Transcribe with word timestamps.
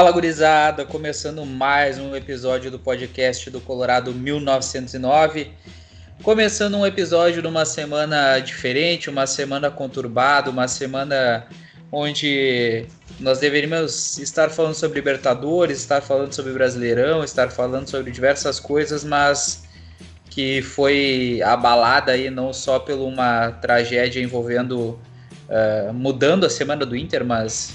Fala 0.00 0.12
gurizada, 0.12 0.86
começando 0.86 1.44
mais 1.44 1.98
um 1.98 2.16
episódio 2.16 2.70
do 2.70 2.78
podcast 2.78 3.50
do 3.50 3.60
Colorado 3.60 4.14
1909. 4.14 5.52
Começando 6.22 6.74
um 6.78 6.86
episódio 6.86 7.42
numa 7.42 7.66
semana 7.66 8.38
diferente, 8.38 9.10
uma 9.10 9.26
semana 9.26 9.70
conturbada, 9.70 10.48
uma 10.48 10.66
semana 10.68 11.46
onde 11.92 12.86
nós 13.20 13.40
deveríamos 13.40 14.16
estar 14.16 14.48
falando 14.48 14.72
sobre 14.72 15.00
Libertadores, 15.00 15.80
estar 15.80 16.00
falando 16.00 16.32
sobre 16.32 16.54
Brasileirão, 16.54 17.22
estar 17.22 17.50
falando 17.50 17.86
sobre 17.86 18.10
diversas 18.10 18.58
coisas, 18.58 19.04
mas 19.04 19.64
que 20.30 20.62
foi 20.62 21.42
abalada 21.44 22.12
aí 22.12 22.30
não 22.30 22.54
só 22.54 22.78
por 22.78 22.94
uma 22.94 23.50
tragédia 23.50 24.22
envolvendo 24.22 24.98
uh, 25.50 25.92
mudando 25.92 26.46
a 26.46 26.48
semana 26.48 26.86
do 26.86 26.96
Inter, 26.96 27.22
mas 27.22 27.74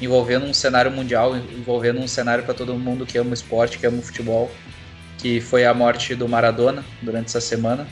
envolvendo 0.00 0.46
um 0.46 0.54
cenário 0.54 0.90
mundial, 0.90 1.36
envolvendo 1.36 2.00
um 2.00 2.08
cenário 2.08 2.44
para 2.44 2.54
todo 2.54 2.74
mundo 2.74 3.04
que 3.04 3.18
ama 3.18 3.30
o 3.30 3.34
esporte, 3.34 3.78
que 3.78 3.86
ama 3.86 3.98
o 3.98 4.02
futebol, 4.02 4.50
que 5.18 5.40
foi 5.40 5.64
a 5.64 5.74
morte 5.74 6.14
do 6.14 6.28
Maradona 6.28 6.84
durante 7.02 7.26
essa 7.26 7.40
semana. 7.40 7.86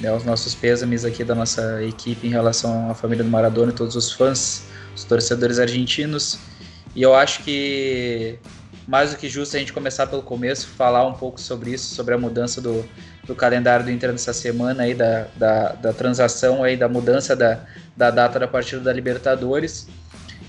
Né, 0.00 0.12
os 0.12 0.24
nossos 0.24 0.56
pêsames 0.56 1.04
aqui 1.04 1.22
da 1.22 1.36
nossa 1.36 1.80
equipe 1.84 2.26
em 2.26 2.30
relação 2.30 2.90
à 2.90 2.94
família 2.94 3.22
do 3.22 3.30
Maradona 3.30 3.70
e 3.70 3.74
todos 3.74 3.94
os 3.94 4.10
fãs, 4.10 4.66
os 4.94 5.04
torcedores 5.04 5.60
argentinos. 5.60 6.38
E 6.96 7.02
eu 7.02 7.14
acho 7.14 7.44
que 7.44 8.38
mais 8.86 9.12
do 9.12 9.16
que 9.16 9.28
justo 9.28 9.56
a 9.56 9.58
gente 9.58 9.72
começar 9.72 10.06
pelo 10.06 10.22
começo, 10.22 10.68
falar 10.68 11.06
um 11.06 11.14
pouco 11.14 11.40
sobre 11.40 11.70
isso, 11.70 11.94
sobre 11.94 12.14
a 12.14 12.18
mudança 12.18 12.60
do, 12.60 12.84
do 13.26 13.34
calendário 13.34 13.84
do 13.84 13.90
Inter 13.90 14.12
nessa 14.12 14.32
semana 14.32 14.82
aí, 14.82 14.94
da, 14.94 15.26
da, 15.36 15.72
da 15.72 15.92
transação 15.92 16.62
aí, 16.62 16.76
da 16.76 16.88
mudança 16.88 17.34
da, 17.34 17.60
da 17.96 18.10
data 18.10 18.38
da 18.38 18.48
partida 18.48 18.82
da 18.82 18.92
Libertadores. 18.92 19.88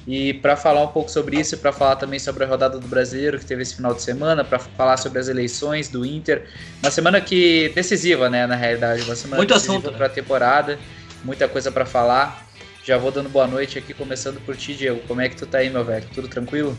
E 0.08 0.36
para 0.36 0.56
falar 0.56 0.84
um 0.84 0.88
pouco 0.88 1.10
sobre 1.10 1.40
isso, 1.40 1.58
para 1.58 1.72
falar 1.72 1.96
também 1.96 2.20
sobre 2.20 2.44
a 2.44 2.48
rodada 2.48 2.78
do 2.78 2.88
Brasileiro 2.88 3.40
que 3.40 3.46
teve 3.46 3.64
esse 3.64 3.76
final 3.76 3.94
de 3.94 4.04
semana, 4.04 4.44
para 4.44 4.60
falar 4.60 4.98
sobre 4.98 5.18
as 5.18 5.28
eleições 5.28 5.90
do 5.90 6.06
Inter, 6.06 6.46
uma 6.82 6.92
semana 6.92 7.20
que 7.20 7.72
decisiva, 7.74 8.30
né, 8.30 8.46
na 8.46 8.56
realidade, 8.56 9.02
uma 9.02 9.16
semana 9.16 9.38
Muito 9.38 9.54
decisiva 9.54 9.90
né? 9.90 9.98
para 9.98 10.06
a 10.06 10.10
temporada, 10.10 10.80
muita 11.24 11.48
coisa 11.48 11.72
para 11.72 11.86
falar. 11.86 12.46
Já 12.84 13.00
vou 13.00 13.10
dando 13.10 13.30
boa 13.30 13.48
noite 13.48 13.80
aqui, 13.80 13.96
começando 13.96 14.40
por 14.46 14.56
ti, 14.56 14.76
Diego. 14.76 15.02
Como 15.08 15.20
é 15.20 15.28
que 15.28 15.36
tu 15.36 15.48
tá 15.48 15.58
aí, 15.58 15.72
meu 15.72 15.84
velho? 15.84 16.06
Tudo 16.14 16.28
tranquilo? 16.28 16.78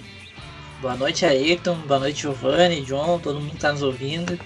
Boa 0.80 0.94
noite, 0.94 1.26
Ayrton. 1.26 1.74
Boa 1.78 1.98
noite, 1.98 2.22
Giovanni, 2.22 2.82
John, 2.82 3.18
todo 3.18 3.40
mundo 3.40 3.50
que 3.50 3.58
tá 3.58 3.72
nos 3.72 3.82
ouvindo. 3.82 4.38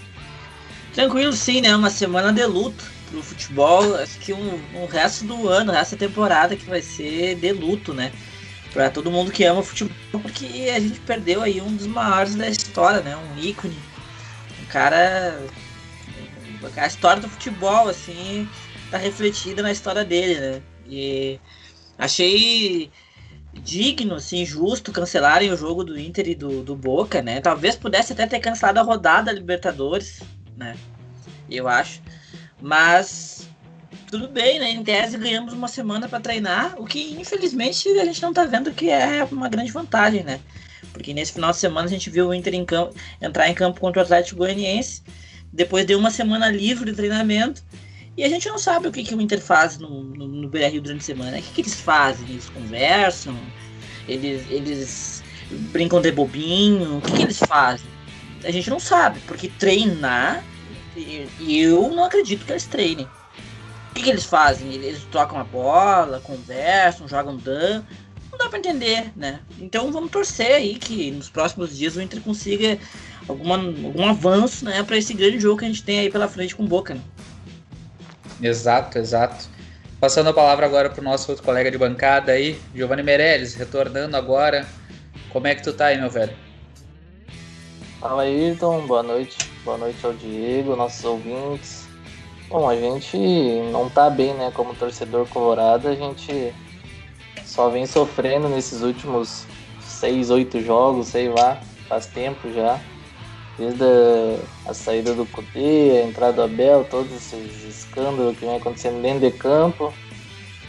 Tranquilo, 0.95 1.35
sim, 1.35 1.61
né? 1.61 1.77
Uma 1.77 1.91
semana 1.91 2.33
de 2.33 2.47
luto 2.47 2.83
pro 3.11 3.23
futebol. 3.23 3.95
Acho 3.97 4.19
que 4.21 4.33
um, 4.33 4.59
um 4.75 4.87
resto 4.87 5.27
do 5.27 5.51
ano, 5.51 5.71
essa 5.71 5.97
temporada 5.99 6.57
que 6.57 6.65
vai 6.65 6.81
ser 6.81 7.35
de 7.35 7.53
luto, 7.53 7.93
né? 7.93 8.11
Pra 8.73 8.89
todo 8.89 9.11
mundo 9.11 9.33
que 9.33 9.45
ama 9.45 9.63
futebol, 9.63 9.97
porque 10.13 10.71
a 10.75 10.79
gente 10.79 11.01
perdeu 11.01 11.43
aí 11.43 11.61
um 11.61 11.75
dos 11.75 11.87
maiores 11.87 12.37
da 12.37 12.49
história, 12.49 13.01
né? 13.01 13.17
Um 13.17 13.39
ícone. 13.39 13.77
Um 14.63 14.67
cara. 14.67 15.41
A 16.77 16.87
história 16.87 17.21
do 17.21 17.29
futebol, 17.29 17.89
assim, 17.89 18.49
tá 18.91 18.99
refletida 18.99 19.63
na 19.63 19.73
história 19.73 20.05
dele, 20.05 20.39
né? 20.39 20.63
E 20.87 21.41
achei 21.99 22.91
digno, 23.53 24.15
assim, 24.15 24.45
justo 24.45 24.93
cancelarem 24.93 25.53
o 25.53 25.57
jogo 25.57 25.83
do 25.83 25.99
Inter 25.99 26.29
e 26.29 26.35
do, 26.35 26.63
do 26.63 26.77
Boca, 26.77 27.21
né? 27.23 27.41
Talvez 27.41 27.75
pudesse 27.77 28.13
até 28.13 28.27
ter 28.27 28.41
cancelado 28.41 28.79
a 28.79 28.83
rodada 28.83 29.25
da 29.25 29.33
Libertadores, 29.33 30.21
né? 30.57 30.77
Eu 31.51 31.67
acho. 31.67 32.01
Mas 32.61 33.50
tudo 34.11 34.29
bem, 34.29 34.59
né? 34.59 34.71
Em 34.71 34.83
tese 34.83 35.17
ganhamos 35.17 35.53
uma 35.53 35.69
semana 35.69 36.09
para 36.09 36.21
treinar, 36.21 36.75
o 36.79 36.85
que 36.85 37.13
infelizmente 37.19 37.89
a 38.01 38.05
gente 38.05 38.21
não 38.21 38.33
tá 38.33 38.45
vendo 38.45 38.73
que 38.73 38.91
é 38.91 39.25
uma 39.31 39.49
grande 39.49 39.71
vantagem, 39.71 40.25
né? 40.25 40.41
Porque 40.93 41.15
nesse 41.15 41.33
final 41.33 41.53
de 41.53 41.59
semana 41.59 41.87
a 41.87 41.91
gente 41.91 42.11
viu 42.11 42.29
o 42.29 42.35
Inter 42.35 42.55
em 42.55 42.65
campo, 42.65 42.95
entrar 43.23 43.49
em 43.49 43.55
campo 43.55 43.81
contra 43.81 44.03
o 44.03 44.05
Atlético 44.05 44.39
Goianiense, 44.39 45.03
depois 45.53 45.87
de 45.87 45.95
uma 45.95 46.11
semana 46.11 46.51
livre 46.51 46.91
de 46.91 46.97
treinamento, 46.97 47.63
e 48.17 48.25
a 48.25 48.29
gente 48.29 48.49
não 48.49 48.59
sabe 48.59 48.89
o 48.89 48.93
que, 48.93 49.05
que 49.05 49.15
o 49.15 49.21
Inter 49.21 49.41
faz 49.41 49.79
no, 49.79 50.03
no, 50.03 50.27
no 50.27 50.51
Rio 50.51 50.83
durante 50.83 51.01
a 51.01 51.05
semana. 51.05 51.39
O 51.39 51.43
que, 51.43 51.53
que 51.55 51.61
eles 51.61 51.81
fazem? 51.81 52.29
Eles 52.29 52.49
conversam? 52.49 53.39
Eles, 54.09 54.43
eles 54.51 55.23
brincam 55.73 56.01
de 56.01 56.11
bobinho? 56.11 56.99
O 56.99 57.01
que, 57.01 57.13
que 57.13 57.23
eles 57.23 57.39
fazem? 57.39 57.87
A 58.43 58.51
gente 58.51 58.69
não 58.69 58.81
sabe, 58.81 59.21
porque 59.27 59.49
treinar, 59.49 60.45
eu 61.41 61.89
não 61.91 62.05
acredito 62.05 62.45
que 62.45 62.53
eles 62.53 62.67
treinem. 62.67 63.07
O 63.91 63.95
que, 63.95 64.03
que 64.03 64.11
eles 64.11 64.25
fazem? 64.25 64.73
Eles 64.73 65.05
trocam 65.11 65.39
a 65.39 65.45
bola, 65.45 66.21
conversam, 66.21 67.09
jogam 67.09 67.37
dan. 67.37 67.85
Não 68.31 68.39
dá 68.39 68.49
pra 68.49 68.59
entender, 68.59 69.13
né? 69.17 69.41
Então 69.59 69.93
vamos 69.93 70.11
torcer 70.11 70.55
aí 70.55 70.77
que 70.77 71.11
nos 71.11 71.29
próximos 71.29 71.77
dias 71.77 71.97
o 71.97 72.01
Inter 72.01 72.21
consiga 72.21 72.79
alguma, 73.29 73.57
algum 73.57 74.09
avanço, 74.09 74.65
né, 74.65 74.83
para 74.83 74.97
esse 74.97 75.13
grande 75.13 75.41
jogo 75.41 75.59
que 75.59 75.65
a 75.65 75.69
gente 75.69 75.83
tem 75.83 76.01
aí 76.01 76.11
pela 76.11 76.29
frente 76.29 76.55
com 76.55 76.63
o 76.63 76.69
Boca, 76.69 76.95
né? 76.95 77.01
Exato, 78.41 78.99
exato. 78.99 79.49
Passando 80.01 80.31
a 80.31 80.33
palavra 80.33 80.65
agora 80.65 80.89
pro 80.89 81.03
nosso 81.03 81.31
outro 81.31 81.45
colega 81.45 81.71
de 81.71 81.77
bancada 81.77 82.33
aí, 82.33 82.59
Giovanni 82.75 83.03
Meirelles, 83.03 83.55
retornando 83.55 84.17
agora. 84.17 84.67
Como 85.29 85.47
é 85.47 85.55
que 85.55 85.63
tu 85.63 85.73
tá 85.73 85.87
aí, 85.87 85.99
meu 86.01 86.09
velho? 86.09 86.35
Fala 88.01 88.23
Ayrton, 88.23 88.87
boa 88.87 89.03
noite. 89.03 89.37
Boa 89.63 89.77
noite 89.77 90.05
ao 90.07 90.15
Diego, 90.15 90.75
nossos 90.75 91.05
ouvintes. 91.05 91.80
Bom, 92.51 92.69
a 92.69 92.75
gente 92.75 93.17
não 93.71 93.89
tá 93.89 94.11
bem, 94.11 94.35
né? 94.35 94.51
Como 94.53 94.75
torcedor 94.75 95.25
colorado, 95.29 95.87
a 95.87 95.95
gente 95.95 96.53
só 97.45 97.69
vem 97.69 97.87
sofrendo 97.87 98.49
nesses 98.49 98.83
últimos 98.83 99.47
seis, 99.81 100.31
oito 100.31 100.61
jogos, 100.61 101.07
sei 101.07 101.29
lá, 101.29 101.61
faz 101.89 102.07
tempo 102.07 102.53
já. 102.53 102.81
Desde 103.57 103.85
a, 103.85 104.71
a 104.71 104.75
saída 104.75 105.15
do 105.15 105.25
Cudê, 105.27 106.01
a 106.03 106.09
entrada 106.09 106.33
do 106.33 106.43
Abel, 106.43 106.85
todos 106.91 107.13
esses 107.13 107.63
escândalos 107.63 108.37
que 108.37 108.45
vem 108.45 108.57
acontecendo 108.57 109.01
dentro 109.01 109.31
de 109.31 109.31
campo. 109.31 109.95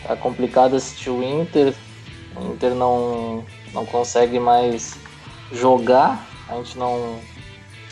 Tá 0.03 0.15
complicado 0.15 0.75
assistir 0.75 1.09
o 1.09 1.23
Inter. 1.23 1.73
O 2.35 2.53
Inter 2.53 2.75
não, 2.75 3.43
não 3.73 3.87
consegue 3.87 4.39
mais 4.39 4.99
jogar. 5.51 6.27
A 6.47 6.57
gente 6.57 6.77
não, 6.77 7.19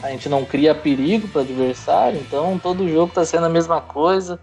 a 0.01 0.09
gente 0.09 0.29
não 0.29 0.45
cria 0.45 0.73
perigo 0.73 1.27
para 1.27 1.41
adversário, 1.41 2.19
então 2.19 2.57
todo 2.57 2.87
jogo 2.87 3.09
está 3.09 3.25
sendo 3.25 3.45
a 3.45 3.49
mesma 3.49 3.81
coisa 3.81 4.39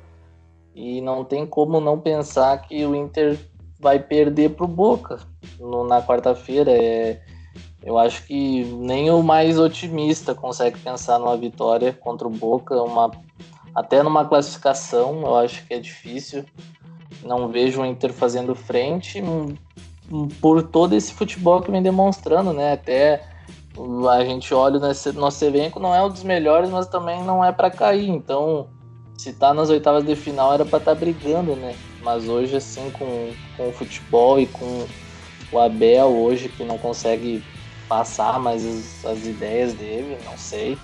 e 0.74 1.00
não 1.00 1.24
tem 1.24 1.46
como 1.46 1.80
não 1.80 1.98
pensar 1.98 2.58
que 2.58 2.84
o 2.84 2.94
Inter 2.94 3.38
vai 3.80 3.98
perder 3.98 4.50
para 4.50 4.64
o 4.64 4.68
Boca 4.68 5.18
no, 5.58 5.86
na 5.86 6.02
quarta-feira. 6.02 6.70
É, 6.70 7.20
eu 7.82 7.98
acho 7.98 8.26
que 8.26 8.64
nem 8.64 9.10
o 9.10 9.22
mais 9.22 9.58
otimista 9.58 10.34
consegue 10.34 10.78
pensar 10.78 11.18
numa 11.18 11.36
vitória 11.36 11.92
contra 11.92 12.28
o 12.28 12.30
Boca, 12.30 12.74
uma, 12.82 13.10
até 13.74 14.02
numa 14.02 14.24
classificação, 14.26 15.22
eu 15.22 15.36
acho 15.36 15.66
que 15.66 15.72
é 15.72 15.78
difícil. 15.78 16.44
Não 17.22 17.48
vejo 17.48 17.80
o 17.80 17.86
Inter 17.86 18.12
fazendo 18.12 18.54
frente 18.54 19.22
hum, 19.22 19.54
por 20.40 20.62
todo 20.62 20.94
esse 20.94 21.14
futebol 21.14 21.62
que 21.62 21.70
vem 21.70 21.82
demonstrando, 21.82 22.52
né? 22.52 22.72
Até 22.74 23.22
a 24.10 24.24
gente 24.24 24.52
olha 24.54 24.78
nesse 24.78 25.12
nosso 25.12 25.44
elenco, 25.44 25.78
não 25.78 25.94
é 25.94 26.02
um 26.02 26.08
dos 26.08 26.22
melhores, 26.22 26.70
mas 26.70 26.86
também 26.86 27.22
não 27.22 27.44
é 27.44 27.52
para 27.52 27.70
cair. 27.70 28.08
Então, 28.08 28.68
se 29.16 29.32
tá 29.32 29.52
nas 29.52 29.68
oitavas 29.70 30.04
de 30.04 30.16
final 30.16 30.52
era 30.52 30.64
para 30.64 30.78
estar 30.78 30.94
tá 30.94 31.00
brigando, 31.00 31.54
né? 31.56 31.74
Mas 32.02 32.28
hoje, 32.28 32.56
assim, 32.56 32.90
com, 32.90 33.32
com 33.56 33.68
o 33.68 33.72
futebol 33.72 34.40
e 34.40 34.46
com 34.46 34.86
o 35.52 35.58
Abel, 35.58 36.08
hoje 36.08 36.48
que 36.48 36.64
não 36.64 36.78
consegue 36.78 37.42
passar 37.88 38.38
mais 38.38 38.64
as, 38.64 39.04
as 39.04 39.26
ideias 39.26 39.72
dele, 39.74 40.18
não 40.24 40.36
sei. 40.36 40.78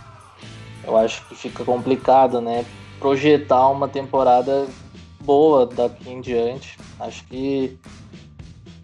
Eu 0.85 0.97
acho 0.97 1.27
que 1.29 1.35
fica 1.35 1.65
complicado, 1.65 2.41
né? 2.41 2.65
Projetar 2.99 3.69
uma 3.69 3.89
temporada 3.89 4.67
boa 5.21 5.67
daqui 5.67 6.11
em 6.11 6.21
diante. 6.21 6.77
Acho 6.99 7.25
que 7.25 7.79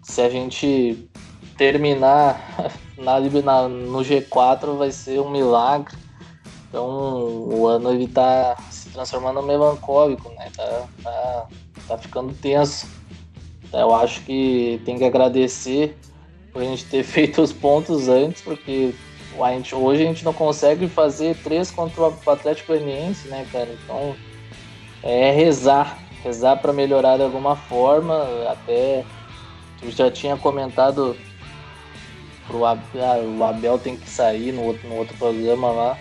se 0.03 0.21
a 0.21 0.29
gente 0.29 1.09
terminar 1.57 2.41
na, 2.99 3.19
na, 3.19 3.67
no 3.67 3.99
G4 3.99 4.77
vai 4.77 4.91
ser 4.91 5.19
um 5.19 5.29
milagre. 5.29 5.95
Então 6.67 6.85
o 6.85 7.67
ano 7.67 7.91
ele 7.91 8.07
tá 8.07 8.55
se 8.69 8.89
transformando 8.89 9.41
melancólico, 9.41 10.29
né? 10.29 10.51
Tá, 10.55 10.87
tá, 11.03 11.47
tá 11.87 11.97
ficando 11.97 12.33
tenso. 12.33 12.87
Eu 13.73 13.93
acho 13.93 14.21
que 14.21 14.81
tem 14.85 14.97
que 14.97 15.03
agradecer 15.03 15.97
por 16.51 16.61
a 16.61 16.65
gente 16.65 16.85
ter 16.85 17.01
feito 17.03 17.41
os 17.41 17.51
pontos 17.51 18.07
antes, 18.07 18.41
porque 18.41 18.93
a 19.41 19.51
gente, 19.51 19.73
hoje 19.73 20.03
a 20.03 20.05
gente 20.05 20.25
não 20.25 20.33
consegue 20.33 20.87
fazer 20.87 21.35
três 21.37 21.71
contra 21.71 22.01
o 22.01 22.29
Atlético 22.29 22.73
Goianiense, 22.73 23.27
né, 23.29 23.47
cara? 23.51 23.69
Então 23.83 24.15
é 25.01 25.31
rezar, 25.31 25.97
rezar 26.23 26.57
para 26.57 26.73
melhorar 26.73 27.17
de 27.17 27.23
alguma 27.23 27.55
forma. 27.55 28.27
Até 28.49 29.05
eu 29.81 29.91
já 29.91 30.11
tinha 30.11 30.35
comentado 30.35 31.15
pro 32.49 32.65
ah, 32.65 32.77
o 33.37 33.43
Abel 33.43 33.77
tem 33.77 33.95
que 33.95 34.09
sair 34.09 34.51
no 34.51 34.63
outro, 34.63 34.89
no 34.89 34.95
outro 34.95 35.15
programa 35.17 35.71
lá. 35.71 35.97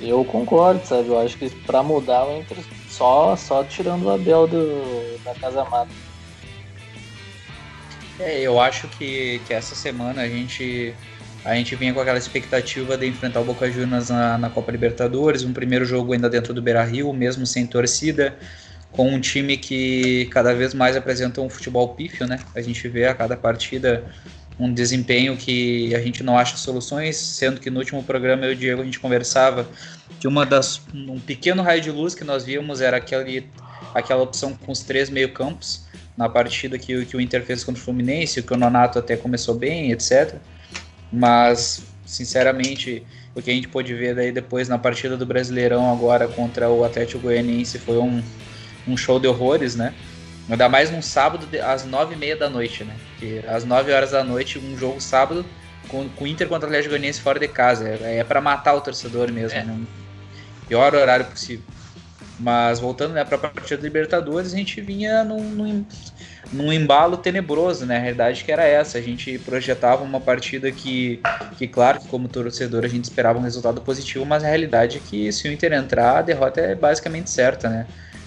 Eu 0.00 0.24
concordo, 0.24 0.84
sabe? 0.86 1.08
Eu 1.08 1.18
acho 1.18 1.36
que 1.36 1.50
para 1.50 1.82
mudar 1.82 2.24
o 2.24 2.38
Inter 2.38 2.56
só, 2.88 3.36
só 3.36 3.62
tirando 3.64 4.04
o 4.04 4.10
Abel 4.10 4.46
do, 4.46 5.18
da 5.24 5.34
Casa 5.34 5.64
Mata. 5.64 5.90
É, 8.18 8.40
eu 8.40 8.60
acho 8.60 8.88
que, 8.88 9.40
que 9.46 9.52
essa 9.52 9.74
semana 9.74 10.22
a 10.22 10.28
gente 10.28 10.94
A 11.44 11.54
gente 11.56 11.74
vinha 11.74 11.92
com 11.92 12.00
aquela 12.00 12.18
expectativa 12.18 12.96
de 12.96 13.06
enfrentar 13.08 13.40
o 13.40 13.44
Boca 13.44 13.68
Juniors 13.70 14.10
na, 14.10 14.38
na 14.38 14.48
Copa 14.48 14.70
Libertadores, 14.70 15.42
um 15.42 15.52
primeiro 15.52 15.84
jogo 15.84 16.12
ainda 16.12 16.30
dentro 16.30 16.54
do 16.54 16.62
Beira-Rio, 16.62 17.12
mesmo 17.12 17.44
sem 17.46 17.66
torcida, 17.66 18.36
com 18.92 19.08
um 19.08 19.20
time 19.20 19.56
que 19.56 20.26
cada 20.26 20.54
vez 20.54 20.72
mais 20.72 20.96
apresenta 20.96 21.40
um 21.40 21.50
futebol 21.50 21.88
pífio, 21.94 22.26
né? 22.28 22.38
A 22.54 22.60
gente 22.60 22.86
vê 22.88 23.06
a 23.06 23.14
cada 23.14 23.36
partida 23.36 24.04
um 24.62 24.72
desempenho 24.72 25.36
que 25.36 25.92
a 25.92 26.00
gente 26.00 26.22
não 26.22 26.38
acha 26.38 26.56
soluções, 26.56 27.16
sendo 27.16 27.60
que 27.60 27.68
no 27.68 27.80
último 27.80 28.00
programa 28.04 28.44
eu 28.44 28.52
e 28.52 28.54
o 28.54 28.56
Diego 28.56 28.80
a 28.80 28.84
gente 28.84 29.00
conversava 29.00 29.66
que 30.20 30.28
uma 30.28 30.46
das 30.46 30.80
um 30.94 31.18
pequeno 31.18 31.62
raio 31.62 31.80
de 31.80 31.90
luz 31.90 32.14
que 32.14 32.22
nós 32.22 32.44
víamos 32.44 32.80
era 32.80 32.96
aquele, 32.96 33.48
aquela 33.92 34.22
opção 34.22 34.54
com 34.54 34.70
os 34.70 34.78
três 34.80 35.10
meio-campos 35.10 35.84
na 36.16 36.28
partida 36.28 36.78
que, 36.78 37.04
que 37.04 37.16
o 37.16 37.20
Inter 37.20 37.44
fez 37.44 37.64
contra 37.64 37.80
o 37.80 37.84
Fluminense, 37.84 38.40
que 38.40 38.52
o 38.52 38.56
Nonato 38.56 39.00
até 39.00 39.16
começou 39.16 39.56
bem, 39.56 39.90
etc. 39.90 40.36
Mas, 41.12 41.82
sinceramente, 42.06 43.02
o 43.34 43.42
que 43.42 43.50
a 43.50 43.54
gente 43.54 43.66
pôde 43.66 43.92
ver 43.94 44.14
daí 44.14 44.30
depois 44.30 44.68
na 44.68 44.78
partida 44.78 45.16
do 45.16 45.26
Brasileirão 45.26 45.90
agora 45.90 46.28
contra 46.28 46.70
o 46.70 46.84
Atlético 46.84 47.22
Goianiense 47.22 47.80
foi 47.80 47.98
um, 47.98 48.22
um 48.86 48.96
show 48.96 49.18
de 49.18 49.26
horrores, 49.26 49.74
né? 49.74 49.92
Ainda 50.48 50.68
mais 50.68 50.90
num 50.90 51.02
sábado 51.02 51.46
às 51.64 51.84
nove 51.84 52.14
e 52.14 52.18
meia 52.18 52.36
da 52.36 52.50
noite, 52.50 52.84
né? 52.84 52.94
Que 53.18 53.44
às 53.46 53.64
nove 53.64 53.92
horas 53.92 54.10
da 54.10 54.24
noite, 54.24 54.58
um 54.58 54.76
jogo 54.76 55.00
sábado 55.00 55.44
com, 55.88 56.08
o 56.20 56.26
Inter 56.26 56.48
contra 56.48 56.66
o 56.66 56.68
Atlético 56.68 56.90
Goianiense 56.90 57.20
fora 57.20 57.38
de 57.38 57.48
casa. 57.48 57.88
É, 57.88 58.18
é 58.18 58.24
para 58.24 58.40
matar 58.40 58.74
o 58.74 58.80
torcedor 58.80 59.30
mesmo, 59.30 59.58
é. 59.58 59.64
né? 59.64 59.80
Pior 60.68 60.94
horário 60.94 61.26
possível. 61.26 61.64
Mas 62.38 62.80
voltando 62.80 63.12
né, 63.12 63.24
para 63.24 63.36
a 63.36 63.38
partida 63.38 63.76
da 63.76 63.84
Libertadores, 63.84 64.52
a 64.52 64.56
gente 64.56 64.80
vinha 64.80 65.22
num, 65.22 65.44
num, 65.44 65.86
num, 66.52 66.72
embalo 66.72 67.16
tenebroso, 67.16 67.86
né? 67.86 67.98
A 67.98 68.00
realidade 68.00 68.42
que 68.42 68.50
era 68.50 68.64
essa. 68.64 68.98
A 68.98 69.00
gente 69.00 69.38
projetava 69.38 70.02
uma 70.02 70.20
partida 70.20 70.72
que, 70.72 71.20
que, 71.56 71.68
claro, 71.68 72.00
que 72.00 72.08
como 72.08 72.26
torcedor 72.26 72.84
a 72.84 72.88
gente 72.88 73.04
esperava 73.04 73.38
um 73.38 73.42
resultado 73.42 73.80
positivo, 73.80 74.26
mas 74.26 74.42
a 74.42 74.48
realidade 74.48 74.96
é 74.96 75.00
que 75.08 75.30
se 75.30 75.46
o 75.46 75.52
Inter 75.52 75.72
entrar, 75.72 76.18
a 76.18 76.22
derrota 76.22 76.60
é 76.60 76.74
basicamente 76.74 77.30
certa, 77.30 77.68
né? 77.68 77.86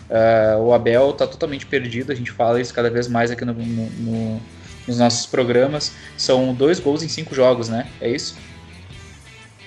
Uh, 0.09 0.61
o 0.61 0.73
Abel 0.73 1.09
está 1.09 1.25
totalmente 1.25 1.65
perdido, 1.65 2.11
a 2.11 2.15
gente 2.15 2.31
fala 2.31 2.61
isso 2.61 2.73
cada 2.73 2.89
vez 2.89 3.07
mais 3.07 3.31
aqui 3.31 3.43
no, 3.43 3.53
no, 3.53 3.89
no, 3.89 4.41
nos 4.87 4.99
nossos 4.99 5.25
programas. 5.25 5.93
São 6.17 6.53
dois 6.53 6.79
gols 6.79 7.01
em 7.01 7.07
cinco 7.07 7.33
jogos, 7.33 7.69
né? 7.69 7.87
É 7.99 8.09
isso? 8.09 8.35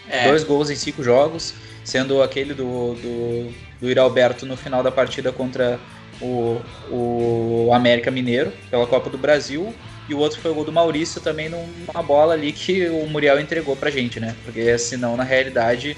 É. 0.09 0.29
Dois 0.29 0.45
gols 0.45 0.71
em 0.71 0.77
cinco 0.77 1.03
jogos, 1.03 1.55
sendo 1.85 2.23
aquele 2.23 2.55
do, 2.55 2.95
do, 2.95 3.55
do 3.81 3.91
Iralberto 3.91 4.47
no 4.47 4.57
final 4.57 4.83
da 4.83 4.91
partida 4.91 5.33
contra 5.33 5.79
o, 6.21 6.61
o 6.91 7.71
América 7.73 8.11
Mineiro, 8.11 8.53
pela 8.71 8.87
Copa 8.87 9.11
do 9.11 9.19
Brasil, 9.19 9.75
e 10.09 10.15
o 10.15 10.19
outro 10.19 10.41
foi 10.41 10.51
o 10.51 10.55
gol 10.55 10.65
do 10.65 10.73
Maurício 10.73 11.21
também 11.21 11.51
numa 11.51 12.03
bola 12.03 12.33
ali 12.33 12.53
que 12.53 12.89
o 12.89 13.07
Muriel 13.07 13.39
entregou 13.39 13.77
pra 13.77 13.91
gente, 13.91 14.19
né? 14.19 14.35
Porque 14.45 14.79
senão, 14.79 15.17
na 15.17 15.25
realidade, 15.25 15.97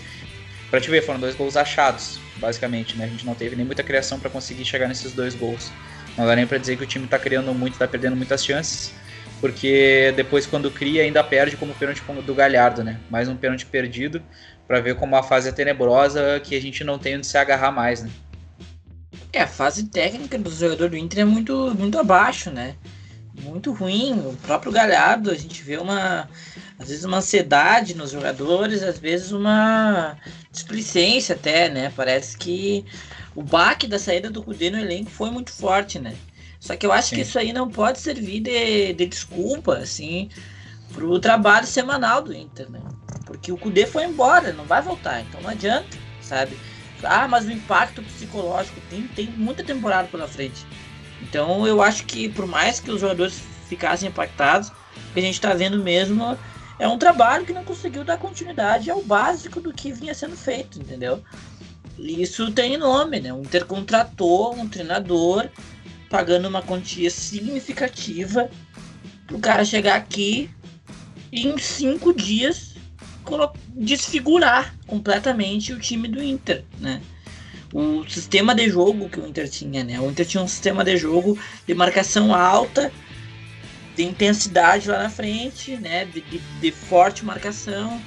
pra 0.70 0.80
te 0.80 0.90
ver, 0.90 1.02
foram 1.02 1.20
dois 1.20 1.36
gols 1.36 1.56
achados 1.56 2.18
basicamente, 2.40 2.96
né? 2.96 3.04
A 3.04 3.08
gente 3.08 3.24
não 3.24 3.34
teve 3.34 3.54
nem 3.54 3.64
muita 3.64 3.82
criação 3.82 4.18
para 4.18 4.30
conseguir 4.30 4.64
chegar 4.64 4.88
nesses 4.88 5.12
dois 5.12 5.34
gols. 5.34 5.70
Não 6.16 6.26
dá 6.26 6.34
nem 6.34 6.46
para 6.46 6.58
dizer 6.58 6.76
que 6.76 6.82
o 6.82 6.86
time 6.86 7.04
está 7.04 7.18
criando 7.18 7.54
muito, 7.54 7.74
está 7.74 7.86
perdendo 7.86 8.16
muitas 8.16 8.44
chances, 8.44 8.92
porque 9.40 10.12
depois 10.16 10.46
quando 10.46 10.70
cria 10.70 11.02
ainda 11.02 11.22
perde 11.22 11.56
como 11.56 11.72
o 11.72 11.74
pênalti 11.74 12.02
do 12.26 12.34
Galhardo, 12.34 12.82
né? 12.82 12.98
Mais 13.08 13.28
um 13.28 13.36
pênalti 13.36 13.66
perdido 13.66 14.22
para 14.66 14.80
ver 14.80 14.96
como 14.96 15.14
a 15.16 15.22
fase 15.22 15.48
é 15.48 15.52
tenebrosa 15.52 16.40
que 16.42 16.56
a 16.56 16.60
gente 16.60 16.82
não 16.82 16.98
tem 16.98 17.16
onde 17.16 17.26
se 17.26 17.38
agarrar 17.38 17.70
mais, 17.70 18.02
né? 18.02 18.10
É, 19.32 19.42
a 19.42 19.46
fase 19.46 19.84
técnica 19.84 20.38
do 20.38 20.50
jogador 20.50 20.90
do 20.90 20.96
Inter 20.96 21.20
é 21.20 21.24
muito, 21.24 21.74
muito 21.78 21.98
abaixo, 21.98 22.50
né? 22.50 22.74
Muito 23.42 23.72
ruim. 23.72 24.12
O 24.12 24.36
próprio 24.42 24.72
Galhardo, 24.72 25.30
a 25.30 25.34
gente 25.34 25.62
vê 25.62 25.76
uma 25.76 26.28
às 26.80 26.88
vezes 26.88 27.04
uma 27.04 27.18
ansiedade 27.18 27.94
nos 27.94 28.10
jogadores, 28.10 28.82
às 28.82 28.98
vezes 28.98 29.32
uma 29.32 30.16
displicência 30.50 31.34
até, 31.34 31.68
né? 31.68 31.92
Parece 31.94 32.36
que 32.36 32.84
o 33.34 33.42
baque 33.42 33.86
da 33.86 33.98
saída 33.98 34.30
do 34.30 34.42
Cudê 34.42 34.70
no 34.70 34.78
elenco 34.78 35.10
foi 35.10 35.30
muito 35.30 35.52
forte, 35.52 35.98
né? 35.98 36.14
Só 36.58 36.76
que 36.76 36.84
eu 36.84 36.92
acho 36.92 37.08
Sim. 37.08 37.16
que 37.16 37.22
isso 37.22 37.38
aí 37.38 37.52
não 37.52 37.70
pode 37.70 38.00
servir 38.00 38.40
de, 38.40 38.92
de 38.92 39.06
desculpa, 39.06 39.78
assim, 39.78 40.28
pro 40.92 41.18
trabalho 41.18 41.66
semanal 41.66 42.20
do 42.20 42.34
Inter, 42.34 42.70
né? 42.70 42.80
Porque 43.24 43.50
o 43.52 43.56
Cudê 43.56 43.86
foi 43.86 44.04
embora, 44.04 44.52
não 44.52 44.64
vai 44.64 44.82
voltar, 44.82 45.20
então 45.20 45.40
não 45.40 45.50
adianta, 45.50 45.96
sabe? 46.20 46.58
Ah, 47.02 47.26
mas 47.26 47.46
o 47.46 47.50
impacto 47.50 48.02
psicológico 48.02 48.78
tem, 48.90 49.04
tem 49.04 49.26
muita 49.30 49.64
temporada 49.64 50.08
pela 50.08 50.28
frente. 50.28 50.66
Então 51.22 51.66
eu 51.66 51.80
acho 51.80 52.04
que 52.04 52.28
por 52.28 52.46
mais 52.46 52.80
que 52.80 52.90
os 52.90 53.00
jogadores 53.00 53.40
ficassem 53.68 54.08
impactados, 54.08 54.68
o 54.68 55.12
que 55.14 55.20
a 55.20 55.22
gente 55.22 55.34
está 55.34 55.54
vendo 55.54 55.82
mesmo 55.82 56.36
é 56.80 56.88
um 56.88 56.96
trabalho 56.96 57.44
que 57.44 57.52
não 57.52 57.62
conseguiu 57.62 58.02
dar 58.02 58.16
continuidade 58.16 58.90
ao 58.90 59.02
básico 59.02 59.60
do 59.60 59.70
que 59.70 59.92
vinha 59.92 60.14
sendo 60.14 60.34
feito, 60.34 60.80
entendeu? 60.80 61.22
Isso 61.98 62.50
tem 62.50 62.78
nome, 62.78 63.20
né? 63.20 63.30
O 63.34 63.42
Inter 63.42 63.66
contratou 63.66 64.54
um 64.54 64.66
treinador 64.66 65.50
pagando 66.08 66.48
uma 66.48 66.62
quantia 66.62 67.10
significativa 67.10 68.50
para 69.26 69.36
o 69.36 69.40
cara 69.40 69.62
chegar 69.62 69.94
aqui 69.94 70.48
e 71.30 71.46
em 71.46 71.58
cinco 71.58 72.14
dias 72.14 72.74
desfigurar 73.68 74.74
completamente 74.86 75.74
o 75.74 75.78
time 75.78 76.08
do 76.08 76.22
Inter, 76.22 76.64
né? 76.78 77.02
O 77.74 78.08
sistema 78.08 78.54
de 78.54 78.68
jogo 78.70 79.10
que 79.10 79.20
o 79.20 79.26
Inter 79.26 79.48
tinha, 79.48 79.84
né? 79.84 80.00
O 80.00 80.10
Inter 80.10 80.26
tinha 80.26 80.42
um 80.42 80.48
sistema 80.48 80.82
de 80.82 80.96
jogo 80.96 81.38
de 81.66 81.74
marcação 81.74 82.34
alta 82.34 82.90
de 84.00 84.06
intensidade 84.06 84.88
lá 84.88 85.02
na 85.02 85.10
frente, 85.10 85.76
né? 85.76 86.06
De, 86.06 86.22
de, 86.22 86.38
de, 86.38 86.72
forte 86.72 87.22
marcação, 87.22 88.00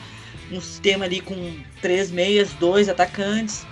um 0.52 0.60
sistema 0.60 1.06
ali 1.06 1.22
com 1.22 1.56
três 1.82 2.10
meias, 2.10 2.52
dois 2.54 2.90
atacantes, 2.90 3.64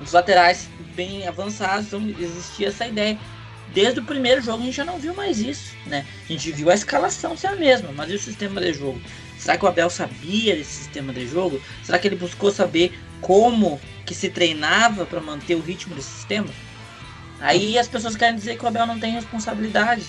os 0.00 0.12
laterais 0.12 0.66
bem 0.94 1.28
avançados, 1.28 1.86
então 1.88 2.02
existia 2.18 2.68
essa 2.68 2.86
ideia. 2.86 3.18
Desde 3.74 4.00
o 4.00 4.04
primeiro 4.04 4.40
jogo 4.40 4.62
a 4.62 4.64
gente 4.64 4.76
já 4.76 4.84
não 4.84 4.98
viu 4.98 5.12
mais 5.12 5.38
isso, 5.38 5.74
né? 5.84 6.06
A 6.24 6.32
gente 6.32 6.50
viu 6.52 6.70
a 6.70 6.74
escalação 6.74 7.36
ser 7.36 7.48
a 7.48 7.56
mesma, 7.56 7.92
mas 7.92 8.10
e 8.10 8.14
o 8.14 8.18
sistema 8.18 8.58
de 8.58 8.72
jogo? 8.72 8.98
Será 9.38 9.58
que 9.58 9.64
o 9.66 9.68
Abel 9.68 9.90
sabia 9.90 10.56
desse 10.56 10.72
sistema 10.72 11.12
de 11.12 11.26
jogo? 11.26 11.60
Será 11.84 11.98
que 11.98 12.08
ele 12.08 12.16
buscou 12.16 12.50
saber 12.50 12.98
como 13.20 13.78
que 14.06 14.14
se 14.14 14.30
treinava 14.30 15.04
para 15.04 15.20
manter 15.20 15.54
o 15.54 15.60
ritmo 15.60 15.94
desse 15.94 16.08
sistema? 16.08 16.48
Aí 17.38 17.78
as 17.78 17.88
pessoas 17.88 18.16
querem 18.16 18.36
dizer 18.36 18.56
que 18.56 18.64
o 18.64 18.68
Abel 18.68 18.86
não 18.86 18.98
tem 18.98 19.12
responsabilidade. 19.12 20.06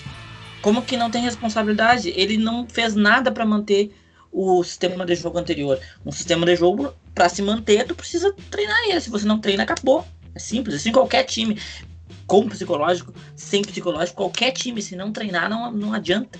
Como 0.61 0.81
que 0.81 0.97
não 0.97 1.09
tem 1.09 1.21
responsabilidade? 1.21 2.09
Ele 2.15 2.37
não 2.37 2.67
fez 2.67 2.95
nada 2.95 3.31
para 3.31 3.45
manter 3.45 3.95
o 4.31 4.63
sistema 4.63 5.05
de 5.05 5.15
jogo 5.15 5.37
anterior. 5.37 5.79
Um 6.05 6.11
sistema 6.11 6.45
de 6.45 6.55
jogo, 6.55 6.93
para 7.13 7.29
se 7.29 7.41
manter, 7.41 7.85
tu 7.85 7.95
precisa 7.95 8.33
treinar 8.51 8.77
ele. 8.87 8.99
Se 9.01 9.09
você 9.09 9.25
não 9.25 9.39
treina, 9.39 9.63
acabou. 9.63 10.05
É 10.35 10.39
simples. 10.39 10.75
Assim, 10.75 10.91
qualquer 10.91 11.23
time, 11.23 11.59
com 12.25 12.47
psicológico, 12.47 13.13
sem 13.35 13.61
psicológico, 13.61 14.17
qualquer 14.17 14.51
time, 14.51 14.81
se 14.81 14.95
não 14.95 15.11
treinar, 15.11 15.49
não, 15.49 15.71
não 15.71 15.93
adianta. 15.93 16.39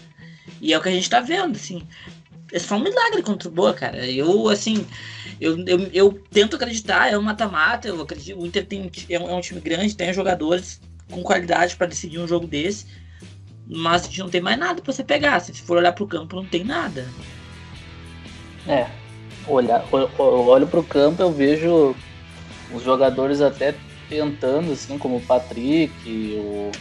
E 0.62 0.74
é 0.74 0.78
o 0.78 0.82
que 0.82 0.90
a 0.90 0.92
gente 0.92 1.10
tá 1.10 1.20
vendo, 1.20 1.56
assim. 1.56 1.82
É 2.52 2.60
só 2.60 2.76
um 2.76 2.84
milagre 2.84 3.22
contra 3.22 3.50
o 3.50 3.52
Boa, 3.52 3.74
cara. 3.74 4.06
Eu, 4.06 4.50
assim, 4.50 4.86
eu, 5.40 5.58
eu, 5.66 5.80
eu 5.94 6.24
tento 6.32 6.56
acreditar, 6.56 7.12
é 7.12 7.18
um 7.18 7.22
mata-mata, 7.22 7.88
eu 7.88 8.02
acredito, 8.02 8.40
o 8.40 8.46
Inter 8.46 8.66
tem, 8.66 8.90
é, 9.10 9.20
um, 9.20 9.30
é 9.30 9.34
um 9.34 9.42
time 9.42 9.60
grande, 9.60 9.96
tem 9.96 10.14
jogadores 10.14 10.80
com 11.12 11.22
qualidade 11.24 11.76
para 11.76 11.88
decidir 11.88 12.20
um 12.20 12.28
jogo 12.28 12.48
desse 12.48 12.86
mas 13.70 14.04
a 14.04 14.06
gente 14.06 14.20
não 14.20 14.30
tem 14.30 14.42
mais 14.42 14.58
nada 14.58 14.82
para 14.82 14.94
você 14.94 15.04
pegar. 15.04 15.40
Se 15.40 15.54
for 15.62 15.78
olhar 15.78 15.92
para 15.92 16.04
o 16.04 16.08
campo, 16.08 16.36
não 16.36 16.46
tem 16.46 16.64
nada. 16.64 17.08
É. 18.68 18.88
Olhar, 19.48 19.86
eu 19.92 20.48
olho 20.48 20.68
para 20.68 20.80
o 20.80 20.84
campo, 20.84 21.22
eu 21.22 21.32
vejo 21.32 21.96
os 22.74 22.84
jogadores 22.84 23.42
até 23.42 23.74
tentando, 24.10 24.72
assim, 24.74 24.98
como 24.98 25.18
o 25.18 25.22
Patrick, 25.22 25.94
o, 26.38 26.72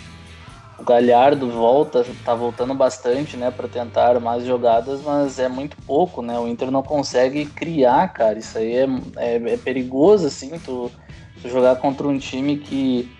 o 0.79 0.85
Galhardo 0.85 1.49
volta, 1.49 2.05
tá 2.25 2.35
voltando 2.35 2.75
bastante, 2.75 3.37
né, 3.37 3.51
para 3.51 3.69
tentar 3.69 4.19
mais 4.21 4.45
jogadas, 4.45 5.01
mas 5.03 5.39
é 5.39 5.49
muito 5.49 5.77
pouco, 5.87 6.23
né? 6.23 6.39
O 6.39 6.49
Inter 6.49 6.71
não 6.71 6.83
consegue 6.83 7.47
criar, 7.47 8.09
cara. 8.13 8.39
Isso 8.39 8.59
aí 8.59 8.75
é, 8.75 8.87
é, 9.17 9.53
é 9.55 9.57
perigoso, 9.57 10.27
assim, 10.27 10.59
tu, 10.59 10.91
tu 11.41 11.49
jogar 11.49 11.77
contra 11.77 12.07
um 12.07 12.19
time 12.19 12.57
que 12.57 13.16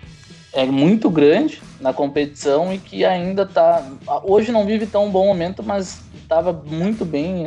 é 0.57 0.65
muito 0.65 1.07
grande 1.07 1.61
na 1.79 1.93
competição 1.93 2.73
e 2.73 2.79
que 2.79 3.05
ainda 3.05 3.45
tá. 3.45 3.87
Hoje 4.23 4.51
não 4.51 4.65
vive 4.65 4.87
tão 4.87 5.11
bom 5.11 5.27
momento, 5.27 5.61
mas 5.61 5.99
estava 6.19 6.51
muito 6.51 7.05
bem. 7.05 7.45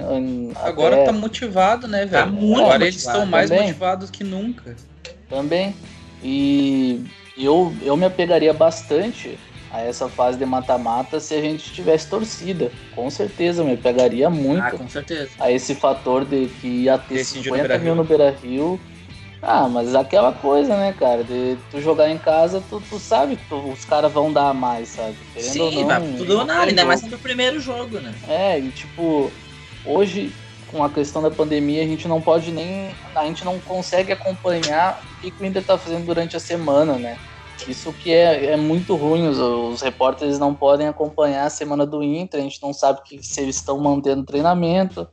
Agora 0.62 0.94
até... 0.94 1.06
tá 1.06 1.12
motivado, 1.12 1.88
né, 1.88 2.06
velho? 2.06 2.26
Tá 2.26 2.30
muito 2.30 2.60
Agora 2.60 2.84
eles 2.84 2.98
estão 2.98 3.26
mais 3.26 3.50
também. 3.50 3.66
motivados 3.66 4.10
que 4.10 4.22
nunca. 4.22 4.76
Também. 5.28 5.74
E 6.22 7.04
eu, 7.36 7.74
eu 7.82 7.96
me 7.96 8.04
apegaria 8.04 8.54
bastante 8.54 9.36
a 9.72 9.80
essa 9.80 10.08
fase 10.08 10.38
de 10.38 10.46
mata-mata 10.46 11.18
se 11.18 11.34
a 11.34 11.40
gente 11.40 11.72
tivesse 11.72 12.08
torcida. 12.08 12.70
Com 12.94 13.10
certeza, 13.10 13.64
me 13.64 13.76
pegaria 13.76 14.30
muito 14.30 14.62
ah, 14.62 14.70
com 14.70 14.88
certeza. 14.88 15.30
a 15.40 15.50
esse 15.50 15.74
fator 15.74 16.24
de 16.24 16.46
que 16.60 16.84
ia 16.84 16.96
ter 16.96 17.14
Decidiu 17.14 17.54
50 17.54 17.78
mil 17.78 17.96
no 17.96 18.04
Beira 18.04 18.30
Rio 18.30 18.78
ah, 19.42 19.68
mas 19.68 19.94
aquela 19.94 20.32
coisa, 20.32 20.76
né, 20.76 20.92
cara? 20.92 21.24
De 21.24 21.56
tu 21.70 21.80
jogar 21.80 22.10
em 22.10 22.18
casa, 22.18 22.62
tu, 22.68 22.80
tu 22.88 22.98
sabe 22.98 23.36
que 23.36 23.54
os 23.54 23.84
caras 23.84 24.12
vão 24.12 24.32
dar 24.32 24.52
mais, 24.52 24.88
sabe? 24.88 25.16
Querendo 25.32 25.52
Sim, 25.52 25.78
ou 25.78 25.86
não, 25.86 26.16
tudo 26.16 26.38
ou 26.38 26.44
nada, 26.44 26.64
ainda 26.64 26.84
mais 26.84 27.02
no 27.02 27.18
primeiro 27.18 27.58
jogo, 27.58 28.00
né? 28.00 28.14
É, 28.28 28.58
e 28.58 28.70
tipo, 28.70 29.30
hoje 29.84 30.32
com 30.70 30.84
a 30.84 30.90
questão 30.90 31.20
da 31.20 31.30
pandemia, 31.30 31.82
a 31.82 31.86
gente 31.86 32.06
não 32.06 32.20
pode 32.20 32.52
nem. 32.52 32.94
A 33.14 33.24
gente 33.24 33.44
não 33.44 33.58
consegue 33.58 34.12
acompanhar 34.12 35.02
o 35.18 35.20
que, 35.20 35.42
o 35.42 35.44
Inter 35.44 35.62
está 35.62 35.76
fazendo 35.76 36.06
durante 36.06 36.36
a 36.36 36.40
semana, 36.40 36.94
né? 36.96 37.18
Isso 37.66 37.92
que 37.92 38.10
é, 38.10 38.52
é 38.52 38.56
muito 38.56 38.94
ruim, 38.94 39.28
os, 39.28 39.38
os 39.38 39.82
repórteres 39.82 40.38
não 40.38 40.54
podem 40.54 40.86
acompanhar 40.86 41.44
a 41.44 41.50
semana 41.50 41.84
do 41.84 42.02
Inter, 42.02 42.40
a 42.40 42.42
gente 42.42 42.62
não 42.62 42.72
sabe 42.72 43.02
que, 43.04 43.22
se 43.22 43.40
eles 43.40 43.56
estão 43.56 43.78
mantendo 43.78 44.24
treinamento, 44.24 45.06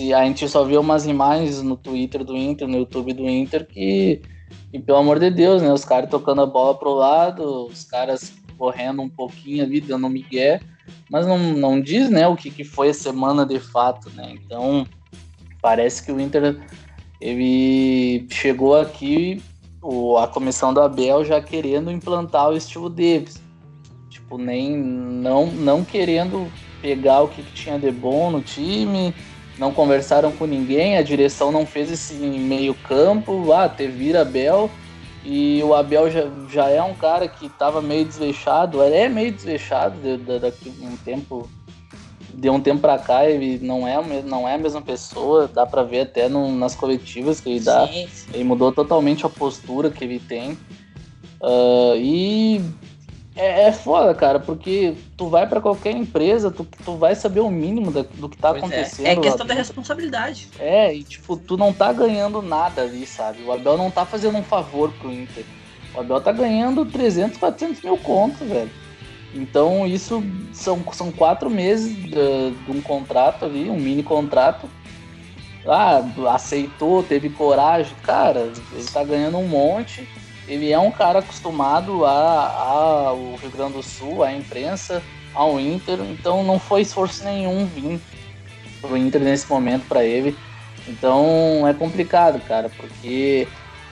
se 0.00 0.14
a 0.14 0.24
gente 0.24 0.48
só 0.48 0.64
vê 0.64 0.78
umas 0.78 1.04
imagens 1.04 1.62
no 1.62 1.76
Twitter 1.76 2.24
do 2.24 2.34
Inter, 2.34 2.66
no 2.66 2.78
YouTube 2.78 3.12
do 3.12 3.28
Inter, 3.28 3.66
que, 3.66 4.22
e 4.72 4.78
pelo 4.78 4.96
amor 4.96 5.18
de 5.18 5.30
Deus, 5.30 5.60
né, 5.60 5.70
os 5.70 5.84
caras 5.84 6.08
tocando 6.08 6.40
a 6.40 6.46
bola 6.46 6.74
pro 6.74 6.94
lado, 6.94 7.66
os 7.66 7.84
caras 7.84 8.32
correndo 8.56 9.02
um 9.02 9.10
pouquinho 9.10 9.62
ali, 9.62 9.78
dando 9.78 10.06
um 10.06 10.10
migué, 10.10 10.58
mas 11.10 11.26
não, 11.26 11.38
não 11.38 11.78
diz, 11.78 12.08
né, 12.08 12.26
o 12.26 12.34
que, 12.34 12.50
que 12.50 12.64
foi 12.64 12.88
a 12.88 12.94
semana 12.94 13.44
de 13.44 13.60
fato, 13.60 14.08
né, 14.10 14.32
então 14.32 14.86
parece 15.60 16.02
que 16.02 16.10
o 16.10 16.18
Inter, 16.18 16.58
ele 17.20 18.26
chegou 18.30 18.80
aqui 18.80 19.42
o, 19.82 20.16
a 20.16 20.26
comissão 20.26 20.72
do 20.72 20.80
Abel 20.80 21.26
já 21.26 21.42
querendo 21.42 21.90
implantar 21.90 22.48
o 22.48 22.56
estilo 22.56 22.88
deles. 22.88 23.42
Tipo, 24.08 24.38
nem 24.38 24.74
não, 24.74 25.46
não 25.46 25.84
querendo 25.84 26.50
pegar 26.80 27.20
o 27.20 27.28
que, 27.28 27.42
que 27.42 27.52
tinha 27.52 27.78
de 27.78 27.90
bom 27.90 28.30
no 28.30 28.40
time, 28.40 29.14
não 29.60 29.72
conversaram 29.72 30.32
com 30.32 30.46
ninguém, 30.46 30.96
a 30.96 31.02
direção 31.02 31.52
não 31.52 31.66
fez 31.66 31.92
esse 31.92 32.14
meio 32.14 32.74
campo, 32.74 33.52
ah, 33.52 33.68
ter 33.68 33.88
vira 33.88 34.22
Abel, 34.22 34.70
e 35.22 35.62
o 35.62 35.74
Abel 35.74 36.10
já, 36.10 36.26
já 36.50 36.68
é 36.70 36.82
um 36.82 36.94
cara 36.94 37.28
que 37.28 37.44
estava 37.44 37.82
meio 37.82 38.06
desleixado, 38.06 38.82
é 38.82 39.06
meio 39.06 39.30
desleixado 39.30 40.16
daqui 40.40 40.72
a 40.82 40.86
um 40.86 40.96
tempo 40.96 41.46
de 42.32 42.48
um 42.48 42.58
tempo 42.58 42.80
para 42.80 42.96
cá 42.96 43.28
ele 43.28 43.58
não 43.62 43.86
é, 43.86 44.22
não 44.22 44.48
é 44.48 44.54
a 44.54 44.58
mesma 44.58 44.80
pessoa, 44.80 45.46
dá 45.52 45.66
para 45.66 45.82
ver 45.82 46.02
até 46.02 46.26
no, 46.26 46.50
nas 46.52 46.74
coletivas 46.74 47.38
que 47.38 47.50
ele 47.50 47.60
dá. 47.60 47.86
Sim, 47.86 48.08
sim. 48.10 48.30
Ele 48.32 48.44
mudou 48.44 48.72
totalmente 48.72 49.26
a 49.26 49.28
postura 49.28 49.90
que 49.90 50.02
ele 50.02 50.18
tem. 50.20 50.52
Uh, 51.42 51.96
e 51.96 52.62
é, 53.40 53.68
é, 53.68 53.72
foda, 53.72 54.14
cara, 54.14 54.38
porque 54.38 54.94
tu 55.16 55.28
vai 55.28 55.46
para 55.46 55.60
qualquer 55.60 55.96
empresa, 55.96 56.50
tu, 56.50 56.66
tu 56.84 56.96
vai 56.96 57.14
saber 57.14 57.40
o 57.40 57.50
mínimo 57.50 57.90
da, 57.90 58.02
do 58.02 58.28
que 58.28 58.36
tá 58.36 58.50
pois 58.50 58.62
é. 58.62 58.66
acontecendo. 58.66 59.06
É, 59.06 59.12
é 59.12 59.16
questão 59.16 59.46
da 59.46 59.54
responsabilidade. 59.54 60.48
É, 60.58 60.94
e 60.94 61.02
tipo, 61.02 61.36
tu 61.36 61.56
não 61.56 61.72
tá 61.72 61.90
ganhando 61.92 62.42
nada 62.42 62.82
ali, 62.82 63.06
sabe? 63.06 63.42
O 63.42 63.50
Abel 63.50 63.78
não 63.78 63.90
tá 63.90 64.04
fazendo 64.04 64.36
um 64.36 64.42
favor 64.42 64.92
pro 64.92 65.10
Inter. 65.10 65.44
O 65.94 66.00
Abel 66.00 66.20
tá 66.20 66.32
ganhando 66.32 66.84
300, 66.84 67.38
400 67.38 67.82
mil 67.82 67.96
contos, 67.96 68.46
velho. 68.46 68.70
Então 69.34 69.86
isso 69.86 70.22
são, 70.52 70.82
são 70.92 71.10
quatro 71.10 71.48
meses 71.48 71.94
de, 71.94 72.50
de, 72.50 72.70
um 72.70 72.82
contrato 72.82 73.44
ali, 73.44 73.70
um 73.70 73.78
mini 73.78 74.02
contrato. 74.02 74.68
Ah, 75.66 76.02
aceitou, 76.34 77.02
teve 77.02 77.30
coragem. 77.30 77.94
Cara, 78.02 78.50
ele 78.72 78.84
tá 78.92 79.02
ganhando 79.04 79.38
um 79.38 79.46
monte. 79.46 80.06
Ele 80.50 80.72
é 80.72 80.78
um 80.80 80.90
cara 80.90 81.20
acostumado 81.20 82.04
a, 82.04 83.12
o 83.12 83.36
Rio 83.36 83.50
Grande 83.52 83.74
do 83.74 83.82
Sul, 83.84 84.24
à 84.24 84.32
imprensa, 84.32 85.00
ao 85.32 85.60
Inter. 85.60 86.00
Então 86.00 86.42
não 86.42 86.58
foi 86.58 86.80
esforço 86.80 87.24
nenhum 87.24 87.64
vir 87.66 88.00
pro 88.80 88.96
Inter 88.96 89.20
nesse 89.20 89.48
momento 89.48 89.86
para 89.86 90.04
ele. 90.04 90.36
Então 90.88 91.68
é 91.68 91.72
complicado, 91.72 92.40
cara, 92.40 92.68
porque 92.68 93.46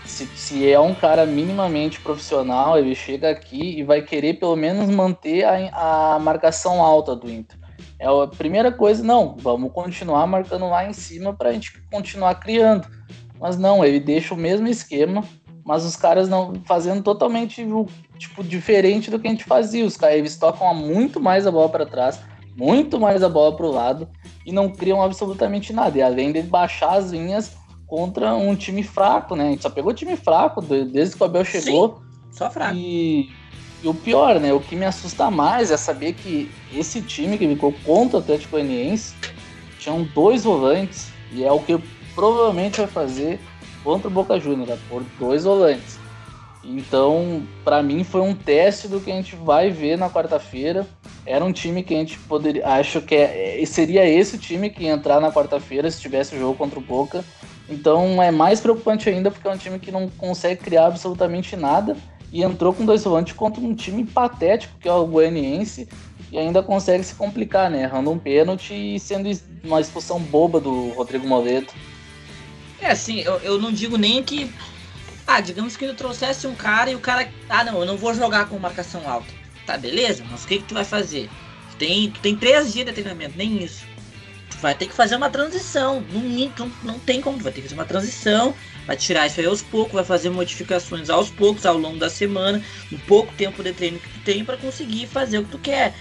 se, 0.04 0.26
se 0.26 0.68
é 0.68 0.80
um 0.80 0.96
cara 0.96 1.24
minimamente 1.24 2.00
profissional, 2.00 2.76
ele 2.76 2.92
chega 2.92 3.30
aqui 3.30 3.78
e 3.78 3.84
vai 3.84 4.02
querer 4.02 4.34
pelo 4.34 4.56
menos 4.56 4.90
manter 4.90 5.44
a, 5.44 6.14
a 6.14 6.18
marcação 6.18 6.82
alta 6.82 7.14
do 7.14 7.30
Inter. 7.30 7.56
É 8.00 8.06
a 8.08 8.26
primeira 8.26 8.72
coisa, 8.72 9.04
não, 9.04 9.36
vamos 9.38 9.72
continuar 9.72 10.26
marcando 10.26 10.68
lá 10.68 10.84
em 10.84 10.92
cima 10.92 11.32
para 11.32 11.50
a 11.50 11.52
gente 11.52 11.80
continuar 11.90 12.34
criando. 12.36 12.88
Mas 13.40 13.56
não, 13.56 13.84
ele 13.84 14.00
deixa 14.00 14.34
o 14.34 14.36
mesmo 14.36 14.66
esquema, 14.66 15.22
mas 15.68 15.84
os 15.84 15.96
caras 15.96 16.30
não 16.30 16.54
fazendo 16.64 17.02
totalmente 17.02 17.62
tipo 18.16 18.42
diferente 18.42 19.10
do 19.10 19.18
que 19.18 19.28
a 19.28 19.30
gente 19.30 19.44
fazia. 19.44 19.84
Os 19.84 19.98
caras 19.98 20.16
eles 20.16 20.34
tocam 20.34 20.74
muito 20.74 21.20
mais 21.20 21.46
a 21.46 21.50
bola 21.50 21.68
para 21.68 21.84
trás, 21.84 22.18
muito 22.56 22.98
mais 22.98 23.22
a 23.22 23.28
bola 23.28 23.54
para 23.54 23.66
o 23.66 23.70
lado 23.70 24.08
e 24.46 24.50
não 24.50 24.70
criam 24.70 25.02
absolutamente 25.02 25.70
nada. 25.74 25.98
E 25.98 26.00
além 26.00 26.32
de 26.32 26.40
baixar 26.40 26.96
as 26.96 27.10
linhas 27.10 27.54
contra 27.86 28.34
um 28.34 28.56
time 28.56 28.82
fraco, 28.82 29.36
né? 29.36 29.48
A 29.48 29.50
gente 29.50 29.62
só 29.62 29.68
pegou 29.68 29.92
time 29.92 30.16
fraco 30.16 30.62
desde 30.62 31.14
que 31.14 31.22
o 31.22 31.26
Abel 31.26 31.44
chegou. 31.44 31.98
Sim, 31.98 32.32
só 32.32 32.50
fraco. 32.50 32.74
E, 32.74 33.28
e, 33.82 33.88
o 33.88 33.92
pior, 33.92 34.40
né? 34.40 34.50
O 34.54 34.60
que 34.60 34.74
me 34.74 34.86
assusta 34.86 35.30
mais 35.30 35.70
é 35.70 35.76
saber 35.76 36.14
que 36.14 36.50
esse 36.72 37.02
time 37.02 37.36
que 37.36 37.46
ficou 37.46 37.74
contra 37.84 38.16
o 38.16 38.20
Atlético 38.20 38.52
Goianiense 38.52 39.14
tinham 39.78 40.02
dois 40.14 40.44
volantes 40.44 41.12
e 41.30 41.44
é 41.44 41.52
o 41.52 41.60
que 41.60 41.78
provavelmente 42.14 42.78
vai 42.78 42.86
fazer 42.86 43.38
contra 43.88 44.08
o 44.08 44.10
Boca 44.10 44.38
Juniors, 44.38 44.78
por 44.86 45.02
dois 45.18 45.44
volantes. 45.44 45.98
Então, 46.62 47.42
para 47.64 47.82
mim 47.82 48.04
foi 48.04 48.20
um 48.20 48.34
teste 48.34 48.86
do 48.86 49.00
que 49.00 49.10
a 49.10 49.14
gente 49.14 49.34
vai 49.34 49.70
ver 49.70 49.96
na 49.96 50.10
quarta-feira. 50.10 50.86
Era 51.24 51.42
um 51.42 51.52
time 51.52 51.82
que 51.82 51.94
a 51.94 51.96
gente 51.96 52.18
poderia, 52.18 52.68
acho 52.68 53.00
que 53.00 53.14
é, 53.14 53.64
seria 53.64 54.06
esse 54.06 54.36
o 54.36 54.38
time 54.38 54.68
que 54.68 54.84
ia 54.84 54.92
entrar 54.92 55.20
na 55.20 55.32
quarta-feira 55.32 55.90
se 55.90 56.00
tivesse 56.00 56.36
o 56.36 56.38
jogo 56.38 56.54
contra 56.54 56.78
o 56.78 56.82
Boca 56.82 57.24
então 57.68 58.22
é 58.22 58.30
mais 58.30 58.60
preocupante 58.60 59.08
ainda 59.10 59.30
porque 59.30 59.46
é 59.46 59.50
um 59.50 59.56
time 59.56 59.78
que 59.78 59.92
não 59.92 60.08
consegue 60.08 60.62
criar 60.62 60.86
absolutamente 60.86 61.54
nada 61.54 61.96
e 62.32 62.42
entrou 62.42 62.72
com 62.72 62.84
dois 62.84 63.04
volantes 63.04 63.34
contra 63.34 63.60
um 63.60 63.74
time 63.74 64.04
patético 64.04 64.78
que 64.80 64.88
é 64.88 64.92
o 64.92 65.06
Goianiense 65.06 65.86
e 66.32 66.38
ainda 66.38 66.62
consegue 66.62 67.04
se 67.04 67.14
complicar, 67.14 67.70
né? 67.70 67.82
Errando 67.82 68.10
um 68.10 68.18
pênalti 68.18 68.74
e 68.74 69.00
sendo 69.00 69.30
uma 69.64 69.80
expulsão 69.80 70.20
boba 70.20 70.60
do 70.60 70.90
Rodrigo 70.90 71.26
Moleto. 71.26 71.74
É, 72.80 72.90
assim, 72.90 73.20
eu, 73.20 73.38
eu 73.38 73.58
não 73.58 73.72
digo 73.72 73.96
nem 73.96 74.22
que. 74.22 74.52
Ah, 75.26 75.40
digamos 75.40 75.76
que 75.76 75.84
ele 75.84 75.94
trouxesse 75.94 76.46
um 76.46 76.54
cara 76.54 76.90
e 76.90 76.94
o 76.94 77.00
cara. 77.00 77.28
Ah, 77.48 77.64
não, 77.64 77.80
eu 77.80 77.86
não 77.86 77.96
vou 77.96 78.14
jogar 78.14 78.48
com 78.48 78.58
marcação 78.58 79.08
alta. 79.08 79.28
Tá, 79.66 79.76
beleza, 79.76 80.24
mas 80.30 80.44
o 80.44 80.46
que, 80.46 80.58
que 80.58 80.64
tu 80.64 80.74
vai 80.74 80.84
fazer? 80.84 81.28
Tu 81.72 81.76
tem, 81.76 82.10
tu 82.10 82.20
tem 82.20 82.36
três 82.36 82.72
dias 82.72 82.86
de 82.86 82.92
treinamento, 82.92 83.36
nem 83.36 83.62
isso 83.62 83.84
vai 84.60 84.74
ter 84.74 84.86
que 84.86 84.94
fazer 84.94 85.16
uma 85.16 85.30
transição. 85.30 86.04
Não, 86.12 86.22
não, 86.22 86.72
não 86.82 86.98
tem 86.98 87.20
como, 87.20 87.38
vai 87.38 87.52
ter 87.52 87.60
que 87.60 87.68
fazer 87.68 87.80
uma 87.80 87.86
transição, 87.86 88.54
vai 88.86 88.96
tirar 88.96 89.26
isso 89.26 89.40
aí 89.40 89.46
aos 89.46 89.62
poucos, 89.62 89.94
vai 89.94 90.04
fazer 90.04 90.30
modificações 90.30 91.10
aos 91.10 91.30
poucos, 91.30 91.64
ao 91.64 91.78
longo 91.78 91.98
da 91.98 92.10
semana, 92.10 92.62
no 92.90 92.98
pouco 93.00 93.32
tempo 93.34 93.62
de 93.62 93.72
treino 93.72 93.98
que 93.98 94.08
tu 94.08 94.20
tem 94.20 94.44
para 94.44 94.56
conseguir 94.56 95.06
fazer 95.06 95.38
o 95.38 95.44
que 95.44 95.50
tu 95.50 95.58
quer. 95.58 95.94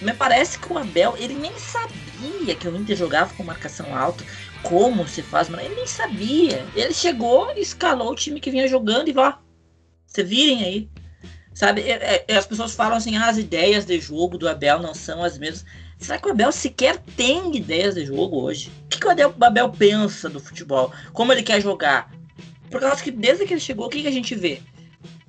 Me 0.00 0.12
parece 0.12 0.58
que 0.58 0.72
o 0.72 0.76
Abel, 0.76 1.14
ele 1.18 1.34
nem 1.34 1.52
sabia 1.58 2.54
que 2.54 2.68
o 2.68 2.76
Inter 2.76 2.96
jogava 2.96 3.32
com 3.34 3.42
marcação 3.42 3.96
alta, 3.96 4.24
como 4.64 5.06
se 5.06 5.22
faz, 5.22 5.48
ele 5.48 5.74
nem 5.74 5.86
sabia. 5.86 6.66
Ele 6.74 6.92
chegou, 6.92 7.50
escalou 7.56 8.12
o 8.12 8.16
time 8.16 8.40
que 8.40 8.50
vinha 8.50 8.66
jogando 8.66 9.08
e 9.08 9.12
vá. 9.12 9.38
Você 10.06 10.22
virem 10.22 10.64
aí. 10.64 10.90
Sabe, 11.52 11.82
é, 11.82 12.24
é, 12.26 12.36
as 12.36 12.46
pessoas 12.46 12.74
falam 12.74 12.96
assim, 12.96 13.16
ah, 13.16 13.28
as 13.28 13.38
ideias 13.38 13.84
de 13.84 14.00
jogo 14.00 14.36
do 14.36 14.48
Abel 14.48 14.80
não 14.80 14.92
são 14.92 15.22
as 15.22 15.38
mesmas. 15.38 15.64
Será 15.98 16.18
que 16.18 16.26
o 16.26 16.32
Abel 16.32 16.50
sequer 16.50 16.98
tem 17.16 17.54
ideias 17.56 17.94
de 17.94 18.04
jogo 18.04 18.42
hoje? 18.42 18.72
O 18.86 18.88
que, 18.88 18.98
que 18.98 19.06
o 19.06 19.10
Abel 19.44 19.70
pensa 19.70 20.28
do 20.28 20.40
futebol? 20.40 20.92
Como 21.12 21.32
ele 21.32 21.44
quer 21.44 21.60
jogar? 21.60 22.12
Porque 22.68 22.84
eu 22.84 22.92
acho 22.92 23.04
que 23.04 23.12
desde 23.12 23.46
que 23.46 23.54
ele 23.54 23.60
chegou, 23.60 23.86
o 23.86 23.88
que, 23.88 24.02
que 24.02 24.08
a 24.08 24.12
gente 24.12 24.34
vê? 24.34 24.60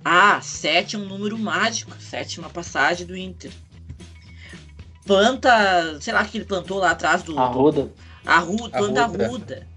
Ah, 0.04 0.42
sete 0.42 0.96
é 0.96 1.00
um 1.00 1.06
número 1.06 1.38
mágico. 1.38 1.96
Sétima 2.00 2.50
passagem 2.50 3.06
do 3.06 3.16
Inter. 3.16 3.52
Planta, 5.06 6.00
sei 6.02 6.12
lá 6.12 6.26
que 6.26 6.40
ele 6.40 6.46
plantou 6.46 6.80
lá 6.80 6.92
atrás 6.92 7.22
do. 7.22 7.38
Arruda. 7.38 7.92
Arruda, 8.26 8.78
planta 8.78 9.02
arruda. 9.02 9.26
arruda 9.26 9.76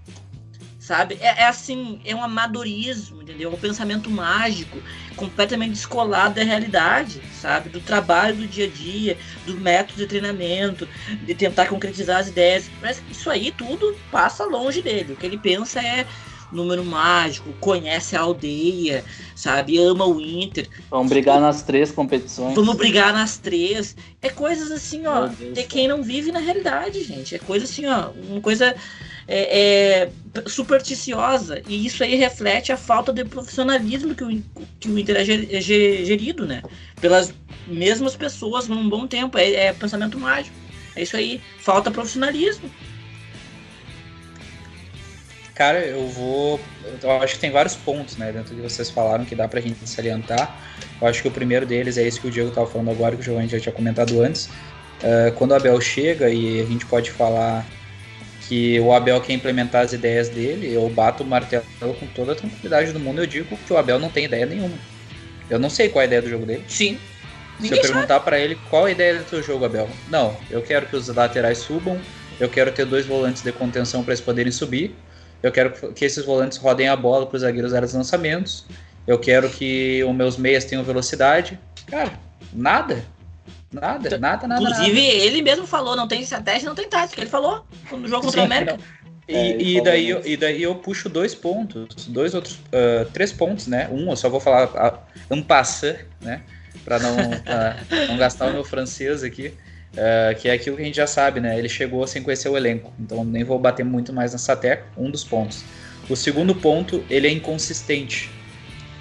sabe? 0.89 1.19
É, 1.21 1.43
é, 1.43 1.47
assim, 1.47 2.01
é 2.03 2.15
um 2.15 2.23
amadorismo, 2.23 3.21
entendeu? 3.21 3.51
É 3.51 3.53
um 3.53 3.59
pensamento 3.59 4.09
mágico, 4.09 4.81
completamente 5.15 5.73
descolado 5.73 6.33
da 6.33 6.43
realidade, 6.43 7.21
sabe? 7.39 7.69
Do 7.69 7.79
trabalho 7.79 8.35
do 8.35 8.47
dia 8.47 8.65
a 8.65 8.69
dia, 8.69 9.15
do 9.45 9.55
método 9.55 9.99
de 9.99 10.07
treinamento, 10.07 10.89
de 11.21 11.35
tentar 11.35 11.67
concretizar 11.67 12.19
as 12.19 12.29
ideias. 12.29 12.71
Mas 12.81 13.03
isso 13.11 13.29
aí 13.29 13.51
tudo 13.51 13.95
passa 14.11 14.43
longe 14.45 14.81
dele. 14.81 15.13
O 15.13 15.15
que 15.15 15.27
ele 15.27 15.37
pensa 15.37 15.79
é 15.79 16.07
número 16.51 16.83
mágico, 16.83 17.51
conhece 17.59 18.15
a 18.15 18.21
aldeia, 18.21 19.03
sabe? 19.35 19.77
Ama 19.77 20.05
o 20.05 20.19
Inter. 20.19 20.67
Vamos 20.89 21.09
brigar 21.09 21.39
nas 21.39 21.61
três 21.61 21.91
competições. 21.91 22.55
Vamos 22.55 22.75
brigar 22.75 23.13
nas 23.13 23.37
três. 23.37 23.95
É 24.21 24.29
coisas 24.29 24.71
assim, 24.71 25.05
ó, 25.05 25.27
de 25.27 25.63
quem 25.63 25.87
não 25.87 26.03
vive 26.03 26.31
na 26.31 26.39
realidade, 26.39 27.03
gente. 27.03 27.35
É 27.35 27.39
coisa 27.39 27.65
assim, 27.65 27.85
ó, 27.85 28.09
uma 28.29 28.41
coisa 28.41 28.75
é, 29.27 30.09
é, 30.09 30.09
supersticiosa. 30.47 31.61
E 31.67 31.85
isso 31.85 32.03
aí 32.03 32.15
reflete 32.15 32.71
a 32.71 32.77
falta 32.77 33.13
de 33.13 33.23
profissionalismo 33.23 34.15
que 34.15 34.23
o, 34.23 34.43
que 34.79 34.89
o 34.89 34.97
Inter 34.97 35.17
é, 35.17 35.57
é 35.57 35.61
gerido, 35.61 36.45
né? 36.45 36.63
Pelas 36.99 37.33
mesmas 37.67 38.15
pessoas 38.15 38.67
num 38.67 38.89
bom 38.89 39.05
tempo. 39.05 39.37
É, 39.37 39.53
é 39.53 39.73
pensamento 39.73 40.19
mágico. 40.19 40.55
É 40.95 41.03
isso 41.03 41.15
aí. 41.15 41.39
Falta 41.59 41.91
profissionalismo. 41.91 42.69
Cara, 45.59 45.79
eu 45.79 46.07
vou. 46.07 46.57
Eu 47.03 47.11
acho 47.21 47.33
que 47.33 47.41
tem 47.41 47.51
vários 47.51 47.75
pontos, 47.75 48.15
né, 48.15 48.31
dentro 48.31 48.55
do 48.55 48.61
que 48.61 48.69
vocês 48.69 48.89
falaram 48.89 49.25
que 49.25 49.35
dá 49.35 49.45
pra 49.45 49.59
gente 49.59 49.77
salientar. 49.89 50.57
Eu 51.01 51.05
acho 51.05 51.21
que 51.21 51.27
o 51.27 51.31
primeiro 51.31 51.65
deles 51.65 51.97
é 51.97 52.07
esse 52.07 52.17
que 52.17 52.27
o 52.27 52.31
Diego 52.31 52.47
estava 52.47 52.65
falando 52.65 52.89
agora, 52.91 53.13
que 53.13 53.21
o 53.21 53.25
Giovanni 53.25 53.49
já 53.49 53.59
tinha 53.59 53.73
comentado 53.73 54.21
antes. 54.21 54.45
Uh, 54.45 55.33
quando 55.35 55.51
o 55.51 55.55
Abel 55.55 55.81
chega, 55.81 56.29
e 56.29 56.61
a 56.61 56.63
gente 56.63 56.85
pode 56.85 57.11
falar 57.11 57.65
que 58.47 58.79
o 58.79 58.93
Abel 58.93 59.19
quer 59.19 59.33
implementar 59.33 59.83
as 59.83 59.91
ideias 59.91 60.29
dele, 60.29 60.73
eu 60.73 60.89
bato 60.89 61.23
o 61.23 61.27
martelo 61.27 61.65
com 61.77 62.07
toda 62.15 62.31
a 62.31 62.35
tranquilidade 62.35 62.93
do 62.93 62.99
mundo. 62.99 63.21
Eu 63.21 63.27
digo 63.27 63.57
que 63.57 63.73
o 63.73 63.77
Abel 63.77 63.99
não 63.99 64.09
tem 64.09 64.23
ideia 64.23 64.45
nenhuma. 64.45 64.77
Eu 65.49 65.59
não 65.59 65.69
sei 65.69 65.89
qual 65.89 65.99
é 65.99 66.05
a 66.05 66.07
ideia 66.07 66.21
do 66.21 66.29
jogo 66.29 66.45
dele. 66.45 66.63
Sim. 66.69 66.97
Se 67.57 67.63
Ninguém 67.63 67.79
eu 67.79 67.83
perguntar 67.83 68.21
para 68.21 68.39
ele 68.39 68.57
qual 68.69 68.87
é 68.87 68.91
a 68.91 68.93
ideia 68.93 69.15
do 69.15 69.25
teu 69.25 69.43
jogo, 69.43 69.65
Abel, 69.65 69.89
não, 70.07 70.37
eu 70.49 70.61
quero 70.61 70.85
que 70.85 70.95
os 70.95 71.09
laterais 71.09 71.57
subam, 71.57 71.99
eu 72.39 72.47
quero 72.47 72.71
ter 72.71 72.85
dois 72.85 73.05
volantes 73.05 73.41
de 73.41 73.51
contenção 73.51 74.05
para 74.05 74.13
eles 74.13 74.21
poderem 74.21 74.53
subir, 74.53 74.95
eu 75.41 75.51
quero 75.51 75.93
que 75.93 76.05
esses 76.05 76.25
volantes 76.25 76.57
rodem 76.57 76.87
a 76.87 76.95
bola 76.95 77.25
para 77.25 77.35
os 77.35 77.41
zagueiros 77.41 77.71
dar 77.71 77.83
os 77.83 77.93
lançamentos, 77.93 78.65
eu 79.07 79.17
quero 79.17 79.49
que 79.49 80.03
os 80.03 80.15
meus 80.15 80.37
meias 80.37 80.65
tenham 80.65 80.83
velocidade. 80.83 81.59
Cara, 81.87 82.13
nada. 82.53 83.03
Nada, 83.71 84.17
nada, 84.17 84.47
nada. 84.47 84.61
Inclusive, 84.61 85.01
nada. 85.01 85.25
ele 85.25 85.41
mesmo 85.41 85.67
falou, 85.67 85.95
não 85.95 86.07
tem 86.07 86.21
estratégia, 86.21 86.67
não 86.67 86.75
tem 86.75 86.89
tática. 86.89 87.21
Ele 87.21 87.29
falou 87.29 87.65
no 87.91 88.07
jogo 88.07 88.25
contra 88.25 88.41
o 88.41 88.43
América. 88.43 88.77
E, 89.27 89.35
é, 89.35 89.61
e, 89.61 89.83
daí, 89.83 90.09
eu, 90.09 90.25
e 90.25 90.35
daí 90.35 90.63
eu 90.63 90.73
puxo 90.73 91.07
dois 91.07 91.35
pontos, 91.35 92.07
dois 92.07 92.33
outros, 92.33 92.55
uh, 92.55 93.05
três 93.13 93.31
pontos, 93.31 93.67
né? 93.67 93.87
Um, 93.91 94.09
eu 94.09 94.15
só 94.15 94.27
vou 94.27 94.39
falar 94.39 94.67
uh, 94.67 94.99
um 95.29 95.43
passant, 95.43 95.97
né? 96.19 96.41
Para 96.83 96.97
não, 96.97 97.15
não 98.07 98.17
gastar 98.17 98.47
o 98.47 98.53
meu 98.53 98.63
francês 98.63 99.23
aqui, 99.23 99.53
uh, 99.93 100.39
que 100.39 100.47
é 100.47 100.53
aquilo 100.53 100.75
que 100.75 100.81
a 100.81 100.85
gente 100.85 100.95
já 100.95 101.07
sabe, 101.07 101.39
né? 101.39 101.57
Ele 101.57 101.69
chegou 101.69 102.05
sem 102.07 102.21
conhecer 102.21 102.49
o 102.49 102.57
elenco, 102.57 102.93
então 102.99 103.23
nem 103.23 103.43
vou 103.43 103.59
bater 103.59 103.85
muito 103.85 104.13
mais 104.13 104.33
nessa 104.33 104.55
tecla. 104.55 104.87
Um 104.97 105.09
dos 105.09 105.23
pontos. 105.23 105.63
O 106.09 106.15
segundo 106.15 106.55
ponto, 106.55 107.03
ele 107.09 107.27
é 107.27 107.31
inconsistente. 107.31 108.31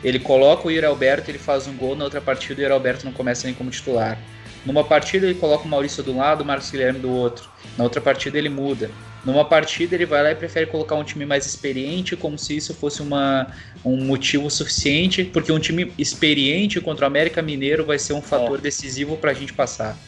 Ele 0.05 0.19
coloca 0.19 0.69
o 0.69 0.71
Yuri 0.71 0.87
Alberto, 0.87 1.31
ele 1.31 1.39
faz 1.39 1.67
um 1.67 1.77
gol 1.77 1.97
na 1.97 2.05
outra 2.05 2.21
partida 2.21 2.61
o 2.61 2.63
Yuri 2.63 2.73
Alberto 2.73 3.05
não 3.05 3.13
começa 3.13 3.47
nem 3.47 3.55
como 3.55 3.71
titular. 3.71 4.19
Numa 4.65 4.85
partida 4.85 5.27
ele 5.27 5.35
coloca 5.35 5.65
o 5.65 5.69
Maurício 5.69 6.03
de 6.03 6.11
um 6.11 6.19
lado, 6.19 6.43
o 6.43 6.45
Marcos 6.45 6.71
Guilherme 6.71 6.99
do 6.99 7.11
outro. 7.11 7.49
Na 7.77 7.85
outra 7.85 8.01
partida 8.01 8.39
ele 8.39 8.49
muda. 8.49 8.91
Numa 9.25 9.45
partida 9.45 9.95
ele 9.95 10.07
vai 10.07 10.23
lá 10.23 10.31
e 10.31 10.35
prefere 10.35 10.67
colocar 10.67 10.95
um 10.95 11.05
time 11.05 11.27
mais 11.27 11.47
experiente, 11.47 12.17
como 12.17 12.39
se 12.39 12.57
isso 12.57 12.75
fosse 12.75 13.03
uma, 13.03 13.49
um 13.85 13.97
motivo 14.05 14.51
suficiente, 14.51 15.25
porque 15.25 15.51
um 15.51 15.59
time 15.59 15.93
experiente 15.99 16.81
contra 16.81 17.05
o 17.05 17.07
América 17.07 17.43
Mineiro 17.43 17.85
vai 17.85 17.99
ser 17.99 18.13
um 18.13 18.23
fator 18.23 18.61
decisivo 18.61 19.17
para 19.17 19.31
a 19.33 19.35
gente 19.35 19.53
passar. 19.53 19.99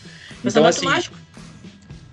Então, 0.45 0.65
é 0.65 0.69
assim, 0.69 0.87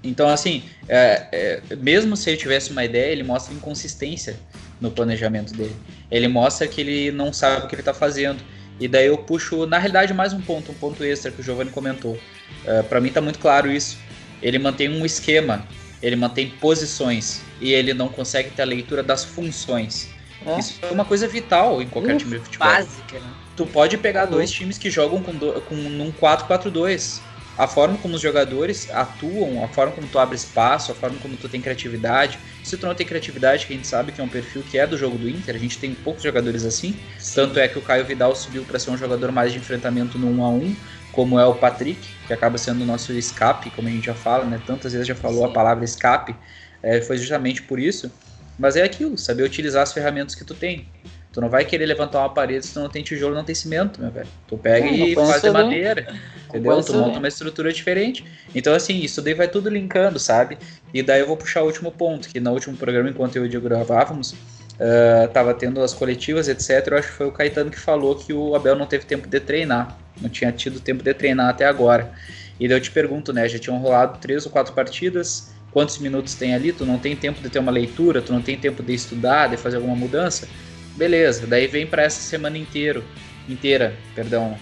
então, 0.04 0.30
assim, 0.30 0.64
é, 0.88 1.28
é, 1.70 1.76
mesmo 1.76 2.16
se 2.16 2.30
ele 2.30 2.38
tivesse 2.38 2.72
uma 2.72 2.86
ideia, 2.86 3.12
ele 3.12 3.24
mostra 3.24 3.54
inconsistência 3.54 4.40
no 4.80 4.92
planejamento 4.92 5.54
dele. 5.54 5.76
Ele 6.10 6.28
mostra 6.28 6.68
que 6.68 6.80
ele 6.80 7.12
não 7.12 7.34
sabe 7.34 7.66
o 7.66 7.68
que 7.68 7.76
ele 7.76 7.82
está 7.82 7.94
fazendo. 7.94 8.42
E 8.80 8.88
daí 8.88 9.08
eu 9.08 9.18
puxo, 9.18 9.66
na 9.66 9.78
realidade, 9.78 10.14
mais 10.14 10.34
um 10.34 10.42
ponto, 10.42 10.72
um 10.72 10.76
ponto 10.76 11.04
extra 11.04 11.32
que 11.32 11.42
o 11.42 11.44
Giovanni 11.44 11.72
comentou. 11.72 12.14
Uh, 12.14 12.20
é, 12.66 12.84
para 12.84 13.02
mim 13.02 13.10
está 13.10 13.20
muito 13.20 13.40
claro 13.40 13.72
isso. 13.72 13.98
Ele 14.42 14.60
mantém 14.60 14.88
um 14.88 15.06
esquema, 15.06 15.66
ele 16.02 16.16
mantém 16.16 16.50
posições 16.50 17.42
e 17.60 17.74
ele 17.74 17.94
não 17.94 18.08
consegue 18.08 18.52
ter 18.52 18.62
a 18.62 18.66
leitura 18.66 19.02
das 19.02 19.26
funções. 19.26 20.10
É. 20.46 20.60
Isso 20.60 20.80
é 20.84 20.92
uma 20.92 21.04
coisa 21.04 21.28
vital 21.28 21.82
em 21.82 21.88
qualquer 21.88 22.18
time 22.18 22.38
de 22.38 22.46
futebol. 22.46 22.68
Básica, 22.68 23.20
né? 23.20 23.34
Tu 23.56 23.66
pode 23.66 23.98
pegar 23.98 24.26
dois 24.26 24.52
times 24.52 24.78
que 24.78 24.92
jogam 24.92 25.24
com, 25.24 25.34
do, 25.34 25.60
com 25.62 25.74
um 25.74 26.12
4-4-2 26.12 27.20
a 27.58 27.68
forma 27.68 27.98
como 27.98 28.16
os 28.16 28.22
jogadores 28.22 28.90
atuam, 28.92 29.64
a 29.64 29.68
forma 29.68 29.94
como 29.94 30.08
tu 30.08 30.20
abre 30.20 30.36
espaço, 30.36 30.92
a 30.92 30.96
forma 30.96 31.18
como 31.20 31.36
tu 31.36 31.50
tem 31.50 31.60
criatividade. 31.60 32.38
Se 32.64 32.78
tu 32.78 32.86
não 32.86 32.94
tem 32.94 33.06
criatividade, 33.06 33.66
que 33.66 33.74
a 33.74 33.76
gente 33.76 33.88
sabe 33.88 34.12
que 34.12 34.22
é 34.22 34.24
um 34.24 34.30
perfil 34.30 34.62
que 34.64 34.78
é 34.78 34.86
do 34.86 34.98
jogo 34.98 35.18
do 35.18 35.28
Inter, 35.28 35.56
a 35.56 35.60
gente 35.60 35.80
tem 35.80 35.96
poucos 35.96 36.22
jogadores 36.22 36.64
assim. 36.64 36.94
Sim. 37.18 37.36
Tanto 37.36 37.60
é 37.60 37.68
que 37.68 37.80
o 37.80 37.82
Caio 37.82 38.06
Vidal 38.06 38.36
subiu 38.36 38.64
para 38.64 38.78
ser 38.78 38.92
um 38.92 38.98
jogador 38.98 39.32
mais 39.32 39.52
de 39.52 39.58
enfrentamento 39.58 40.20
no 40.20 40.30
1 40.30 40.44
a 40.44 40.50
1 40.50 40.76
como 41.12 41.40
é 41.40 41.46
o 41.48 41.56
Patrick, 41.56 42.16
que 42.28 42.32
acaba 42.32 42.60
sendo 42.60 42.84
o 42.84 42.86
nosso 42.86 43.12
escape, 43.12 43.72
como 43.72 43.88
a 43.88 43.92
gente 43.92 44.06
já 44.06 44.14
fala, 44.14 44.46
né? 44.46 44.62
Tantas 44.64 44.94
vezes 44.94 45.08
já 45.08 45.16
falou 45.16 45.46
Sim. 45.46 45.50
a 45.50 45.54
palavra 45.54 45.84
escape, 45.84 46.36
é, 46.84 47.02
foi 47.02 47.18
justamente 47.18 47.64
por 47.64 47.80
isso. 47.80 48.12
Mas 48.58 48.76
é 48.76 48.84
aquilo, 48.84 49.18
saber 49.18 49.44
utilizar 49.44 49.82
as 49.82 49.92
ferramentas 49.94 50.36
que 50.36 50.46
tu 50.46 50.54
tem. 50.54 50.88
Tu 51.38 51.42
não 51.42 51.50
vai 51.50 51.64
querer 51.64 51.86
levantar 51.86 52.18
uma 52.18 52.32
parede 52.32 52.66
se 52.66 52.74
tu 52.74 52.80
não 52.80 52.90
tem 52.90 53.04
tijolo, 53.04 53.36
não 53.36 53.44
tem 53.44 53.54
cimento, 53.54 54.02
meu 54.02 54.10
velho. 54.10 54.28
Tu 54.48 54.58
pega 54.58 54.88
não, 54.88 54.92
e 54.92 55.14
não 55.14 55.28
faz 55.28 55.44
de 55.44 55.52
madeira, 55.52 56.08
entendeu? 56.50 56.82
Tu 56.82 56.94
monta 56.96 57.20
uma 57.20 57.28
estrutura 57.28 57.72
diferente. 57.72 58.26
Então, 58.56 58.74
assim, 58.74 59.02
isso 59.02 59.22
daí 59.22 59.36
vai 59.36 59.48
tudo 59.48 59.70
linkando, 59.70 60.18
sabe? 60.18 60.58
E 60.92 61.04
daí 61.04 61.20
eu 61.20 61.28
vou 61.28 61.38
puxar 61.38 61.62
o 61.62 61.68
último 61.68 61.92
ponto, 61.92 62.28
que 62.28 62.40
no 62.40 62.52
último 62.54 62.76
programa, 62.76 63.12
enquanto 63.12 63.36
eu 63.36 63.44
e 63.44 63.46
o 63.46 63.50
Diego 63.50 63.70
gravávamos, 63.70 64.32
uh, 64.32 65.28
tava 65.32 65.54
tendo 65.54 65.80
as 65.80 65.94
coletivas, 65.94 66.48
etc. 66.48 66.88
Eu 66.88 66.98
acho 66.98 67.10
que 67.10 67.14
foi 67.14 67.28
o 67.28 67.32
Caetano 67.32 67.70
que 67.70 67.80
falou 67.80 68.16
que 68.16 68.34
o 68.34 68.56
Abel 68.56 68.76
não 68.76 68.88
teve 68.88 69.06
tempo 69.06 69.28
de 69.28 69.40
treinar. 69.40 69.96
Não 70.20 70.32
tinha 70.32 70.52
tido 70.52 70.80
tempo 70.80 71.04
de 71.04 71.14
treinar 71.14 71.50
até 71.50 71.66
agora. 71.66 72.12
E 72.60 72.68
daí 72.68 72.78
eu 72.78 72.82
te 72.82 72.90
pergunto, 72.90 73.32
né? 73.32 73.48
Já 73.48 73.60
tinham 73.60 73.78
rolado 73.78 74.18
três 74.18 74.44
ou 74.48 74.52
quatro 74.52 74.74
partidas. 74.74 75.54
Quantos 75.72 76.00
minutos 76.00 76.34
tem 76.34 76.56
ali? 76.56 76.74
Tu 76.74 76.84
não 76.84 76.98
tem 76.98 77.16
tempo 77.16 77.40
de 77.40 77.50
ter 77.52 77.60
uma 77.60 77.72
leitura, 77.72 78.24
tu 78.24 78.34
não 78.34 78.42
tem 78.42 78.58
tempo 78.58 78.82
de 78.82 78.96
estudar, 78.96 79.50
de 79.50 79.58
fazer 79.58 79.76
alguma 79.76 79.96
mudança? 79.96 80.48
Beleza, 80.98 81.46
daí 81.46 81.68
vem 81.68 81.86
para 81.86 82.02
essa 82.02 82.20
semana 82.20 82.58
inteiro, 82.58 83.04
inteira, 83.48 83.96
perdão, 84.16 84.58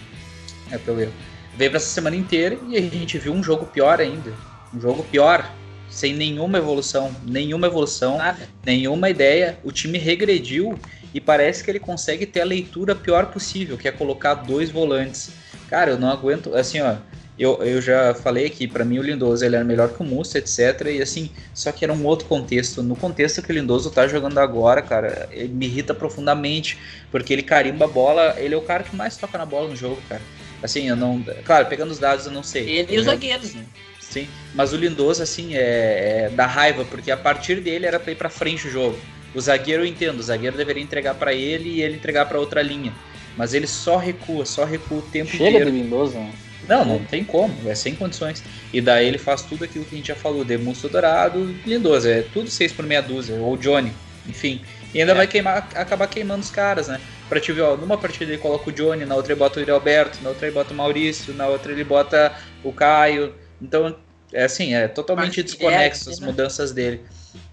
é 0.69 0.77
pelo 0.77 0.99
erro. 0.99 1.13
Veio 1.55 1.71
para 1.71 1.77
essa 1.77 1.87
semana 1.87 2.17
inteira 2.17 2.57
e 2.67 2.75
a 2.75 2.81
gente 2.81 3.17
viu 3.17 3.31
um 3.31 3.41
jogo 3.41 3.65
pior 3.65 4.01
ainda. 4.01 4.33
Um 4.73 4.81
jogo 4.81 5.01
pior, 5.03 5.49
sem 5.89 6.13
nenhuma 6.13 6.57
evolução, 6.57 7.15
nenhuma 7.25 7.67
evolução, 7.67 8.17
Nada. 8.17 8.49
nenhuma 8.65 9.09
ideia. 9.09 9.57
O 9.63 9.71
time 9.71 9.97
regrediu 9.97 10.77
e 11.13 11.21
parece 11.21 11.63
que 11.63 11.71
ele 11.71 11.79
consegue 11.79 12.25
ter 12.25 12.41
a 12.41 12.45
leitura 12.45 12.93
pior 12.93 13.27
possível, 13.27 13.77
que 13.77 13.87
é 13.87 13.91
colocar 13.93 14.33
dois 14.33 14.69
volantes. 14.69 15.31
Cara, 15.69 15.91
eu 15.91 15.97
não 15.97 16.09
aguento, 16.09 16.53
assim, 16.53 16.81
ó, 16.81 16.97
eu, 17.37 17.61
eu 17.63 17.81
já 17.81 18.13
falei 18.13 18.49
que 18.49 18.67
para 18.67 18.85
mim 18.85 18.97
o 18.97 19.01
Lindoso 19.01 19.43
ele 19.43 19.55
era 19.55 19.65
melhor 19.65 19.89
que 19.89 20.01
o 20.01 20.05
Mussa, 20.05 20.37
etc. 20.37 20.87
E 20.87 21.01
assim, 21.01 21.29
só 21.53 21.71
que 21.71 21.83
era 21.83 21.93
um 21.93 22.05
outro 22.05 22.27
contexto. 22.27 22.81
No 22.81 22.95
contexto 22.95 23.41
que 23.41 23.51
o 23.51 23.55
Lindoso 23.55 23.91
tá 23.91 24.07
jogando 24.07 24.37
agora, 24.37 24.81
cara, 24.81 25.27
ele 25.31 25.53
me 25.53 25.65
irrita 25.65 25.93
profundamente, 25.93 26.77
porque 27.11 27.33
ele 27.33 27.43
carimba 27.43 27.85
a 27.85 27.89
bola, 27.89 28.35
ele 28.37 28.53
é 28.53 28.57
o 28.57 28.61
cara 28.61 28.83
que 28.83 28.95
mais 28.95 29.17
toca 29.17 29.37
na 29.37 29.45
bola 29.45 29.67
no 29.67 29.75
jogo, 29.75 30.01
cara. 30.07 30.21
Assim, 30.63 30.87
eu 30.87 30.95
não. 30.95 31.21
Claro, 31.43 31.67
pegando 31.67 31.91
os 31.91 31.99
dados 31.99 32.25
eu 32.25 32.31
não 32.31 32.41
sei. 32.41 32.69
Ele 32.69 32.95
e 32.95 32.99
os 32.99 33.05
zagueiros, 33.05 33.53
né? 33.53 33.65
Sim, 33.99 34.27
mas 34.53 34.71
o 34.71 34.77
Lindoso, 34.77 35.21
assim, 35.21 35.55
é, 35.55 36.27
é 36.27 36.29
da 36.29 36.45
raiva, 36.45 36.85
porque 36.85 37.11
a 37.11 37.17
partir 37.17 37.59
dele 37.59 37.85
era 37.85 37.99
pra 37.99 38.13
ir 38.13 38.15
pra 38.15 38.29
frente 38.29 38.67
o 38.67 38.71
jogo. 38.71 38.97
O 39.33 39.41
zagueiro 39.41 39.83
eu 39.83 39.85
entendo, 39.85 40.19
o 40.19 40.23
zagueiro 40.23 40.55
deveria 40.55 40.81
entregar 40.81 41.15
para 41.15 41.33
ele 41.33 41.69
e 41.69 41.81
ele 41.81 41.95
entregar 41.95 42.25
para 42.25 42.39
outra 42.39 42.61
linha. 42.61 42.93
Mas 43.35 43.53
ele 43.53 43.67
só 43.67 43.97
recua, 43.97 44.45
só 44.45 44.63
recua 44.63 44.99
o 44.99 45.01
tempo 45.01 45.31
Chega 45.31 45.49
inteiro. 45.49 45.65
Chega 45.65 45.71
de 45.71 45.83
Lindoso, 45.83 46.13
né? 46.13 46.31
Não, 46.67 46.83
não 46.83 46.99
tem 46.99 47.23
como, 47.23 47.53
é 47.69 47.75
sem 47.75 47.95
condições. 47.95 48.43
E 48.73 48.81
daí 48.81 49.07
ele 49.07 49.17
faz 49.17 49.41
tudo 49.41 49.63
aquilo 49.63 49.85
que 49.85 49.95
a 49.95 49.97
gente 49.97 50.07
já 50.07 50.15
falou, 50.15 50.43
Demusto 50.43 50.89
Dourado, 50.89 51.55
Lindoso, 51.65 52.07
é 52.09 52.21
tudo 52.21 52.49
6 52.49 52.73
por 52.73 52.85
meia 52.85 53.01
dúzia, 53.01 53.35
ou 53.35 53.55
Johnny, 53.57 53.91
enfim. 54.27 54.61
E 54.93 54.99
ainda 54.99 55.11
é. 55.11 55.15
vai 55.15 55.27
queimar, 55.27 55.69
acabar 55.75 56.07
queimando 56.07 56.41
os 56.41 56.49
caras, 56.49 56.87
né? 56.87 56.99
Pra 57.27 57.39
te 57.39 57.51
ver, 57.51 57.61
ó, 57.61 57.75
numa 57.75 57.97
partida 57.97 58.31
ele 58.31 58.41
coloca 58.41 58.69
o 58.69 58.73
Johnny, 58.73 59.05
na 59.05 59.15
outra 59.15 59.33
ele 59.33 59.39
bota 59.39 59.59
o 59.59 59.73
Alberto, 59.73 60.19
na 60.21 60.29
outra 60.29 60.47
ele 60.47 60.53
bota 60.53 60.73
o 60.73 60.77
Maurício, 60.77 61.33
na 61.33 61.47
outra 61.47 61.71
ele 61.71 61.83
bota 61.83 62.33
o 62.63 62.71
Caio. 62.71 63.33
Então, 63.61 63.95
é 64.31 64.43
assim, 64.43 64.73
é 64.73 64.87
totalmente 64.87 65.41
Mas, 65.41 65.51
desconexo 65.51 66.09
é, 66.09 66.13
as 66.13 66.19
mudanças 66.19 66.71
dele. 66.71 67.01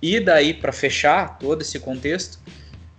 E 0.01 0.21
daí, 0.21 0.55
para 0.55 0.73
fechar 0.73 1.39
todo 1.39 1.63
esse 1.63 1.79
contexto, 1.79 2.39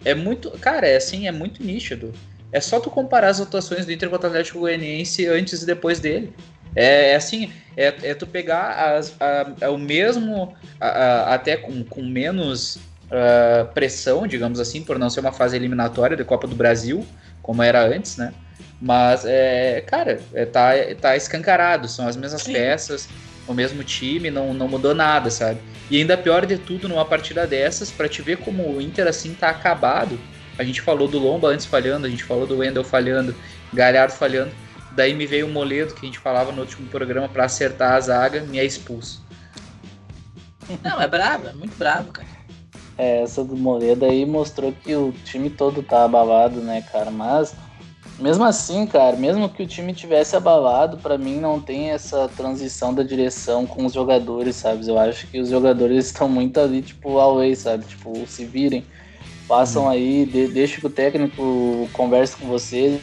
é 0.03 0.13
muito. 0.13 0.51
Cara, 0.51 0.87
é 0.87 0.95
assim, 0.95 1.27
é 1.27 1.31
muito 1.31 1.63
nítido. 1.63 2.13
É 2.53 2.61
só 2.61 2.79
tu 2.79 2.89
comparar 2.91 3.29
as 3.29 3.41
atuações 3.41 3.85
do 3.85 3.91
Inter 3.91 4.09
contra 4.09 4.27
o 4.27 4.29
Atlético 4.29 4.59
Goianiense 4.59 5.25
antes 5.27 5.63
e 5.63 5.65
depois 5.65 5.99
dele. 5.99 6.31
É, 6.75 7.11
é 7.11 7.15
assim, 7.15 7.51
é, 7.75 7.93
é, 8.03 8.13
tu 8.13 8.27
pegar 8.27 8.95
as, 8.95 9.15
a, 9.19 9.65
a, 9.65 9.69
o 9.71 9.77
mesmo, 9.77 10.53
a, 10.79 11.33
até 11.33 11.57
com, 11.57 11.83
com 11.83 12.03
menos 12.03 12.75
uh, 12.75 13.65
pressão, 13.73 14.27
digamos 14.27 14.59
assim, 14.59 14.83
por 14.83 14.97
não 14.99 15.09
ser 15.09 15.19
uma 15.19 15.31
fase 15.31 15.55
eliminatória 15.55 16.15
da 16.15 16.23
Copa 16.23 16.47
do 16.47 16.55
Brasil, 16.55 17.05
como 17.41 17.61
era 17.61 17.83
antes, 17.85 18.17
né? 18.17 18.33
Mas, 18.79 19.25
é, 19.25 19.81
cara, 19.81 20.19
é, 20.33 20.45
tá, 20.45 20.71
tá 20.99 21.15
escancarado, 21.15 21.87
são 21.87 22.07
as 22.07 22.15
mesmas 22.15 22.43
Sim. 22.43 22.53
peças, 22.53 23.07
o 23.47 23.53
mesmo 23.53 23.83
time, 23.83 24.29
não, 24.29 24.53
não 24.53 24.67
mudou 24.67 24.93
nada, 24.93 25.29
sabe? 25.29 25.59
E 25.89 25.97
ainda 25.97 26.17
pior 26.17 26.45
de 26.45 26.57
tudo, 26.57 26.87
numa 26.87 27.05
partida 27.05 27.47
dessas, 27.47 27.91
para 27.91 28.07
te 28.07 28.21
ver 28.21 28.37
como 28.37 28.75
o 28.75 28.81
Inter, 28.81 29.07
assim, 29.07 29.33
tá 29.33 29.49
acabado, 29.49 30.19
a 30.57 30.63
gente 30.63 30.81
falou 30.81 31.07
do 31.07 31.19
Lomba 31.19 31.49
antes 31.49 31.65
falhando, 31.65 32.05
a 32.05 32.09
gente 32.09 32.23
falou 32.23 32.45
do 32.45 32.57
Wendel 32.57 32.83
falhando, 32.83 33.35
Galhardo 33.73 34.13
falhando. 34.13 34.51
Daí 34.91 35.13
me 35.13 35.25
veio 35.25 35.47
o 35.47 35.49
Moledo, 35.49 35.93
que 35.93 36.05
a 36.05 36.05
gente 36.05 36.19
falava 36.19 36.51
no 36.51 36.61
último 36.61 36.87
programa, 36.87 37.27
para 37.27 37.45
acertar 37.45 37.93
a 37.93 37.99
zaga, 37.99 38.41
me 38.41 38.59
é 38.59 38.65
expulso. 38.65 39.23
Não, 40.83 41.01
é 41.01 41.07
brabo, 41.07 41.47
é 41.47 41.53
muito 41.53 41.75
brabo, 41.77 42.11
cara. 42.11 42.27
É, 42.97 43.23
essa 43.23 43.43
do 43.43 43.57
Moledo 43.57 44.05
aí 44.05 44.23
mostrou 44.25 44.71
que 44.71 44.95
o 44.95 45.11
time 45.25 45.49
todo 45.49 45.81
tá 45.81 46.05
abalado, 46.05 46.61
né, 46.61 46.83
cara? 46.91 47.09
Mas, 47.09 47.55
mesmo 48.19 48.43
assim, 48.43 48.85
cara, 48.85 49.17
mesmo 49.17 49.49
que 49.49 49.63
o 49.63 49.67
time 49.67 49.93
tivesse 49.93 50.35
abalado, 50.35 50.97
para 50.97 51.17
mim 51.17 51.39
não 51.39 51.59
tem 51.59 51.89
essa 51.89 52.29
transição 52.29 52.93
da 52.93 53.01
direção 53.01 53.65
com 53.65 53.85
os 53.85 53.93
jogadores, 53.93 54.57
sabe? 54.57 54.87
Eu 54.87 54.99
acho 54.99 55.25
que 55.27 55.39
os 55.39 55.49
jogadores 55.49 56.05
estão 56.13 56.29
muito 56.29 56.59
ali, 56.59 56.83
tipo, 56.83 57.17
away, 57.17 57.55
sabe? 57.55 57.83
Tipo, 57.85 58.27
se 58.27 58.45
virem. 58.45 58.85
Façam 59.47 59.89
aí, 59.89 60.25
de, 60.25 60.47
deixe 60.47 60.79
que 60.79 60.87
o 60.87 60.89
técnico 60.89 61.89
converse 61.93 62.35
com 62.35 62.47
vocês. 62.47 63.01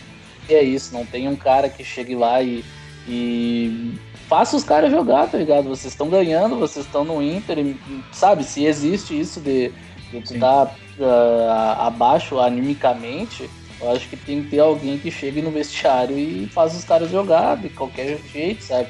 E 0.48 0.54
é 0.54 0.62
isso, 0.62 0.92
não 0.92 1.04
tem 1.04 1.28
um 1.28 1.36
cara 1.36 1.68
que 1.68 1.84
chegue 1.84 2.14
lá 2.14 2.42
e, 2.42 2.64
E 3.06 3.94
faça 4.28 4.56
os 4.56 4.64
caras 4.64 4.90
jogar, 4.90 5.28
tá 5.28 5.36
ligado? 5.36 5.68
Vocês 5.68 5.92
estão 5.92 6.08
ganhando, 6.08 6.56
vocês 6.56 6.86
estão 6.86 7.04
no 7.04 7.22
Inter, 7.22 7.58
e, 7.58 7.76
sabe? 8.12 8.44
Se 8.44 8.64
existe 8.64 9.18
isso 9.18 9.40
de, 9.40 9.72
de 10.10 10.20
tu 10.22 10.38
tá 10.38 10.70
uh, 10.98 11.80
abaixo 11.80 12.38
animicamente, 12.38 13.50
eu 13.80 13.90
acho 13.90 14.08
que 14.08 14.16
tem 14.16 14.42
que 14.42 14.50
ter 14.50 14.60
alguém 14.60 14.98
que 14.98 15.10
chegue 15.10 15.42
no 15.42 15.50
vestiário 15.50 16.18
e 16.18 16.46
faz 16.46 16.76
os 16.76 16.84
caras 16.84 17.10
jogar 17.10 17.56
de 17.56 17.70
qualquer 17.70 18.18
jeito, 18.32 18.62
sabe? 18.62 18.88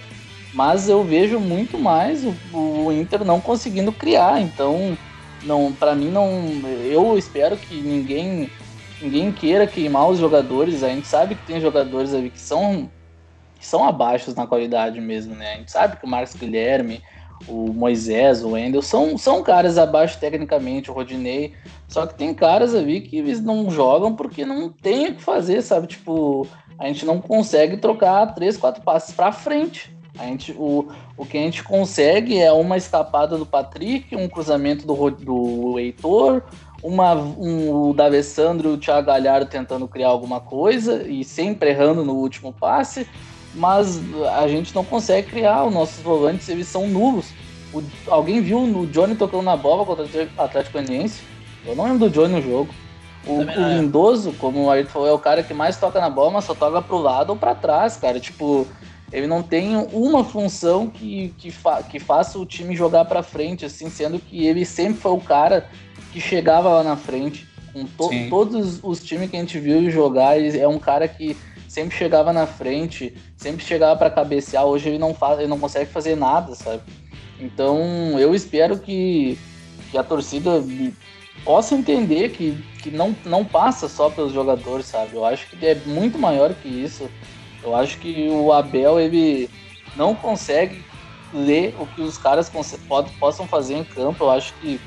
Mas 0.53 0.89
eu 0.89 1.05
vejo 1.05 1.39
muito 1.39 1.79
mais 1.79 2.25
o, 2.25 2.35
o 2.53 2.93
Inter 2.93 3.25
não 3.25 3.41
conseguindo 3.41 3.93
criar, 3.93 4.41
então 4.41 4.97
não, 5.43 5.73
para 5.73 5.95
mim 5.95 6.11
não, 6.11 6.29
eu 6.85 7.17
espero 7.17 7.57
que 7.57 7.75
ninguém 7.75 8.51
ninguém 9.01 9.33
queira 9.33 9.67
queimar 9.67 10.09
os 10.09 10.19
jogadores. 10.19 10.83
A 10.83 10.89
gente 10.89 11.07
sabe 11.07 11.35
que 11.35 11.47
tem 11.47 11.61
jogadores 11.61 12.13
ali 12.13 12.31
que 12.31 12.41
são 12.41 12.91
que 13.59 13.67
são 13.67 13.87
abaixo 13.87 14.35
na 14.35 14.47
qualidade 14.47 15.01
mesmo, 15.01 15.35
né? 15.35 15.53
A 15.53 15.57
gente 15.57 15.71
sabe 15.71 15.99
que 15.99 16.07
o 16.07 16.09
Marcos 16.09 16.35
Guilherme, 16.35 17.03
o 17.47 17.73
Moisés, 17.73 18.43
o 18.43 18.53
Wendel 18.53 18.81
são, 18.81 19.19
são 19.19 19.43
caras 19.43 19.77
abaixo 19.77 20.19
tecnicamente, 20.19 20.91
o 20.91 20.95
Rodinei. 20.95 21.55
Só 21.87 22.07
que 22.07 22.15
tem 22.15 22.33
caras 22.33 22.75
ali 22.75 23.03
que 23.03 23.19
eles 23.19 23.39
não 23.39 23.71
jogam 23.71 24.17
porque 24.17 24.47
não 24.47 24.71
tem 24.71 25.09
o 25.09 25.15
que 25.15 25.23
fazer, 25.23 25.61
sabe? 25.61 25.89
Tipo, 25.89 26.47
a 26.79 26.87
gente 26.87 27.05
não 27.05 27.21
consegue 27.21 27.77
trocar 27.77 28.35
três, 28.35 28.57
quatro 28.57 28.83
passes 28.83 29.15
para 29.15 29.31
frente. 29.31 29.95
A 30.19 30.25
gente, 30.25 30.53
o, 30.53 30.89
o 31.17 31.25
que 31.25 31.39
a 31.39 31.41
gente 31.41 31.63
consegue 31.63 32.39
é 32.39 32.53
uma 32.53 32.77
escapada 32.77 33.39
do 33.39 33.47
Patrick, 33.47 34.15
um 34.15 34.29
cruzamento 34.29 34.87
do, 34.87 35.11
do 35.11 35.79
Heitor, 35.79 36.43
uma, 36.83 37.15
um, 37.15 37.89
o 37.89 37.95
D'Alessandro 37.95 38.71
e 38.71 38.73
o 38.75 38.79
Thiago 38.79 39.07
Galhardo 39.07 39.51
tentando 39.51 39.87
criar 39.87 40.09
alguma 40.09 40.41
coisa 40.41 41.07
e 41.07 41.23
sempre 41.25 41.71
errando 41.71 42.05
no 42.05 42.15
último 42.15 42.53
passe 42.53 43.07
mas 43.55 44.01
a 44.37 44.47
gente 44.49 44.75
não 44.75 44.85
consegue 44.85 45.29
criar. 45.29 45.65
Os 45.65 45.75
nossos 45.75 46.03
volantes 46.03 46.49
eles 46.49 46.69
são 46.69 46.87
nulos. 46.87 47.33
O, 47.73 47.83
alguém 48.09 48.41
viu 48.41 48.59
o 48.59 48.87
Johnny 48.87 49.15
tocando 49.15 49.43
na 49.43 49.57
bola 49.57 49.85
contra 49.85 50.05
o 50.05 50.43
Atlético 50.43 50.79
Goianiense? 50.79 51.23
Eu 51.65 51.77
não 51.77 51.85
lembro 51.85 52.09
do 52.09 52.11
Johnny 52.11 52.35
no 52.35 52.43
jogo. 52.43 52.73
O, 53.27 53.41
o 53.41 53.69
Lindoso, 53.69 54.33
como 54.39 54.65
o 54.65 54.71
Ayrton 54.71 54.91
falou, 54.91 55.09
é 55.09 55.13
o 55.13 55.19
cara 55.19 55.43
que 55.43 55.53
mais 55.53 55.77
toca 55.77 56.01
na 56.01 56.09
bola, 56.09 56.31
mas 56.33 56.45
só 56.45 56.55
toca 56.55 56.81
pro 56.81 56.97
lado 56.97 57.31
ou 57.31 57.37
para 57.37 57.55
trás, 57.55 57.97
cara. 57.97 58.19
Tipo, 58.19 58.67
ele 59.13 59.27
não 59.27 59.43
tem 59.43 59.77
uma 59.93 60.25
função 60.25 60.89
que, 60.89 61.35
que, 61.37 61.51
fa 61.51 61.83
que 61.83 61.99
faça 61.99 62.39
o 62.39 62.47
time 62.47 62.77
jogar 62.77 63.05
para 63.05 63.23
frente, 63.23 63.65
assim, 63.65 63.91
sendo 63.91 64.19
que 64.19 64.47
ele 64.47 64.65
sempre 64.65 65.01
foi 65.01 65.13
o 65.13 65.21
cara 65.21 65.69
que 66.13 66.21
chegava 66.21 66.69
lá 66.69 66.83
na 66.83 66.97
frente. 66.97 67.49
Com 67.73 67.85
to 67.85 68.09
Sim. 68.09 68.29
todos 68.29 68.81
os 68.83 69.03
times 69.03 69.31
que 69.31 69.37
a 69.37 69.41
gente 69.41 69.59
viu 69.59 69.91
jogar, 69.91 70.41
é 70.41 70.67
um 70.67 70.79
cara 70.79 71.07
que 71.07 71.37
sempre 71.69 71.97
chegava 71.97 72.33
na 72.33 72.47
frente, 72.47 73.15
sempre 73.37 73.65
chegava 73.65 73.97
para 73.97 74.11
cabecear. 74.11 74.65
Hoje 74.65 74.89
ele 74.89 74.99
não 74.99 75.15
faz, 75.15 75.39
ele 75.39 75.49
não 75.49 75.59
consegue 75.59 75.91
fazer 75.91 76.17
nada, 76.17 76.55
sabe? 76.55 76.83
Então 77.39 78.19
eu 78.19 78.35
espero 78.35 78.79
que, 78.79 79.39
que 79.91 79.99
a 79.99 80.03
torcida 80.03 80.63
possa 81.45 81.75
entender 81.75 82.31
que, 82.31 82.57
que 82.83 82.91
não, 82.91 83.15
não 83.25 83.45
passa 83.45 83.89
só 83.89 84.11
pelos 84.11 84.33
jogadores, 84.33 84.87
sabe? 84.87 85.15
Eu 85.15 85.25
acho 85.25 85.49
que 85.49 85.65
é 85.65 85.75
muito 85.87 86.19
maior 86.19 86.55
que 86.55 86.69
isso. 86.69 87.09
Eu 87.63 87.75
acho 87.75 87.99
que 87.99 88.29
o 88.29 88.53
Abel 88.53 88.99
ele 88.99 89.49
não 89.97 90.15
consegue 90.15 90.85
ler 91.33 91.75
o 91.79 91.87
que 91.87 92.01
os 92.01 92.19
caras 92.19 92.51
possam 93.19 93.47
fazer 93.47 93.75
em 93.75 93.85
campo. 93.85 94.25
Eu 94.25 94.31
acho 94.31 94.55
que 94.55 94.81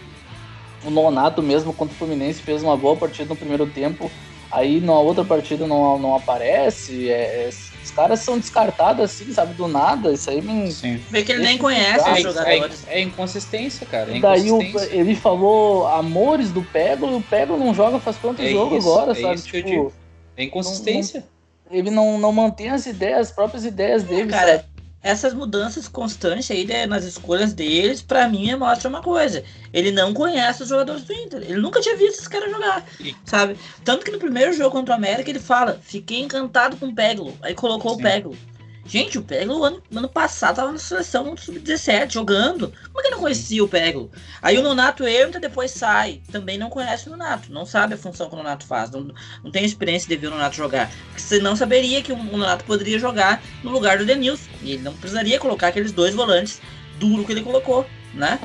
o 0.84 0.90
Nonato 0.90 1.42
mesmo 1.42 1.74
contra 1.74 1.94
o 1.94 1.98
Fluminense 1.98 2.42
fez 2.42 2.64
uma 2.64 2.76
boa 2.76 2.96
partida 2.96 3.30
no 3.30 3.36
primeiro 3.36 3.66
tempo 3.68 4.12
Aí 4.54 4.80
na 4.80 4.94
outra 4.94 5.26
partida 5.26 5.66
não, 5.66 5.98
não 5.98 6.16
aparece. 6.16 7.10
É, 7.10 7.48
é, 7.48 7.50
os 7.84 7.90
caras 7.90 8.20
são 8.20 8.38
descartados 8.38 9.04
assim, 9.04 9.34
sabe, 9.34 9.56
do 9.56 9.68
nada. 9.68 10.14
Isso 10.14 10.30
aí 10.30 10.44
me. 10.44 10.72
Sim. 10.72 11.02
Vê 11.10 11.24
que 11.24 11.32
ele 11.32 11.42
nem 11.42 11.58
conhece 11.58 12.08
os 12.08 12.22
jogadores. 12.22 12.86
É, 12.88 13.00
é, 13.00 13.02
inconsistência, 13.02 13.88
cara. 13.88 14.16
É 14.16 14.20
Daí 14.20 14.52
o, 14.52 14.62
ele 14.92 15.16
falou 15.16 15.88
amores 15.88 16.52
do 16.52 16.62
Pego, 16.62 17.10
e 17.10 17.16
o 17.16 17.22
Pego 17.22 17.58
não 17.58 17.74
joga 17.74 18.00
faz 18.00 18.16
quanto 18.18 18.44
é 18.44 18.50
jogo 18.52 18.78
isso, 18.78 18.88
agora, 18.88 19.14
é 19.14 19.16
sabe? 19.16 19.36
Isso 19.36 19.46
tipo, 19.46 19.52
que 19.52 19.74
eu 19.74 19.78
digo. 19.78 19.94
É 20.38 20.44
inconsistência. 20.44 21.22
Não, 21.22 21.26
não, 21.26 21.33
ele 21.74 21.90
não, 21.90 22.18
não 22.18 22.32
mantém 22.32 22.70
as 22.70 22.86
ideias, 22.86 23.30
as 23.30 23.32
próprias 23.32 23.66
ideias 23.66 24.04
dele. 24.04 24.30
Cara, 24.30 24.58
sabe? 24.58 24.74
essas 25.04 25.34
mudanças 25.34 25.90
constantes 25.90 26.50
aí 26.50 26.66
né, 26.66 26.86
nas 26.86 27.04
escolhas 27.04 27.54
deles, 27.54 28.02
para 28.02 28.28
mim, 28.30 28.56
mostra 28.56 28.88
uma 28.88 29.02
coisa. 29.02 29.44
Ele 29.74 29.92
não 29.92 30.14
conhece 30.14 30.64
os 30.64 30.70
jogadores 30.70 31.04
do 31.04 31.14
Inter. 31.14 31.42
Ele 31.42 31.60
nunca 31.60 31.82
tinha 31.82 31.98
visto 31.98 32.14
esses 32.14 32.28
caras 32.28 32.50
jogar, 32.50 32.86
sabe? 33.26 33.58
Tanto 33.84 34.06
que 34.06 34.12
no 34.12 34.18
primeiro 34.18 34.54
jogo 34.54 34.72
contra 34.72 34.94
o 34.94 34.98
América 34.98 35.30
ele 35.30 35.40
fala: 35.40 35.78
fiquei 35.84 36.22
encantado 36.22 36.78
com 36.78 36.88
o 36.88 36.96
Peglo. 36.96 37.34
Aí 37.42 37.54
colocou 37.54 37.96
Sim. 37.96 38.00
o 38.00 38.02
Peglo. 38.02 38.38
Gente, 38.86 39.18
o 39.18 39.22
Peglo 39.22 39.64
ano, 39.64 39.82
ano 39.96 40.10
passado 40.10 40.58
tava 40.58 40.72
na 40.72 40.78
seleção 40.78 41.24
no 41.24 41.38
sub-17 41.38 42.12
jogando. 42.12 42.74
Como 42.88 43.00
é 43.00 43.04
que 43.04 43.12
não 43.12 43.20
conhecia 43.20 43.64
o 43.64 43.68
Peglo? 43.68 44.12
Aí 44.42 44.58
o 44.58 44.62
Nonato 44.62 45.08
entra, 45.08 45.40
depois 45.40 45.72
sai. 45.72 46.22
Também 46.30 46.58
não 46.58 46.70
conhece 46.70 47.08
o 47.08 47.12
Nonato, 47.12 47.52
não 47.52 47.66
sabe 47.66 47.94
a 47.94 47.98
função 47.98 48.28
que 48.28 48.36
o 48.36 48.38
Nonato 48.38 48.66
faz, 48.66 48.92
não, 48.92 49.14
não 49.42 49.52
tem 49.52 49.64
experiência 49.64 50.08
de 50.08 50.18
ver 50.18 50.28
o 50.28 50.32
Nonato 50.32 50.58
jogar. 50.58 50.92
Porque 51.08 51.22
você 51.22 51.40
não 51.40 51.56
saberia 51.56 52.02
que 52.02 52.12
o 52.12 52.18
Nonato 52.18 52.66
poderia 52.66 53.00
jogar 53.00 53.42
no 53.64 53.72
lugar 53.72 53.98
do 53.98 54.06
Denilson. 54.06 54.50
E 54.62 54.74
ele 54.74 54.84
não 54.84 54.94
precisaria 54.94 55.40
colocar 55.40 55.70
aqueles 55.70 55.94
dois 55.94 56.14
volantes 56.14 56.62
duro 57.00 57.26
que 57.26 57.32
ele 57.32 57.42
colocou, 57.42 57.86
né? 58.14 58.38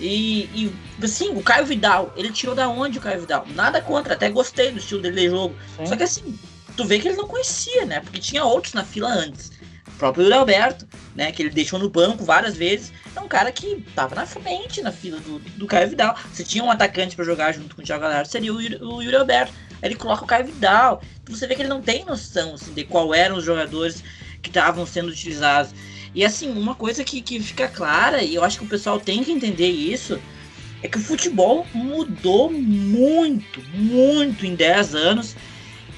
E, 0.00 0.50
e 0.52 0.72
assim, 1.02 1.30
o 1.30 1.42
Caio 1.42 1.64
Vidal, 1.64 2.12
ele 2.16 2.30
tirou 2.30 2.54
da 2.54 2.68
onde 2.68 2.98
o 2.98 3.00
Caio 3.00 3.20
Vidal? 3.20 3.46
Nada 3.54 3.80
contra, 3.80 4.14
até 4.14 4.28
gostei 4.28 4.72
do 4.72 4.78
estilo 4.78 5.00
dele 5.00 5.20
de 5.22 5.28
jogo. 5.30 5.54
Sim. 5.76 5.86
Só 5.86 5.96
que 5.96 6.02
assim, 6.02 6.38
tu 6.76 6.84
vê 6.84 6.98
que 6.98 7.08
ele 7.08 7.16
não 7.16 7.28
conhecia, 7.28 7.86
né? 7.86 8.00
Porque 8.00 8.18
tinha 8.18 8.44
outros 8.44 8.74
na 8.74 8.84
fila 8.84 9.08
antes 9.08 9.56
próprio 9.96 10.32
Alberto, 10.34 10.86
né, 11.14 11.32
que 11.32 11.42
ele 11.42 11.50
deixou 11.50 11.78
no 11.78 11.88
banco 11.88 12.24
várias 12.24 12.56
vezes, 12.56 12.92
é 13.14 13.20
um 13.20 13.28
cara 13.28 13.50
que 13.50 13.84
tava 13.94 14.14
na 14.14 14.26
frente 14.26 14.82
na 14.82 14.92
fila 14.92 15.18
do, 15.20 15.38
do 15.38 15.66
Caio 15.66 15.88
Vidal. 15.88 16.16
Se 16.32 16.44
tinha 16.44 16.62
um 16.62 16.70
atacante 16.70 17.16
para 17.16 17.24
jogar 17.24 17.52
junto 17.52 17.74
com 17.74 17.82
o 17.82 17.84
Thiago 17.84 18.02
Galhardo, 18.02 18.28
seria 18.28 18.52
o 18.52 18.56
o 18.56 19.02
Yuri 19.02 19.16
Alberto. 19.16 19.52
Aí 19.82 19.88
ele 19.88 19.94
coloca 19.94 20.24
o 20.24 20.26
Caio 20.26 20.46
Vidal. 20.46 21.02
Então 21.22 21.34
você 21.34 21.46
vê 21.46 21.54
que 21.54 21.62
ele 21.62 21.68
não 21.68 21.82
tem 21.82 22.04
noção 22.04 22.54
assim, 22.54 22.72
de 22.72 22.84
qual 22.84 23.14
eram 23.14 23.36
os 23.36 23.44
jogadores 23.44 24.02
que 24.42 24.48
estavam 24.48 24.86
sendo 24.86 25.08
utilizados. 25.08 25.72
E 26.14 26.24
assim, 26.24 26.50
uma 26.50 26.74
coisa 26.74 27.04
que, 27.04 27.20
que 27.20 27.40
fica 27.40 27.68
clara, 27.68 28.22
e 28.22 28.34
eu 28.34 28.44
acho 28.44 28.58
que 28.58 28.64
o 28.64 28.68
pessoal 28.68 28.98
tem 28.98 29.22
que 29.22 29.32
entender 29.32 29.68
isso, 29.68 30.18
é 30.82 30.88
que 30.88 30.98
o 30.98 31.02
futebol 31.02 31.66
mudou 31.74 32.50
muito, 32.50 33.62
muito 33.74 34.46
em 34.46 34.54
10 34.54 34.94
anos, 34.94 35.36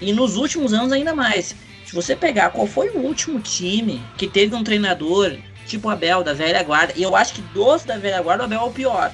e 0.01 0.13
nos 0.13 0.37
últimos 0.37 0.73
anos 0.73 0.93
ainda 0.93 1.15
mais. 1.15 1.55
Se 1.89 1.95
você 1.95 2.15
pegar 2.15 2.51
qual 2.51 2.67
foi 2.67 2.91
o 2.91 2.99
último 2.99 3.41
time 3.41 4.03
que 4.19 4.29
teve 4.29 4.55
um 4.55 4.63
treinador 4.63 5.39
tipo 5.65 5.89
Abel, 5.89 6.23
da 6.23 6.35
velha 6.35 6.63
guarda, 6.63 6.93
e 6.95 7.03
eu 7.03 7.17
acho 7.17 7.33
que 7.33 7.41
dos 7.41 7.83
da 7.83 7.97
velha 7.97 8.21
guarda, 8.21 8.43
o 8.43 8.45
Abel 8.45 8.61
é 8.61 8.65
o 8.65 8.71
pior. 8.71 9.11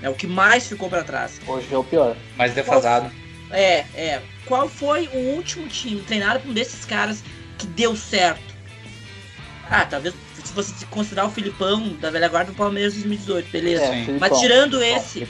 É 0.00 0.08
o 0.08 0.14
que 0.14 0.26
mais 0.26 0.66
ficou 0.66 0.88
para 0.88 1.04
trás. 1.04 1.38
Hoje 1.46 1.66
é 1.70 1.76
o 1.76 1.84
pior. 1.84 2.16
Mais 2.34 2.54
defasado. 2.54 3.10
Qual, 3.10 3.60
é, 3.60 3.84
é. 3.94 4.22
Qual 4.46 4.70
foi 4.70 5.06
o 5.08 5.34
último 5.34 5.68
time 5.68 6.00
treinado 6.00 6.40
por 6.40 6.50
um 6.50 6.54
desses 6.54 6.86
caras 6.86 7.22
que 7.58 7.66
deu 7.66 7.94
certo? 7.94 8.54
Ah, 9.68 9.84
talvez 9.84 10.14
se 10.42 10.52
você 10.54 10.86
considerar 10.86 11.26
o 11.26 11.30
Filipão 11.30 11.90
da 12.00 12.10
velha 12.10 12.28
guarda 12.28 12.52
do 12.52 12.56
Palmeiras 12.56 12.94
2018, 12.94 13.50
beleza. 13.50 13.84
É, 13.84 14.06
Mas 14.18 14.40
tirando 14.40 14.82
esse, 14.82 15.28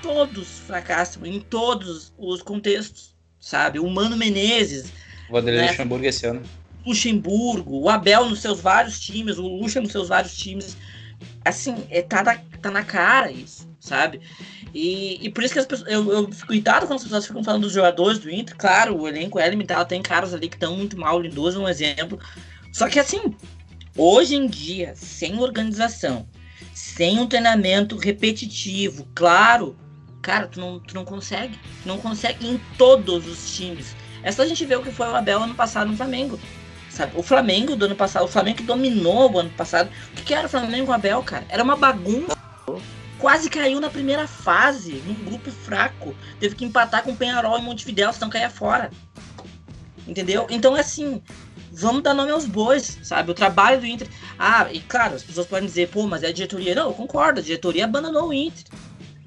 todos 0.00 0.60
fracassam 0.66 1.26
em 1.26 1.38
todos 1.38 2.14
os 2.16 2.40
contextos, 2.42 3.14
sabe? 3.38 3.78
O 3.78 3.90
Mano 3.90 4.16
Menezes 4.16 5.03
Vanderlei 5.30 5.62
né? 5.62 5.70
Luxemburgo 5.70 6.06
esse 6.06 6.26
ano. 6.26 6.42
Luxemburgo, 6.86 7.80
o 7.80 7.88
Abel 7.88 8.28
nos 8.28 8.40
seus 8.40 8.60
vários 8.60 9.00
times, 9.00 9.38
o 9.38 9.46
Luxa 9.46 9.80
nos 9.80 9.92
seus 9.92 10.08
vários 10.08 10.36
times. 10.36 10.76
Assim, 11.44 11.86
é, 11.90 12.02
tá, 12.02 12.22
na, 12.22 12.38
tá 12.60 12.70
na 12.70 12.84
cara 12.84 13.30
isso, 13.30 13.68
sabe? 13.80 14.20
E, 14.74 15.24
e 15.24 15.30
por 15.30 15.44
isso 15.44 15.54
que 15.54 15.60
as 15.60 15.66
pessoas, 15.66 15.90
eu, 15.90 16.12
eu 16.12 16.32
fico 16.32 16.52
irritado 16.52 16.86
quando 16.86 16.98
as 16.98 17.04
pessoas 17.04 17.26
ficam 17.26 17.44
falando 17.44 17.62
dos 17.62 17.72
jogadores 17.72 18.18
do 18.18 18.30
Inter. 18.30 18.56
Claro, 18.56 19.00
o 19.00 19.08
elenco 19.08 19.38
é 19.38 19.48
limitado, 19.48 19.88
tem 19.88 20.02
caras 20.02 20.34
ali 20.34 20.48
que 20.48 20.56
estão 20.56 20.76
muito 20.76 20.98
mal, 20.98 21.16
o 21.16 21.20
Lindoso 21.22 21.60
é 21.60 21.64
um 21.64 21.68
exemplo. 21.68 22.18
Só 22.72 22.88
que 22.88 22.98
assim, 22.98 23.34
hoje 23.96 24.34
em 24.34 24.46
dia, 24.46 24.92
sem 24.96 25.38
organização, 25.38 26.26
sem 26.74 27.18
um 27.18 27.26
treinamento 27.26 27.96
repetitivo, 27.96 29.08
claro, 29.14 29.76
cara, 30.20 30.48
tu 30.48 30.58
não, 30.58 30.80
tu 30.80 30.94
não 30.94 31.04
consegue. 31.04 31.56
Tu 31.82 31.88
não 31.88 31.98
consegue 31.98 32.46
em 32.46 32.60
todos 32.76 33.26
os 33.28 33.54
times. 33.54 33.94
É 34.24 34.32
só 34.32 34.42
a 34.42 34.46
gente 34.46 34.64
ver 34.64 34.78
o 34.78 34.82
que 34.82 34.90
foi 34.90 35.06
o 35.06 35.14
Abel 35.14 35.42
ano 35.42 35.54
passado 35.54 35.90
no 35.90 35.96
Flamengo. 35.96 36.40
Sabe? 36.88 37.12
O 37.14 37.22
Flamengo 37.22 37.76
do 37.76 37.84
ano 37.84 37.94
passado, 37.94 38.24
o 38.24 38.28
Flamengo 38.28 38.56
que 38.56 38.62
dominou 38.62 39.30
o 39.30 39.38
ano 39.38 39.50
passado. 39.50 39.90
O 40.12 40.22
que, 40.22 40.32
era 40.32 40.46
o 40.46 40.50
Flamengo 40.50 40.86
com 40.86 40.92
o 40.92 40.94
Abel, 40.94 41.22
cara? 41.22 41.44
Era 41.48 41.62
uma 41.62 41.76
bagunça. 41.76 42.34
Quase 43.18 43.50
caiu 43.50 43.80
na 43.80 43.90
primeira 43.90 44.26
fase, 44.26 45.02
num 45.06 45.14
grupo 45.14 45.50
fraco. 45.50 46.14
Teve 46.40 46.54
que 46.54 46.64
empatar 46.64 47.02
com 47.02 47.12
o 47.12 47.16
Penharol 47.16 47.58
e 47.58 47.62
Montevidéu, 47.62 48.12
senão 48.12 48.30
caía 48.30 48.48
fora. 48.48 48.90
Entendeu? 50.06 50.46
Então 50.50 50.76
é 50.76 50.80
assim, 50.80 51.22
vamos 51.72 52.02
dar 52.02 52.14
nome 52.14 52.30
aos 52.30 52.46
bois, 52.46 52.98
sabe? 53.02 53.30
O 53.30 53.34
trabalho 53.34 53.80
do 53.80 53.86
Inter. 53.86 54.08
Ah, 54.38 54.68
e 54.72 54.80
claro, 54.80 55.14
as 55.14 55.22
pessoas 55.22 55.46
podem 55.46 55.66
dizer, 55.66 55.88
pô, 55.88 56.06
mas 56.06 56.22
é 56.22 56.28
a 56.28 56.32
diretoria. 56.32 56.74
Não, 56.74 56.88
eu 56.88 56.94
concordo, 56.94 57.40
a 57.40 57.42
diretoria 57.42 57.84
abandonou 57.84 58.28
o 58.28 58.32
Inter. 58.32 58.64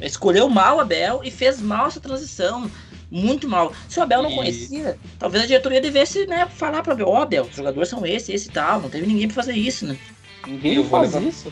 Escolheu 0.01 0.47
mal 0.49 0.77
o 0.77 0.79
Abel 0.79 1.21
e 1.23 1.31
fez 1.31 1.60
mal 1.60 1.88
essa 1.88 1.99
transição 1.99 2.69
Muito 3.09 3.47
mal. 3.47 3.71
Se 3.87 3.99
o 3.99 4.03
Abel 4.03 4.21
não 4.23 4.31
E- 4.31 4.35
conhecia, 4.35 4.97
talvez 5.17 5.43
a 5.43 5.47
diretoria 5.47 5.79
devesse, 5.81 6.25
né, 6.27 6.47
falar 6.53 6.83
pra 6.83 6.93
Abel, 6.93 7.07
ó, 7.07 7.21
Abel, 7.21 7.43
os 7.49 7.55
jogadores 7.55 7.89
são 7.89 8.05
esse, 8.05 8.33
esse 8.33 8.47
e 8.49 8.51
tal. 8.51 8.81
Não 8.81 8.89
teve 8.89 9.05
ninguém 9.07 9.27
pra 9.27 9.35
fazer 9.35 9.53
isso, 9.53 9.85
né? 9.85 9.97
Ninguém 10.45 10.75
Eu 10.75 10.83
vou 10.83 10.99
faz 10.99 11.13
levar- 11.13 11.27
isso. 11.27 11.51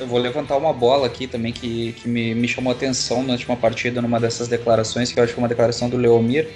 Eu 0.00 0.06
vou 0.06 0.18
levantar 0.20 0.56
uma 0.56 0.72
bola 0.72 1.08
aqui 1.08 1.26
também 1.26 1.52
que, 1.52 1.92
que 1.94 2.08
me, 2.08 2.32
me 2.32 2.46
chamou 2.46 2.72
a 2.72 2.76
atenção 2.76 3.22
na 3.24 3.32
última 3.32 3.56
partida, 3.56 4.00
numa 4.00 4.20
dessas 4.20 4.46
declarações, 4.46 5.10
que 5.10 5.18
eu 5.18 5.24
acho 5.24 5.34
que 5.34 5.40
é 5.40 5.42
uma 5.42 5.48
declaração 5.48 5.88
do 5.88 5.96
Leomir, 5.96 6.48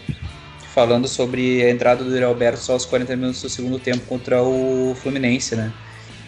falando 0.72 1.08
sobre 1.08 1.60
a 1.64 1.68
entrada 1.70 2.04
do 2.04 2.24
Alberto 2.24 2.60
só 2.60 2.74
aos 2.74 2.86
40 2.86 3.16
minutos 3.16 3.42
do 3.42 3.48
segundo 3.48 3.80
tempo 3.80 4.06
contra 4.06 4.40
o 4.42 4.94
Fluminense, 5.02 5.56
né? 5.56 5.72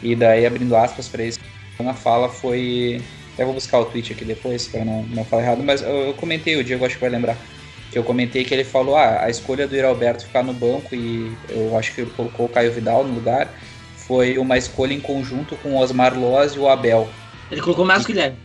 E 0.02 0.16
daí, 0.16 0.44
abrindo 0.44 0.74
aspas 0.74 1.07
para 1.09 1.24
isso, 1.24 1.38
a 1.78 1.94
fala 1.94 2.28
foi. 2.28 3.00
Até 3.35 3.44
vou 3.44 3.54
buscar 3.54 3.78
o 3.78 3.85
tweet 3.85 4.12
aqui 4.12 4.24
depois, 4.24 4.66
para 4.66 4.85
não, 4.85 5.02
não 5.04 5.24
falar 5.24 5.42
errado, 5.42 5.62
mas 5.62 5.83
eu, 5.83 5.88
eu 6.09 6.14
comentei, 6.14 6.57
o 6.57 6.64
Diego 6.64 6.85
acho 6.85 6.96
que 6.96 7.00
vai 7.00 7.11
lembrar, 7.11 7.37
que 7.94 7.98
eu 7.98 8.02
comentei 8.02 8.44
que 8.44 8.52
ele 8.52 8.64
falou: 8.64 8.96
ah, 8.96 9.20
a 9.22 9.30
escolha 9.30 9.68
do 9.68 9.76
Yuri 9.76 9.87
Alberto 9.87 10.26
ficar 10.26 10.42
no 10.42 10.52
banco 10.52 10.96
e 10.96 11.33
eu 11.48 11.78
acho 11.78 11.94
que 11.94 12.00
ele 12.00 12.11
colocou 12.11 12.46
o 12.46 12.48
Caio 12.48 12.72
Vidal 12.72 13.04
no 13.04 13.14
lugar 13.14 13.48
foi 13.96 14.37
uma 14.37 14.59
escolha 14.59 14.92
em 14.92 15.00
conjunto 15.00 15.57
com 15.59 15.70
o 15.70 15.78
Osmar 15.78 16.18
Loz 16.18 16.54
e 16.54 16.59
o 16.59 16.68
Abel. 16.68 17.09
Ele 17.52 17.61
colocou 17.61 17.85
mais 17.85 18.04
que 18.04 18.11
o 18.11 18.14
Guilherme. 18.14 18.37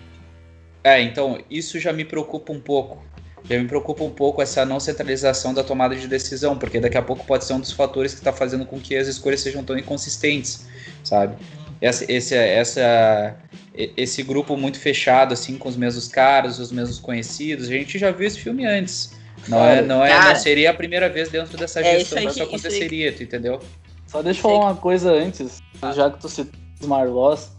É, 0.83 1.01
então, 1.01 1.39
isso 1.49 1.79
já 1.79 1.91
me 1.91 2.05
preocupa 2.05 2.53
um 2.53 2.61
pouco. 2.61 3.03
Já 3.43 3.57
me 3.57 3.67
preocupa 3.67 4.03
um 4.03 4.11
pouco 4.11 4.39
essa 4.39 4.63
não 4.63 4.79
centralização 4.79 5.51
da 5.51 5.63
tomada 5.63 5.95
de 5.95 6.07
decisão, 6.07 6.55
porque 6.55 6.79
daqui 6.79 6.97
a 6.97 7.01
pouco 7.01 7.25
pode 7.25 7.43
ser 7.43 7.53
um 7.53 7.59
dos 7.59 7.71
fatores 7.71 8.13
que 8.13 8.19
está 8.19 8.31
fazendo 8.31 8.65
com 8.65 8.79
que 8.79 8.95
as 8.95 9.07
escolhas 9.07 9.41
sejam 9.41 9.63
tão 9.63 9.77
inconsistentes, 9.77 10.67
sabe? 11.03 11.35
Essa, 11.81 12.09
esse, 12.09 12.35
essa, 12.35 13.35
esse 13.73 14.21
grupo 14.23 14.55
muito 14.55 14.79
fechado, 14.79 15.33
assim, 15.33 15.57
com 15.57 15.67
os 15.67 15.75
mesmos 15.75 16.07
caras, 16.07 16.59
os 16.59 16.71
mesmos 16.71 16.99
conhecidos, 16.99 17.67
a 17.67 17.71
gente 17.71 17.97
já 17.97 18.11
viu 18.11 18.27
esse 18.27 18.39
filme 18.39 18.65
antes. 18.65 19.18
Não, 19.47 19.65
é, 19.65 19.81
não, 19.81 20.05
é, 20.05 20.09
Cara. 20.09 20.29
não 20.29 20.35
seria 20.35 20.71
a 20.71 20.73
primeira 20.73 21.09
vez 21.09 21.29
dentro 21.29 21.57
dessa 21.57 21.79
É, 21.81 21.99
gestão 21.99 22.01
isso 22.01 22.15
aí 22.17 22.25
que 22.25 22.29
isso 22.29 22.33
que- 22.49 22.55
isso 22.55 22.67
aí 22.67 22.71
aconteceria, 22.73 23.13
tu 23.13 23.23
entendeu? 23.23 23.59
Só 24.07 24.21
deixa 24.21 24.39
eu 24.39 24.41
falar 24.43 24.59
uma 24.65 24.75
coisa 24.75 25.11
antes, 25.11 25.61
já 25.95 26.09
que 26.09 26.19
tu 26.19 26.27
citou 26.29 26.59
o 26.81 26.83
Osmar 26.83 27.07
Loz. 27.07 27.51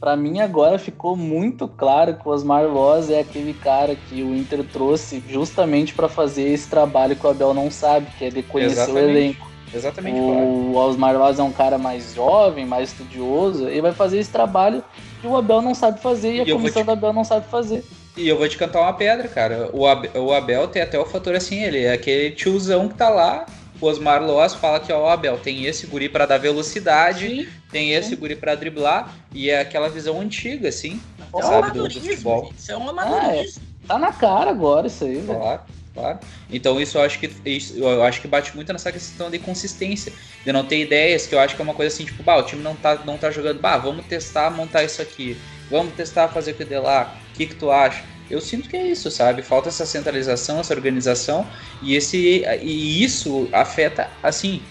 Pra 0.00 0.16
mim 0.16 0.38
agora 0.40 0.78
ficou 0.78 1.16
muito 1.16 1.66
claro 1.66 2.14
que 2.14 2.28
o 2.28 2.30
Osmar 2.30 2.64
Loz 2.66 3.10
é 3.10 3.18
aquele 3.20 3.52
cara 3.52 3.96
que 3.96 4.22
o 4.22 4.34
Inter 4.34 4.62
trouxe 4.64 5.22
justamente 5.28 5.92
pra 5.92 6.08
fazer 6.08 6.48
esse 6.48 6.68
trabalho 6.68 7.16
que 7.16 7.26
o 7.26 7.30
Abel 7.30 7.52
não 7.52 7.68
sabe, 7.70 8.06
que 8.16 8.24
é 8.26 8.30
de 8.30 8.42
conhecer 8.42 8.78
o 8.78 8.82
Exatamente. 8.84 9.10
elenco. 9.10 9.48
Exatamente, 9.74 10.18
claro. 10.20 10.40
O 10.46 10.76
Osmar 10.76 11.18
Loz 11.18 11.38
é 11.38 11.42
um 11.42 11.50
cara 11.52 11.76
mais 11.78 12.14
jovem, 12.14 12.64
mais 12.64 12.90
estudioso, 12.90 13.66
ele 13.68 13.82
vai 13.82 13.92
fazer 13.92 14.18
esse 14.18 14.30
trabalho 14.30 14.82
que 15.20 15.26
o 15.26 15.36
Abel 15.36 15.60
não 15.62 15.74
sabe 15.74 16.00
fazer 16.00 16.34
e 16.34 16.40
a 16.40 16.42
E 16.44 16.50
vou 16.50 16.56
comissão 16.58 16.82
te- 16.82 16.86
do 16.86 16.92
Abel 16.92 17.12
não 17.12 17.24
sabe 17.24 17.46
fazer. 17.48 17.84
E 18.16 18.28
eu 18.28 18.36
vou 18.36 18.48
te 18.48 18.56
cantar 18.56 18.80
uma 18.80 18.92
pedra, 18.92 19.28
cara. 19.28 19.70
O 19.72 19.86
Abel, 19.86 20.10
o 20.24 20.32
Abel 20.32 20.66
tem 20.68 20.82
até 20.82 20.98
o 20.98 21.04
fator 21.06 21.34
assim, 21.34 21.62
ele 21.62 21.84
é 21.84 21.92
aquele 21.92 22.30
tiozão 22.32 22.88
que 22.88 22.94
tá 22.94 23.08
lá. 23.08 23.46
O 23.80 23.86
Osmar 23.86 24.20
Loas 24.24 24.54
fala 24.54 24.80
que, 24.80 24.92
ó, 24.92 25.04
o 25.04 25.08
Abel, 25.08 25.38
tem 25.38 25.64
esse 25.66 25.86
guri 25.86 26.08
pra 26.08 26.26
dar 26.26 26.36
velocidade, 26.38 27.48
tem 27.70 27.92
esse 27.92 28.16
guri 28.16 28.34
pra 28.34 28.56
driblar, 28.56 29.14
e 29.32 29.50
é 29.50 29.60
aquela 29.60 29.88
visão 29.88 30.20
antiga, 30.20 30.68
assim, 30.68 31.00
É 31.32 31.36
um 31.36 31.40
sabe, 31.42 31.68
do, 31.68 31.72
do 31.74 31.78
amadorismo, 31.80 32.00
futebol. 32.02 32.44
gente. 32.46 32.58
Isso 32.58 32.72
é 32.72 32.76
um 32.76 32.88
amadorismo. 32.88 33.62
Tá 33.86 33.98
na 33.98 34.12
cara 34.12 34.50
agora 34.50 34.88
isso 34.88 35.04
aí, 35.04 35.14
velho. 35.20 35.38
Claro, 35.38 35.60
claro. 35.98 36.18
Então 36.50 36.80
isso 36.80 36.96
eu 36.96 37.02
acho 37.02 37.18
que 37.18 37.30
isso, 37.44 37.76
eu 37.76 38.02
acho 38.02 38.20
que 38.20 38.28
bate 38.28 38.54
muito 38.54 38.72
nessa 38.72 38.92
questão 38.92 39.30
de 39.30 39.38
consistência, 39.38 40.12
de 40.44 40.52
não 40.52 40.64
ter 40.64 40.80
ideias, 40.80 41.26
que 41.26 41.34
eu 41.34 41.40
acho 41.40 41.56
que 41.56 41.60
é 41.60 41.64
uma 41.64 41.74
coisa 41.74 41.92
assim, 41.92 42.04
tipo, 42.04 42.22
bah, 42.22 42.36
o 42.36 42.42
time 42.42 42.62
não 42.62 42.76
tá, 42.76 42.96
não 43.04 43.18
tá 43.18 43.30
jogando, 43.30 43.60
bah, 43.60 43.76
vamos 43.76 44.06
testar 44.06 44.50
montar 44.50 44.84
isso 44.84 45.02
aqui, 45.02 45.36
vamos 45.70 45.92
testar 45.94 46.28
fazer 46.28 46.52
aquilo 46.52 46.68
de 46.68 46.78
lá, 46.78 47.18
o 47.30 47.36
que 47.36 47.46
que 47.46 47.54
tu 47.54 47.70
acha? 47.70 48.04
Eu 48.30 48.40
sinto 48.40 48.68
que 48.68 48.76
é 48.76 48.86
isso, 48.86 49.10
sabe? 49.10 49.42
Falta 49.42 49.70
essa 49.70 49.86
centralização, 49.86 50.60
essa 50.60 50.74
organização, 50.74 51.46
e 51.82 51.94
esse 51.94 52.44
e 52.62 53.02
isso 53.02 53.48
afeta 53.52 54.10
assim 54.22 54.62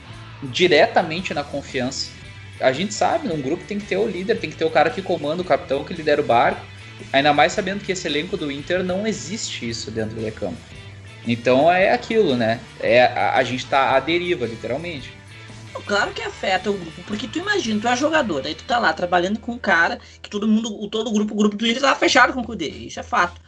diretamente 0.44 1.34
na 1.34 1.44
confiança. 1.44 2.12
A 2.60 2.72
gente 2.72 2.94
sabe, 2.94 3.28
num 3.28 3.42
grupo 3.42 3.64
tem 3.64 3.80
que 3.80 3.88
ter 3.88 3.98
o 3.98 4.08
líder, 4.08 4.40
tem 4.40 4.50
que 4.50 4.56
ter 4.56 4.66
o 4.66 4.70
cara 4.70 4.90
que 4.90 5.02
comanda, 5.02 5.42
o 5.42 5.46
capitão 5.46 5.84
que 5.84 5.94
lidera 5.94 6.22
o 6.22 6.24
barco. 6.24 6.62
Ainda 7.14 7.34
mais 7.34 7.54
sabendo 7.54 7.84
que 7.84 7.92
esse 7.92 8.08
elenco 8.08 8.36
do 8.36 8.52
Inter 8.52 8.84
não 8.84 9.06
existe 9.06 9.70
isso 9.70 9.92
dentro 9.92 10.16
do 10.16 10.32
campo. 10.32 10.58
Então 11.28 11.72
é 11.72 11.92
aquilo, 11.92 12.36
né? 12.36 12.60
É, 12.80 13.04
a, 13.04 13.36
a 13.36 13.44
gente 13.44 13.66
tá 13.66 13.96
à 13.96 14.00
deriva, 14.00 14.46
literalmente. 14.46 15.16
Claro 15.86 16.12
que 16.12 16.22
afeta 16.24 16.72
o 16.72 16.74
grupo, 16.74 17.04
porque 17.04 17.28
tu 17.28 17.38
imagina, 17.38 17.80
tu 17.80 17.88
é 17.88 17.96
jogador, 17.96 18.46
aí 18.46 18.56
tu 18.56 18.64
tá 18.64 18.80
lá 18.80 18.92
trabalhando 18.94 19.40
com 19.40 19.52
um 19.52 19.60
cara 19.60 20.00
que 20.22 20.30
todo 20.30 20.48
mundo, 20.48 20.88
todo 20.90 21.10
o 21.10 21.14
grupo, 21.14 21.34
o 21.34 21.38
grupo 21.38 21.56
do 21.56 21.68
Inter 21.68 21.82
tava 21.82 22.00
fechado 22.00 22.34
com 22.34 22.42
o 22.42 22.44
Kudê, 22.44 22.68
isso 22.68 23.00
é 23.00 23.04
fato. 23.04 23.40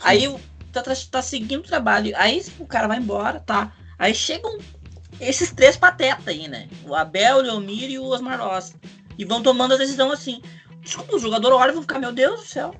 Aí 0.00 0.28
o- 0.28 0.38
tá, 0.72 0.80
tá, 0.80 0.92
tá 1.10 1.20
seguindo 1.20 1.60
o 1.60 1.66
trabalho, 1.68 2.12
aí 2.16 2.40
o 2.58 2.66
cara 2.66 2.86
vai 2.86 2.98
embora, 2.98 3.40
tá. 3.40 3.72
Aí 3.98 4.14
chegam 4.14 4.58
esses 5.20 5.50
três 5.50 5.76
patetas 5.76 6.28
aí, 6.28 6.46
né? 6.46 6.68
O 6.86 6.94
Abel, 6.94 7.38
o 7.38 7.42
Leomir 7.42 7.90
e 7.90 7.98
o 7.98 8.04
Osmar 8.04 8.38
Loss. 8.38 8.74
E 9.18 9.24
vão 9.24 9.42
tomando 9.42 9.74
a 9.74 9.76
decisão 9.76 10.10
assim. 10.12 10.40
Desculpa, 10.82 11.16
o 11.16 11.18
jogador 11.18 11.52
olha 11.52 11.70
e 11.70 11.74
vão 11.74 11.82
ficar, 11.82 11.98
meu 11.98 12.12
Deus 12.12 12.40
do 12.40 12.46
céu. 12.46 12.74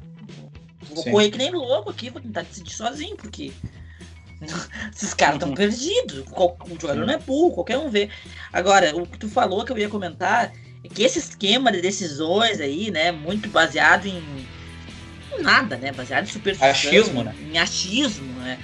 Vou 0.90 1.02
Sim. 1.02 1.10
correr 1.10 1.30
que 1.30 1.38
nem 1.38 1.50
louco 1.50 1.90
aqui, 1.90 2.08
vou 2.08 2.20
tentar 2.22 2.42
decidir 2.42 2.72
sozinho, 2.72 3.16
porque 3.16 3.52
esses 4.94 5.14
caras 5.14 5.36
estão 5.36 5.52
perdidos. 5.54 6.24
Qual- 6.30 6.56
O 6.68 6.80
jogador 6.80 7.06
não 7.06 7.14
é 7.14 7.18
burro, 7.18 7.52
qualquer 7.54 7.78
um 7.78 7.88
vê. 7.90 8.08
Agora, 8.52 8.94
o 8.96 9.06
que 9.06 9.18
tu 9.18 9.28
falou 9.28 9.64
que 9.64 9.72
eu 9.72 9.78
ia 9.78 9.88
comentar 9.88 10.52
é 10.84 10.88
que 10.88 11.02
esse 11.02 11.18
esquema 11.18 11.70
de 11.70 11.80
decisões 11.80 12.60
aí, 12.60 12.90
né, 12.90 13.12
muito 13.12 13.48
baseado 13.48 14.06
em 14.06 14.22
nada, 15.40 15.76
né, 15.76 15.92
baseado 15.92 16.24
em 16.24 16.30
superstição, 16.30 16.70
Achismo, 16.70 17.24
né? 17.24 17.34
em 17.52 17.58
achismo, 17.58 18.32
né. 18.40 18.58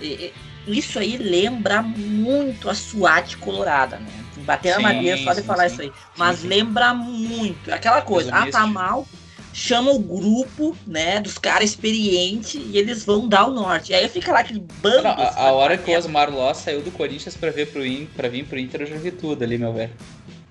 E- 0.00 0.32
isso 0.66 0.98
aí 0.98 1.16
lembra 1.16 1.82
muito 1.82 2.70
a 2.70 2.74
SWAT 2.74 3.36
colorada, 3.36 3.98
né. 3.98 4.06
Bater 4.38 4.74
na 4.74 4.80
madeira 4.80 5.16
só 5.18 5.32
de 5.34 5.40
sim, 5.40 5.46
falar 5.46 5.68
sim. 5.68 5.74
isso 5.74 5.82
aí. 5.82 5.92
Mas 6.16 6.42
lembra 6.42 6.94
muito. 6.94 7.72
Aquela 7.72 8.00
coisa, 8.02 8.34
ah, 8.34 8.50
tá 8.50 8.66
mal, 8.66 9.06
chama 9.52 9.90
o 9.90 9.98
grupo, 9.98 10.76
né, 10.86 11.20
dos 11.20 11.36
caras 11.38 11.70
experientes 11.70 12.54
e 12.54 12.78
eles 12.78 13.04
vão 13.04 13.28
dar 13.28 13.46
o 13.46 13.52
norte. 13.52 13.92
E 13.92 13.94
aí 13.94 14.08
fica 14.08 14.32
lá 14.32 14.40
aquele 14.40 14.64
bando. 14.80 15.02
Não, 15.02 15.10
a, 15.10 15.34
a 15.36 15.52
hora 15.52 15.76
que 15.76 15.90
o. 15.90 15.98
Osmar 15.98 16.30
Loss 16.30 16.58
saiu 16.58 16.80
do 16.80 16.90
Corinthians 16.90 17.36
pra, 17.36 17.50
ver 17.50 17.66
pro 17.70 17.84
In, 17.84 18.06
pra 18.16 18.28
vir 18.28 18.44
pro 18.46 18.58
Inter, 18.58 18.82
eu 18.82 18.86
já 18.86 18.96
vi 18.96 19.10
tudo 19.10 19.44
ali, 19.44 19.58
meu 19.58 19.72
velho. 19.72 19.92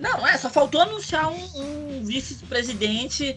Não, 0.01 0.27
é, 0.27 0.35
só 0.35 0.49
faltou 0.49 0.81
anunciar 0.81 1.31
um, 1.31 1.49
um 1.55 2.03
vice-presidente 2.03 3.35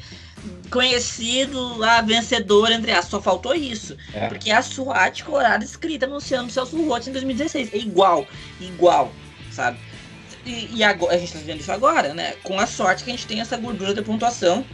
conhecido 0.71 1.77
lá, 1.77 2.01
vencedor, 2.01 2.73
entre 2.73 2.91
aspas. 2.91 3.11
Só 3.11 3.23
faltou 3.23 3.55
isso. 3.55 3.97
É. 4.15 4.29
Porque 4.29 4.51
a 4.51 4.63
SWAT 4.63 5.23
colorada 5.25 5.63
escrita 5.63 6.07
anunciando 6.07 6.49
o 6.49 6.51
Celso 6.51 6.83
Roth 6.87 7.07
em 7.07 7.13
2016. 7.13 7.75
É 7.75 7.77
igual, 7.77 8.27
igual, 8.59 9.13
sabe? 9.53 9.79
E, 10.47 10.77
e 10.77 10.83
agora, 10.83 11.15
a 11.15 11.19
gente 11.19 11.33
tá 11.35 11.39
vendo 11.45 11.61
isso 11.61 11.73
agora, 11.73 12.15
né? 12.15 12.35
Com 12.43 12.59
a 12.59 12.67
sorte 12.67 13.05
que 13.05 13.11
a 13.11 13.15
gente 13.15 13.27
tem 13.27 13.41
essa 13.41 13.57
gordura 13.59 13.93
de 13.93 14.01
pontuação. 14.01 14.65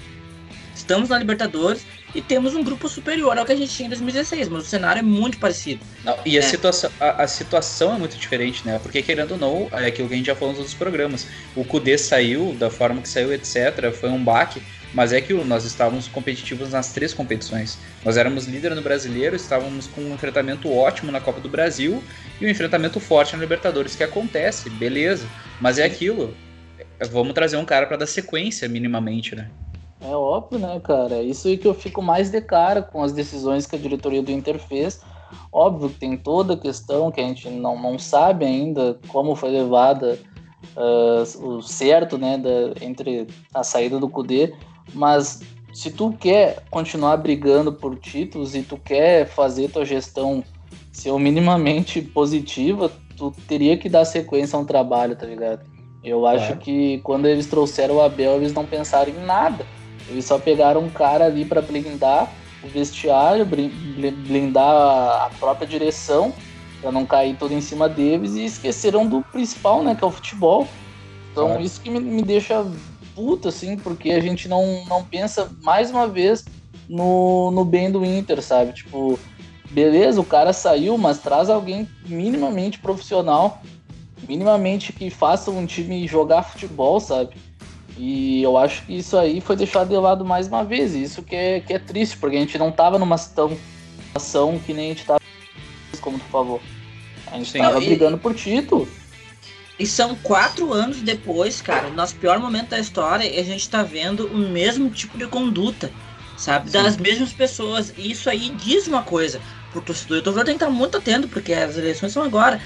Estamos 0.90 1.08
na 1.08 1.18
Libertadores 1.18 1.86
e 2.12 2.20
temos 2.20 2.56
um 2.56 2.64
grupo 2.64 2.88
superior 2.88 3.38
ao 3.38 3.46
que 3.46 3.52
a 3.52 3.56
gente 3.56 3.72
tinha 3.72 3.86
em 3.86 3.90
2016, 3.90 4.48
mas 4.48 4.64
o 4.64 4.66
cenário 4.66 4.98
é 4.98 5.02
muito 5.02 5.38
parecido. 5.38 5.86
Não, 6.04 6.18
e 6.26 6.36
a, 6.36 6.40
É. 6.40 6.42
situação, 6.42 6.90
a, 6.98 7.22
a 7.22 7.28
situação 7.28 7.94
é 7.94 7.98
muito 7.98 8.16
diferente, 8.16 8.66
né? 8.66 8.80
Porque, 8.82 9.00
querendo 9.00 9.30
ou 9.30 9.38
não, 9.38 9.68
é 9.70 9.86
aquilo 9.86 10.08
que 10.08 10.14
a 10.14 10.16
gente 10.16 10.26
já 10.26 10.34
falou 10.34 10.50
nos 10.50 10.58
outros 10.58 10.76
programas. 10.76 11.28
O 11.54 11.64
Kudê 11.64 11.96
saiu 11.96 12.56
da 12.58 12.70
forma 12.70 13.00
que 13.00 13.08
saiu, 13.08 13.32
etc. 13.32 13.92
Foi 13.92 14.10
um 14.10 14.24
baque. 14.24 14.60
Mas 14.92 15.12
é 15.12 15.18
aquilo, 15.18 15.44
nós 15.44 15.64
estávamos 15.64 16.08
competitivos 16.08 16.70
nas 16.70 16.92
três 16.92 17.14
competições. 17.14 17.78
Nós 18.04 18.16
éramos 18.16 18.48
líder 18.48 18.74
no 18.74 18.82
brasileiro, 18.82 19.36
estávamos 19.36 19.86
com 19.86 20.00
um 20.00 20.14
enfrentamento 20.14 20.68
ótimo 20.72 21.12
na 21.12 21.20
Copa 21.20 21.40
do 21.40 21.48
Brasil 21.48 22.02
e 22.40 22.46
um 22.46 22.48
enfrentamento 22.48 22.98
forte 22.98 23.36
na 23.36 23.38
Libertadores, 23.38 23.94
que 23.94 24.02
acontece, 24.02 24.68
beleza. 24.68 25.24
Mas 25.60 25.78
é 25.78 25.84
aquilo. 25.84 26.36
Vamos 27.12 27.32
trazer 27.32 27.58
um 27.58 27.64
cara 27.64 27.86
para 27.86 27.98
dar 27.98 28.06
sequência, 28.06 28.68
minimamente, 28.68 29.36
né? 29.36 29.48
É 30.02 30.14
óbvio, 30.14 30.58
né, 30.58 30.80
cara? 30.80 31.16
É 31.16 31.22
Isso 31.22 31.48
aí 31.48 31.58
que 31.58 31.68
eu 31.68 31.74
fico 31.74 32.00
mais 32.00 32.30
de 32.30 32.40
cara 32.40 32.82
com 32.82 33.02
as 33.02 33.12
decisões 33.12 33.66
que 33.66 33.76
a 33.76 33.78
diretoria 33.78 34.22
do 34.22 34.30
Inter 34.30 34.58
fez. 34.58 35.00
Óbvio 35.52 35.90
que 35.90 35.98
tem 35.98 36.16
toda 36.16 36.54
a 36.54 36.56
questão 36.56 37.10
que 37.10 37.20
a 37.20 37.24
gente 37.24 37.48
não, 37.48 37.80
não 37.80 37.98
sabe 37.98 38.44
ainda 38.44 38.98
como 39.08 39.34
foi 39.34 39.50
levada 39.50 40.18
ah, 40.76 41.22
o 41.38 41.62
certo, 41.62 42.18
né, 42.18 42.38
da, 42.38 42.84
entre 42.84 43.26
a 43.52 43.62
saída 43.62 43.98
do 43.98 44.08
Cudê, 44.08 44.54
mas 44.94 45.40
se 45.72 45.90
tu 45.90 46.12
quer 46.12 46.64
continuar 46.70 47.16
brigando 47.16 47.72
por 47.72 47.96
títulos 47.98 48.54
e 48.54 48.62
tu 48.62 48.76
quer 48.76 49.26
fazer 49.26 49.70
tua 49.70 49.84
gestão 49.84 50.42
ser 50.92 51.12
minimamente 51.18 52.00
positiva, 52.02 52.90
tu 53.16 53.32
teria 53.46 53.76
que 53.76 53.88
dar 53.88 54.04
sequência 54.04 54.56
a 54.56 54.60
um 54.60 54.64
trabalho, 54.64 55.16
tá 55.16 55.26
ligado? 55.26 55.60
Eu 56.02 56.26
acho 56.26 56.46
Claro. 56.46 56.60
que 56.60 56.98
quando 57.04 57.26
eles 57.26 57.46
trouxeram 57.46 57.96
o 57.96 58.00
Abel, 58.00 58.36
eles 58.36 58.52
não 58.52 58.64
pensaram 58.64 59.12
em 59.12 59.18
nada. 59.24 59.66
Eles 60.10 60.24
só 60.24 60.38
pegaram 60.38 60.82
um 60.82 60.90
cara 60.90 61.26
ali 61.26 61.44
para 61.44 61.62
blindar 61.62 62.30
o 62.62 62.68
vestiário, 62.68 63.46
blindar 63.46 64.66
a 65.24 65.30
própria 65.38 65.66
direção, 65.66 66.32
para 66.80 66.92
não 66.92 67.06
cair 67.06 67.36
tudo 67.36 67.54
em 67.54 67.60
cima 67.60 67.88
deles 67.88 68.34
e 68.34 68.44
esqueceram 68.44 69.06
do 69.06 69.22
principal, 69.22 69.82
né, 69.82 69.94
que 69.94 70.04
é 70.04 70.06
o 70.06 70.10
futebol. 70.10 70.66
Então 71.32 71.60
isso 71.60 71.80
que 71.80 71.90
me, 71.90 72.00
me 72.00 72.22
deixa 72.22 72.66
puto, 73.14 73.48
assim, 73.48 73.76
porque 73.76 74.10
a 74.10 74.20
gente 74.20 74.48
não, 74.48 74.84
não 74.86 75.04
pensa 75.04 75.50
mais 75.62 75.90
uma 75.90 76.06
vez 76.06 76.44
no, 76.88 77.50
no 77.50 77.64
bem 77.64 77.90
do 77.90 78.04
Inter, 78.04 78.42
sabe? 78.42 78.72
Tipo, 78.72 79.18
beleza, 79.70 80.20
o 80.20 80.24
cara 80.24 80.52
saiu, 80.52 80.98
mas 80.98 81.18
traz 81.18 81.48
alguém 81.48 81.88
minimamente 82.06 82.78
profissional, 82.78 83.62
minimamente 84.28 84.92
que 84.92 85.08
faça 85.08 85.50
um 85.50 85.64
time 85.66 86.06
jogar 86.06 86.42
futebol, 86.42 86.98
sabe? 86.98 87.34
E 87.96 88.42
eu 88.42 88.56
acho 88.56 88.84
que 88.84 88.96
isso 88.96 89.16
aí 89.16 89.40
foi 89.40 89.56
deixado 89.56 89.88
de 89.88 89.96
lado 89.96 90.24
mais 90.24 90.46
uma 90.46 90.64
vez. 90.64 90.94
Isso 90.94 91.22
que 91.22 91.34
é, 91.34 91.60
que 91.60 91.72
é 91.72 91.78
triste, 91.78 92.16
porque 92.16 92.36
a 92.36 92.40
gente 92.40 92.58
não 92.58 92.70
tava 92.70 92.98
numa 92.98 93.18
situação 93.18 94.58
que 94.64 94.72
nem 94.72 94.86
a 94.86 94.94
gente 94.94 95.04
tava, 95.04 95.20
como 96.00 96.18
tu 96.18 96.24
falou. 96.26 96.60
A 97.26 97.36
gente 97.36 97.52
Sim, 97.52 97.58
tava 97.58 97.82
e... 97.82 97.86
brigando 97.86 98.18
por 98.18 98.34
título. 98.34 98.88
E 99.78 99.86
são 99.86 100.14
quatro 100.16 100.72
anos 100.74 101.00
depois, 101.00 101.62
cara, 101.62 101.88
nosso 101.88 102.14
pior 102.16 102.38
momento 102.38 102.68
da 102.68 102.78
história, 102.78 103.24
e 103.24 103.40
a 103.40 103.42
gente 103.42 103.68
tá 103.68 103.82
vendo 103.82 104.26
o 104.26 104.36
mesmo 104.36 104.90
tipo 104.90 105.16
de 105.16 105.26
conduta, 105.26 105.90
sabe? 106.36 106.70
Sim. 106.70 106.82
Das 106.82 106.98
mesmas 106.98 107.32
pessoas. 107.32 107.94
E 107.96 108.10
isso 108.10 108.28
aí 108.28 108.50
diz 108.50 108.86
uma 108.86 109.02
coisa 109.02 109.40
pro 109.72 109.80
torcedor. 109.80 110.18
O 110.18 110.22
torcedor 110.22 110.44
tem 110.44 110.58
que 110.58 110.62
estar 110.62 110.74
muito 110.74 110.98
atento, 110.98 111.28
porque 111.28 111.54
as 111.54 111.78
eleições 111.78 112.12
são 112.12 112.22
agora. 112.22 112.60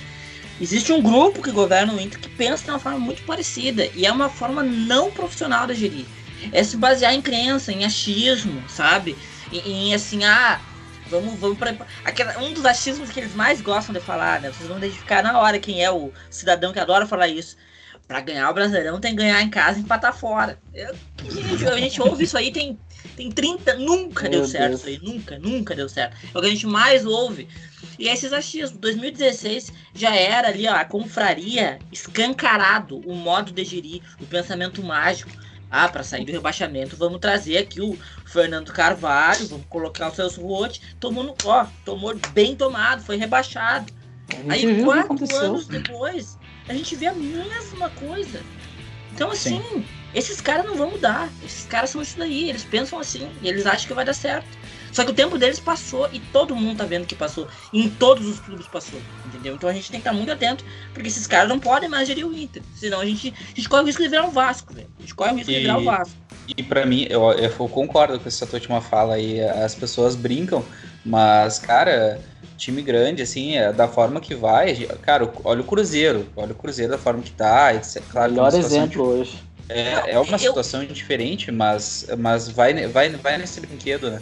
Existe 0.60 0.92
um 0.92 1.02
grupo 1.02 1.42
que 1.42 1.50
governa 1.50 1.92
o 1.92 2.00
Inter 2.00 2.18
que 2.18 2.28
pensa 2.28 2.64
de 2.64 2.70
uma 2.70 2.78
forma 2.78 2.98
muito 2.98 3.22
parecida. 3.24 3.88
E 3.94 4.06
é 4.06 4.12
uma 4.12 4.28
forma 4.28 4.62
não 4.62 5.10
profissional 5.10 5.66
de 5.66 5.74
gerir. 5.74 6.06
É 6.52 6.62
se 6.62 6.76
basear 6.76 7.14
em 7.14 7.22
crença, 7.22 7.72
em 7.72 7.84
achismo, 7.84 8.62
sabe? 8.68 9.16
Em, 9.52 9.88
em 9.88 9.94
assim, 9.94 10.24
ah, 10.24 10.60
Vamos, 11.06 11.38
vamos. 11.38 11.58
Aquela, 12.04 12.38
um 12.38 12.52
dos 12.52 12.64
achismos 12.64 13.10
que 13.10 13.20
eles 13.20 13.34
mais 13.34 13.60
gostam 13.60 13.92
de 13.92 14.00
falar, 14.00 14.40
né? 14.40 14.50
Vocês 14.50 14.68
vão 14.68 14.78
identificar 14.78 15.22
na 15.22 15.38
hora 15.38 15.58
quem 15.58 15.84
é 15.84 15.90
o 15.90 16.12
cidadão 16.30 16.72
que 16.72 16.78
adora 16.78 17.06
falar 17.06 17.28
isso. 17.28 17.56
Pra 18.06 18.20
ganhar 18.20 18.50
o 18.50 18.54
Brasileirão 18.54 19.00
tem 19.00 19.12
que 19.12 19.22
ganhar 19.22 19.40
em 19.42 19.50
casa 19.50 19.78
e 19.78 19.82
empatar 19.82 20.14
fora. 20.14 20.58
Eu, 20.74 20.94
gente, 21.30 21.66
a 21.66 21.76
gente 21.78 22.02
ouve 22.02 22.24
isso 22.24 22.36
aí 22.36 22.52
tem, 22.52 22.78
tem 23.16 23.30
30. 23.30 23.74
Nunca 23.74 24.22
Meu 24.22 24.40
deu 24.40 24.46
certo 24.46 24.68
Deus. 24.68 24.80
isso 24.80 24.88
aí. 24.88 25.00
Nunca, 25.02 25.38
nunca 25.38 25.74
deu 25.74 25.88
certo. 25.88 26.16
É 26.34 26.38
o 26.38 26.40
que 26.40 26.46
a 26.46 26.50
gente 26.50 26.66
mais 26.66 27.04
ouve. 27.04 27.48
E 27.98 28.08
esses 28.08 28.32
achismos. 28.32 28.78
2016 28.78 29.72
já 29.94 30.14
era 30.14 30.48
ali, 30.48 30.66
ó, 30.66 30.74
a 30.74 30.84
confraria 30.84 31.78
escancarado 31.92 32.98
o 32.98 33.14
modo 33.14 33.52
de 33.52 33.64
gerir, 33.64 34.02
o 34.20 34.26
pensamento 34.26 34.82
mágico. 34.82 35.30
Ah, 35.70 35.88
para 35.88 36.04
sair 36.04 36.24
do 36.24 36.30
rebaixamento, 36.30 36.96
vamos 36.96 37.18
trazer 37.18 37.58
aqui 37.58 37.80
o 37.80 37.98
Fernando 38.24 38.72
Carvalho, 38.72 39.48
vamos 39.48 39.66
colocar 39.68 40.08
o 40.08 40.14
Celso 40.14 40.40
Rotti. 40.40 40.80
Tomou 41.00 41.24
no. 41.24 41.34
Ó, 41.44 41.66
tomou 41.84 42.16
bem 42.32 42.54
tomado, 42.54 43.02
foi 43.02 43.16
rebaixado. 43.16 43.92
Aí 44.48 44.84
quatro 44.84 45.36
anos 45.36 45.66
depois, 45.66 46.38
a 46.68 46.74
gente 46.74 46.94
vê 46.94 47.06
a 47.06 47.14
mesma 47.14 47.90
coisa. 47.90 48.40
Então, 49.12 49.30
assim, 49.30 49.60
Sim. 49.62 49.84
Esses 50.14 50.40
caras 50.40 50.64
não 50.64 50.76
vão 50.76 50.90
mudar. 50.90 51.28
Esses 51.44 51.66
caras 51.66 51.90
são 51.90 52.00
isso 52.00 52.18
daí. 52.18 52.48
Eles 52.48 52.64
pensam 52.64 52.98
assim. 52.98 53.28
E 53.42 53.48
eles 53.48 53.66
acham 53.66 53.86
que 53.86 53.94
vai 53.94 54.04
dar 54.04 54.14
certo. 54.14 54.46
Só 54.92 55.04
que 55.04 55.10
o 55.10 55.14
tempo 55.14 55.36
deles 55.36 55.58
passou 55.58 56.08
e 56.12 56.20
todo 56.20 56.54
mundo 56.54 56.78
tá 56.78 56.84
vendo 56.84 57.04
que 57.04 57.16
passou. 57.16 57.48
Em 57.72 57.88
todos 57.90 58.26
os 58.26 58.38
clubes 58.38 58.68
passou. 58.68 59.00
Entendeu? 59.26 59.54
Então 59.56 59.68
a 59.68 59.72
gente 59.72 59.90
tem 59.90 60.00
que 60.00 60.06
estar 60.06 60.16
muito 60.16 60.30
atento, 60.30 60.64
porque 60.92 61.08
esses 61.08 61.26
caras 61.26 61.48
não 61.48 61.58
podem 61.58 61.88
mais 61.88 62.06
gerir 62.06 62.24
o 62.24 62.32
Inter. 62.32 62.62
Senão 62.76 63.00
a 63.00 63.04
gente, 63.04 63.34
a 63.36 63.56
gente 63.56 63.68
corre 63.68 63.82
o 63.82 63.86
risco 63.86 64.02
de 64.02 64.08
virar 64.08 64.24
um 64.24 64.30
Vasco, 64.30 64.72
velho. 64.72 64.88
A 64.96 65.02
gente 65.02 65.14
corre 65.14 65.32
o 65.32 65.36
risco 65.36 65.50
e, 65.50 65.54
de 65.54 65.60
virar 65.62 65.78
o 65.78 65.84
Vasco. 65.84 66.14
E 66.56 66.62
para 66.62 66.86
mim, 66.86 67.08
eu, 67.10 67.22
eu 67.32 67.50
concordo 67.68 68.20
com 68.20 68.28
essa 68.28 68.46
tua 68.46 68.58
última 68.58 68.80
fala 68.80 69.14
aí. 69.14 69.40
As 69.40 69.74
pessoas 69.74 70.14
brincam, 70.14 70.64
mas, 71.04 71.58
cara 71.58 72.20
time 72.56 72.82
grande, 72.82 73.22
assim, 73.22 73.56
é 73.56 73.72
da 73.72 73.88
forma 73.88 74.20
que 74.20 74.34
vai. 74.34 74.74
Cara, 75.02 75.30
olha 75.42 75.60
o 75.60 75.64
Cruzeiro, 75.64 76.26
olha 76.36 76.52
o 76.52 76.54
Cruzeiro 76.54 76.92
da 76.92 76.98
forma 76.98 77.22
que 77.22 77.32
tá. 77.32 77.74
Etc. 77.74 78.02
Claro, 78.10 78.32
Melhor 78.32 78.54
exemplo 78.54 78.88
de, 78.88 78.98
hoje. 78.98 79.42
É, 79.68 80.12
é 80.12 80.18
uma 80.18 80.38
situação 80.38 80.82
eu... 80.82 80.88
diferente, 80.88 81.50
mas, 81.50 82.06
mas 82.18 82.48
vai, 82.48 82.86
vai, 82.88 83.10
vai 83.10 83.38
nesse 83.38 83.60
brinquedo, 83.60 84.10
né? 84.10 84.20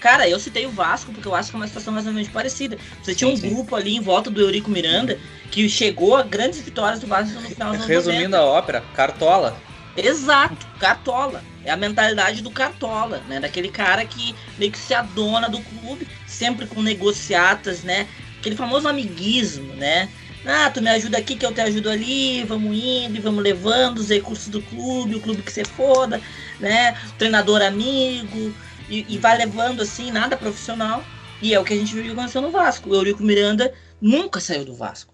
Cara, 0.00 0.28
eu 0.28 0.38
citei 0.38 0.64
o 0.64 0.70
Vasco 0.70 1.12
porque 1.12 1.26
eu 1.26 1.34
acho 1.34 1.50
que 1.50 1.56
é 1.56 1.58
uma 1.58 1.66
situação 1.66 1.92
mais 1.92 2.06
ou 2.06 2.12
menos 2.12 2.28
parecida. 2.28 2.78
Você 3.02 3.14
tinha 3.14 3.28
um 3.28 3.36
sim. 3.36 3.50
grupo 3.50 3.74
ali 3.74 3.96
em 3.96 4.00
volta 4.00 4.30
do 4.30 4.40
Eurico 4.40 4.70
Miranda 4.70 5.18
que 5.50 5.68
chegou 5.68 6.16
a 6.16 6.22
grandes 6.22 6.60
vitórias 6.60 7.00
do 7.00 7.06
Vasco 7.06 7.34
no 7.34 7.48
final 7.48 7.72
dos 7.74 7.84
Resumindo 7.84 8.30
90. 8.30 8.38
a 8.38 8.44
ópera, 8.44 8.84
Cartola. 8.94 9.60
Exato, 9.96 10.66
Cartola. 10.78 11.42
É 11.64 11.70
a 11.70 11.76
mentalidade 11.76 12.42
do 12.42 12.50
Cartola, 12.50 13.20
né? 13.28 13.40
Daquele 13.40 13.68
cara 13.68 14.04
que 14.04 14.34
meio 14.56 14.70
que 14.70 14.78
se 14.78 14.94
adona 14.94 15.48
do 15.48 15.60
clube, 15.60 16.06
sempre 16.26 16.66
com 16.66 16.80
negociatas, 16.80 17.82
né? 17.82 18.06
Aquele 18.38 18.54
famoso 18.54 18.86
amiguismo, 18.86 19.74
né? 19.74 20.08
Ah, 20.46 20.70
tu 20.70 20.80
me 20.80 20.88
ajuda 20.90 21.18
aqui 21.18 21.36
que 21.36 21.44
eu 21.44 21.52
te 21.52 21.60
ajudo 21.60 21.90
ali, 21.90 22.44
vamos 22.44 22.76
indo 22.76 23.16
e 23.16 23.20
vamos 23.20 23.42
levando 23.42 23.98
os 23.98 24.08
recursos 24.08 24.48
do 24.48 24.62
clube, 24.62 25.16
o 25.16 25.20
clube 25.20 25.42
que 25.42 25.52
você 25.52 25.64
foda, 25.64 26.20
né? 26.60 26.96
O 27.10 27.18
treinador 27.18 27.60
amigo, 27.60 28.54
e, 28.88 29.04
e, 29.08 29.18
vai 29.18 29.36
levando 29.36 29.82
assim, 29.82 30.10
nada 30.10 30.36
profissional. 30.36 31.02
E 31.42 31.54
é 31.54 31.60
o 31.60 31.64
que 31.64 31.74
a 31.74 31.76
gente 31.76 31.92
viu 31.92 32.02
que 32.02 32.10
aconteceu 32.10 32.40
no 32.40 32.50
Vasco. 32.50 32.90
O 32.90 32.94
Eurico 32.94 33.22
Miranda 33.22 33.72
nunca 34.00 34.40
saiu 34.40 34.64
do 34.64 34.74
Vasco. 34.74 35.12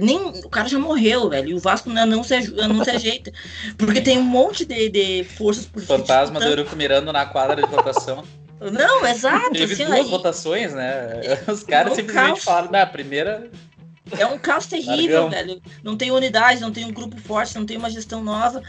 Nem, 0.00 0.18
o 0.18 0.48
cara 0.48 0.68
já 0.68 0.78
morreu, 0.78 1.28
velho. 1.28 1.50
E 1.50 1.54
o 1.54 1.58
Vasco 1.58 1.88
não, 1.88 2.04
não, 2.04 2.24
se, 2.24 2.50
não 2.50 2.82
se 2.82 2.90
ajeita. 2.90 3.32
Porque 3.78 4.00
tem 4.00 4.18
um 4.18 4.24
monte 4.24 4.64
de, 4.64 4.88
de 4.88 5.24
forças 5.24 5.66
políticas. 5.66 6.00
Fantasma 6.00 6.40
do 6.40 6.46
Eurico 6.46 6.74
Miranda 6.74 7.12
na 7.12 7.26
quadra 7.26 7.62
de 7.62 7.68
votação. 7.68 8.24
Não, 8.60 9.06
exato. 9.06 9.52
Teve 9.52 9.74
assim, 9.74 9.84
duas 9.84 9.98
aí, 9.98 10.04
votações, 10.04 10.72
né? 10.72 11.20
Os 11.48 11.62
caras 11.64 11.94
simplesmente 11.94 12.28
caos. 12.28 12.44
falaram, 12.44 12.70
na 12.70 12.86
primeira. 12.86 13.50
É 14.18 14.26
um 14.26 14.38
caos 14.38 14.66
terrível, 14.66 15.22
Largão. 15.24 15.30
velho. 15.30 15.62
Não 15.82 15.96
tem 15.96 16.10
unidade, 16.10 16.60
não 16.60 16.72
tem 16.72 16.84
um 16.84 16.92
grupo 16.92 17.20
forte, 17.20 17.54
não 17.54 17.66
tem 17.66 17.76
uma 17.76 17.90
gestão 17.90 18.22
nova 18.22 18.62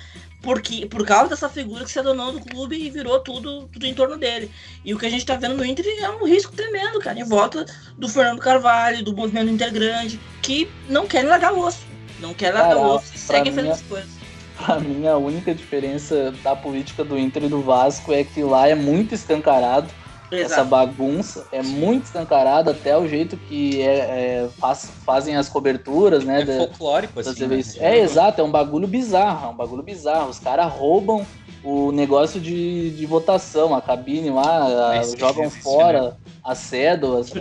porque, 0.44 0.86
por 0.86 1.06
causa 1.06 1.30
dessa 1.30 1.48
figura 1.48 1.86
que 1.86 1.92
se 1.92 1.98
adonou 1.98 2.34
do 2.34 2.42
clube 2.42 2.76
e 2.76 2.90
virou 2.90 3.18
tudo, 3.22 3.70
tudo 3.72 3.86
em 3.86 3.94
torno 3.94 4.18
dele. 4.18 4.52
E 4.84 4.94
o 4.94 5.00
que 5.00 5.06
a 5.06 5.10
gente 5.10 5.26
tá 5.26 5.38
vendo 5.38 5.56
no 5.56 5.66
Inter 5.66 5.86
é 6.04 6.10
um 6.10 6.28
risco 6.28 6.52
tremendo, 6.54 7.00
cara, 7.00 7.18
em 7.18 7.24
volta 7.24 7.66
do 7.98 8.10
Fernando 8.10 8.40
Carvalho, 8.40 9.02
do 9.02 9.16
movimento 9.16 9.50
Inter 9.50 9.72
Grande, 9.72 10.20
que 10.42 10.70
não 10.90 11.08
querem 11.08 11.30
largar 11.30 11.54
o 11.54 11.66
osso. 11.66 11.86
Não 12.20 12.34
querem 12.34 12.60
largar 12.60 12.78
o 12.78 12.96
osso 12.96 13.14
e 13.16 13.18
seguem 13.18 13.54
fazendo 13.54 13.72
as 13.72 13.82
coisas. 13.84 14.10
Pra 14.58 14.80
mim, 14.82 15.08
a 15.08 15.16
única 15.16 15.56
diferença 15.56 16.34
da 16.44 16.56
política 16.56 17.06
do 17.06 17.18
Inter 17.18 17.46
e 17.46 17.48
do 17.48 17.62
Vasco 17.62 18.12
é 18.12 18.26
que 18.26 18.44
lá 18.44 18.68
é 18.68 18.76
muito 18.76 19.16
escancarado 19.16 19.88
Exato. 20.36 20.54
essa 20.54 20.64
bagunça. 20.64 21.48
É 21.52 21.62
muito 21.62 22.06
escancarado 22.06 22.70
até 22.70 22.98
o 22.98 23.08
jeito 23.08 23.38
que 23.38 23.82
é, 23.82 23.98
é 23.98 24.50
faz, 24.58 24.92
fazem 25.06 25.36
as 25.36 25.50
coberturas, 25.50 26.24
né? 26.24 26.42
É 26.42 26.46
da, 26.46 26.58
folclórico, 26.58 27.20
assim. 27.20 27.48
Né? 27.48 27.62
É, 27.78 28.00
exato, 28.00 28.42
é 28.42 28.44
um 28.44 28.52
bagulho 28.52 28.88
bizarro, 28.88 29.48
é 29.48 29.50
um 29.50 29.56
bagulho 29.56 29.84
bizarro. 29.84 30.30
Os 30.30 30.40
caras 30.40 30.72
roubam 30.72 31.26
o 31.64 31.92
negócio 31.92 32.40
de, 32.42 32.92
de 32.92 33.06
votação, 33.06 33.74
a 33.74 33.82
cabine 33.82 34.30
lá, 34.30 34.96
é 34.96 35.04
jogam 35.18 35.50
fora 35.50 36.02
né? 36.02 36.14
as 36.44 36.58
cédulas, 36.58 37.32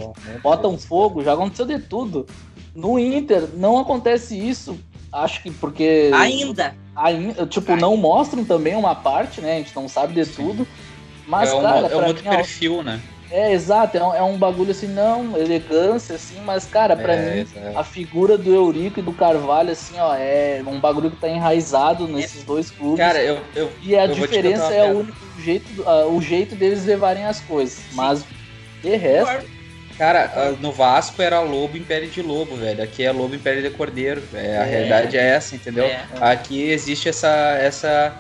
botam 0.43 0.79
fogo, 0.79 1.25
já 1.25 1.33
aconteceu 1.33 1.67
de 1.67 1.79
tudo. 1.79 2.27
No 2.75 2.99
Inter 2.99 3.49
não 3.55 3.79
acontece 3.79 4.39
isso. 4.39 4.79
Acho 5.13 5.43
que 5.43 5.51
porque. 5.51 6.11
Ainda! 6.15 6.75
Ainda, 6.95 7.47
tipo, 7.47 7.73
Ainda. 7.73 7.83
não 7.83 7.97
mostram 7.97 8.45
também 8.45 8.75
uma 8.75 8.95
parte, 8.95 9.41
né? 9.41 9.55
A 9.55 9.59
gente 9.59 9.75
não 9.75 9.89
sabe 9.89 10.15
de 10.15 10.31
tudo. 10.31 10.67
Mas, 11.33 11.49
é 11.49 11.55
um, 11.55 11.63
cara, 11.63 11.87
é 11.87 11.97
um 11.97 12.07
outro 12.07 12.23
mim, 12.23 12.37
perfil, 12.37 12.83
né? 12.83 13.01
É, 13.31 13.55
exato, 13.55 13.97
é 13.97 14.05
um, 14.05 14.15
é 14.15 14.23
um, 14.23 14.37
bagulho 14.37 14.73
assim, 14.73 14.87
não, 14.87 15.35
elegância, 15.35 16.15
assim, 16.15 16.39
mas, 16.45 16.67
cara, 16.67 16.95
pra 16.95 17.15
é, 17.15 17.37
mim, 17.37 17.51
é. 17.57 17.73
a 17.75 17.83
figura 17.83 18.37
do 18.37 18.55
Eurico 18.55 19.01
e 19.01 19.03
do 19.03 19.15
Carvalho, 19.15 19.71
assim, 19.71 19.95
ó, 19.99 20.15
é 20.15 20.63
um 20.67 20.79
bagulho 20.79 21.11
que 21.11 21.17
tá 21.17 21.31
enraizado 21.31 22.07
nesses 22.07 22.45
dois 22.45 22.71
clubes. 22.71 22.99
Cara, 22.99 23.19
eu. 23.23 23.41
eu 23.57 23.73
e 23.83 23.97
a 23.97 24.05
eu 24.05 24.15
diferença 24.15 24.75
é 24.75 24.93
o 24.93 24.99
único 24.99 25.17
jeito, 25.41 25.81
uh, 25.81 26.15
o 26.15 26.21
jeito 26.21 26.55
deles 26.55 26.85
levarem 26.85 27.25
as 27.25 27.41
coisas. 27.41 27.79
Sim. 27.79 27.95
Mas, 27.95 28.27
de 28.83 28.95
resto. 28.95 29.63
Cara, 29.97 30.31
ah, 30.35 30.55
no 30.61 30.71
Vasco 30.71 31.23
era 31.23 31.41
Lobo 31.41 31.77
Império 31.79 32.11
de 32.11 32.21
Lobo, 32.21 32.57
velho. 32.57 32.83
Aqui 32.83 33.05
é 33.05 33.13
Lobo 33.13 33.35
Império 33.35 33.63
de 33.63 33.71
Cordeiro. 33.71 34.23
É, 34.35 34.59
a 34.59 34.67
é. 34.67 34.71
realidade 34.71 35.17
é 35.17 35.23
essa, 35.23 35.55
entendeu? 35.55 35.85
É. 35.85 36.05
Aqui 36.21 36.71
existe 36.71 37.09
essa, 37.09 37.57
essa 37.61 38.15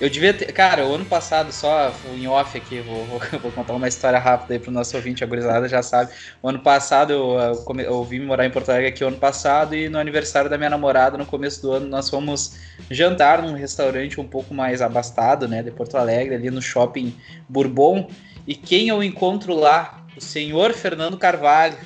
eu 0.00 0.10
devia 0.10 0.34
ter. 0.34 0.52
Cara, 0.52 0.86
o 0.86 0.94
ano 0.94 1.04
passado, 1.04 1.52
só 1.52 1.92
em 2.14 2.26
off 2.26 2.56
aqui, 2.56 2.80
vou, 2.80 3.04
vou, 3.06 3.20
vou 3.40 3.52
contar 3.52 3.74
uma 3.74 3.88
história 3.88 4.18
rápida 4.18 4.54
aí 4.54 4.58
pro 4.58 4.70
nosso 4.70 4.96
ouvinte, 4.96 5.24
a 5.24 5.26
gurizada 5.26 5.68
já 5.68 5.82
sabe. 5.82 6.12
O 6.42 6.48
ano 6.48 6.58
passado, 6.58 7.12
eu, 7.12 7.38
eu, 7.38 7.80
eu 7.80 8.04
vim 8.04 8.20
morar 8.20 8.44
em 8.46 8.50
Porto 8.50 8.68
Alegre 8.68 8.88
aqui 8.88 9.02
o 9.02 9.08
ano 9.08 9.16
passado 9.16 9.74
e 9.74 9.88
no 9.88 9.98
aniversário 9.98 10.50
da 10.50 10.58
minha 10.58 10.70
namorada, 10.70 11.16
no 11.16 11.24
começo 11.24 11.62
do 11.62 11.72
ano, 11.72 11.86
nós 11.86 12.10
fomos 12.10 12.56
jantar 12.90 13.42
num 13.42 13.54
restaurante 13.54 14.20
um 14.20 14.28
pouco 14.28 14.52
mais 14.52 14.82
abastado, 14.82 15.48
né, 15.48 15.62
de 15.62 15.70
Porto 15.70 15.96
Alegre, 15.96 16.34
ali 16.34 16.50
no 16.50 16.60
shopping 16.60 17.14
Bourbon. 17.48 18.08
E 18.46 18.54
quem 18.54 18.88
eu 18.88 19.02
encontro 19.02 19.54
lá? 19.54 20.05
O 20.16 20.20
senhor 20.20 20.72
Fernando 20.72 21.18
Carvalho. 21.18 21.76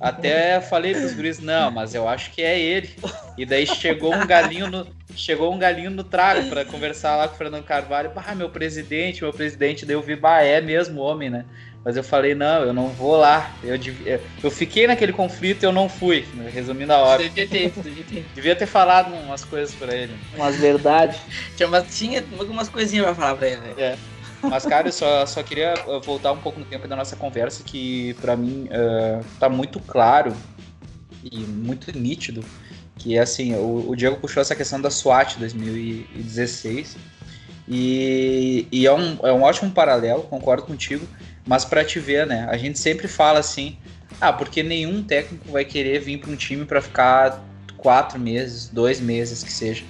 Até 0.00 0.60
falei 0.60 0.94
pros 0.94 1.12
guris, 1.12 1.38
não, 1.40 1.70
mas 1.70 1.94
eu 1.94 2.08
acho 2.08 2.30
que 2.30 2.42
é 2.42 2.58
ele. 2.58 2.90
E 3.36 3.44
daí 3.44 3.66
chegou 3.66 4.14
um 4.14 4.26
galinho 4.26 4.68
no, 4.68 4.86
chegou 5.14 5.52
um 5.52 5.58
galinho 5.58 5.90
no 5.90 6.02
trago 6.02 6.48
para 6.48 6.64
conversar 6.64 7.16
lá 7.16 7.28
com 7.28 7.34
o 7.34 7.38
Fernando 7.38 7.64
Carvalho. 7.64 8.12
Ah, 8.16 8.34
meu 8.34 8.48
presidente, 8.48 9.22
meu 9.22 9.32
presidente. 9.32 9.84
Daí 9.84 9.94
eu 9.94 10.02
vi, 10.02 10.16
bah, 10.16 10.42
é 10.42 10.60
mesmo 10.60 11.00
homem, 11.00 11.28
né? 11.28 11.44
Mas 11.84 11.96
eu 11.96 12.04
falei, 12.04 12.34
não, 12.34 12.62
eu 12.62 12.72
não 12.74 12.88
vou 12.88 13.16
lá. 13.16 13.54
Eu, 13.64 13.78
eu 14.42 14.50
fiquei 14.50 14.86
naquele 14.86 15.12
conflito 15.12 15.62
e 15.62 15.66
eu 15.66 15.72
não 15.72 15.88
fui, 15.88 16.26
resumindo 16.52 16.92
a 16.92 16.98
hora. 16.98 17.22
Devia 17.22 17.48
ter, 17.48 17.70
devia 17.70 18.04
ter. 18.04 18.26
devia 18.34 18.56
ter 18.56 18.66
falado 18.66 19.14
umas 19.14 19.44
coisas 19.44 19.74
pra 19.74 19.94
ele. 19.94 20.14
Umas 20.36 20.56
verdades. 20.56 21.18
Tinha, 21.56 21.82
tinha 21.82 22.24
algumas 22.38 22.68
coisinhas 22.68 23.06
pra 23.06 23.14
falar 23.14 23.34
pra 23.36 23.48
ele. 23.48 23.60
Né? 23.62 23.74
É. 23.78 23.96
Mas, 24.42 24.64
cara, 24.64 24.88
eu 24.88 24.92
só, 24.92 25.26
só 25.26 25.42
queria 25.42 25.74
uh, 25.86 26.00
voltar 26.00 26.32
um 26.32 26.38
pouco 26.38 26.58
no 26.58 26.64
tempo 26.64 26.88
da 26.88 26.96
nossa 26.96 27.16
conversa, 27.16 27.62
que 27.62 28.14
para 28.20 28.36
mim 28.36 28.68
uh, 28.68 29.24
tá 29.38 29.48
muito 29.48 29.78
claro 29.80 30.34
e 31.22 31.38
muito 31.40 31.96
nítido 31.96 32.42
que 33.00 33.18
assim, 33.18 33.54
o, 33.54 33.88
o, 33.88 33.96
Diego 33.96 34.16
puxou 34.16 34.42
essa 34.42 34.54
questão 34.54 34.78
da 34.78 34.90
SWAT 34.90 35.38
2016 35.38 36.96
e, 37.66 38.66
e 38.70 38.86
é, 38.86 38.92
um, 38.92 39.16
é 39.22 39.32
um 39.32 39.42
ótimo 39.42 39.70
paralelo, 39.70 40.22
concordo 40.24 40.64
contigo, 40.64 41.06
mas 41.46 41.64
para 41.64 41.82
te 41.82 41.98
ver, 41.98 42.26
né, 42.26 42.46
a 42.50 42.58
gente 42.58 42.78
sempre 42.78 43.08
fala 43.08 43.38
assim, 43.38 43.78
ah, 44.20 44.32
porque 44.32 44.62
nenhum 44.62 45.02
técnico 45.02 45.50
vai 45.50 45.64
querer 45.64 45.98
vir 46.00 46.18
para 46.18 46.30
um 46.30 46.36
time 46.36 46.66
para 46.66 46.82
ficar 46.82 47.42
quatro 47.78 48.20
meses, 48.20 48.68
dois 48.68 49.00
meses 49.00 49.42
que 49.42 49.52
seja. 49.52 49.82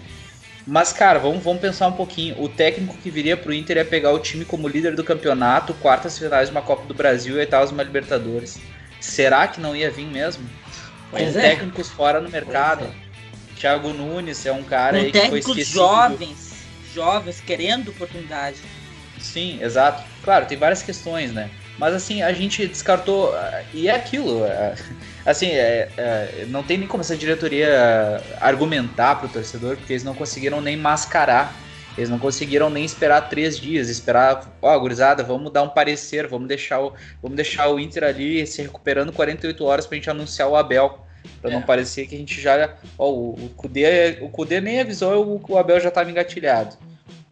Mas, 0.66 0.92
cara, 0.92 1.18
vamos, 1.18 1.42
vamos 1.42 1.60
pensar 1.60 1.88
um 1.88 1.92
pouquinho. 1.92 2.40
O 2.40 2.48
técnico 2.48 2.96
que 2.98 3.10
viria 3.10 3.36
pro 3.36 3.52
Inter 3.52 3.78
ia 3.78 3.84
pegar 3.84 4.12
o 4.12 4.18
time 4.18 4.44
como 4.44 4.68
líder 4.68 4.94
do 4.94 5.02
campeonato, 5.02 5.74
quartas 5.74 6.18
finais 6.18 6.48
de 6.48 6.54
uma 6.54 6.62
Copa 6.62 6.86
do 6.86 6.94
Brasil 6.94 7.36
e 7.36 7.38
oitavas 7.38 7.70
de 7.70 7.74
uma 7.74 7.82
Libertadores. 7.82 8.58
Será 9.00 9.48
que 9.48 9.60
não 9.60 9.74
ia 9.74 9.90
vir 9.90 10.06
mesmo? 10.06 10.48
Pois 11.10 11.32
com 11.32 11.38
é. 11.38 11.42
técnicos 11.42 11.88
fora 11.88 12.20
no 12.20 12.28
mercado. 12.28 12.84
É. 12.84 13.10
Thiago 13.58 13.92
Nunes 13.92 14.46
é 14.46 14.52
um 14.52 14.62
cara 14.62 14.98
com 14.98 15.04
aí 15.04 15.12
que 15.12 15.28
foi 15.28 15.38
esquecido. 15.40 15.74
jovens, 15.74 16.52
jovens 16.94 17.40
querendo 17.40 17.90
oportunidade. 17.90 18.58
Sim, 19.18 19.62
exato. 19.62 20.02
Claro, 20.22 20.46
tem 20.46 20.56
várias 20.56 20.82
questões, 20.82 21.32
né? 21.32 21.50
Mas 21.78 21.94
assim, 21.94 22.22
a 22.22 22.32
gente 22.32 22.66
descartou. 22.66 23.34
E 23.74 23.88
é 23.88 23.94
aquilo. 23.94 24.42
Assim, 25.24 25.48
é, 25.48 25.88
é, 25.96 26.46
não 26.48 26.62
tem 26.62 26.78
nem 26.78 26.88
como 26.88 27.02
essa 27.02 27.16
diretoria 27.16 28.22
argumentar 28.40 29.16
pro 29.16 29.28
torcedor, 29.28 29.76
porque 29.76 29.92
eles 29.92 30.04
não 30.04 30.14
conseguiram 30.14 30.60
nem 30.60 30.76
mascarar. 30.76 31.54
Eles 31.98 32.08
não 32.08 32.18
conseguiram 32.18 32.70
nem 32.70 32.84
esperar 32.84 33.28
três 33.28 33.58
dias, 33.58 33.88
esperar, 33.88 34.56
ó, 34.62 34.74
oh, 34.74 34.80
gurizada, 34.80 35.22
vamos 35.22 35.52
dar 35.52 35.62
um 35.62 35.68
parecer, 35.68 36.26
vamos 36.26 36.48
deixar 36.48 36.80
o, 36.80 36.94
vamos 37.20 37.36
deixar 37.36 37.68
o 37.68 37.80
Inter 37.80 38.04
ali 38.04 38.46
se 38.46 38.62
recuperando 38.62 39.12
48 39.12 39.64
horas 39.64 39.86
pra 39.86 39.96
gente 39.96 40.08
anunciar 40.08 40.48
o 40.48 40.56
Abel. 40.56 41.04
Pra 41.42 41.50
é. 41.50 41.54
não 41.54 41.62
parecer 41.62 42.06
que 42.06 42.14
a 42.14 42.18
gente 42.18 42.40
já. 42.40 42.74
Ó, 42.96 43.10
o, 43.10 43.30
o, 43.34 43.48
Kudê, 43.50 44.18
o 44.22 44.30
Kudê 44.30 44.60
nem 44.60 44.80
avisou, 44.80 45.26
o, 45.26 45.52
o 45.52 45.58
Abel 45.58 45.78
já 45.80 45.90
tava 45.90 46.10
engatilhado, 46.10 46.76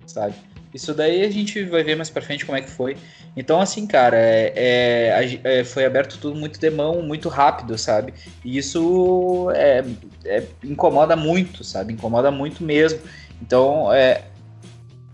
sabe? 0.06 0.34
Isso 0.72 0.92
daí 0.92 1.24
a 1.24 1.30
gente 1.30 1.64
vai 1.64 1.82
ver 1.82 1.96
mais 1.96 2.10
pra 2.10 2.20
frente 2.20 2.44
como 2.44 2.58
é 2.58 2.60
que 2.60 2.70
foi. 2.70 2.96
Então, 3.36 3.60
assim, 3.60 3.86
cara, 3.86 4.16
é, 4.16 4.52
é, 4.54 5.40
é, 5.60 5.64
foi 5.64 5.84
aberto 5.84 6.18
tudo 6.18 6.36
muito 6.36 6.60
de 6.60 6.70
mão, 6.70 7.02
muito 7.02 7.28
rápido, 7.28 7.78
sabe? 7.78 8.12
E 8.44 8.58
isso 8.58 9.50
é, 9.54 9.84
é 10.24 10.42
incomoda 10.62 11.16
muito, 11.16 11.64
sabe? 11.64 11.92
Incomoda 11.92 12.30
muito 12.30 12.62
mesmo. 12.62 13.00
Então, 13.40 13.92
é, 13.92 14.24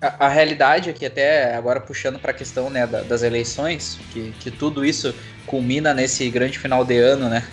a, 0.01 0.27
a 0.27 0.29
realidade 0.29 0.91
aqui, 0.91 1.07
até 1.07 1.55
agora 1.55 1.81
puxando 1.81 2.19
para 2.19 2.33
a 2.33 2.35
questão 2.35 2.69
né, 2.69 2.87
da, 2.87 3.03
das 3.03 3.23
eleições, 3.23 3.99
que, 4.13 4.33
que 4.41 4.51
tudo 4.51 4.85
isso 4.85 5.15
culmina 5.47 5.95
nesse 5.95 6.29
grande 6.31 6.59
final 6.59 6.85
de 6.85 6.99
ano, 6.99 7.29
né? 7.29 7.47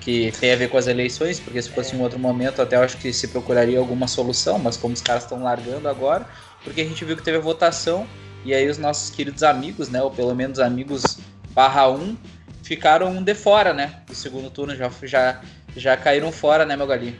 Que 0.00 0.32
tem 0.40 0.52
a 0.52 0.56
ver 0.56 0.68
com 0.70 0.78
as 0.78 0.86
eleições, 0.86 1.38
porque 1.40 1.60
se 1.60 1.70
fosse 1.70 1.94
em 1.94 2.00
outro 2.00 2.18
momento, 2.18 2.62
até 2.62 2.76
acho 2.76 2.96
que 2.96 3.12
se 3.12 3.28
procuraria 3.28 3.78
alguma 3.78 4.06
solução, 4.06 4.58
mas 4.58 4.76
como 4.76 4.94
os 4.94 5.02
caras 5.02 5.24
estão 5.24 5.42
largando 5.42 5.88
agora, 5.88 6.26
porque 6.62 6.80
a 6.80 6.84
gente 6.84 7.04
viu 7.04 7.16
que 7.16 7.22
teve 7.22 7.38
a 7.38 7.40
votação 7.40 8.06
e 8.44 8.54
aí 8.54 8.68
os 8.68 8.78
nossos 8.78 9.10
queridos 9.10 9.42
amigos, 9.42 9.88
né, 9.88 10.02
ou 10.02 10.10
pelo 10.10 10.34
menos 10.34 10.58
amigos 10.58 11.18
barra 11.52 11.88
1, 11.88 12.16
ficaram 12.62 13.22
de 13.22 13.34
fora, 13.34 13.72
né, 13.72 14.02
do 14.06 14.14
segundo 14.14 14.50
turno, 14.50 14.76
já, 14.76 14.90
já, 15.02 15.40
já 15.76 15.96
caíram 15.96 16.30
fora, 16.30 16.64
né, 16.64 16.76
meu 16.76 16.86
galinho? 16.86 17.18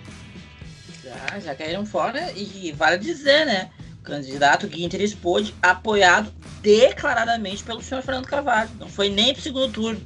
Já, 1.02 1.38
já 1.40 1.54
caíram 1.54 1.84
fora 1.84 2.32
e 2.36 2.72
vale 2.72 2.98
dizer, 2.98 3.46
né, 3.46 3.70
o 4.00 4.02
candidato 4.02 4.68
Guinter 4.68 5.00
expôs 5.00 5.52
apoiado 5.62 6.32
declaradamente 6.62 7.62
pelo 7.62 7.82
senhor 7.82 8.02
Fernando 8.02 8.26
Carvalho, 8.26 8.70
não 8.78 8.88
foi 8.88 9.08
nem 9.08 9.32
pro 9.32 9.42
segundo 9.42 9.72
turno, 9.72 10.00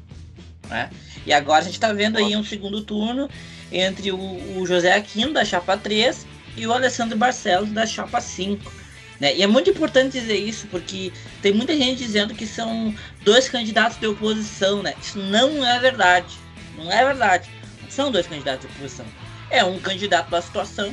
né, 0.68 0.90
e 1.26 1.32
agora 1.32 1.60
a 1.60 1.64
gente 1.64 1.78
tá 1.78 1.92
vendo 1.92 2.18
aí 2.18 2.36
um 2.36 2.44
segundo 2.44 2.82
turno 2.82 3.28
entre 3.70 4.12
o, 4.12 4.58
o 4.58 4.66
José 4.66 4.92
Aquino, 4.92 5.32
da 5.32 5.44
chapa 5.44 5.76
3, 5.76 6.26
e 6.56 6.66
o 6.66 6.72
Alessandro 6.72 7.16
Barcelos, 7.16 7.70
da 7.70 7.86
chapa 7.86 8.20
5. 8.20 8.81
Né? 9.22 9.36
E 9.36 9.42
é 9.44 9.46
muito 9.46 9.70
importante 9.70 10.18
dizer 10.18 10.36
isso, 10.36 10.66
porque 10.66 11.12
tem 11.40 11.52
muita 11.52 11.76
gente 11.76 11.98
dizendo 11.98 12.34
que 12.34 12.44
são 12.44 12.92
dois 13.20 13.48
candidatos 13.48 13.96
de 13.96 14.08
oposição, 14.08 14.82
né? 14.82 14.94
Isso 15.00 15.16
não 15.16 15.64
é 15.64 15.78
verdade. 15.78 16.34
Não 16.76 16.90
é 16.90 17.04
verdade. 17.04 17.48
Não 17.80 17.88
são 17.88 18.10
dois 18.10 18.26
candidatos 18.26 18.68
de 18.68 18.74
oposição. 18.74 19.06
É 19.48 19.62
um 19.62 19.78
candidato 19.78 20.28
da 20.28 20.42
situação 20.42 20.92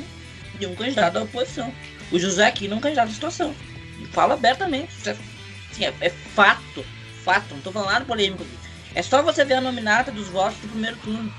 e 0.60 0.68
um 0.68 0.76
candidato 0.76 1.14
da 1.14 1.24
oposição. 1.24 1.74
O 2.12 2.20
José 2.20 2.46
Aquino 2.46 2.76
é 2.76 2.78
um 2.78 2.80
candidato 2.80 3.08
da 3.08 3.14
situação. 3.16 3.56
Fala 4.12 4.36
abertamente. 4.36 4.94
Assim, 5.10 5.86
é, 5.86 5.92
é, 6.00 6.12
fato. 6.12 6.86
Fato. 7.24 7.56
Não 7.56 7.62
tô 7.62 7.72
falando 7.72 7.90
nada 7.90 8.06
polêmico. 8.06 8.46
É 8.94 9.02
só 9.02 9.24
você 9.24 9.44
ver 9.44 9.56
a 9.56 9.62
nominata 9.62 10.12
dos 10.12 10.28
votos 10.28 10.60
do 10.60 10.68
primeiro 10.68 10.98
turno. 10.98 11.34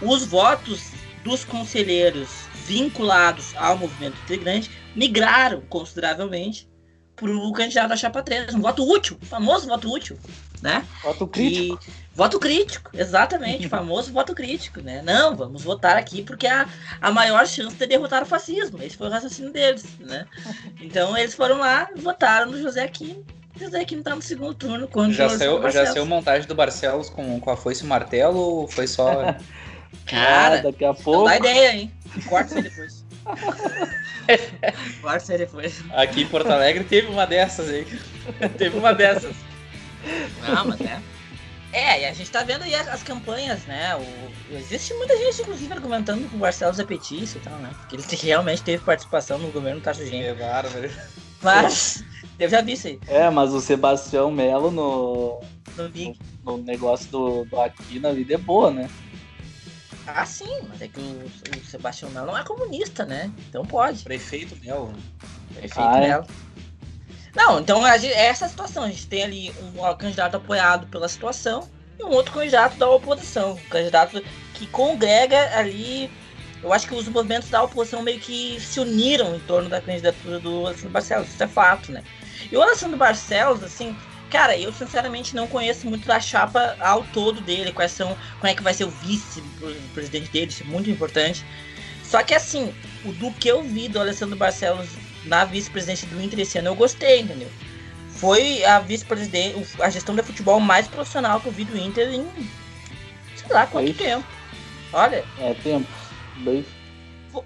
Os 0.00 0.24
votos 0.24 0.92
dos 1.22 1.44
conselheiros 1.44 2.47
vinculados 2.68 3.54
ao 3.56 3.78
movimento 3.78 4.16
integrante 4.24 4.70
migraram 4.94 5.62
consideravelmente 5.62 6.68
para 7.16 7.30
o 7.30 7.52
candidato 7.52 7.88
da 7.88 7.96
chapa 7.96 8.22
3. 8.22 8.54
Um 8.54 8.60
voto 8.60 8.86
útil, 8.88 9.18
famoso 9.22 9.66
voto 9.66 9.90
útil. 9.90 10.18
Né? 10.60 10.84
Voto 11.02 11.26
crítico. 11.26 11.78
E, 11.86 11.92
voto 12.12 12.38
crítico, 12.40 12.90
exatamente, 12.92 13.68
famoso 13.68 14.12
voto 14.12 14.34
crítico, 14.34 14.80
né? 14.80 15.00
Não, 15.02 15.36
vamos 15.36 15.62
votar 15.62 15.96
aqui 15.96 16.20
porque 16.20 16.48
a, 16.48 16.68
a 17.00 17.12
maior 17.12 17.46
chance 17.46 17.76
de 17.76 17.86
derrotar 17.86 18.24
o 18.24 18.26
fascismo. 18.26 18.82
Esse 18.82 18.96
foi 18.96 19.06
o 19.06 19.10
raciocínio 19.10 19.52
deles, 19.52 19.86
né? 20.00 20.26
Então 20.80 21.16
eles 21.16 21.32
foram 21.32 21.58
lá, 21.58 21.88
votaram 21.96 22.50
no 22.50 22.60
José 22.60 22.82
Aquino. 22.82 23.24
José 23.56 23.80
Aquino 23.80 24.02
tá 24.02 24.16
no 24.16 24.22
segundo 24.22 24.52
turno. 24.52 24.88
Quando 24.88 25.12
já, 25.12 25.28
saiu, 25.28 25.70
já 25.70 25.86
saiu 25.86 26.04
montagem 26.04 26.48
do 26.48 26.56
Barcelos 26.56 27.08
com, 27.08 27.38
com 27.38 27.50
a 27.50 27.56
foice 27.56 27.84
e 27.84 27.86
o 27.86 27.88
martelo 27.88 28.38
ou 28.38 28.68
foi 28.68 28.88
só. 28.88 29.36
Cara, 30.06 30.58
ah, 30.58 30.62
daqui 30.62 30.84
a 30.84 30.94
pouco. 30.94 31.24
Dá 31.24 31.36
ideia, 31.36 31.76
hein? 31.76 31.92
Corta 32.26 32.46
isso 32.46 32.56
aí 32.56 32.62
depois. 32.62 33.04
Corta 35.02 35.16
isso 35.18 35.32
aí 35.32 35.38
depois. 35.38 35.84
Aqui 35.92 36.22
em 36.22 36.26
Porto 36.26 36.50
Alegre 36.50 36.84
teve 36.84 37.08
uma 37.08 37.26
dessas 37.26 37.68
aí. 37.68 37.86
teve 38.56 38.78
uma 38.78 38.94
dessas. 38.94 39.36
Não, 40.46 40.66
mas 40.66 40.80
é. 40.80 41.00
É, 41.70 42.02
e 42.02 42.04
a 42.06 42.14
gente 42.14 42.30
tá 42.30 42.42
vendo 42.42 42.62
aí 42.62 42.74
as, 42.74 42.88
as 42.88 43.02
campanhas, 43.02 43.64
né? 43.66 43.94
O, 43.96 44.56
existe 44.56 44.94
muita 44.94 45.16
gente, 45.16 45.42
inclusive, 45.42 45.72
argumentando 45.72 46.26
que 46.26 46.34
o 46.34 46.38
Barcelos 46.38 46.78
é 46.78 46.84
petista 46.84 47.38
e 47.38 47.40
tal, 47.42 47.58
né? 47.58 47.70
Porque 47.78 47.96
ele 47.96 48.04
realmente 48.22 48.62
teve 48.62 48.82
participação 48.82 49.38
no 49.38 49.50
governo 49.50 49.80
Tacho 49.80 50.04
Genro. 50.06 50.28
É 50.28 50.34
bárbaro. 50.34 50.90
Mas, 51.42 52.02
eu 52.38 52.48
já 52.48 52.62
vi 52.62 52.72
isso 52.72 52.86
aí. 52.86 52.98
É, 53.06 53.28
mas 53.28 53.52
o 53.52 53.60
Sebastião 53.60 54.30
Melo 54.30 54.70
no, 54.70 55.40
no, 55.76 55.88
no, 55.88 56.16
no 56.44 56.58
negócio 56.64 57.10
do, 57.10 57.44
do 57.44 57.60
Aquino 57.60 58.08
ali 58.08 58.26
é 58.32 58.38
boa, 58.38 58.70
né? 58.70 58.88
Ah, 60.14 60.24
sim, 60.24 60.62
mas 60.68 60.80
é 60.80 60.88
que 60.88 60.98
o, 60.98 61.58
o 61.58 61.64
Sebastião 61.64 62.10
Melo 62.10 62.28
não 62.28 62.38
é 62.38 62.42
comunista, 62.42 63.04
né? 63.04 63.30
Então 63.48 63.64
pode. 63.64 64.04
Prefeito 64.04 64.56
Melo. 64.64 64.92
Prefeito 65.52 65.80
ah, 65.80 66.00
Melo. 66.00 66.24
É? 66.24 66.48
Não, 67.36 67.60
então 67.60 67.86
é 67.86 68.26
essa 68.26 68.48
situação. 68.48 68.84
A 68.84 68.88
gente 68.88 69.06
tem 69.06 69.22
ali 69.22 69.52
um, 69.62 69.86
um 69.86 69.96
candidato 69.96 70.36
apoiado 70.36 70.86
pela 70.86 71.08
situação 71.08 71.68
e 71.98 72.04
um 72.04 72.08
outro 72.08 72.32
candidato 72.32 72.76
da 72.78 72.88
oposição. 72.88 73.52
Um 73.52 73.68
candidato 73.68 74.22
que 74.54 74.66
congrega 74.68 75.56
ali. 75.56 76.10
Eu 76.62 76.72
acho 76.72 76.88
que 76.88 76.94
os 76.94 77.06
movimentos 77.06 77.50
da 77.50 77.62
oposição 77.62 78.02
meio 78.02 78.18
que 78.18 78.58
se 78.60 78.80
uniram 78.80 79.36
em 79.36 79.40
torno 79.40 79.68
da 79.68 79.80
candidatura 79.80 80.40
do 80.40 80.66
Alessandro 80.66 80.90
Barcelos. 80.90 81.28
Isso 81.28 81.42
é 81.42 81.46
fato, 81.46 81.92
né? 81.92 82.02
E 82.50 82.56
o 82.56 82.62
Alessandro 82.62 82.96
Barcelos, 82.96 83.62
assim, 83.62 83.96
Cara, 84.30 84.56
eu 84.58 84.72
sinceramente 84.72 85.34
não 85.34 85.46
conheço 85.46 85.86
muito 85.86 86.06
da 86.06 86.20
chapa 86.20 86.76
ao 86.80 87.02
todo 87.04 87.40
dele, 87.40 87.72
quais 87.72 87.92
são, 87.92 88.16
como 88.38 88.50
é 88.50 88.54
que 88.54 88.62
vai 88.62 88.74
ser 88.74 88.84
o 88.84 88.90
vice-presidente 88.90 90.30
dele, 90.30 90.50
isso 90.50 90.62
é 90.62 90.66
muito 90.66 90.90
importante. 90.90 91.44
Só 92.04 92.22
que 92.22 92.34
assim, 92.34 92.74
o 93.04 93.12
do 93.12 93.30
que 93.32 93.48
eu 93.48 93.62
vi 93.62 93.88
do 93.88 93.98
Alessandro 93.98 94.36
Barcelos 94.36 94.88
na 95.24 95.44
vice-presidência 95.44 96.06
do 96.08 96.20
Inter 96.20 96.40
esse 96.40 96.58
ano, 96.58 96.68
eu 96.68 96.74
gostei, 96.74 97.20
entendeu? 97.20 97.50
Foi 98.10 98.64
a 98.64 98.80
vice-presidente, 98.80 99.66
a 99.80 99.88
gestão 99.88 100.14
de 100.14 100.22
futebol 100.22 100.60
mais 100.60 100.88
profissional 100.88 101.40
que 101.40 101.46
eu 101.46 101.52
vi 101.52 101.64
do 101.64 101.78
Inter 101.78 102.12
em 102.12 102.26
sei 103.36 103.48
lá 103.48 103.66
quanto 103.66 103.94
tempo. 103.94 104.26
Olha. 104.92 105.24
É 105.38 105.54
tempo. 105.54 105.88
Dois. 106.38 106.66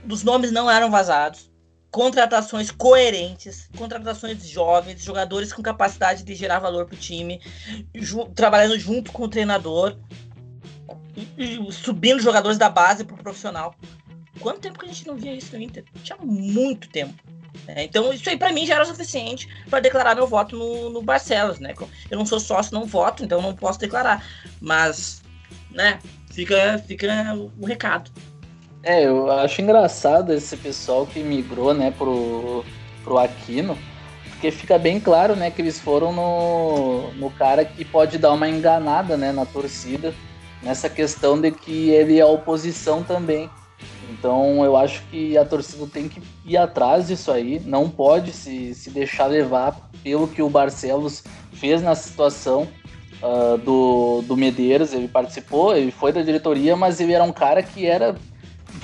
Os 0.09 0.25
nomes 0.25 0.51
não 0.51 0.71
eram 0.71 0.91
vazados 0.91 1.52
contratações 1.93 2.71
coerentes, 2.71 3.69
contratações 3.77 4.49
jovens, 4.49 5.05
jogadores 5.05 5.53
com 5.53 5.63
capacidade 5.63 6.25
de 6.25 6.35
gerar 6.35 6.59
valor 6.59 6.87
para 6.87 6.95
o 6.95 6.99
time, 6.99 7.39
ju 7.95 8.25
trabalhando 8.35 8.79
junto 8.79 9.13
com 9.13 9.25
o 9.25 9.29
treinador, 9.29 9.99
subindo 11.71 12.23
jogadores 12.23 12.57
da 12.57 12.71
base 12.71 13.05
para 13.05 13.15
o 13.15 13.19
profissional. 13.19 13.77
Quanto 14.41 14.61
tempo 14.61 14.79
que 14.79 14.87
a 14.87 14.89
gente 14.89 15.07
não 15.07 15.17
via 15.17 15.35
isso 15.35 15.55
no 15.55 15.63
Inter? 15.63 15.85
Tinha 16.03 16.17
muito 16.19 16.89
tempo. 16.89 17.23
É, 17.69 17.85
então 17.85 18.11
isso 18.11 18.29
aí 18.31 18.39
para 18.39 18.53
mim 18.53 18.65
já 18.65 18.77
era 18.77 18.87
suficiente 18.87 19.47
para 19.69 19.79
declarar 19.79 20.15
meu 20.15 20.27
voto 20.27 20.57
no, 20.57 20.89
no 20.89 21.03
Barcelos, 21.03 21.59
né? 21.59 21.75
Eu 22.11 22.17
não 22.17 22.25
sou 22.25 22.41
sócio, 22.41 22.73
não 22.73 22.87
voto, 22.87 23.23
então 23.23 23.43
não 23.43 23.55
posso 23.55 23.79
declarar. 23.79 24.27
Mas, 24.59 25.23
né? 25.71 25.99
Fica, 26.33 26.83
fica 26.87 27.07
o 27.59 27.67
recado. 27.67 28.11
É, 28.83 29.07
eu 29.07 29.31
acho 29.31 29.63
engraçado 29.63 30.33
esse 30.33 30.57
pessoal 30.57 31.07
que 31.07 31.21
migrou, 31.21 31.73
né, 31.73 31.93
pro, 31.97 32.65
pro 33.05 33.19
Aquino, 33.19 33.79
porque 34.31 34.51
fica 34.51 34.77
bem 34.77 34.99
claro, 34.99 35.37
né, 35.37 35.53
que 35.53 35.63
eles 35.63 35.79
foram 35.79 36.13
no, 36.13 37.13
no 37.13 37.31
cara 37.31 37.65
que 37.65 37.85
pode 37.85 38.19
dar 38.19 38.33
uma 38.33 38.49
enganada, 38.49 39.17
né, 39.17 39.31
na 39.31 39.47
torcida, 39.47 40.13
nessa 40.61 40.89
questão 40.89 41.41
de 41.41 41.53
que 41.53 41.91
ele 41.91 42.19
é 42.19 42.25
oposição 42.25 43.05
também. 43.05 43.49
Então 44.11 44.65
eu 44.65 44.77
acho 44.77 45.03
que 45.11 45.39
a 45.39 45.45
torcida 45.45 45.87
tem 45.87 46.09
que 46.09 46.21
ir 46.45 46.57
atrás 46.57 47.07
disso 47.07 47.31
aí, 47.31 47.61
não 47.65 47.89
pode 47.89 48.33
se, 48.33 48.75
se 48.75 48.91
deixar 48.91 49.27
levar 49.27 49.91
pelo 50.03 50.27
que 50.27 50.43
o 50.43 50.51
Barcelos 50.51 51.23
fez 51.53 51.81
na 51.83 51.95
situação 51.95 52.69
uh, 53.23 53.57
do, 53.59 54.23
do 54.23 54.37
Medeiros. 54.37 54.93
Ele 54.93 55.09
participou, 55.09 55.75
ele 55.77 55.91
foi 55.91 56.13
da 56.13 56.23
diretoria, 56.23 56.77
mas 56.77 57.01
ele 57.01 57.13
era 57.13 57.25
um 57.25 57.33
cara 57.33 57.63
que 57.63 57.87
era 57.87 58.15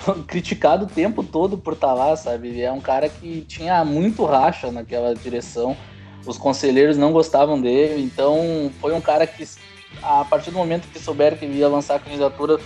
criticado 0.26 0.84
o 0.84 0.88
tempo 0.88 1.22
todo 1.22 1.58
por 1.58 1.74
estar 1.74 1.88
tá 1.88 1.94
lá, 1.94 2.16
sabe? 2.16 2.60
É 2.60 2.70
um 2.70 2.80
cara 2.80 3.08
que 3.08 3.42
tinha 3.42 3.84
muito 3.84 4.24
racha 4.24 4.70
naquela 4.70 5.14
direção. 5.14 5.76
Os 6.26 6.36
conselheiros 6.36 6.96
não 6.96 7.12
gostavam 7.12 7.60
dele, 7.60 8.02
então 8.02 8.70
foi 8.80 8.92
um 8.92 9.00
cara 9.00 9.26
que, 9.26 9.46
a 10.02 10.24
partir 10.24 10.50
do 10.50 10.58
momento 10.58 10.88
que 10.88 10.98
souberam 10.98 11.36
que 11.36 11.44
ele 11.44 11.58
ia 11.58 11.68
lançar 11.68 11.96
a 11.96 12.00
candidatura, 12.00 12.58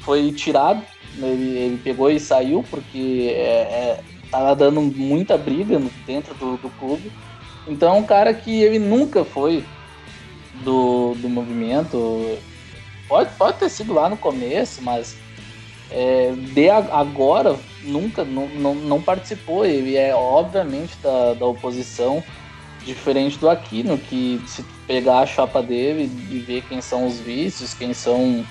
foi 0.00 0.32
tirado. 0.32 0.82
Ele, 1.16 1.56
ele 1.56 1.80
pegou 1.82 2.10
e 2.10 2.18
saiu, 2.18 2.64
porque 2.68 3.28
é, 3.30 3.40
é, 3.40 4.00
tava 4.30 4.56
dando 4.56 4.82
muita 4.82 5.38
briga 5.38 5.80
dentro 6.04 6.34
do, 6.34 6.56
do 6.56 6.70
clube. 6.70 7.12
Então 7.68 7.94
é 7.94 7.98
um 7.98 8.04
cara 8.04 8.34
que 8.34 8.62
ele 8.62 8.78
nunca 8.78 9.24
foi 9.24 9.64
do, 10.64 11.14
do 11.14 11.28
movimento. 11.28 12.36
Pode, 13.06 13.30
pode 13.36 13.58
ter 13.58 13.68
sido 13.68 13.92
lá 13.92 14.08
no 14.08 14.16
começo, 14.16 14.82
mas 14.82 15.16
é, 15.90 16.32
de 16.32 16.70
agora 16.70 17.58
nunca 17.82 18.24
não, 18.24 18.48
não, 18.48 18.74
não, 18.74 19.02
participou. 19.02 19.64
Ele 19.64 19.96
é 19.96 20.14
obviamente 20.14 20.96
da, 21.02 21.34
da 21.34 21.46
oposição, 21.46 22.22
diferente 22.84 23.38
do 23.38 23.48
Aquino, 23.48 23.98
que 23.98 24.40
se 24.46 24.64
pegar 24.86 25.20
a 25.20 25.26
chapa 25.26 25.62
dele 25.62 26.10
e 26.30 26.38
ver 26.38 26.62
quem 26.62 26.80
são 26.80 27.06
os 27.06 27.18
vícios, 27.20 27.74
quem 27.74 27.92
são 27.92 28.44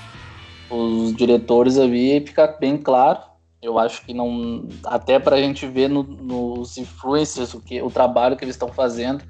os 0.69 1.15
diretores 1.15 1.77
ali, 1.77 2.25
fica 2.25 2.47
bem 2.47 2.77
claro. 2.77 3.19
Eu 3.61 3.79
acho 3.79 4.05
que 4.05 4.13
não. 4.13 4.67
Até 4.84 5.19
para 5.19 5.38
a 5.38 5.41
gente 5.41 5.65
ver 5.65 5.89
no, 5.89 6.03
nos 6.03 6.77
influencers 6.77 7.53
o, 7.53 7.61
que, 7.61 7.81
o 7.81 7.89
trabalho 7.89 8.36
que 8.36 8.43
eles 8.43 8.55
estão 8.55 8.67
fazendo. 8.67 9.23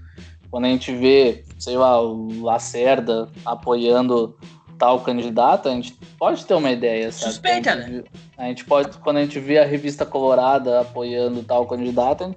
Quando 0.49 0.65
a 0.65 0.69
gente 0.69 0.91
vê, 0.91 1.43
sei 1.57 1.77
lá, 1.77 2.01
o 2.01 2.43
Lacerda 2.43 3.27
apoiando 3.45 4.35
tal 4.83 4.99
candidato, 4.99 5.69
a 5.69 5.71
gente 5.71 5.93
pode 6.19 6.45
ter 6.45 6.53
uma 6.55 6.69
ideia, 6.69 7.09
sabe? 7.09 7.31
Suspeita, 7.31 7.71
a 7.71 7.75
né? 7.77 8.03
A 8.37 8.47
gente 8.47 8.65
pode, 8.65 8.97
quando 8.97 9.15
a 9.15 9.21
gente 9.21 9.39
vê 9.39 9.57
a 9.57 9.63
revista 9.63 10.05
Colorada 10.05 10.81
apoiando 10.81 11.41
tal 11.41 11.65
candidato, 11.65 12.35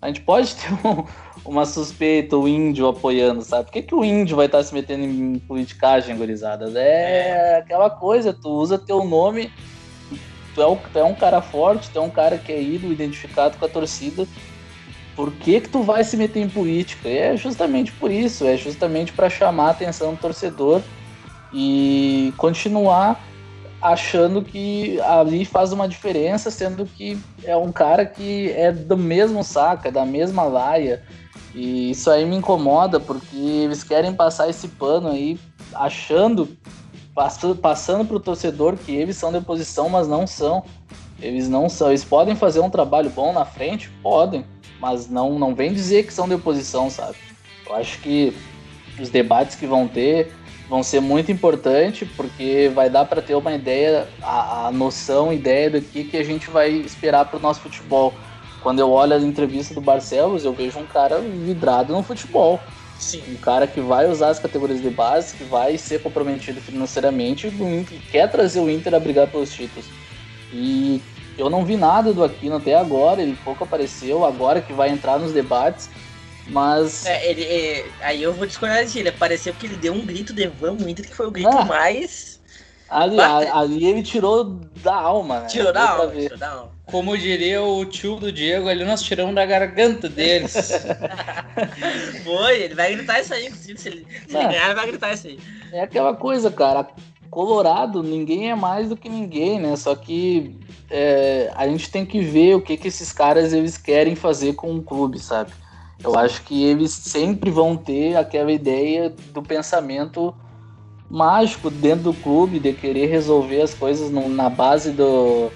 a 0.00 0.06
gente 0.06 0.22
pode 0.22 0.56
ter 0.56 0.72
um, 0.72 1.04
uma 1.44 1.66
suspeita, 1.66 2.38
o 2.38 2.48
índio 2.48 2.88
apoiando, 2.88 3.42
sabe? 3.42 3.64
Por 3.66 3.72
que, 3.72 3.82
que 3.82 3.94
o 3.94 4.02
índio 4.02 4.34
vai 4.34 4.46
estar 4.46 4.62
se 4.62 4.72
metendo 4.72 5.04
em 5.04 5.38
politicagem, 5.40 6.16
gurizadas? 6.16 6.74
É, 6.74 7.28
é 7.28 7.56
aquela 7.58 7.90
coisa, 7.90 8.32
tu 8.32 8.48
usa 8.48 8.78
teu 8.78 9.04
nome, 9.04 9.52
tu 10.54 10.62
é, 10.62 10.66
um, 10.66 10.76
tu 10.76 10.98
é 10.98 11.04
um 11.04 11.14
cara 11.14 11.42
forte, 11.42 11.90
tu 11.90 11.98
é 11.98 12.02
um 12.02 12.08
cara 12.08 12.38
que 12.38 12.50
é 12.50 12.62
ídolo, 12.62 12.94
identificado 12.94 13.58
com 13.58 13.66
a 13.66 13.68
torcida, 13.68 14.26
por 15.14 15.30
que 15.32 15.60
que 15.60 15.68
tu 15.68 15.82
vai 15.82 16.02
se 16.02 16.16
meter 16.16 16.40
em 16.40 16.48
política? 16.48 17.10
E 17.10 17.18
é 17.18 17.36
justamente 17.36 17.92
por 17.92 18.10
isso, 18.10 18.46
é 18.46 18.56
justamente 18.56 19.12
para 19.12 19.28
chamar 19.28 19.66
a 19.66 19.70
atenção 19.72 20.14
do 20.14 20.18
torcedor 20.18 20.80
e 21.52 22.32
continuar 22.36 23.20
achando 23.80 24.42
que 24.42 25.00
ali 25.02 25.44
faz 25.44 25.72
uma 25.72 25.88
diferença, 25.88 26.50
sendo 26.50 26.84
que 26.84 27.18
é 27.44 27.56
um 27.56 27.70
cara 27.70 28.04
que 28.04 28.50
é 28.52 28.72
do 28.72 28.96
mesmo 28.96 29.42
saco, 29.44 29.86
é 29.86 29.90
da 29.90 30.04
mesma 30.04 30.44
laia. 30.44 31.02
E 31.54 31.90
isso 31.90 32.10
aí 32.10 32.24
me 32.24 32.36
incomoda, 32.36 33.00
porque 33.00 33.36
eles 33.36 33.82
querem 33.82 34.12
passar 34.12 34.48
esse 34.48 34.68
pano 34.68 35.08
aí, 35.08 35.38
achando, 35.74 36.56
passando, 37.14 37.56
passando 37.56 38.04
para 38.04 38.16
o 38.16 38.20
torcedor 38.20 38.76
que 38.76 38.92
eles 38.94 39.16
são 39.16 39.30
de 39.30 39.38
oposição, 39.38 39.88
mas 39.88 40.06
não 40.08 40.26
são. 40.26 40.64
Eles 41.20 41.48
não 41.48 41.68
são. 41.68 41.88
Eles 41.88 42.04
podem 42.04 42.36
fazer 42.36 42.60
um 42.60 42.70
trabalho 42.70 43.10
bom 43.10 43.32
na 43.32 43.44
frente? 43.44 43.90
Podem, 44.02 44.44
mas 44.80 45.08
não, 45.08 45.38
não 45.38 45.54
vem 45.54 45.72
dizer 45.72 46.06
que 46.06 46.12
são 46.12 46.28
de 46.28 46.34
oposição, 46.34 46.90
sabe? 46.90 47.16
Eu 47.66 47.74
acho 47.74 47.98
que 48.00 48.36
os 49.00 49.08
debates 49.10 49.56
que 49.56 49.66
vão 49.66 49.86
ter, 49.88 50.32
vão 50.68 50.82
ser 50.82 51.00
muito 51.00 51.32
importantes, 51.32 52.08
porque 52.16 52.70
vai 52.74 52.90
dar 52.90 53.04
para 53.06 53.22
ter 53.22 53.34
uma 53.34 53.54
ideia, 53.54 54.06
a, 54.22 54.66
a, 54.66 54.72
noção, 54.72 55.32
ideia 55.32 55.70
do 55.70 55.80
que, 55.80 56.04
que 56.04 56.16
a 56.16 56.24
gente 56.24 56.50
vai 56.50 56.70
esperar 56.70 57.24
para 57.24 57.38
o 57.38 57.42
nosso 57.42 57.60
futebol. 57.60 58.12
Quando 58.62 58.80
eu 58.80 58.90
olho 58.90 59.14
as 59.14 59.22
entrevistas 59.22 59.74
do 59.74 59.80
Barcelos, 59.80 60.44
eu 60.44 60.52
vejo 60.52 60.78
um 60.78 60.86
cara 60.86 61.18
vidrado 61.20 61.92
no 61.92 62.02
futebol. 62.02 62.60
Sim. 62.98 63.22
Um 63.28 63.36
cara 63.36 63.66
que 63.66 63.80
vai 63.80 64.10
usar 64.10 64.28
as 64.28 64.38
categorias 64.38 64.82
de 64.82 64.90
base, 64.90 65.36
que 65.36 65.44
vai 65.44 65.78
ser 65.78 66.02
comprometido 66.02 66.60
financeiramente, 66.60 67.48
que 67.50 67.98
quer 68.10 68.28
trazer 68.30 68.60
o 68.60 68.68
Inter 68.68 68.94
a 68.94 69.00
brigar 69.00 69.28
pelos 69.28 69.52
títulos. 69.52 69.86
E 70.52 71.00
eu 71.38 71.48
não 71.48 71.64
vi 71.64 71.76
nada 71.76 72.12
do 72.12 72.24
Aquino 72.24 72.56
até 72.56 72.74
agora, 72.74 73.22
ele 73.22 73.38
pouco 73.44 73.62
apareceu, 73.62 74.24
agora 74.24 74.60
que 74.60 74.72
vai 74.72 74.90
entrar 74.90 75.18
nos 75.18 75.32
debates. 75.32 75.88
Mas. 76.48 77.06
É, 77.06 77.30
ele, 77.30 77.44
é, 77.44 77.86
aí 78.00 78.22
eu 78.22 78.32
vou 78.32 78.46
discordar 78.46 78.84
de 78.84 78.98
ele. 78.98 79.12
Pareceu 79.12 79.52
que 79.54 79.66
ele 79.66 79.76
deu 79.76 79.92
um 79.92 80.04
grito 80.04 80.32
de 80.32 80.46
vamos 80.46 80.86
Inter, 80.86 81.06
que 81.06 81.14
foi 81.14 81.26
o 81.26 81.30
grito 81.30 81.48
ah, 81.48 81.64
mais. 81.64 82.38
Ali, 82.88 83.20
ali, 83.20 83.86
ele 83.86 84.02
tirou 84.02 84.44
da 84.82 84.94
alma, 84.94 85.40
né? 85.40 85.46
Tirou 85.46 85.72
da 85.72 85.90
alma, 85.90 86.12
tirou 86.12 86.38
da 86.38 86.50
alma. 86.50 86.72
Como 86.86 87.18
diria 87.18 87.62
o 87.62 87.84
tio 87.84 88.16
do 88.16 88.32
Diego, 88.32 88.66
ali 88.66 88.82
nós 88.82 89.02
tiramos 89.02 89.34
da 89.34 89.44
garganta 89.44 90.08
deles. 90.08 90.54
foi, 92.24 92.62
ele 92.62 92.74
vai 92.74 92.94
gritar 92.94 93.20
isso 93.20 93.34
aí, 93.34 93.46
inclusive. 93.46 93.78
Se 93.78 93.88
ele, 93.88 94.06
se 94.26 94.34
ele 94.34 94.46
ganhar, 94.46 94.66
ele 94.66 94.74
vai 94.74 94.86
gritar 94.86 95.12
isso 95.12 95.26
aí. 95.26 95.38
É 95.70 95.82
aquela 95.82 96.14
coisa, 96.14 96.50
cara. 96.50 96.88
Colorado, 97.28 98.02
ninguém 98.02 98.50
é 98.50 98.54
mais 98.54 98.88
do 98.88 98.96
que 98.96 99.10
ninguém, 99.10 99.60
né? 99.60 99.76
Só 99.76 99.94
que 99.94 100.56
é, 100.90 101.52
a 101.54 101.68
gente 101.68 101.90
tem 101.90 102.06
que 102.06 102.22
ver 102.22 102.54
o 102.54 102.62
que, 102.62 102.78
que 102.78 102.88
esses 102.88 103.12
caras 103.12 103.52
eles 103.52 103.76
querem 103.76 104.16
fazer 104.16 104.54
com 104.54 104.74
o 104.74 104.82
clube, 104.82 105.18
sabe? 105.18 105.52
Eu 106.02 106.16
acho 106.16 106.42
que 106.42 106.64
eles 106.64 106.92
sempre 106.92 107.50
vão 107.50 107.76
ter 107.76 108.16
aquela 108.16 108.52
ideia 108.52 109.12
do 109.32 109.42
pensamento 109.42 110.34
mágico 111.10 111.70
dentro 111.70 112.04
do 112.04 112.14
clube, 112.14 112.60
de 112.60 112.72
querer 112.72 113.06
resolver 113.06 113.62
as 113.62 113.74
coisas 113.74 114.10
no, 114.10 114.28
na 114.28 114.48
base 114.48 114.92
do, 114.92 115.50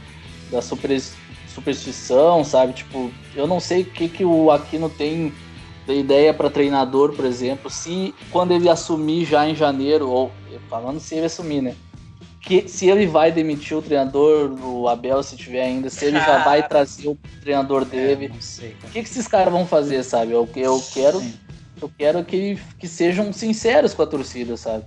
da 0.51 0.61
super, 0.61 1.01
superstição, 1.47 2.43
sabe? 2.43 2.73
Tipo, 2.73 3.11
eu 3.35 3.47
não 3.47 3.61
sei 3.61 3.83
o 3.83 3.87
que, 3.87 4.09
que 4.09 4.25
o 4.25 4.51
Aquino 4.51 4.89
tem 4.89 5.33
de 5.87 5.95
ideia 5.95 6.33
para 6.33 6.51
treinador, 6.51 7.13
por 7.13 7.25
exemplo, 7.25 7.69
se 7.71 8.15
quando 8.31 8.53
ele 8.53 8.69
assumir 8.69 9.25
já 9.25 9.49
em 9.49 9.55
janeiro, 9.55 10.09
ou 10.09 10.31
falando 10.69 11.01
se 11.01 11.15
ele 11.15 11.27
assumir, 11.27 11.61
né? 11.61 11.77
Que 12.43 12.69
se 12.69 12.89
ele 12.89 13.07
vai 13.07 13.31
demitir 13.31 13.77
o 13.77 13.81
treinador, 13.81 14.51
o 14.65 14.89
Abel, 14.89 15.23
se 15.23 15.37
tiver 15.37 15.63
ainda, 15.63 15.89
se 15.89 16.05
ele 16.05 16.19
já 16.19 16.43
vai 16.43 16.67
trazer 16.67 17.09
o 17.09 17.17
treinador 17.41 17.83
é, 17.83 17.85
dele. 17.85 18.33
O 18.83 18.91
que, 18.91 19.03
que 19.03 19.09
esses 19.09 19.29
caras 19.29 19.53
vão 19.53 19.65
fazer, 19.65 20.03
sabe? 20.03 20.33
Eu, 20.33 20.49
eu 20.57 20.83
quero, 20.93 21.21
Sim. 21.21 21.35
eu 21.81 21.91
quero 21.97 22.25
que, 22.25 22.59
que 22.81 22.89
sejam 22.89 23.33
sinceros 23.33 23.95
com 23.95 24.03
a 24.03 24.07
torcida, 24.07 24.57
sabe? 24.57 24.85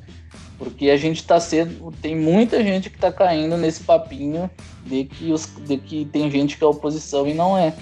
Porque 0.57 0.89
a 0.89 0.97
gente 0.97 1.23
tá 1.23 1.39
sendo. 1.39 1.93
Tem 2.01 2.13
muita 2.13 2.61
gente 2.61 2.89
que 2.89 2.97
tá 2.97 3.11
caindo 3.11 3.55
nesse 3.55 3.83
papinho 3.83 4.49
de 4.85 5.05
que, 5.05 5.31
os, 5.31 5.45
de 5.45 5.77
que 5.77 6.05
tem 6.05 6.29
gente 6.29 6.57
que 6.57 6.63
é 6.63 6.67
oposição 6.67 7.25
e 7.25 7.33
não 7.33 7.57
é. 7.57 7.73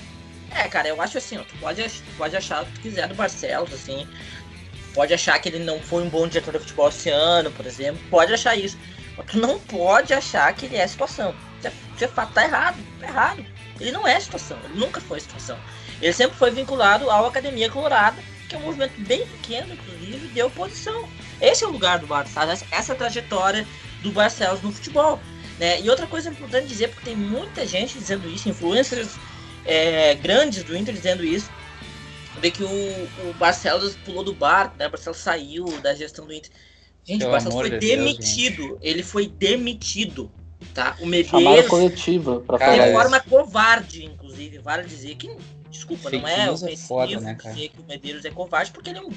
É, 0.55 0.67
cara, 0.67 0.87
eu 0.87 1.01
acho 1.01 1.17
assim, 1.17 1.37
ó, 1.37 1.41
tu 1.41 1.55
pode, 1.59 1.83
pode 2.15 2.35
achar 2.35 2.61
o 2.61 2.65
que 2.67 2.73
tu 2.73 2.81
quiser 2.81 3.07
do 3.07 3.15
Barcelos, 3.15 3.73
assim. 3.73 4.07
Pode 4.93 5.11
achar 5.11 5.39
que 5.39 5.49
ele 5.49 5.59
não 5.59 5.79
foi 5.79 6.03
um 6.03 6.09
bom 6.09 6.27
diretor 6.27 6.53
de 6.53 6.59
futebol 6.59 6.89
esse 6.89 7.09
ano, 7.09 7.49
por 7.51 7.65
exemplo. 7.65 7.99
Pode 8.11 8.31
achar 8.31 8.55
isso. 8.55 8.77
Tu 9.27 9.37
não 9.37 9.59
pode 9.59 10.13
achar 10.13 10.51
que 10.53 10.65
ele 10.65 10.75
é 10.75 10.87
situação. 10.87 11.35
Isso 11.59 11.67
é, 12.03 12.05
é 12.05 12.07
tá 12.07 12.43
errado, 12.43 12.77
tá 12.99 13.07
errado. 13.07 13.45
Ele 13.79 13.91
não 13.91 14.07
é 14.07 14.19
situação, 14.19 14.57
ele 14.63 14.79
nunca 14.79 14.99
foi 15.01 15.19
situação. 15.19 15.57
Ele 16.01 16.13
sempre 16.13 16.37
foi 16.37 16.51
vinculado 16.51 17.09
ao 17.09 17.25
Academia 17.27 17.69
Colorada, 17.69 18.17
que 18.47 18.55
é 18.55 18.57
um 18.57 18.63
movimento 18.63 18.99
bem 19.01 19.25
pequeno, 19.27 19.73
inclusive, 19.73 20.27
de 20.27 20.41
oposição. 20.41 21.07
Esse 21.41 21.63
é 21.63 21.67
o 21.67 21.71
lugar 21.71 21.99
do 21.99 22.07
Barcelos, 22.07 22.63
essa 22.71 22.91
é 22.91 22.95
a 22.95 22.97
trajetória 22.97 23.67
do 24.01 24.11
Barcelos 24.11 24.61
no 24.61 24.71
futebol. 24.71 25.19
Né? 25.59 25.81
E 25.81 25.89
outra 25.89 26.07
coisa 26.07 26.29
importante 26.29 26.67
dizer, 26.67 26.89
porque 26.89 27.05
tem 27.05 27.15
muita 27.15 27.65
gente 27.65 27.97
dizendo 27.97 28.29
isso, 28.29 28.49
influencers 28.49 29.15
é, 29.65 30.15
grandes 30.15 30.63
do 30.63 30.75
Inter 30.75 30.93
dizendo 30.93 31.23
isso, 31.23 31.49
de 32.41 32.51
que 32.51 32.63
o, 32.63 33.29
o 33.29 33.33
Barcelos 33.37 33.95
pulou 34.03 34.23
do 34.23 34.33
barco, 34.33 34.75
né? 34.77 34.87
o 34.87 34.89
Barcelos 34.89 35.19
saiu 35.19 35.65
da 35.81 35.93
gestão 35.93 36.25
do 36.25 36.33
Inter. 36.33 36.51
Gente, 37.05 37.19
Pelo 37.19 37.29
o 37.29 37.33
Barcelos 37.33 37.55
foi 37.55 37.69
de 37.69 37.79
demitido. 37.79 38.67
Deus, 38.67 38.79
ele 38.81 39.03
foi 39.03 39.27
demitido. 39.27 40.31
Tá? 40.73 40.95
O 41.01 41.05
Medeiros. 41.05 41.43
Chamada 41.43 41.63
coletiva 41.63 42.39
pra 42.39 42.57
falar 42.57 42.87
De 42.87 42.93
forma 42.93 43.19
covarde, 43.19 44.05
inclusive. 44.05 44.59
Vale 44.59 44.83
dizer 44.87 45.15
que. 45.15 45.35
Desculpa, 45.69 46.11
Fake 46.11 46.21
não 46.21 46.29
é 46.29 46.51
ofensivo 46.51 46.71
é 46.71 46.77
foda, 46.77 47.19
né, 47.19 47.33
dizer 47.33 47.69
que 47.69 47.81
o 47.81 47.83
Medeiros 47.87 48.23
é 48.23 48.29
covarde, 48.29 48.71
porque 48.71 48.91
ele 48.91 48.99
é 48.99 49.01
um, 49.01 49.09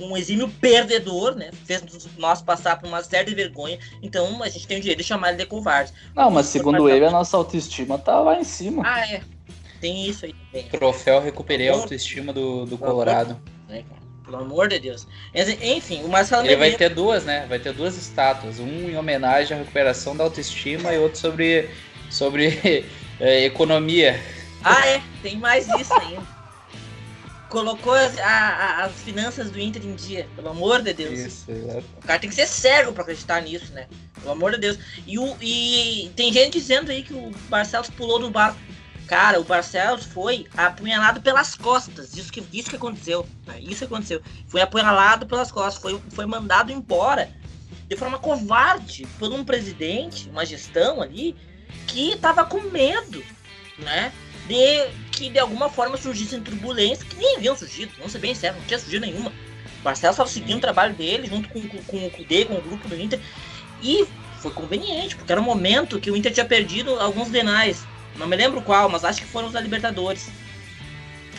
um, 0.00 0.16
exímio 0.16 0.48
perdedor, 0.48 1.36
né? 1.36 1.52
Fez 1.64 1.80
nós 2.18 2.42
passar 2.42 2.76
por 2.80 2.88
uma 2.88 3.04
série 3.04 3.30
de 3.30 3.36
vergonha. 3.36 3.78
Então 4.02 4.42
a 4.42 4.48
gente 4.48 4.66
tem 4.66 4.78
o 4.78 4.80
direito 4.80 4.98
de 4.98 5.04
chamar 5.04 5.28
ele 5.28 5.38
de 5.38 5.46
covarde. 5.46 5.92
Não, 6.12 6.28
mas 6.28 6.46
segundo 6.46 6.88
ele, 6.88 7.04
a 7.04 7.10
nossa 7.10 7.36
autoestima 7.36 7.98
tá 7.98 8.18
lá 8.18 8.36
em 8.36 8.42
cima. 8.42 8.82
Ah, 8.84 9.06
é. 9.06 9.22
tem 9.80 10.08
isso 10.08 10.24
aí 10.24 10.34
também. 10.50 10.68
Troféu 10.70 11.20
recuperei 11.20 11.68
a 11.68 11.74
autoestima 11.74 12.32
do, 12.32 12.66
do 12.66 12.76
Colorado. 12.76 13.40
É, 13.70 13.84
Pelo 14.24 14.36
amor 14.36 14.68
de 14.68 14.78
Deus. 14.78 15.06
Enfim, 15.34 16.02
o 16.04 16.08
Marcelo 16.08 16.46
Ele 16.46 16.56
vai 16.56 16.72
ter 16.72 16.90
duas, 16.90 17.24
né? 17.24 17.44
Vai 17.48 17.58
ter 17.58 17.72
duas 17.72 17.96
estátuas. 17.96 18.60
Um 18.60 18.90
em 18.90 18.96
homenagem 18.96 19.56
à 19.56 19.60
recuperação 19.60 20.16
da 20.16 20.24
autoestima 20.24 20.92
e 20.92 20.98
outro 20.98 21.18
sobre, 21.18 21.68
sobre 22.10 22.86
é, 23.18 23.44
economia. 23.44 24.20
Ah, 24.62 24.86
é. 24.86 25.02
Tem 25.22 25.36
mais 25.36 25.66
isso 25.68 25.92
ainda. 25.94 26.22
Colocou 27.48 27.92
as, 27.92 28.16
a, 28.18 28.84
as 28.84 28.92
finanças 29.02 29.50
do 29.50 29.60
Inter 29.60 29.84
em 29.84 29.94
dia, 29.94 30.26
pelo 30.34 30.48
amor 30.48 30.80
de 30.80 30.94
Deus. 30.94 31.18
Isso, 31.18 31.50
exato. 31.50 31.84
O 31.98 32.06
cara 32.06 32.18
tem 32.18 32.30
que 32.30 32.36
ser 32.36 32.46
cego 32.46 32.92
pra 32.92 33.02
acreditar 33.02 33.42
nisso, 33.42 33.72
né? 33.72 33.88
Pelo 34.14 34.30
amor 34.30 34.52
de 34.52 34.58
Deus. 34.58 34.78
E, 35.06 35.18
o, 35.18 35.36
e 35.40 36.10
tem 36.16 36.32
gente 36.32 36.58
dizendo 36.58 36.90
aí 36.90 37.02
que 37.02 37.12
o 37.12 37.30
Barcelos 37.50 37.90
pulou 37.90 38.18
do 38.18 38.30
barco. 38.30 38.58
Cara, 39.12 39.38
o 39.38 39.44
Barcelos 39.44 40.06
foi 40.06 40.46
apunhalado 40.56 41.20
pelas 41.20 41.54
costas. 41.54 42.16
Isso 42.16 42.32
que, 42.32 42.42
isso 42.50 42.70
que 42.70 42.76
aconteceu. 42.76 43.28
Né? 43.46 43.60
Isso 43.60 43.80
que 43.80 43.84
aconteceu. 43.84 44.22
Foi 44.48 44.62
apunhalado 44.62 45.26
pelas 45.26 45.52
costas. 45.52 45.82
Foi, 45.82 46.00
foi 46.12 46.24
mandado 46.24 46.72
embora 46.72 47.30
de 47.90 47.94
forma 47.94 48.18
covarde 48.18 49.06
por 49.18 49.30
um 49.30 49.44
presidente, 49.44 50.30
uma 50.30 50.46
gestão 50.46 51.02
ali, 51.02 51.36
que 51.86 52.16
tava 52.16 52.42
com 52.46 52.62
medo, 52.70 53.22
né? 53.76 54.10
De 54.48 54.88
que 55.10 55.28
de 55.28 55.38
alguma 55.38 55.68
forma 55.68 55.98
surgissem 55.98 56.40
turbulências 56.40 57.06
que 57.06 57.16
nem 57.16 57.36
haviam 57.36 57.54
surgido. 57.54 57.92
Vamos 57.98 58.12
ser 58.12 58.18
bem 58.18 58.34
sério, 58.34 58.60
não 58.60 58.66
tinha 58.66 58.78
surgido 58.78 59.04
nenhuma. 59.04 59.28
O 59.28 59.82
Barcelos 59.82 60.14
estava 60.14 60.30
seguindo 60.30 60.56
o 60.56 60.62
trabalho 60.62 60.94
dele 60.94 61.26
junto 61.26 61.50
com, 61.50 61.60
com, 61.60 61.82
com 61.82 62.06
o 62.06 62.10
Kudê, 62.10 62.46
com 62.46 62.54
o 62.54 62.62
grupo 62.62 62.88
do 62.88 62.98
Inter. 62.98 63.20
E 63.82 64.06
foi 64.38 64.52
conveniente, 64.52 65.16
porque 65.16 65.30
era 65.30 65.40
um 65.40 65.44
momento 65.44 66.00
que 66.00 66.10
o 66.10 66.16
Inter 66.16 66.32
tinha 66.32 66.46
perdido 66.46 66.98
alguns 66.98 67.28
denais. 67.28 67.91
Não 68.16 68.26
me 68.26 68.36
lembro 68.36 68.62
qual, 68.62 68.88
mas 68.88 69.04
acho 69.04 69.20
que 69.20 69.26
foram 69.26 69.46
os 69.48 69.52
da 69.52 69.60
Libertadores. 69.60 70.28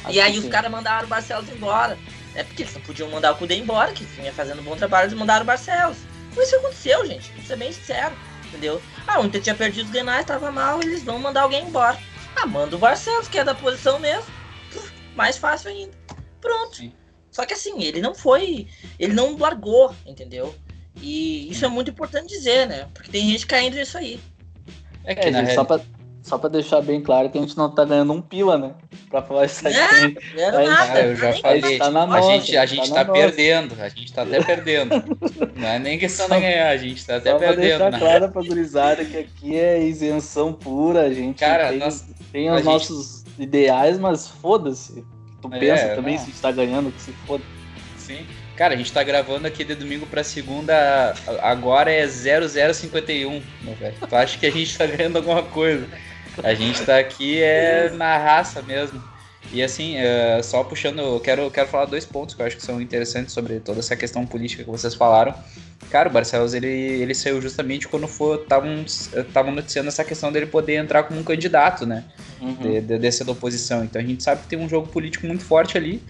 Acho 0.04 0.16
e 0.16 0.20
aí 0.20 0.38
os 0.38 0.48
caras 0.50 0.72
mandaram 0.72 1.06
o 1.06 1.10
Barcelos 1.10 1.48
embora. 1.50 1.98
É 2.36 2.44
porque 2.44 2.64
eles 2.64 2.74
não 2.74 2.82
podiam 2.82 3.10
mandar 3.10 3.32
o 3.32 3.36
Kudê 3.36 3.56
embora, 3.56 3.92
que 3.94 4.04
vinha 4.04 4.34
fazendo 4.34 4.60
um 4.60 4.64
bom 4.64 4.76
trabalho, 4.76 5.06
eles 5.08 5.18
mandaram 5.18 5.44
o 5.44 5.46
Barcelos. 5.46 5.98
Foi 6.34 6.44
isso 6.44 6.54
que 6.54 6.58
aconteceu, 6.58 7.06
gente. 7.06 7.32
Vou 7.34 7.46
ser 7.46 7.56
bem 7.56 7.72
sincero. 7.72 8.16
Entendeu? 8.48 8.82
Ah, 9.08 9.20
o 9.22 9.26
Inter 9.26 9.42
tinha 9.42 9.56
perdido 9.56 9.86
os 9.86 9.92
denais, 9.92 10.26
tava 10.26 10.52
mal, 10.52 10.82
eles 10.82 11.04
vão 11.04 11.18
mandar 11.20 11.42
alguém 11.44 11.66
embora. 11.68 11.98
Ah, 12.36 12.46
manda 12.46 12.76
o 12.76 12.80
Barcelos, 12.80 13.28
que 13.28 13.38
é 13.38 13.44
da 13.44 13.54
posição 13.56 14.00
mesmo. 14.00 14.26
Puf, 14.72 14.92
Mais 15.16 15.38
fácil 15.38 15.70
ainda. 15.70 15.94
Pronto. 16.42 16.78
Sim. 16.78 16.92
Só 17.32 17.46
que 17.46 17.54
assim, 17.54 17.82
ele 17.82 18.00
não 18.02 18.14
foi. 18.14 18.68
Ele 19.00 19.14
não 19.14 19.38
largou, 19.38 19.96
entendeu? 20.06 20.54
E 21.02 21.50
isso 21.52 21.66
é 21.66 21.68
muito 21.68 21.90
importante 21.90 22.28
dizer, 22.28 22.68
né? 22.68 22.88
Porque 22.94 23.10
tem 23.12 23.30
gente 23.32 23.46
caindo 23.48 23.76
nisso 23.76 23.98
aí. 23.98 24.20
É 25.04 25.16
que 25.16 25.28
É, 25.28 25.32
na 25.32 25.40
gente, 25.40 25.48
real- 25.48 25.56
só 25.56 25.64
pra, 25.66 25.84
só 26.24 26.38
pra 26.38 26.50
deixar 26.50 26.82
bem 26.82 27.02
claro 27.02 27.30
que 27.30 27.38
a 27.38 27.42
gente 27.42 27.56
não 27.56 27.70
tá 27.70 27.84
ganhando 27.86 28.14
um 28.14 28.22
pila, 28.22 28.58
né? 28.58 28.72
Pra 29.10 29.22
falar 29.22 29.46
isso 29.46 29.68
aqui. 29.68 29.78
É, 30.38 30.42
era 30.42 30.58
Aí, 30.60 30.68
nada. 30.68 31.00
Eu 31.02 31.16
já 31.18 31.34
falei. 31.34 31.78
tá 31.78 31.92
na 31.92 32.02
a 32.04 32.08
nossa, 32.08 32.32
gente, 32.32 32.58
a 32.58 32.60
tá 32.62 32.66
gente 32.66 32.90
tá 32.94 33.04
nossa. 33.04 33.12
perdendo. 33.12 33.76
A 33.82 33.90
gente 33.90 34.14
tá 34.14 34.22
até 34.24 34.42
perdendo. 34.42 34.90
Não 35.56 35.68
é 35.68 35.78
nem 35.80 36.00
questão 36.00 36.28
de 36.30 36.40
ganhar, 36.40 36.70
a 36.70 36.78
gente 36.78 37.06
tá 37.06 37.18
até 37.18 37.32
Só 37.32 37.38
pra 37.38 37.48
perdendo. 37.50 37.68
deixar 37.68 37.92
né? 37.92 38.00
claro 38.00 38.30
pra 38.32 38.42
gurizada 38.42 39.06
que 39.06 39.18
aqui 39.18 39.56
é 39.60 39.84
isenção 39.84 40.54
pura, 40.54 41.02
a 41.02 41.14
gente 41.14 41.38
Cara, 41.40 41.70
tem, 41.70 41.78
nós- 41.78 42.06
tem 42.32 42.50
os 42.50 42.56
gente- 42.58 42.66
nossos 42.66 43.24
ideais, 43.38 44.00
mas 44.00 44.28
foda-se. 44.28 45.06
Tu 45.42 45.50
É, 45.54 45.60
pensa 45.60 45.88
também 45.96 46.16
não. 46.16 46.20
se 46.24 46.30
a 46.30 46.32
gente 46.32 46.42
tá 46.42 46.52
ganhando, 46.52 46.92
que 46.92 47.02
se 47.02 47.12
foda. 47.28 47.44
Sim. 47.98 48.26
Cara, 48.56 48.76
a 48.76 48.78
gente 48.78 48.94
tá 48.94 49.02
gravando 49.04 49.48
aqui 49.48 49.64
de 49.64 49.74
domingo 49.76 50.06
pra 50.06 50.24
segunda, 50.24 51.16
agora 51.42 51.92
é 51.92 52.06
0051, 52.08 53.42
meu 53.62 53.74
velho. 53.76 53.96
Tu 54.08 54.16
acha 54.16 54.38
que 54.38 54.46
a 54.46 54.52
gente 54.52 54.78
tá 54.78 54.86
ganhando 54.86 55.18
alguma 55.18 55.42
coisa? 55.44 55.88
A 56.42 56.54
gente 56.54 56.84
tá 56.84 56.98
aqui 56.98 57.42
é 57.42 57.92
na 57.92 58.18
raça 58.18 58.62
mesmo. 58.62 59.04
E 59.52 59.62
assim, 59.62 59.98
é, 59.98 60.42
só 60.42 60.64
puxando, 60.64 61.00
eu 61.00 61.20
quero, 61.20 61.52
quero 61.52 61.68
falar 61.68 61.86
dois 61.86 62.06
pontos 62.06 62.34
que 62.34 62.42
eu 62.42 62.46
acho 62.46 62.56
que 62.56 62.64
são 62.64 62.82
interessantes 62.82 63.34
sobre 63.34 63.60
toda 63.60 63.80
essa 63.80 63.96
questão 63.96 64.26
política 64.26 64.64
que 64.64 64.70
vocês 64.70 64.96
falaram. 64.96 65.36
Cara, 65.92 66.10
o 66.10 66.12
Barcelos, 66.12 66.54
ele, 66.54 66.68
ele 66.68 67.14
saiu 67.14 67.40
justamente 67.42 67.88
quando 67.88 68.06
estavam 68.06 69.52
noticiando 69.52 69.90
essa 69.90 70.04
questão 70.04 70.32
dele 70.32 70.48
poder 70.48 70.76
entrar 70.76 71.04
como 71.04 71.20
um 71.20 71.24
candidato, 71.24 71.86
né? 71.86 72.06
Uhum. 72.42 72.56
de, 72.56 72.82
de, 72.82 72.98
dessa 72.98 73.24
da 73.24 73.32
oposição. 73.32 73.84
Então 73.84 74.02
a 74.02 74.06
gente 74.06 74.24
sabe 74.24 74.42
que 74.42 74.48
tem 74.48 74.60
um 74.60 74.68
jogo 74.68 74.88
político 74.88 75.28
muito 75.28 75.44
forte 75.44 75.78
ali. 75.78 76.02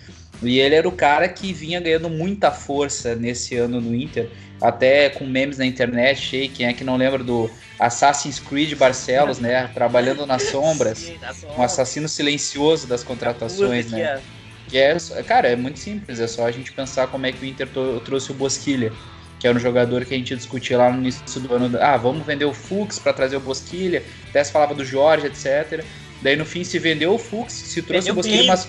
E 0.48 0.60
ele 0.60 0.76
era 0.76 0.88
o 0.88 0.92
cara 0.92 1.28
que 1.28 1.54
vinha 1.54 1.80
ganhando 1.80 2.10
muita 2.10 2.52
força 2.52 3.16
nesse 3.16 3.56
ano 3.56 3.80
no 3.80 3.96
Inter, 3.96 4.30
até 4.62 5.10
com 5.10 5.26
memes 5.26 5.58
na 5.58 5.66
internet. 5.66 6.36
aí, 6.36 6.48
Quem 6.48 6.68
é 6.68 6.74
que 6.74 6.84
não 6.84 6.98
lembra 6.98 7.24
do 7.24 7.50
Assassin's 7.80 8.40
Creed 8.40 8.76
Barcelos, 8.76 9.40
né? 9.40 9.70
Trabalhando 9.74 10.26
nas 10.26 10.44
sombras, 10.44 11.12
um 11.58 11.62
assassino 11.62 12.08
silencioso 12.08 12.88
das 12.88 13.04
contratações, 13.04 13.92
né? 13.92 14.22
que 14.68 14.78
é. 14.80 15.00
Cara, 15.28 15.50
é 15.50 15.56
muito 15.56 15.78
simples, 15.78 16.20
é 16.20 16.28
só 16.28 16.48
a 16.48 16.52
gente 16.52 16.72
pensar 16.72 17.08
como 17.08 17.26
é 17.26 17.32
que 17.32 17.46
o 17.46 17.48
Inter 17.48 17.68
trouxe 18.04 18.32
o 18.32 18.34
Bosquilha, 18.34 18.92
que 19.40 19.48
era 19.48 19.56
um 19.56 19.60
jogador 19.60 20.04
que 20.04 20.14
a 20.14 20.18
gente 20.18 20.36
discutia 20.36 20.78
lá 20.78 20.92
no 20.92 21.00
início 21.00 21.40
do 21.42 21.54
ano. 21.54 21.78
Ah, 21.80 21.98
vamos 21.98 22.26
vender 22.26 22.46
o 22.46 22.54
Fux 22.54 22.98
para 22.98 23.14
trazer 23.14 23.36
o 23.36 23.40
Bosquilha, 23.40 24.04
até 24.30 24.44
se 24.44 24.52
falava 24.52 24.74
do 24.74 24.84
Jorge, 24.84 25.28
etc. 25.28 25.84
Daí 26.22 26.36
no 26.36 26.46
fim 26.46 26.64
se 26.64 26.80
vendeu 26.80 27.14
o 27.14 27.20
Fux, 27.20 27.54
se 27.54 27.82
trouxe 27.82 28.08
Vendeu 28.08 28.14
o 28.14 28.16
Bosquilha, 28.16 28.48
mas? 28.48 28.68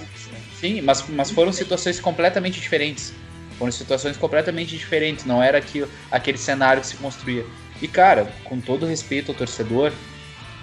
Sim, 0.65 0.81
mas, 0.81 1.05
mas 1.09 1.31
foram 1.31 1.53
situações 1.53 2.01
completamente 2.01 2.61
diferentes. 2.61 3.13
Foram 3.59 3.71
situações 3.71 4.17
completamente 4.17 4.77
diferentes, 4.77 5.25
não 5.25 5.43
era 5.43 5.59
aquilo, 5.59 5.89
aquele 6.11 6.39
cenário 6.39 6.81
que 6.81 6.89
se 6.89 6.97
construía. 6.97 7.45
E 7.83 7.87
cara, 7.87 8.27
com 8.45 8.59
todo 8.59 8.87
respeito 8.87 9.31
ao 9.31 9.37
torcedor 9.37 9.93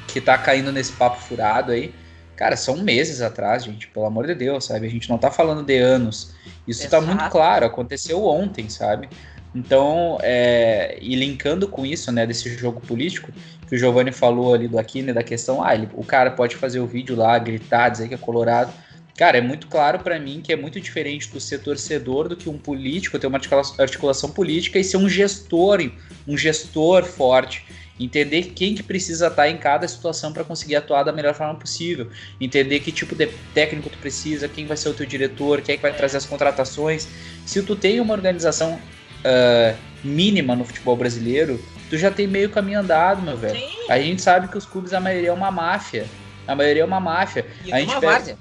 que 0.07 0.19
tá 0.19 0.37
caindo 0.37 0.71
nesse 0.71 0.91
papo 0.93 1.21
furado 1.21 1.71
aí, 1.71 1.93
Cara, 2.41 2.57
são 2.57 2.77
meses 2.77 3.21
atrás, 3.21 3.65
gente, 3.65 3.87
pelo 3.89 4.07
amor 4.07 4.25
de 4.25 4.33
Deus, 4.33 4.65
sabe? 4.65 4.87
A 4.87 4.89
gente 4.89 5.07
não 5.07 5.19
tá 5.19 5.29
falando 5.29 5.63
de 5.63 5.77
anos. 5.77 6.33
Isso 6.67 6.89
tá 6.89 6.97
Exato. 6.97 7.05
muito 7.05 7.29
claro, 7.29 7.67
aconteceu 7.67 8.25
ontem, 8.25 8.67
sabe? 8.67 9.07
Então, 9.53 10.17
é, 10.23 10.97
e 10.99 11.15
linkando 11.15 11.67
com 11.67 11.85
isso, 11.85 12.11
né, 12.11 12.25
desse 12.25 12.49
jogo 12.57 12.81
político, 12.81 13.31
que 13.67 13.75
o 13.75 13.77
Giovanni 13.77 14.11
falou 14.11 14.55
ali 14.55 14.67
do 14.67 14.79
Aquino, 14.79 15.13
da 15.13 15.21
questão, 15.21 15.63
ah, 15.63 15.75
ele, 15.75 15.87
o 15.93 16.03
cara 16.03 16.31
pode 16.31 16.55
fazer 16.55 16.79
o 16.79 16.87
vídeo 16.87 17.15
lá, 17.15 17.37
gritar, 17.37 17.89
dizer 17.89 18.07
que 18.07 18.15
é 18.15 18.17
colorado. 18.17 18.73
Cara, 19.17 19.37
é 19.37 19.41
muito 19.41 19.67
claro 19.67 19.99
pra 19.99 20.19
mim 20.19 20.41
que 20.43 20.51
é 20.51 20.55
muito 20.55 20.79
diferente 20.79 21.29
do 21.29 21.39
ser 21.39 21.59
torcedor 21.59 22.27
do 22.29 22.35
que 22.35 22.49
um 22.49 22.57
político 22.57 23.19
ter 23.19 23.27
uma 23.27 23.37
articula- 23.37 23.61
articulação 23.77 24.31
política 24.31 24.79
e 24.79 24.83
ser 24.83 24.97
um 24.97 25.07
gestor, 25.09 25.79
um 26.27 26.37
gestor 26.37 27.03
forte. 27.03 27.65
Entender 27.99 28.53
quem 28.55 28.73
que 28.73 28.81
precisa 28.81 29.27
estar 29.27 29.47
em 29.47 29.57
cada 29.57 29.87
situação 29.87 30.33
para 30.33 30.43
conseguir 30.43 30.75
atuar 30.75 31.03
da 31.03 31.11
melhor 31.11 31.35
forma 31.35 31.53
possível. 31.53 32.09
Entender 32.39 32.79
que 32.79 32.91
tipo 32.91 33.13
de 33.13 33.27
técnico 33.53 33.89
tu 33.91 33.97
precisa, 33.99 34.47
quem 34.47 34.65
vai 34.65 34.75
ser 34.75 34.89
o 34.89 34.93
teu 34.93 35.05
diretor, 35.05 35.61
quem 35.61 35.73
é 35.73 35.75
que 35.77 35.83
vai 35.83 35.93
trazer 35.93 36.17
as 36.17 36.25
contratações. 36.25 37.07
Se 37.45 37.61
tu 37.61 37.75
tem 37.75 37.99
uma 37.99 38.13
organização 38.15 38.79
ah, 39.23 39.75
mínima 40.03 40.55
no 40.55 40.65
futebol 40.65 40.95
brasileiro, 40.97 41.63
tu 41.91 41.97
já 41.97 42.09
tem 42.09 42.25
meio 42.25 42.49
caminho 42.49 42.79
andado, 42.79 43.21
meu 43.21 43.37
velho. 43.37 43.59
Sim, 43.59 43.67
A 43.87 43.99
gente 43.99 44.19
sabe 44.21 44.47
que 44.47 44.57
os 44.57 44.65
clubes, 44.65 44.93
a 44.93 44.99
maioria 44.99 45.29
é 45.29 45.33
uma 45.33 45.51
máfia. 45.51 46.07
A 46.47 46.55
maioria 46.55 46.81
é 46.81 46.85
uma 46.85 46.99
máfia. 46.99 47.45
e 47.63 47.71
a 47.71 47.77
gente 47.79 47.89
uma 47.89 47.99
pega- 47.99 48.13
várzea. 48.13 48.37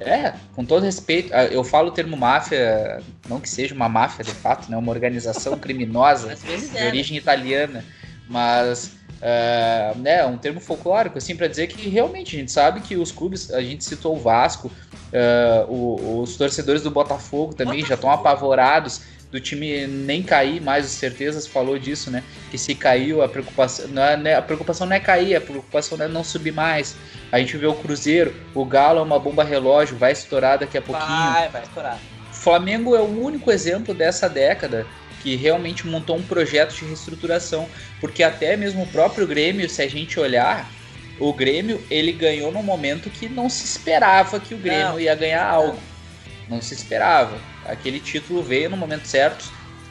É, 0.00 0.32
com 0.54 0.64
todo 0.64 0.84
respeito, 0.84 1.34
ah, 1.34 1.44
eu 1.46 1.64
falo 1.64 1.88
o 1.88 1.90
termo 1.90 2.16
máfia, 2.16 3.02
não 3.28 3.40
que 3.40 3.48
seja 3.50 3.74
uma 3.74 3.88
máfia 3.88 4.24
de 4.24 4.30
fato, 4.32 4.70
né? 4.70 4.76
Uma 4.76 4.92
organização 4.92 5.56
criminosa 5.58 6.34
de 6.36 6.52
é. 6.76 6.80
né? 6.82 6.86
origem 6.86 7.16
italiana, 7.16 7.84
mas 8.28 8.92
é 9.20 9.92
né, 9.96 10.24
um 10.24 10.38
termo 10.38 10.60
folclórico, 10.60 11.18
assim, 11.18 11.34
para 11.34 11.48
dizer 11.48 11.66
que 11.66 11.88
realmente 11.88 12.36
a 12.36 12.38
gente 12.38 12.52
sabe 12.52 12.80
que 12.80 12.96
os 12.96 13.10
clubes, 13.10 13.52
a 13.52 13.60
gente 13.60 13.82
citou 13.84 14.14
o 14.16 14.20
Vasco, 14.20 14.70
é, 15.12 15.64
o- 15.68 16.20
os 16.22 16.36
torcedores 16.36 16.82
do 16.82 16.90
Botafogo 16.90 17.52
também 17.54 17.80
já 17.84 17.94
estão 17.94 18.10
Botafogo. 18.10 18.28
apavorados 18.28 19.00
do 19.30 19.38
time 19.38 19.86
nem 19.86 20.22
cair 20.22 20.60
mais, 20.60 20.86
o 20.86 20.88
Certezas 20.88 21.46
falou 21.46 21.78
disso, 21.78 22.10
né? 22.10 22.22
Que 22.50 22.56
se 22.56 22.74
caiu, 22.74 23.22
a 23.22 23.28
preocupação, 23.28 23.86
não 23.88 24.02
é, 24.02 24.16
né, 24.16 24.34
a 24.34 24.42
preocupação 24.42 24.86
não 24.86 24.96
é 24.96 25.00
cair, 25.00 25.36
a 25.36 25.40
preocupação 25.40 26.00
é 26.00 26.08
não 26.08 26.24
subir 26.24 26.52
mais. 26.52 26.96
A 27.30 27.38
gente 27.38 27.56
vê 27.56 27.66
o 27.66 27.74
Cruzeiro, 27.74 28.34
o 28.54 28.64
Galo 28.64 29.00
é 29.00 29.02
uma 29.02 29.18
bomba 29.18 29.44
relógio, 29.44 29.98
vai 29.98 30.12
estourar 30.12 30.58
daqui 30.58 30.78
a 30.78 30.82
pouquinho. 30.82 31.08
Vai, 31.08 31.48
vai 31.48 31.62
estourar. 31.62 31.98
Flamengo 32.32 32.96
é 32.96 33.00
o 33.00 33.22
único 33.22 33.50
exemplo 33.50 33.92
dessa 33.92 34.28
década 34.28 34.86
que 35.22 35.36
realmente 35.36 35.86
montou 35.86 36.16
um 36.16 36.22
projeto 36.22 36.74
de 36.74 36.84
reestruturação, 36.84 37.68
porque 38.00 38.22
até 38.22 38.56
mesmo 38.56 38.84
o 38.84 38.86
próprio 38.86 39.26
Grêmio, 39.26 39.68
se 39.68 39.82
a 39.82 39.88
gente 39.88 40.18
olhar, 40.18 40.70
o 41.18 41.32
Grêmio 41.32 41.82
ele 41.90 42.12
ganhou 42.12 42.52
num 42.52 42.62
momento 42.62 43.10
que 43.10 43.28
não 43.28 43.48
se 43.48 43.64
esperava 43.64 44.38
que 44.38 44.54
o 44.54 44.58
Grêmio 44.58 44.90
Não. 44.90 45.00
ia 45.00 45.14
ganhar 45.14 45.44
algo. 45.44 45.78
Não 46.48 46.62
se 46.62 46.72
esperava. 46.72 47.38
Aquele 47.68 48.00
título 48.00 48.42
veio 48.42 48.70
no 48.70 48.76
momento 48.76 49.06
certo. 49.06 49.44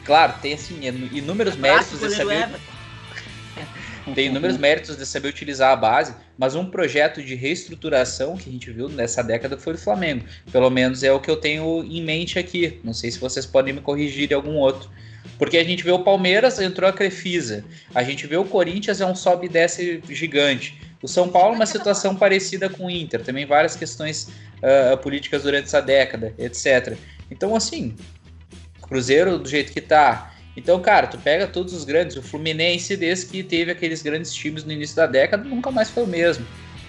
Claro, 0.04 0.34
tem 0.40 0.54
assim 0.54 0.78
inúmeros 1.12 1.56
méritos 1.56 1.92
de 1.92 1.98
Clássico, 1.98 2.16
saber 2.16 2.48
tem 4.14 4.26
inúmeros 4.26 4.56
méritos 4.56 4.96
de 4.96 5.06
saber 5.06 5.28
utilizar 5.28 5.72
a 5.72 5.76
base, 5.76 6.14
mas 6.36 6.54
um 6.54 6.64
projeto 6.64 7.22
de 7.22 7.34
reestruturação 7.34 8.36
que 8.36 8.48
a 8.48 8.52
gente 8.52 8.70
viu 8.70 8.88
nessa 8.88 9.22
década 9.22 9.56
foi 9.56 9.74
do 9.74 9.78
Flamengo. 9.78 10.24
Pelo 10.50 10.70
menos 10.70 11.02
é 11.02 11.12
o 11.12 11.20
que 11.20 11.30
eu 11.30 11.36
tenho 11.36 11.84
em 11.84 12.02
mente 12.02 12.38
aqui. 12.38 12.80
Não 12.82 12.92
sei 12.92 13.10
se 13.10 13.18
vocês 13.18 13.46
podem 13.46 13.74
me 13.74 13.80
corrigir 13.80 14.30
em 14.30 14.34
algum 14.34 14.54
outro. 14.54 14.90
Porque 15.38 15.56
a 15.56 15.64
gente 15.64 15.84
vê 15.84 15.92
o 15.92 16.00
Palmeiras, 16.00 16.58
entrou 16.58 16.88
a 16.88 16.92
Crefisa. 16.92 17.64
A 17.94 18.02
gente 18.02 18.26
vê 18.26 18.36
o 18.36 18.44
Corinthians, 18.44 19.00
é 19.00 19.06
um 19.06 19.14
sobe 19.14 19.46
e 19.46 19.48
desce 19.48 20.02
gigante. 20.08 20.80
O 21.00 21.06
São 21.06 21.28
Paulo, 21.28 21.54
uma 21.54 21.66
situação 21.66 22.16
parecida 22.16 22.68
com 22.68 22.86
o 22.86 22.90
Inter, 22.90 23.22
também 23.22 23.46
várias 23.46 23.76
questões 23.76 24.30
uh, 24.58 24.96
políticas 24.98 25.44
durante 25.44 25.66
essa 25.66 25.80
década, 25.80 26.34
etc. 26.38 26.96
Então, 27.30 27.54
assim, 27.54 27.94
Cruzeiro 28.88 29.38
do 29.38 29.48
jeito 29.48 29.72
que 29.72 29.80
tá. 29.80 30.32
Então, 30.56 30.80
cara, 30.80 31.06
tu 31.06 31.18
pega 31.18 31.46
todos 31.46 31.72
os 31.72 31.84
grandes, 31.84 32.16
o 32.16 32.22
Fluminense, 32.22 32.96
desde 32.96 33.26
que 33.26 33.42
teve 33.42 33.70
aqueles 33.70 34.02
grandes 34.02 34.32
times 34.32 34.64
no 34.64 34.72
início 34.72 34.96
da 34.96 35.06
década, 35.06 35.44
nunca 35.44 35.70
mais 35.70 35.90
foi 35.90 36.02
o 36.02 36.06
mesmo. 36.06 36.44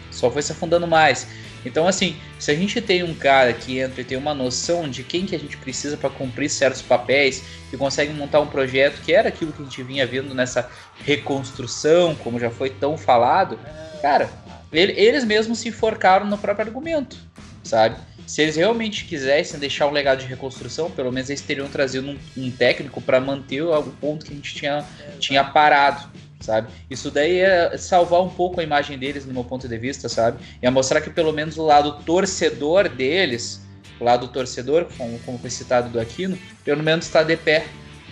Só 0.09 0.31
foi 0.31 0.41
se 0.41 0.51
afundando 0.51 0.87
mais. 0.87 1.27
Então, 1.65 1.87
assim, 1.87 2.15
se 2.39 2.49
a 2.49 2.55
gente 2.55 2.81
tem 2.81 3.03
um 3.03 3.13
cara 3.13 3.53
que 3.53 3.79
entra 3.79 4.01
e 4.01 4.03
tem 4.03 4.17
uma 4.17 4.33
noção 4.33 4.89
de 4.89 5.03
quem 5.03 5.25
que 5.25 5.35
a 5.35 5.39
gente 5.39 5.57
precisa 5.57 5.97
para 5.97 6.09
cumprir 6.09 6.49
certos 6.49 6.81
papéis 6.81 7.43
e 7.71 7.77
consegue 7.77 8.13
montar 8.13 8.39
um 8.39 8.47
projeto 8.47 9.01
que 9.01 9.13
era 9.13 9.27
aquilo 9.27 9.51
que 9.51 9.61
a 9.61 9.65
gente 9.65 9.83
vinha 9.83 10.07
vendo 10.07 10.33
nessa 10.33 10.69
reconstrução, 11.03 12.15
como 12.15 12.39
já 12.39 12.49
foi 12.49 12.69
tão 12.69 12.97
falado, 12.97 13.59
cara, 14.01 14.29
ele, 14.71 14.93
eles 14.93 15.25
mesmos 15.25 15.59
se 15.59 15.67
enforcaram 15.67 16.25
no 16.25 16.37
próprio 16.37 16.65
argumento, 16.65 17.17
sabe? 17.63 17.97
Se 18.29 18.43
eles 18.43 18.57
realmente 18.57 19.05
quisessem 19.05 19.59
deixar 19.59 19.87
um 19.87 19.91
legado 19.91 20.19
de 20.19 20.27
reconstrução, 20.27 20.91
pelo 20.91 21.11
menos 21.11 21.31
eles 21.31 21.41
teriam 21.41 21.67
trazido 21.67 22.11
um, 22.11 22.19
um 22.37 22.51
técnico 22.51 23.01
para 23.01 23.19
manter 23.19 23.63
o 23.63 23.83
ponto 23.99 24.23
que 24.23 24.31
a 24.31 24.35
gente 24.35 24.53
tinha, 24.53 24.85
tinha 25.19 25.43
parado 25.43 26.07
sabe? 26.39 26.67
Isso 26.91 27.09
daí 27.09 27.39
é 27.39 27.75
salvar 27.75 28.21
um 28.21 28.29
pouco 28.29 28.61
a 28.61 28.63
imagem 28.63 28.99
deles, 28.99 29.25
no 29.25 29.33
meu 29.33 29.43
ponto 29.43 29.67
de 29.67 29.77
vista, 29.79 30.07
sabe? 30.07 30.37
E 30.61 30.67
é 30.67 30.69
mostrar 30.69 31.01
que 31.01 31.09
pelo 31.09 31.33
menos 31.33 31.57
o 31.57 31.65
lado 31.65 32.03
torcedor 32.03 32.87
deles, 32.87 33.61
o 33.99 34.03
lado 34.03 34.27
torcedor, 34.27 34.87
como, 34.95 35.17
como 35.21 35.39
foi 35.39 35.49
citado 35.49 35.89
do 35.89 35.99
Aquino, 35.99 36.37
pelo 36.63 36.83
menos 36.83 37.07
está 37.07 37.23
de 37.23 37.35
pé. 37.35 37.65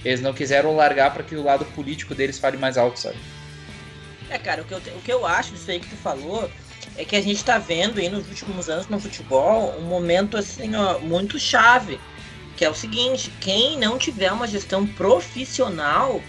Eles 0.03 0.19
não 0.19 0.33
quiseram 0.33 0.75
largar 0.75 1.13
para 1.13 1.21
que 1.21 1.35
o 1.35 1.43
lado 1.43 1.63
político 1.63 2.15
deles 2.15 2.39
fale 2.39 2.57
mais 2.57 2.75
alto, 2.75 2.99
sabe? 2.99 3.17
É, 4.31 4.39
cara, 4.39 4.63
o 4.63 4.65
que, 4.65 4.73
eu, 4.73 4.79
o 4.79 5.01
que 5.01 5.13
eu 5.13 5.27
acho 5.27 5.53
disso 5.53 5.69
aí 5.69 5.79
que 5.79 5.87
tu 5.87 5.95
falou 5.95 6.49
é 6.97 7.05
que 7.05 7.15
a 7.15 7.21
gente 7.21 7.43
tá 7.43 7.57
vendo 7.57 7.99
aí 7.99 8.09
nos 8.09 8.27
últimos 8.27 8.69
anos 8.69 8.87
no 8.87 8.99
futebol 8.99 9.75
um 9.77 9.83
momento 9.83 10.35
assim, 10.35 10.75
ó, 10.75 10.99
muito 10.99 11.39
chave. 11.39 11.99
Que 12.55 12.65
é 12.65 12.69
o 12.69 12.73
seguinte, 12.73 13.31
quem 13.39 13.77
não 13.77 13.99
tiver 13.99 14.31
uma 14.31 14.47
gestão 14.47 14.85
profissional 14.85 16.19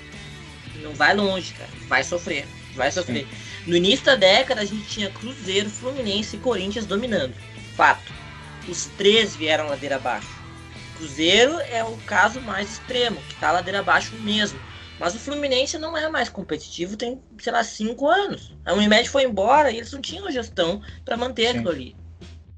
não 0.83 0.93
vai 0.95 1.15
longe, 1.15 1.55
cara. 1.55 1.71
Vai 1.89 2.05
sofrer. 2.05 2.47
Vai 2.75 2.93
sofrer. 2.93 3.27
Sim. 3.27 3.49
No 3.67 3.77
início 3.77 4.05
da 4.05 4.15
década, 4.15 4.61
a 4.61 4.65
gente 4.65 4.87
tinha 4.87 5.11
Cruzeiro, 5.11 5.71
Fluminense 5.71 6.37
e 6.37 6.39
Corinthians 6.39 6.87
dominando. 6.87 7.35
Fato. 7.75 8.13
Os 8.69 8.87
três 8.99 9.35
vieram 9.35 9.69
ladeira 9.69 9.97
abaixo. 9.97 10.29
Cruzeiro 10.97 11.59
é 11.71 11.83
o 11.83 11.97
caso 12.07 12.41
mais 12.41 12.73
extremo, 12.73 13.21
que 13.29 13.35
tá 13.37 13.51
ladeira 13.51 13.81
abaixo 13.81 14.15
mesmo. 14.17 14.61
Mas 14.99 15.15
o 15.15 15.19
Fluminense 15.19 15.79
não 15.79 15.97
é 15.97 16.09
mais 16.09 16.29
competitivo, 16.29 16.97
tem, 16.97 17.23
sei 17.39 17.53
lá, 17.53 17.63
cinco 17.63 18.09
anos. 18.09 18.55
A 18.65 18.75
Unimed 18.75 19.09
foi 19.09 19.25
embora 19.25 19.71
e 19.71 19.77
eles 19.77 19.93
não 19.93 20.01
tinham 20.01 20.31
gestão 20.31 20.83
para 21.05 21.17
manter 21.17 21.53
Sim. 21.53 21.59
aquilo 21.59 21.71
ali. 21.71 21.97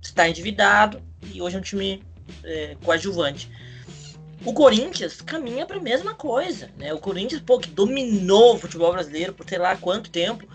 Está 0.00 0.28
endividado 0.28 1.02
e 1.32 1.42
hoje 1.42 1.56
é 1.56 1.58
um 1.58 1.62
time 1.62 2.02
é, 2.42 2.76
coadjuvante. 2.82 3.50
O 4.44 4.54
Corinthians 4.54 5.20
caminha 5.20 5.66
para 5.66 5.76
a 5.76 5.82
mesma 5.82 6.14
coisa, 6.14 6.70
né? 6.78 6.94
O 6.94 6.98
Corinthians, 6.98 7.42
pô, 7.42 7.58
que 7.58 7.68
dominou 7.68 8.54
o 8.54 8.58
futebol 8.58 8.90
brasileiro 8.92 9.34
por 9.34 9.46
sei 9.46 9.58
lá 9.58 9.76
quanto 9.76 10.10
tempo, 10.10 10.48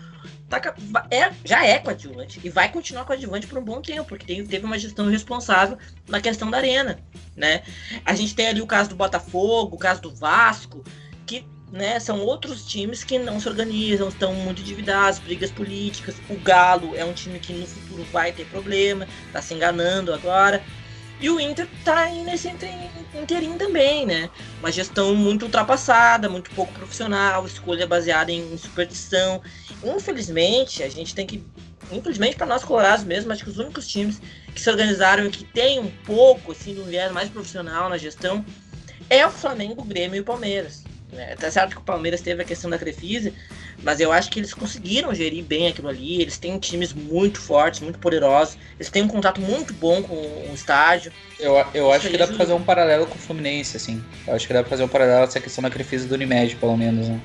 tá, 0.48 0.60
é, 1.08 1.32
já 1.44 1.64
é 1.64 1.78
coadjuvante 1.78 2.40
e 2.42 2.48
vai 2.48 2.70
continuar 2.70 3.04
coadjuvante 3.04 3.46
por 3.46 3.58
um 3.58 3.64
bom 3.64 3.80
tempo, 3.80 4.08
porque 4.08 4.26
tem, 4.26 4.44
teve 4.44 4.64
uma 4.64 4.76
gestão 4.76 5.08
responsável 5.08 5.78
na 6.08 6.20
questão 6.20 6.50
da 6.50 6.56
arena, 6.56 6.98
né? 7.36 7.62
A 8.04 8.12
gente 8.14 8.34
tem 8.34 8.48
ali 8.48 8.60
o 8.60 8.66
caso 8.66 8.90
do 8.90 8.96
Botafogo, 8.96 9.76
o 9.76 9.78
caso 9.78 10.02
do 10.02 10.12
Vasco, 10.12 10.82
que 11.24 11.46
né, 11.72 11.98
são 11.98 12.20
outros 12.20 12.64
times 12.64 13.02
que 13.02 13.18
não 13.18 13.40
se 13.40 13.48
organizam, 13.48 14.08
estão 14.08 14.32
muito 14.34 14.60
endividados, 14.60 15.18
brigas 15.18 15.50
políticas. 15.50 16.14
O 16.30 16.36
Galo 16.36 16.94
é 16.94 17.04
um 17.04 17.12
time 17.12 17.38
que 17.38 17.52
no 17.52 17.66
futuro 17.66 18.04
vai 18.12 18.32
ter 18.32 18.46
problema, 18.46 19.06
tá 19.32 19.42
se 19.42 19.54
enganando 19.54 20.14
agora. 20.14 20.62
E 21.18 21.30
o 21.30 21.40
Inter 21.40 21.66
tá 21.82 22.00
aí 22.00 22.22
nesse 22.24 22.48
inteirinho 23.14 23.56
também, 23.56 24.04
né? 24.04 24.28
Uma 24.60 24.70
gestão 24.70 25.14
muito 25.14 25.44
ultrapassada, 25.44 26.28
muito 26.28 26.50
pouco 26.50 26.72
profissional, 26.74 27.46
escolha 27.46 27.86
baseada 27.86 28.30
em 28.30 28.56
superstição. 28.58 29.40
Infelizmente, 29.82 30.82
a 30.82 30.90
gente 30.90 31.14
tem 31.14 31.26
que. 31.26 31.42
Infelizmente, 31.90 32.36
para 32.36 32.46
nós 32.46 32.62
colorados 32.62 33.04
mesmo, 33.04 33.32
acho 33.32 33.44
que 33.44 33.50
os 33.50 33.58
únicos 33.58 33.86
times 33.86 34.20
que 34.54 34.60
se 34.60 34.68
organizaram 34.68 35.26
e 35.26 35.30
que 35.30 35.44
tem 35.44 35.80
um 35.80 35.90
pouco 36.04 36.52
assim, 36.52 36.74
de 36.74 36.80
um 36.80 36.84
viés 36.84 37.10
mais 37.12 37.30
profissional 37.30 37.88
na 37.88 37.96
gestão 37.96 38.44
é 39.08 39.26
o 39.26 39.30
Flamengo, 39.30 39.80
o 39.80 39.84
Grêmio 39.84 40.16
e 40.16 40.20
o 40.20 40.24
Palmeiras. 40.24 40.84
É, 41.18 41.34
tá 41.34 41.50
certo 41.50 41.72
que 41.72 41.78
o 41.78 41.84
Palmeiras 41.84 42.20
teve 42.20 42.42
a 42.42 42.44
questão 42.44 42.70
da 42.70 42.78
Crefisa, 42.78 43.32
mas 43.82 44.00
eu 44.00 44.12
acho 44.12 44.30
que 44.30 44.40
eles 44.40 44.52
conseguiram 44.54 45.14
gerir 45.14 45.44
bem 45.44 45.68
aquilo 45.68 45.88
ali. 45.88 46.20
Eles 46.20 46.38
têm 46.38 46.58
times 46.58 46.92
muito 46.92 47.40
fortes, 47.40 47.80
muito 47.80 47.98
poderosos. 47.98 48.56
Eles 48.78 48.90
têm 48.90 49.02
um 49.02 49.08
contato 49.08 49.40
muito 49.40 49.72
bom 49.74 50.02
com 50.02 50.14
o 50.14 50.52
estádio. 50.54 51.12
Eu, 51.38 51.54
eu 51.74 51.92
acho 51.92 52.08
que 52.08 52.16
dá 52.16 52.26
pra 52.26 52.36
fazer 52.36 52.52
um 52.54 52.62
paralelo 52.62 53.06
com 53.06 53.14
o 53.14 53.18
Fluminense, 53.18 53.76
assim. 53.76 54.02
Eu 54.26 54.34
acho 54.34 54.46
que 54.46 54.52
dá 54.52 54.60
pra 54.60 54.70
fazer 54.70 54.84
um 54.84 54.88
paralelo 54.88 55.24
essa 55.24 55.40
questão 55.40 55.62
da 55.62 55.70
Crefisa 55.70 56.08
do 56.08 56.14
Unimed, 56.14 56.56
pelo 56.56 56.76
menos, 56.76 57.08
né? 57.08 57.20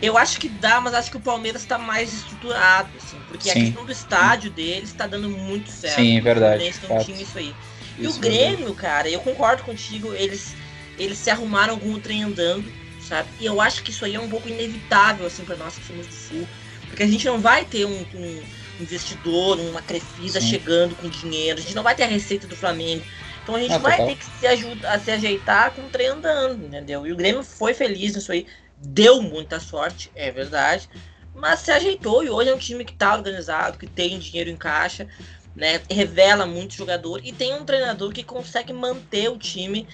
Eu 0.00 0.18
acho 0.18 0.38
que 0.38 0.48
dá, 0.48 0.80
mas 0.80 0.92
acho 0.94 1.10
que 1.10 1.16
o 1.16 1.20
Palmeiras 1.20 1.62
está 1.62 1.78
mais 1.78 2.12
estruturado, 2.12 2.90
assim, 2.96 3.18
porque 3.28 3.50
Sim. 3.50 3.50
a 3.50 3.64
questão 3.64 3.84
do 3.84 3.92
estádio 3.92 4.50
deles 4.50 4.90
está 4.90 5.06
dando 5.06 5.28
muito 5.28 5.70
certo. 5.70 5.96
Sim, 5.96 6.18
é 6.18 6.20
verdade. 6.20 6.68
O 6.68 6.72
Fluminense 6.74 7.04
tinha 7.06 7.22
isso 7.22 7.38
aí. 7.38 7.54
E 7.98 8.06
o 8.06 8.12
Grêmio, 8.14 8.74
cara, 8.74 9.08
eu 9.08 9.20
concordo 9.20 9.62
contigo, 9.62 10.12
eles, 10.14 10.54
eles 10.98 11.16
se 11.16 11.30
arrumaram 11.30 11.78
com 11.78 11.90
o 11.92 11.98
trem 11.98 12.24
andando 12.24 12.70
sabe? 13.06 13.28
E 13.40 13.46
eu 13.46 13.60
acho 13.60 13.82
que 13.82 13.90
isso 13.90 14.04
aí 14.04 14.14
é 14.14 14.20
um 14.20 14.28
pouco 14.28 14.48
inevitável, 14.48 15.26
assim, 15.26 15.44
para 15.44 15.56
nós 15.56 15.76
que 15.78 15.86
somos 15.86 16.06
do 16.06 16.12
Sul. 16.12 16.48
Porque 16.88 17.02
a 17.02 17.06
gente 17.06 17.26
não 17.26 17.40
vai 17.40 17.64
ter 17.64 17.84
um, 17.84 18.06
um 18.14 18.42
investidor, 18.80 19.58
uma 19.58 19.82
Crefisa 19.82 20.40
Sim. 20.40 20.48
chegando 20.48 20.94
com 20.96 21.08
dinheiro, 21.08 21.58
a 21.58 21.62
gente 21.62 21.74
não 21.74 21.82
vai 21.82 21.94
ter 21.94 22.04
a 22.04 22.08
receita 22.08 22.46
do 22.46 22.56
Flamengo. 22.56 23.04
Então 23.42 23.54
a 23.54 23.60
gente 23.60 23.74
ah, 23.74 23.78
vai 23.78 23.92
total. 23.92 24.06
ter 24.08 24.16
que 24.16 24.24
se, 24.24 24.46
ajudar, 24.46 25.00
se 25.00 25.10
ajeitar 25.10 25.70
com 25.72 25.82
o 25.82 25.88
trem 25.88 26.08
andando, 26.08 26.66
entendeu? 26.66 27.06
E 27.06 27.12
o 27.12 27.16
Grêmio 27.16 27.42
foi 27.44 27.74
feliz 27.74 28.14
nisso 28.14 28.32
aí, 28.32 28.46
deu 28.78 29.22
muita 29.22 29.60
sorte, 29.60 30.10
é 30.16 30.32
verdade, 30.32 30.88
mas 31.32 31.60
se 31.60 31.70
ajeitou 31.70 32.24
e 32.24 32.30
hoje 32.30 32.50
é 32.50 32.54
um 32.54 32.58
time 32.58 32.84
que 32.84 32.92
está 32.92 33.14
organizado, 33.14 33.78
que 33.78 33.86
tem 33.86 34.18
dinheiro 34.18 34.50
em 34.50 34.56
caixa, 34.56 35.06
né? 35.54 35.80
Revela 35.88 36.44
muito 36.44 36.74
jogador 36.74 37.20
e 37.24 37.32
tem 37.32 37.54
um 37.54 37.64
treinador 37.64 38.12
que 38.12 38.24
consegue 38.24 38.72
manter 38.72 39.30
o 39.30 39.38
time 39.38 39.86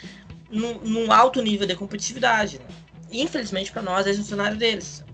num, 0.51 0.79
num 0.79 1.13
alto 1.13 1.43
nível 1.43 1.67
de 1.67 1.77
competitividade. 1.77 2.59
Né? 2.59 2.65
Infelizmente 3.13 3.71
para 3.71 3.83
nós, 3.83 4.07
é 4.07 4.15
funcionário 4.15 4.57
deles. 4.57 5.05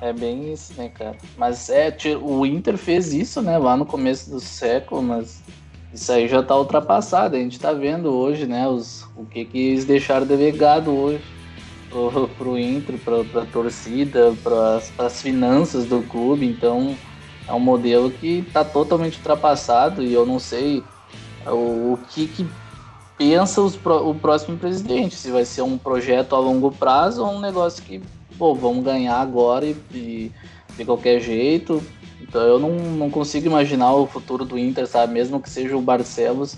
É 0.00 0.12
bem 0.12 0.52
isso, 0.52 0.72
né, 0.76 0.88
cara? 0.88 1.16
Mas 1.36 1.70
é, 1.70 1.96
o 2.20 2.44
Inter 2.44 2.76
fez 2.76 3.12
isso, 3.12 3.40
né, 3.40 3.56
lá 3.56 3.76
no 3.76 3.86
começo 3.86 4.30
do 4.30 4.40
século, 4.40 5.00
mas 5.00 5.40
isso 5.94 6.10
aí 6.10 6.26
já 6.26 6.42
tá 6.42 6.56
ultrapassado. 6.56 7.36
A 7.36 7.38
gente 7.38 7.60
tá 7.60 7.72
vendo 7.72 8.12
hoje, 8.12 8.44
né, 8.44 8.66
os, 8.66 9.06
o 9.14 9.24
que, 9.24 9.44
que 9.44 9.58
eles 9.58 9.84
deixaram 9.84 10.26
de 10.26 10.34
legado 10.34 10.90
hoje 10.90 11.22
pro, 11.88 12.26
pro 12.28 12.58
Inter, 12.58 12.98
pra, 12.98 13.22
pra 13.22 13.46
torcida, 13.46 14.34
para 14.42 14.82
as 15.06 15.22
finanças 15.22 15.86
do 15.86 16.02
clube. 16.02 16.46
Então, 16.46 16.96
é 17.46 17.52
um 17.52 17.60
modelo 17.60 18.10
que 18.10 18.44
tá 18.52 18.64
totalmente 18.64 19.18
ultrapassado 19.18 20.02
e 20.02 20.12
eu 20.12 20.26
não 20.26 20.40
sei 20.40 20.82
o, 21.46 21.92
o 21.92 21.98
que, 22.08 22.26
que 22.26 22.46
pensa 23.16 23.60
os, 23.60 23.78
o 23.84 24.14
próximo 24.14 24.56
presidente, 24.56 25.14
se 25.14 25.30
vai 25.30 25.44
ser 25.44 25.62
um 25.62 25.78
projeto 25.78 26.34
a 26.34 26.38
longo 26.38 26.70
prazo 26.70 27.24
ou 27.24 27.32
um 27.32 27.40
negócio 27.40 27.82
que, 27.82 28.02
pô, 28.38 28.54
vamos 28.54 28.84
ganhar 28.84 29.16
agora 29.16 29.66
e, 29.66 29.76
e 29.92 30.32
de 30.76 30.84
qualquer 30.84 31.20
jeito. 31.20 31.82
Então 32.20 32.40
eu 32.40 32.58
não, 32.58 32.70
não 32.70 33.10
consigo 33.10 33.46
imaginar 33.46 33.92
o 33.94 34.06
futuro 34.06 34.44
do 34.44 34.58
Inter, 34.58 34.86
sabe? 34.86 35.12
Mesmo 35.12 35.40
que 35.40 35.50
seja 35.50 35.76
o 35.76 35.82
Barcelos, 35.82 36.56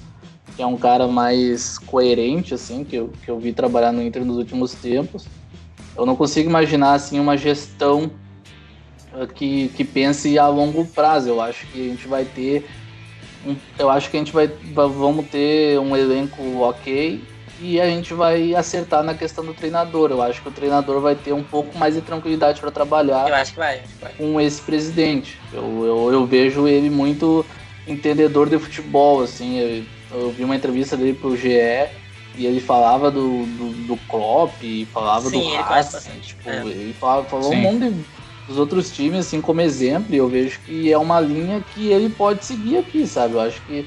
que 0.55 0.63
é 0.63 0.67
um 0.67 0.77
cara 0.77 1.09
mais 1.09 1.79
coerente, 1.79 2.55
assim, 2.55 2.85
que 2.85 2.97
eu, 2.97 3.11
que 3.25 3.31
eu 3.31 3.39
vi 3.39 3.53
trabalhar 3.53 3.93
no 3.93 4.03
Inter 4.03 4.25
nos 4.25 4.37
últimos 4.37 4.73
tempos. 4.75 5.27
Eu 5.97 6.07
não 6.07 6.17
consigo 6.17 6.49
imaginar, 6.49 6.95
assim, 6.95 7.19
uma 7.19 7.37
gestão 7.37 8.11
uh, 9.13 9.27
que, 9.27 9.69
que 9.69 9.85
pense 9.85 10.39
a 10.39 10.47
longo 10.49 10.85
prazo. 10.87 11.29
Eu 11.29 11.41
acho 11.41 11.67
que 11.69 11.81
a 11.81 11.91
gente 11.91 12.07
vai 12.07 12.25
ter 12.25 12.67
eu 13.79 13.91
acho 13.91 14.11
que 14.11 14.17
a 14.17 14.21
gente 14.21 14.33
vai 14.33 14.51
vamos 14.73 15.27
ter 15.27 15.79
um 15.79 15.97
elenco 15.97 16.61
ok 16.61 17.23
e 17.61 17.81
a 17.81 17.87
gente 17.87 18.13
vai 18.13 18.55
acertar 18.55 19.03
na 19.03 19.15
questão 19.15 19.45
do 19.45 19.55
treinador. 19.55 20.11
Eu 20.11 20.23
acho 20.23 20.43
que 20.43 20.49
o 20.49 20.53
treinador 20.53 21.01
vai 21.01 21.15
ter 21.15 21.33
um 21.33 21.43
pouco 21.43 21.77
mais 21.79 21.95
de 21.95 22.01
tranquilidade 22.01 22.61
para 22.61 22.71
trabalhar 22.71 23.29
eu 23.29 23.35
acho 23.35 23.53
que 23.53 23.59
vai, 23.59 23.83
vai. 24.01 24.13
com 24.13 24.41
esse 24.41 24.61
presidente. 24.61 25.39
Eu, 25.53 25.85
eu, 25.85 26.13
eu, 26.13 26.27
vejo 26.27 26.67
ele 26.67 26.91
muito 26.91 27.45
entendedor 27.87 28.49
de 28.49 28.59
futebol, 28.59 29.23
assim. 29.23 29.59
Eu, 29.59 29.85
eu 30.21 30.31
vi 30.31 30.45
uma 30.45 30.57
entrevista 30.57 30.97
dele 30.97 31.15
pro 31.15 31.37
GE 31.37 31.49
e 32.37 32.47
ele 32.47 32.61
falava 32.61 33.11
do, 33.11 33.47
do, 33.47 33.87
do 33.87 33.97
Klopp, 34.09 34.53
falava 34.93 35.31
Sim, 35.31 35.51
do 35.51 35.57
Haas, 35.57 36.09
tipo, 36.21 36.51
é. 36.51 36.61
ele 36.67 36.95
falava, 36.95 37.25
falou 37.25 37.51
Sim. 37.51 37.57
um 37.57 37.61
monte 37.61 37.91
de 37.91 38.05
dos 38.47 38.59
outros 38.59 38.91
times, 38.93 39.27
assim, 39.27 39.41
como 39.41 39.61
exemplo, 39.61 40.15
e 40.15 40.19
eu 40.19 40.29
vejo 40.29 40.61
que 40.61 40.93
é 40.93 40.99
uma 40.99 41.21
linha 41.21 41.63
que 41.75 41.89
ele 41.89 42.11
pode 42.11 42.45
seguir 42.45 42.77
aqui, 42.77 43.07
sabe? 43.07 43.35
Eu 43.35 43.41
acho 43.41 43.63
que 43.63 43.87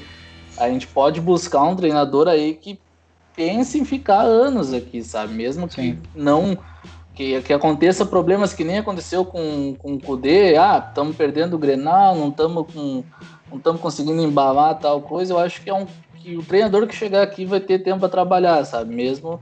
a 0.58 0.68
gente 0.68 0.86
pode 0.86 1.20
buscar 1.20 1.62
um 1.62 1.76
treinador 1.76 2.26
aí 2.26 2.54
que 2.54 2.78
pense 3.36 3.78
em 3.78 3.84
ficar 3.84 4.22
anos 4.22 4.72
aqui, 4.72 5.02
sabe? 5.02 5.32
Mesmo 5.32 5.68
que 5.68 5.74
Sim. 5.74 5.98
não 6.14 6.58
que, 7.14 7.40
que 7.42 7.52
aconteça 7.52 8.06
problemas 8.06 8.52
que 8.52 8.64
nem 8.64 8.78
aconteceu 8.78 9.24
com, 9.24 9.74
com 9.78 9.94
o 9.94 10.00
Kudê, 10.00 10.56
ah, 10.56 10.84
estamos 10.88 11.16
perdendo 11.16 11.54
o 11.54 11.58
Grenal, 11.58 12.14
não 12.14 12.28
estamos 12.28 12.66
com 12.72 13.04
não 13.50 13.56
estamos 13.56 13.80
conseguindo 13.80 14.22
embalar 14.22 14.78
tal 14.78 15.00
coisa, 15.00 15.32
eu 15.32 15.38
acho 15.38 15.62
que 15.62 15.70
é 15.70 15.74
um 15.74 15.86
que 16.16 16.36
o 16.36 16.42
treinador 16.42 16.86
que 16.86 16.94
chegar 16.94 17.22
aqui 17.22 17.44
vai 17.44 17.60
ter 17.60 17.78
tempo 17.78 18.00
para 18.00 18.08
trabalhar, 18.08 18.64
sabe? 18.64 18.94
Mesmo 18.94 19.40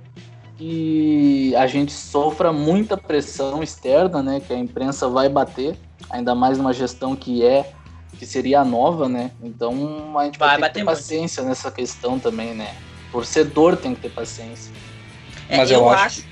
que 0.57 1.55
a 1.57 1.67
gente 1.67 1.93
sofra 1.93 2.53
muita 2.53 2.97
pressão 2.97 3.63
externa, 3.63 4.23
né, 4.23 4.41
que 4.41 4.53
a 4.53 4.59
imprensa 4.59 5.09
vai 5.09 5.29
bater, 5.29 5.77
ainda 6.09 6.35
mais 6.35 6.59
numa 6.59 6.73
gestão 6.73 7.15
que 7.15 7.45
é 7.45 7.73
que 8.19 8.25
seria 8.25 8.65
nova, 8.65 9.09
né? 9.11 9.31
Então 9.43 10.19
a 10.19 10.25
gente 10.25 10.39
vai, 10.39 10.59
vai 10.59 10.71
ter, 10.71 10.81
ter 10.81 10.87
paciência 10.87 11.43
muito. 11.43 11.51
nessa 11.51 11.71
questão 11.71 12.19
também, 12.19 12.55
né? 12.55 12.75
O 13.11 13.13
torcedor 13.13 13.77
tem 13.77 13.95
que 13.95 14.01
ter 14.01 14.09
paciência. 14.09 14.73
É, 15.51 15.59
Mas 15.59 15.71
eu, 15.71 15.81
eu 15.81 15.89
acho, 15.91 16.21
acho... 16.21 16.25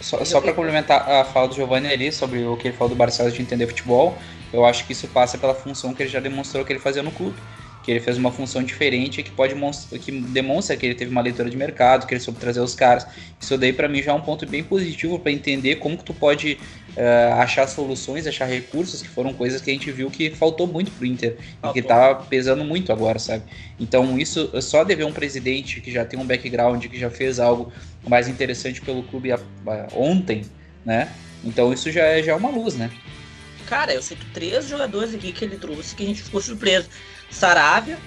Só, 0.00 0.24
só 0.24 0.40
para 0.40 0.52
complementar 0.52 1.08
a 1.08 1.24
fala 1.24 1.46
do 1.46 1.54
Giovanni 1.54 1.86
ali 1.86 2.10
sobre 2.10 2.44
o 2.44 2.56
que 2.56 2.68
ele 2.68 2.76
falou 2.76 2.88
do 2.88 2.96
Barcelos 2.96 3.34
de 3.34 3.40
entender 3.40 3.68
futebol, 3.68 4.18
eu 4.52 4.64
acho 4.64 4.84
que 4.84 4.92
isso 4.92 5.06
passa 5.08 5.38
pela 5.38 5.54
função 5.54 5.94
que 5.94 6.02
ele 6.02 6.10
já 6.10 6.18
demonstrou 6.18 6.64
que 6.64 6.72
ele 6.72 6.80
fazia 6.80 7.04
no 7.04 7.12
clube 7.12 7.36
que 7.82 7.90
ele 7.90 8.00
fez 8.00 8.18
uma 8.18 8.30
função 8.30 8.62
diferente 8.62 9.22
que 9.22 9.30
pode 9.30 9.54
que 10.00 10.12
demonstra 10.12 10.76
que 10.76 10.86
ele 10.86 10.94
teve 10.94 11.10
uma 11.10 11.20
leitura 11.20 11.48
de 11.48 11.56
mercado, 11.56 12.06
que 12.06 12.14
ele 12.14 12.20
soube 12.20 12.38
trazer 12.38 12.60
os 12.60 12.74
caras. 12.74 13.06
Isso 13.40 13.56
daí 13.56 13.72
para 13.72 13.88
mim 13.88 14.02
já 14.02 14.12
é 14.12 14.14
um 14.14 14.20
ponto 14.20 14.46
bem 14.46 14.62
positivo 14.62 15.18
para 15.18 15.32
entender 15.32 15.76
como 15.76 15.96
que 15.96 16.04
tu 16.04 16.12
pode 16.12 16.58
uh, 16.90 17.34
achar 17.40 17.66
soluções, 17.66 18.26
achar 18.26 18.46
recursos, 18.46 19.00
que 19.00 19.08
foram 19.08 19.32
coisas 19.32 19.60
que 19.62 19.70
a 19.70 19.72
gente 19.72 19.90
viu 19.90 20.10
que 20.10 20.30
faltou 20.30 20.66
muito 20.66 20.90
pro 20.90 21.06
Inter 21.06 21.36
ah, 21.62 21.70
e 21.70 21.72
que 21.72 21.82
tá 21.82 22.14
pesando 22.14 22.64
muito 22.64 22.92
agora, 22.92 23.18
sabe? 23.18 23.44
Então 23.78 24.18
isso 24.18 24.50
só 24.60 24.84
dever 24.84 25.04
um 25.04 25.12
presidente 25.12 25.80
que 25.80 25.90
já 25.90 26.04
tem 26.04 26.18
um 26.18 26.26
background, 26.26 26.84
que 26.86 26.98
já 26.98 27.10
fez 27.10 27.40
algo 27.40 27.72
mais 28.06 28.28
interessante 28.28 28.80
pelo 28.80 29.02
clube 29.04 29.30
ontem, 29.94 30.42
né? 30.84 31.10
Então 31.42 31.72
isso 31.72 31.90
já 31.90 32.02
é, 32.02 32.22
já 32.22 32.32
é 32.32 32.34
uma 32.34 32.50
luz, 32.50 32.76
né? 32.76 32.90
Cara, 33.66 33.94
eu 33.94 34.02
cito 34.02 34.26
três 34.34 34.68
jogadores 34.68 35.14
aqui 35.14 35.32
que 35.32 35.44
ele 35.44 35.56
trouxe 35.56 35.94
que 35.94 36.02
a 36.02 36.06
gente 36.06 36.22
ficou 36.22 36.40
surpreso. 36.40 36.88
Saravia, 37.30 37.98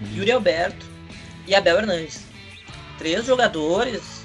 uhum. 0.00 0.16
Yuri 0.16 0.32
Alberto 0.32 0.86
e 1.46 1.54
Abel 1.54 1.78
Hernandes. 1.78 2.22
Três 2.98 3.26
jogadores 3.26 4.22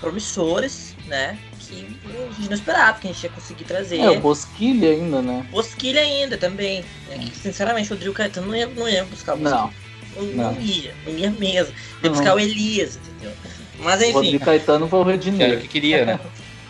promissores, 0.00 0.94
né? 1.06 1.38
Que 1.58 1.98
a 2.04 2.32
gente 2.34 2.48
não 2.48 2.54
esperava 2.54 2.98
que 2.98 3.08
a 3.08 3.12
gente 3.12 3.22
ia 3.24 3.30
conseguir 3.30 3.64
trazer. 3.64 3.98
É, 3.98 4.10
o 4.10 4.20
Bosquilha 4.20 4.90
ainda, 4.90 5.22
né? 5.22 5.46
Bosquilha 5.50 6.02
ainda 6.02 6.36
também. 6.36 6.84
Né? 7.08 7.18
Que, 7.18 7.36
sinceramente, 7.36 7.90
o 7.90 7.94
Rodrigo 7.94 8.14
Caetano 8.14 8.48
não 8.48 8.56
ia, 8.56 8.66
não 8.66 8.88
ia 8.88 9.04
buscar 9.04 9.34
o 9.34 9.38
Não. 9.38 9.72
Não, 10.16 10.22
não. 10.22 10.52
não 10.52 10.60
ia, 10.60 10.94
não 11.06 11.16
ia 11.16 11.30
mesmo. 11.30 11.74
Ia 12.02 12.10
buscar 12.10 12.34
o 12.34 12.38
Elias, 12.38 12.96
entendeu? 12.96 13.32
Mas 13.78 14.00
enfim. 14.02 14.12
O 14.12 14.14
Rodrigo 14.14 14.44
Caetano 14.44 14.88
foi 14.88 14.98
o 14.98 15.02
Redinei. 15.02 15.46
Era 15.48 15.56
o 15.56 15.60
que 15.60 15.68
queria, 15.68 16.04
né? 16.04 16.20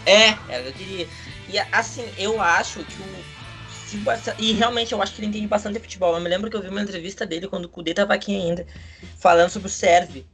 é, 0.07 0.35
era 0.49 0.69
o 0.69 0.73
que 0.73 0.85
queria. 0.85 1.09
E 1.49 1.59
assim, 1.73 2.05
eu 2.17 2.41
acho 2.41 2.81
que 2.85 2.95
o 2.95 3.24
e 4.39 4.53
realmente 4.53 4.93
eu 4.93 5.03
acho 5.03 5.15
que 5.15 5.21
ele 5.21 5.29
entende 5.29 5.47
bastante 5.47 5.75
de 5.75 5.81
futebol. 5.81 6.15
Eu 6.15 6.21
me 6.21 6.29
lembro 6.29 6.51
que 6.51 6.57
eu 6.57 6.63
vi 6.63 6.69
uma 6.69 6.83
entrevista 6.83 7.25
dele 7.27 7.49
quando 7.49 7.67
o 7.67 7.69
Kudê 7.69 7.95
tava 7.95 8.15
aqui 8.15 8.35
ainda, 8.35 8.67
falando 9.19 9.51
sobre 9.51 9.69
o 9.69 9.71
Serve. 9.71 10.27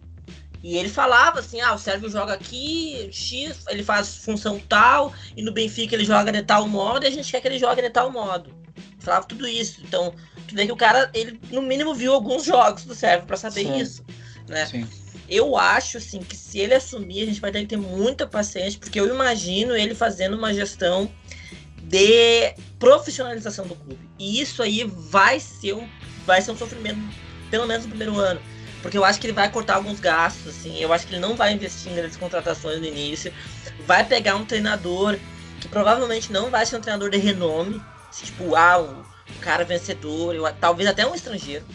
E 0.62 0.76
ele 0.76 0.88
falava 0.88 1.40
assim: 1.40 1.61
ah, 1.61 1.74
o 1.74 1.78
Sérvio 1.78 2.11
joga 2.11 2.34
aqui, 2.34 3.08
X, 3.12 3.64
ele 3.68 3.82
faz 3.82 4.16
função 4.16 4.58
tal, 4.58 5.12
e 5.36 5.42
no 5.42 5.52
Benfica 5.52 5.94
ele 5.94 6.04
joga 6.04 6.30
de 6.30 6.42
tal 6.42 6.68
modo, 6.68 7.04
e 7.04 7.08
a 7.08 7.11
gente 7.11 7.30
quer 7.30 7.40
que 7.40 7.48
ele 7.48 7.58
jogue 7.58 7.80
de 7.80 7.90
tal 7.90 8.11
modo. 8.11 8.54
Falava 8.98 9.26
tudo 9.26 9.48
isso. 9.48 9.80
Então, 9.82 10.14
tu 10.46 10.54
vê 10.54 10.66
que 10.66 10.72
o 10.72 10.76
cara, 10.76 11.11
ele 11.14 11.40
no 11.50 11.62
mínimo 11.62 11.94
viu 11.94 12.12
alguns 12.12 12.44
jogos 12.44 12.84
do 12.84 12.94
Sérvio 12.94 13.26
para 13.26 13.36
saber 13.36 13.64
Sim. 13.64 13.78
isso. 13.78 14.04
Né? 14.46 14.66
Sim. 14.66 14.86
Eu 15.28 15.56
acho 15.56 15.98
assim 15.98 16.20
que 16.20 16.36
se 16.36 16.58
ele 16.58 16.74
assumir, 16.74 17.22
a 17.22 17.26
gente 17.26 17.40
vai 17.40 17.52
ter 17.52 17.61
que 17.61 17.68
ter 17.68 17.76
muita 17.76 18.26
paciência, 18.26 18.78
porque 18.78 18.98
eu 18.98 19.08
imagino 19.08 19.76
ele 19.76 19.94
fazendo 19.94 20.36
uma 20.36 20.52
gestão 20.52 21.11
de 21.91 22.55
profissionalização 22.78 23.66
do 23.66 23.74
clube. 23.74 23.99
E 24.16 24.41
isso 24.41 24.62
aí 24.62 24.84
vai 24.84 25.41
ser 25.41 25.74
um, 25.74 25.88
vai 26.24 26.41
ser 26.41 26.53
um 26.53 26.57
sofrimento, 26.57 27.01
pelo 27.51 27.66
menos 27.66 27.84
no 27.84 27.91
primeiro 27.91 28.16
ano. 28.16 28.41
Porque 28.80 28.97
eu 28.97 29.05
acho 29.05 29.20
que 29.20 29.26
ele 29.26 29.34
vai 29.34 29.51
cortar 29.51 29.74
alguns 29.74 29.99
gastos, 29.99 30.57
assim. 30.57 30.78
Eu 30.78 30.93
acho 30.93 31.07
que 31.07 31.12
ele 31.12 31.20
não 31.20 31.34
vai 31.34 31.53
investir 31.53 31.91
em 31.91 31.97
grandes 31.97 32.16
contratações 32.16 32.78
no 32.78 32.86
início. 32.86 33.34
Vai 33.86 34.05
pegar 34.05 34.36
um 34.36 34.45
treinador 34.45 35.18
que 35.61 35.68
provavelmente 35.68 36.32
não 36.32 36.49
vai 36.49 36.64
ser 36.64 36.76
um 36.76 36.80
treinador 36.80 37.11
de 37.11 37.18
renome. 37.18 37.82
Tipo, 38.12 38.55
ah, 38.55 38.80
o, 38.80 39.05
cara 39.41 39.64
vencedor, 39.64 40.34
eu, 40.34 40.51
talvez 40.55 40.88
até 40.88 41.05
um 41.05 41.14
estrangeiro. 41.14 41.66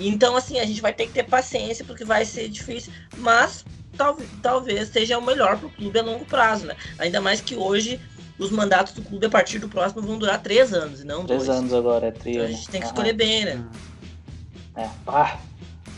Então, 0.00 0.34
assim, 0.34 0.58
a 0.58 0.64
gente 0.64 0.80
vai 0.80 0.92
ter 0.92 1.06
que 1.06 1.12
ter 1.12 1.24
paciência, 1.24 1.84
porque 1.84 2.04
vai 2.04 2.24
ser 2.24 2.48
difícil. 2.48 2.92
Mas 3.18 3.64
tal, 3.96 4.18
talvez 4.42 4.88
seja 4.88 5.18
o 5.18 5.22
melhor 5.22 5.58
para 5.58 5.66
o 5.66 5.70
clube 5.70 5.98
a 5.98 6.02
longo 6.02 6.24
prazo, 6.24 6.66
né? 6.66 6.74
Ainda 6.98 7.20
mais 7.20 7.40
que 7.40 7.54
hoje 7.54 8.00
os 8.38 8.50
mandatos 8.50 8.92
do 8.92 9.02
clube 9.02 9.26
a 9.26 9.30
partir 9.30 9.58
do 9.58 9.68
próximo 9.68 10.02
vão 10.02 10.18
durar 10.18 10.42
três 10.42 10.72
anos, 10.72 11.00
e 11.00 11.04
não 11.04 11.24
três 11.24 11.46
dois. 11.46 11.58
anos 11.58 11.72
agora, 11.72 12.06
é 12.06 12.10
trio. 12.10 12.34
Então 12.34 12.44
a 12.44 12.50
gente 12.50 12.68
tem 12.68 12.80
que 12.80 12.86
escolher 12.86 13.12
bem, 13.12 13.44
né? 13.44 13.64
É, 14.76 14.88
ah, 15.06 15.38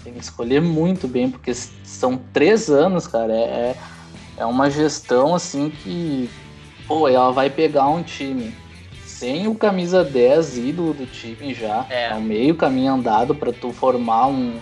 tem 0.04 0.12
que 0.12 0.20
escolher 0.20 0.60
muito 0.60 1.08
bem, 1.08 1.30
porque 1.30 1.52
são 1.52 2.16
três 2.32 2.70
anos, 2.70 3.06
cara. 3.06 3.32
É, 3.32 3.40
é, 3.40 3.76
é 4.38 4.46
uma 4.46 4.70
gestão 4.70 5.34
assim 5.34 5.70
que, 5.70 6.30
pô, 6.86 7.08
ela 7.08 7.32
vai 7.32 7.50
pegar 7.50 7.88
um 7.88 8.02
time 8.02 8.54
sem 9.04 9.48
o 9.48 9.54
camisa 9.54 10.04
10 10.04 10.58
ídolo 10.58 10.94
do 10.94 11.04
time 11.04 11.52
já. 11.52 11.84
É, 11.90 12.10
é 12.10 12.14
um 12.14 12.20
meio 12.20 12.54
caminho 12.54 12.94
andado 12.94 13.34
para 13.34 13.52
tu 13.52 13.72
formar 13.72 14.28
um, 14.28 14.60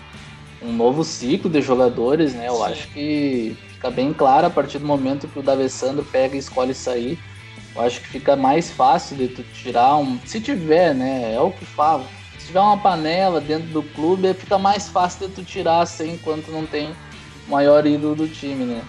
um 0.63 0.73
novo 0.73 1.05
ciclo 1.05 1.51
de 1.51 1.61
jogadores, 1.61 2.33
né? 2.33 2.49
Eu 2.49 2.57
Sim. 2.57 2.65
acho 2.65 2.89
que 2.89 3.57
fica 3.69 3.91
bem 3.91 4.15
claro 4.15 4.47
a 4.47 4.51
partir 4.51 4.79
do 4.79 4.87
momento 4.87 5.29
que 5.29 5.39
o 5.39 5.43
D'Alessandro 5.43 6.03
pega 6.05 6.37
e 6.37 6.39
escolhe 6.39 6.73
sair 6.73 7.19
eu 7.77 7.83
acho 7.83 8.01
que 8.01 8.09
fica 8.09 8.35
mais 8.35 8.71
fácil 8.71 9.17
de 9.17 9.29
tu 9.29 9.43
tirar 9.43 9.97
um. 9.99 10.19
Se 10.25 10.41
tiver, 10.41 10.95
né? 10.95 11.35
É 11.35 11.41
o 11.41 11.51
que 11.51 11.65
falo. 11.67 12.05
Se 12.39 12.47
tiver 12.47 12.61
uma 12.61 12.79
panela 12.79 13.41
dentro 13.41 13.69
do 13.69 13.83
clube, 13.83 14.33
fica 14.33 14.59
mais 14.59 14.89
fácil 14.89 15.29
de 15.29 15.35
tu 15.35 15.45
tirar 15.45 15.81
assim 15.81 16.15
enquanto 16.15 16.51
não 16.51 16.67
tem 16.67 16.95
maior 17.47 17.87
ídolo 17.87 18.15
do 18.15 18.29
time, 18.29 18.65
né? 18.65 18.83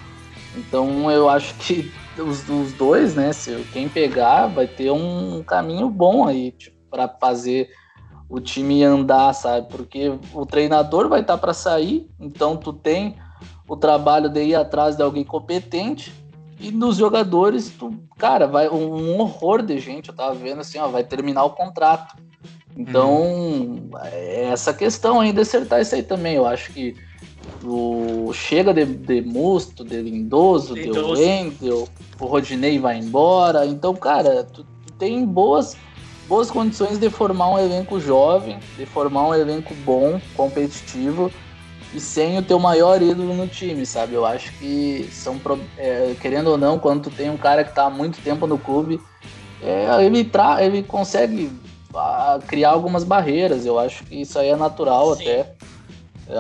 Então 0.55 1.11
eu 1.11 1.29
acho 1.29 1.53
que 1.55 1.91
os, 2.17 2.47
os 2.47 2.71
dois, 2.73 3.13
né? 3.13 3.33
Se 3.33 3.55
quem 3.73 3.89
pegar 3.89 4.47
vai 4.47 4.67
ter 4.67 4.89
um 4.89 5.43
caminho 5.43 5.89
bom 5.89 6.25
aí 6.25 6.51
tipo, 6.51 6.77
para 6.89 7.09
fazer 7.09 7.69
o 8.29 8.39
time 8.39 8.83
andar, 8.83 9.33
sabe? 9.33 9.67
Porque 9.69 10.13
o 10.33 10.45
treinador 10.45 11.09
vai 11.09 11.21
estar 11.21 11.33
tá 11.33 11.39
para 11.39 11.53
sair, 11.53 12.09
então 12.19 12.55
tu 12.55 12.71
tem 12.71 13.17
o 13.67 13.75
trabalho 13.75 14.29
de 14.29 14.43
ir 14.43 14.55
atrás 14.55 14.95
de 14.95 15.03
alguém 15.03 15.25
competente 15.25 16.13
e 16.59 16.71
nos 16.71 16.97
jogadores, 16.97 17.71
tu, 17.77 17.93
cara, 18.17 18.47
vai 18.47 18.67
um 18.67 19.19
horror 19.19 19.61
de 19.61 19.79
gente. 19.79 20.09
Eu 20.09 20.15
tava 20.15 20.33
vendo 20.33 20.61
assim, 20.61 20.79
ó, 20.79 20.87
vai 20.87 21.03
terminar 21.03 21.43
o 21.43 21.51
contrato. 21.51 22.15
Então, 22.75 23.21
uhum. 23.21 23.89
é 24.03 24.45
essa 24.45 24.73
questão 24.73 25.19
ainda 25.19 25.41
acertar 25.41 25.81
isso 25.81 25.93
aí 25.95 26.03
também. 26.03 26.35
Eu 26.35 26.45
acho 26.45 26.73
que 26.73 26.95
o 27.63 28.31
chega 28.33 28.73
de, 28.73 28.85
de 28.85 29.21
Musto, 29.21 29.83
de 29.83 30.01
Lindoso, 30.01 30.73
de 30.73 30.89
Wendel, 30.89 31.87
o 32.19 32.25
Rodinei 32.25 32.79
vai 32.79 32.97
embora. 32.97 33.65
Então, 33.65 33.95
cara, 33.95 34.43
tu, 34.43 34.65
tu, 34.85 34.93
tem 34.93 35.25
boas, 35.25 35.77
boas 36.27 36.49
condições 36.49 36.97
de 36.97 37.09
formar 37.09 37.49
um 37.49 37.59
elenco 37.59 37.99
jovem, 37.99 38.59
de 38.77 38.85
formar 38.85 39.27
um 39.27 39.33
elenco 39.33 39.73
bom, 39.85 40.19
competitivo 40.35 41.31
e 41.93 41.99
sem 41.99 42.37
o 42.37 42.41
teu 42.41 42.59
maior 42.59 43.01
ídolo 43.01 43.33
no 43.33 43.47
time, 43.47 43.85
sabe? 43.85 44.13
Eu 44.13 44.25
acho 44.25 44.51
que 44.53 45.07
são 45.11 45.39
é, 45.77 46.15
querendo 46.19 46.47
ou 46.47 46.57
não, 46.57 46.77
quando 46.77 47.03
tu 47.03 47.09
tem 47.09 47.29
um 47.29 47.37
cara 47.37 47.63
que 47.63 47.69
está 47.69 47.85
há 47.85 47.89
muito 47.89 48.21
tempo 48.21 48.45
no 48.45 48.57
clube, 48.57 48.99
é, 49.61 50.03
ele, 50.05 50.23
tra 50.23 50.63
ele 50.63 50.83
consegue 50.83 51.51
a, 51.93 52.35
ah, 52.35 52.39
criar 52.45 52.71
algumas 52.71 53.03
barreiras. 53.03 53.65
Eu 53.65 53.79
acho 53.79 54.03
que 54.03 54.21
isso 54.21 54.37
aí 54.37 54.49
é 54.49 54.55
natural 54.55 55.15
Sim. 55.15 55.23
até. 55.23 55.53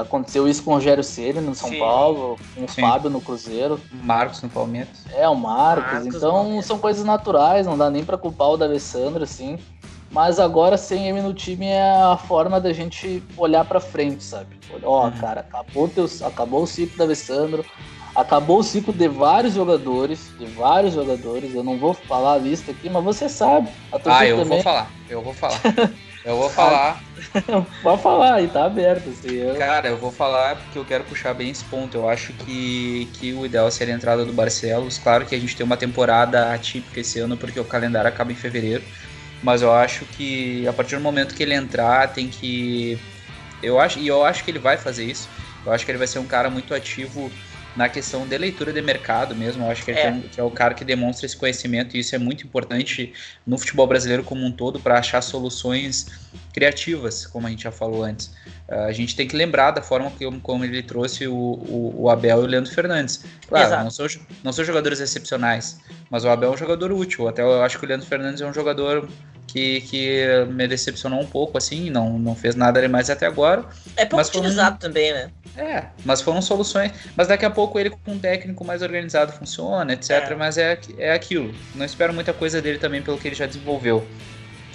Aconteceu 0.01 0.49
isso 0.49 0.63
com 0.63 0.71
o 0.71 0.73
Rogério 0.73 1.01
Ceni 1.01 1.39
no 1.39 1.55
São 1.55 1.69
Sim. 1.69 1.79
Paulo, 1.79 2.37
com 2.53 2.65
o 2.65 2.67
Sim. 2.67 2.81
Fábio 2.81 3.09
no 3.09 3.21
Cruzeiro. 3.21 3.79
Marcos 4.03 4.41
no 4.41 4.49
Palmeiras. 4.49 5.05
É, 5.15 5.29
o 5.29 5.35
Marcos. 5.35 5.93
Marcos 5.93 6.15
então 6.15 6.61
são 6.61 6.77
coisas 6.77 7.05
naturais, 7.05 7.65
não 7.65 7.77
dá 7.77 7.89
nem 7.89 8.03
para 8.03 8.17
culpar 8.17 8.49
o 8.49 8.57
D'Alessandro, 8.57 9.23
assim. 9.23 9.57
Mas 10.11 10.39
agora 10.39 10.77
sem 10.77 11.09
ele 11.09 11.21
no 11.21 11.33
time 11.33 11.65
é 11.65 11.81
a 11.81 12.17
forma 12.17 12.61
da 12.61 12.71
gente 12.71 13.21
olhar 13.35 13.65
para 13.65 13.79
frente, 13.79 14.23
sabe? 14.23 14.57
Ó, 14.83 15.05
uhum. 15.05 15.11
cara, 15.11 15.41
acabou, 15.41 15.87
teus, 15.87 16.21
acabou 16.21 16.63
o 16.63 16.67
ciclo 16.67 16.97
da 16.97 17.03
Alessandro, 17.03 17.65
acabou 18.15 18.59
o 18.59 18.63
ciclo 18.63 18.93
de 18.93 19.07
vários 19.07 19.53
jogadores, 19.53 20.31
de 20.39 20.45
vários 20.45 20.93
jogadores. 20.93 21.53
Eu 21.53 21.63
não 21.63 21.77
vou 21.77 21.93
falar 21.93 22.33
a 22.33 22.37
lista 22.37 22.71
aqui, 22.71 22.89
mas 22.89 23.03
você 23.03 23.27
sabe. 23.27 23.69
ah, 24.05 24.25
eu 24.25 24.37
também. 24.37 24.47
vou 24.47 24.61
falar, 24.61 24.89
eu 25.09 25.21
vou 25.21 25.33
falar. 25.33 25.61
Eu 26.27 26.35
vou 26.35 26.49
falar. 26.49 27.01
Pode 27.81 28.01
falar, 28.01 28.33
aí 28.33 28.49
tá 28.49 28.65
aberto. 28.65 29.07
Assim, 29.07 29.33
eu... 29.33 29.55
Cara, 29.55 29.87
eu 29.87 29.97
vou 29.97 30.11
falar 30.11 30.57
porque 30.57 30.77
eu 30.77 30.83
quero 30.83 31.05
puxar 31.05 31.33
bem 31.33 31.51
esse 31.51 31.63
ponto. 31.63 31.95
Eu 31.95 32.09
acho 32.09 32.33
que, 32.33 33.09
que 33.13 33.31
o 33.31 33.45
ideal 33.45 33.71
seria 33.71 33.93
a 33.93 33.97
entrada 33.97 34.25
do 34.25 34.33
Barcelos. 34.33 34.97
Claro 34.97 35.25
que 35.25 35.33
a 35.33 35.39
gente 35.39 35.55
tem 35.55 35.65
uma 35.65 35.77
temporada 35.77 36.53
atípica 36.53 36.99
esse 36.99 37.17
ano, 37.17 37.37
porque 37.37 37.57
o 37.57 37.63
calendário 37.63 38.09
acaba 38.09 38.29
em 38.29 38.35
fevereiro. 38.35 38.83
Mas 39.41 39.61
eu 39.61 39.71
acho 39.71 40.05
que 40.05 40.67
a 40.67 40.73
partir 40.73 40.95
do 40.95 41.01
momento 41.01 41.35
que 41.35 41.43
ele 41.43 41.53
entrar, 41.53 42.07
tem 42.09 42.27
que. 42.27 42.97
Eu 43.61 43.79
acho, 43.79 43.99
e 43.99 44.07
eu 44.07 44.23
acho 44.23 44.43
que 44.43 44.51
ele 44.51 44.59
vai 44.59 44.77
fazer 44.77 45.05
isso. 45.05 45.29
Eu 45.65 45.71
acho 45.71 45.85
que 45.85 45.91
ele 45.91 45.97
vai 45.97 46.07
ser 46.07 46.19
um 46.19 46.25
cara 46.25 46.49
muito 46.49 46.73
ativo 46.73 47.31
na 47.77 47.87
questão 47.87 48.27
de 48.27 48.35
leitura 48.37 48.73
de 48.73 48.81
mercado 48.81 49.35
mesmo. 49.35 49.63
Eu 49.63 49.71
acho 49.71 49.85
que, 49.85 49.91
é. 49.91 50.19
que 50.31 50.39
é 50.39 50.43
o 50.43 50.49
cara 50.49 50.73
que 50.73 50.83
demonstra 50.83 51.27
esse 51.27 51.37
conhecimento 51.37 51.95
e 51.95 51.99
isso 51.99 52.15
é 52.15 52.17
muito 52.17 52.43
importante 52.43 53.13
no 53.45 53.57
futebol 53.57 53.85
brasileiro 53.85 54.23
como 54.23 54.43
um 54.43 54.51
todo 54.51 54.79
para 54.79 54.97
achar 54.97 55.21
soluções 55.21 56.07
criativas, 56.51 57.27
como 57.27 57.45
a 57.45 57.51
gente 57.51 57.63
já 57.63 57.71
falou 57.71 58.03
antes. 58.03 58.33
Uh, 58.67 58.87
a 58.87 58.91
gente 58.91 59.15
tem 59.15 59.27
que 59.27 59.35
lembrar 59.35 59.71
da 59.71 59.81
forma 59.81 60.11
que, 60.11 60.25
como 60.41 60.65
ele 60.65 60.81
trouxe 60.81 61.27
o, 61.27 61.33
o, 61.35 61.93
o 61.95 62.09
Abel 62.09 62.41
e 62.41 62.45
o 62.45 62.47
Leandro 62.47 62.73
Fernandes. 62.73 63.23
Claro, 63.47 63.83
não 63.83 63.91
são, 63.91 64.07
não 64.43 64.51
são 64.51 64.65
jogadores 64.65 64.99
excepcionais, 64.99 65.79
mas 66.09 66.25
o 66.25 66.29
Abel 66.29 66.49
é 66.49 66.53
um 66.55 66.57
jogador 66.57 66.91
útil. 66.91 67.27
Até 67.27 67.43
eu 67.43 67.61
acho 67.61 67.77
que 67.77 67.85
o 67.85 67.87
Leandro 67.87 68.07
Fernandes 68.07 68.41
é 68.41 68.47
um 68.47 68.53
jogador 68.53 69.07
que, 69.47 69.81
que 69.81 70.45
me 70.49 70.67
decepcionou 70.67 71.19
um 71.19 71.25
pouco, 71.25 71.57
assim, 71.57 71.89
não, 71.89 72.19
não 72.19 72.35
fez 72.35 72.53
nada 72.55 72.81
demais 72.81 73.09
até 73.09 73.25
agora. 73.25 73.65
É 73.95 74.05
pouco 74.05 74.17
mas 74.17 74.27
utilizado 74.27 74.75
um... 74.75 74.79
também, 74.79 75.13
né? 75.13 75.31
É, 75.55 75.85
mas 76.05 76.21
foram 76.21 76.41
soluções. 76.41 76.91
Mas 77.15 77.27
daqui 77.27 77.45
a 77.45 77.49
pouco 77.49 77.79
ele 77.79 77.89
com 77.89 78.11
um 78.11 78.19
técnico 78.19 78.63
mais 78.63 78.81
organizado 78.83 79.31
funciona, 79.31 79.93
etc. 79.93 80.11
É. 80.11 80.35
Mas 80.35 80.57
é, 80.57 80.77
é 80.99 81.13
aquilo. 81.13 81.53
Não 81.73 81.85
espero 81.85 82.13
muita 82.13 82.33
coisa 82.33 82.61
dele 82.61 82.77
também 82.77 83.01
pelo 83.01 83.17
que 83.17 83.27
ele 83.27 83.35
já 83.35 83.47
desenvolveu. 83.47 84.05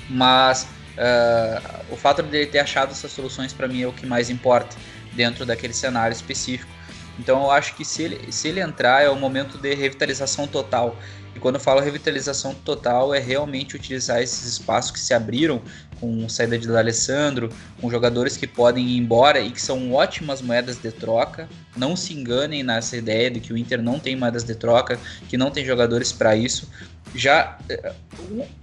Mas 0.09 0.67
uh, 0.97 1.85
o 1.91 1.97
fato 1.97 2.23
de 2.23 2.37
ele 2.37 2.47
ter 2.47 2.59
achado 2.59 2.91
essas 2.91 3.13
soluções 3.13 3.53
para 3.53 3.69
mim 3.69 3.83
é 3.83 3.87
o 3.87 3.93
que 3.93 4.07
mais 4.07 4.29
importa 4.29 4.75
dentro 5.13 5.47
daquele 5.47 5.73
cenário 5.73 6.15
específico. 6.15 6.73
Então 7.19 7.43
eu 7.43 7.51
acho 7.51 7.77
que 7.77 7.85
se 7.85 8.03
ele, 8.03 8.33
se 8.33 8.49
ele 8.49 8.61
entrar 8.61 9.03
é 9.03 9.09
o 9.09 9.17
momento 9.17 9.59
de 9.59 9.75
revitalização 9.75 10.47
total. 10.49 10.97
E 11.35 11.39
quando 11.39 11.55
eu 11.55 11.61
falo 11.61 11.81
revitalização 11.81 12.55
total, 12.55 13.15
é 13.15 13.19
realmente 13.19 13.75
utilizar 13.77 14.21
esses 14.21 14.45
espaços 14.47 14.91
que 14.91 15.01
se 15.01 15.15
abriram 15.15 15.63
com 15.99 16.29
saída 16.29 16.59
de 16.59 16.69
Alessandro, 16.77 17.49
com 17.81 17.91
jogadores 17.91 18.37
que 18.37 18.47
podem 18.47 18.87
ir 18.87 18.99
embora 18.99 19.41
e 19.41 19.51
que 19.51 19.63
são 19.63 19.93
ótimas 19.93 20.43
moedas 20.43 20.77
de 20.77 20.91
troca. 20.91 21.49
Não 21.77 21.95
se 21.95 22.13
enganem 22.13 22.63
nessa 22.63 22.97
ideia 22.97 23.31
de 23.31 23.41
que 23.41 23.53
o 23.53 23.57
Inter 23.57 23.81
não 23.81 23.99
tem 23.99 24.17
moedas 24.17 24.43
de 24.43 24.55
troca, 24.55 24.99
que 25.29 25.37
não 25.37 25.51
tem 25.51 25.65
jogadores 25.65 26.13
para 26.13 26.35
isso. 26.35 26.69
Já 27.15 27.57
eh, 27.69 27.93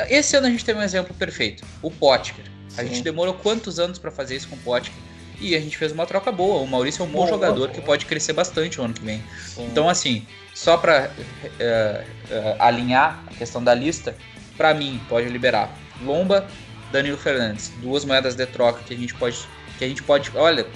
esse 0.10 0.36
ano 0.36 0.48
a 0.48 0.50
gente 0.50 0.66
teve 0.66 0.80
um 0.80 0.84
exemplo 0.84 1.14
perfeito, 1.16 1.66
o 1.82 1.90
Potker. 1.90 2.46
A 2.78 2.84
gente 2.84 3.02
demorou 3.02 3.34
quantos 3.34 3.80
anos 3.80 3.98
para 3.98 4.12
fazer 4.12 4.36
isso 4.36 4.48
com 4.48 4.56
o 4.56 4.60
Potker? 4.60 4.94
E 5.40 5.56
a 5.56 5.60
gente 5.60 5.78
fez 5.78 5.92
uma 5.92 6.06
troca 6.06 6.32
boa. 6.32 6.62
O 6.62 6.68
Maurício 6.68 7.02
é 7.02 7.06
um 7.06 7.10
bom, 7.10 7.20
bom 7.20 7.28
jogador 7.28 7.70
que 7.70 7.82
pode 7.82 8.06
crescer 8.06 8.34
bastante 8.34 8.80
o 8.80 8.84
ano 8.84 8.94
que 8.94 9.04
vem. 9.04 9.24
Sim. 9.46 9.66
Então, 9.66 9.88
assim, 9.88 10.26
só 10.54 10.78
para 10.78 11.10
uh, 11.10 11.50
uh, 11.50 12.56
alinhar 12.60 13.24
a 13.28 13.34
questão 13.36 13.64
da 13.64 13.74
lista, 13.74 14.16
para 14.58 14.74
mim, 14.74 15.00
pode 15.08 15.30
liberar 15.30 15.74
Lomba, 16.02 16.46
Danilo 16.92 17.18
Fernandes, 17.18 17.72
duas 17.82 18.04
moedas 18.04 18.36
de 18.36 18.46
troca 18.46 18.82
que 18.84 18.94
a 18.94 18.98
gente 18.98 19.14
pode. 19.14 19.38
Que 19.78 19.86
a 19.86 19.88
gente 19.88 20.04
pode. 20.04 20.32
Olha, 20.36 20.68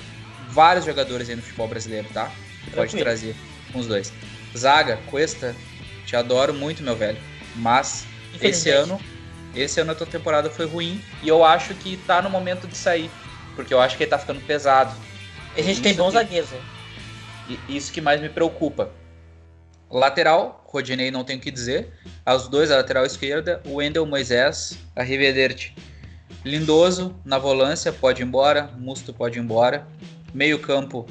vários 0.49 0.86
jogadores 0.86 1.30
aí 1.30 1.36
no 1.36 1.41
futebol 1.41 1.68
brasileiro, 1.68 2.07
tá? 2.14 2.32
Que 2.64 2.72
pode 2.72 2.95
trazer 2.95 3.36
com 3.72 3.80
os 3.80 3.88
dois. 3.88 4.14
Zaga, 4.57 4.97
Cuesta, 5.07 5.55
te 6.05 6.16
adoro 6.16 6.53
muito, 6.53 6.84
meu 6.84 6.95
velho. 6.95 7.18
Mas 7.55 8.05
esse 8.41 8.70
ano. 8.70 8.99
Esse 9.55 9.80
ano 9.80 9.91
a 9.91 9.95
tua 9.95 10.07
temporada 10.07 10.49
foi 10.49 10.66
ruim 10.66 10.99
e 11.22 11.28
eu 11.28 11.43
acho 11.43 11.76
que 11.76 11.95
tá 12.07 12.22
no 12.24 12.30
momento 12.30 12.68
de 12.68 12.76
sair. 12.76 13.09
Porque 13.56 13.74
eu 13.74 13.80
acho 13.80 13.97
que 13.97 14.04
ele 14.04 14.10
tá 14.10 14.18
ficando 14.18 14.41
pesado. 14.41 14.93
A 15.56 15.62
gente 15.62 15.82
tem 15.82 15.93
bons 15.93 16.14
zagueiros, 16.14 16.49
né? 16.49 16.60
Isso 17.70 17.91
que 17.91 18.01
mais 18.01 18.20
me 18.20 18.30
preocupa. 18.30 18.89
Lateral, 19.89 20.64
Rodinei 20.68 21.12
não 21.12 21.24
tem 21.24 21.38
o 21.38 21.39
que 21.39 21.51
dizer. 21.51 21.93
Aos 22.26 22.47
dois, 22.47 22.72
a 22.72 22.78
lateral 22.78 23.06
esquerda, 23.06 23.62
o 23.66 23.76
Wendel 23.76 24.06
Moisés, 24.06 24.78
a 24.95 25.04
Riverderte. 25.04 25.76
Lindoso, 26.43 27.16
na 27.24 27.38
volância, 27.38 27.93
pode 27.93 28.22
ir 28.22 28.26
embora. 28.26 28.72
Musto 28.78 29.14
pode 29.14 29.38
ir 29.38 29.41
embora. 29.41 29.88
Meio 30.34 30.58
campo, 30.58 31.06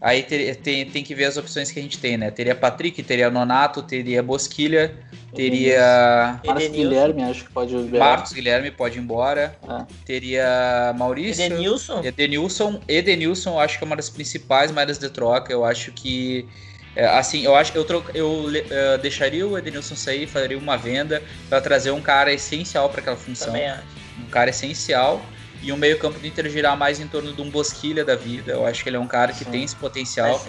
aí 0.00 0.22
ter, 0.22 0.56
tem, 0.56 0.88
tem 0.88 1.04
que 1.04 1.14
ver 1.14 1.26
as 1.26 1.36
opções 1.36 1.70
que 1.70 1.78
a 1.78 1.82
gente 1.82 1.98
tem, 1.98 2.16
né? 2.16 2.30
Teria 2.30 2.54
Patrick, 2.54 3.02
teria 3.02 3.30
Nonato, 3.30 3.82
teria 3.82 4.22
Bosquilha, 4.22 4.96
teria. 5.34 6.40
Marcos 6.44 6.68
Guilherme, 6.68 7.22
acho 7.22 7.44
que 7.44 7.50
pode 7.50 7.74
ir 7.74 7.98
Marcos 7.98 8.32
Guilherme 8.32 8.70
pode 8.70 8.98
ir 8.98 9.02
embora. 9.02 9.56
Ah. 9.66 9.86
Teria 10.04 10.94
Maurício. 10.96 11.44
Edenilson. 11.44 12.02
Edenilson. 12.04 12.80
Edenilson, 12.88 13.58
acho 13.58 13.78
que 13.78 13.84
é 13.84 13.86
uma 13.86 13.96
das 13.96 14.10
principais 14.10 14.70
moedas 14.70 14.98
de 14.98 15.08
troca. 15.08 15.52
Eu 15.52 15.64
acho 15.64 15.92
que. 15.92 16.46
É, 16.96 17.06
assim, 17.06 17.44
eu 17.44 17.54
acho 17.54 17.70
que 17.70 17.78
eu, 17.78 17.84
troco, 17.84 18.10
eu 18.12 18.46
uh, 18.46 18.98
deixaria 19.00 19.46
o 19.46 19.56
Edenilson 19.56 19.94
sair, 19.94 20.26
faria 20.26 20.58
uma 20.58 20.76
venda 20.76 21.22
para 21.48 21.60
trazer 21.60 21.92
um 21.92 22.00
cara 22.00 22.32
essencial 22.32 22.88
para 22.88 23.00
aquela 23.00 23.16
função. 23.16 23.54
Um 24.18 24.30
cara 24.30 24.50
essencial 24.50 25.22
e 25.62 25.72
o 25.72 25.76
meio-campo 25.76 26.18
do 26.18 26.26
Inter 26.26 26.48
girar 26.48 26.76
mais 26.76 27.00
em 27.00 27.06
torno 27.06 27.32
de 27.32 27.40
um 27.40 27.50
Bosquilha 27.50 28.04
da 28.04 28.16
vida. 28.16 28.52
Eu 28.52 28.66
acho 28.66 28.82
que 28.82 28.88
ele 28.88 28.96
é 28.96 29.00
um 29.00 29.06
cara 29.06 29.32
que 29.32 29.44
Sim. 29.44 29.50
tem 29.50 29.64
esse 29.64 29.76
potencial. 29.76 30.44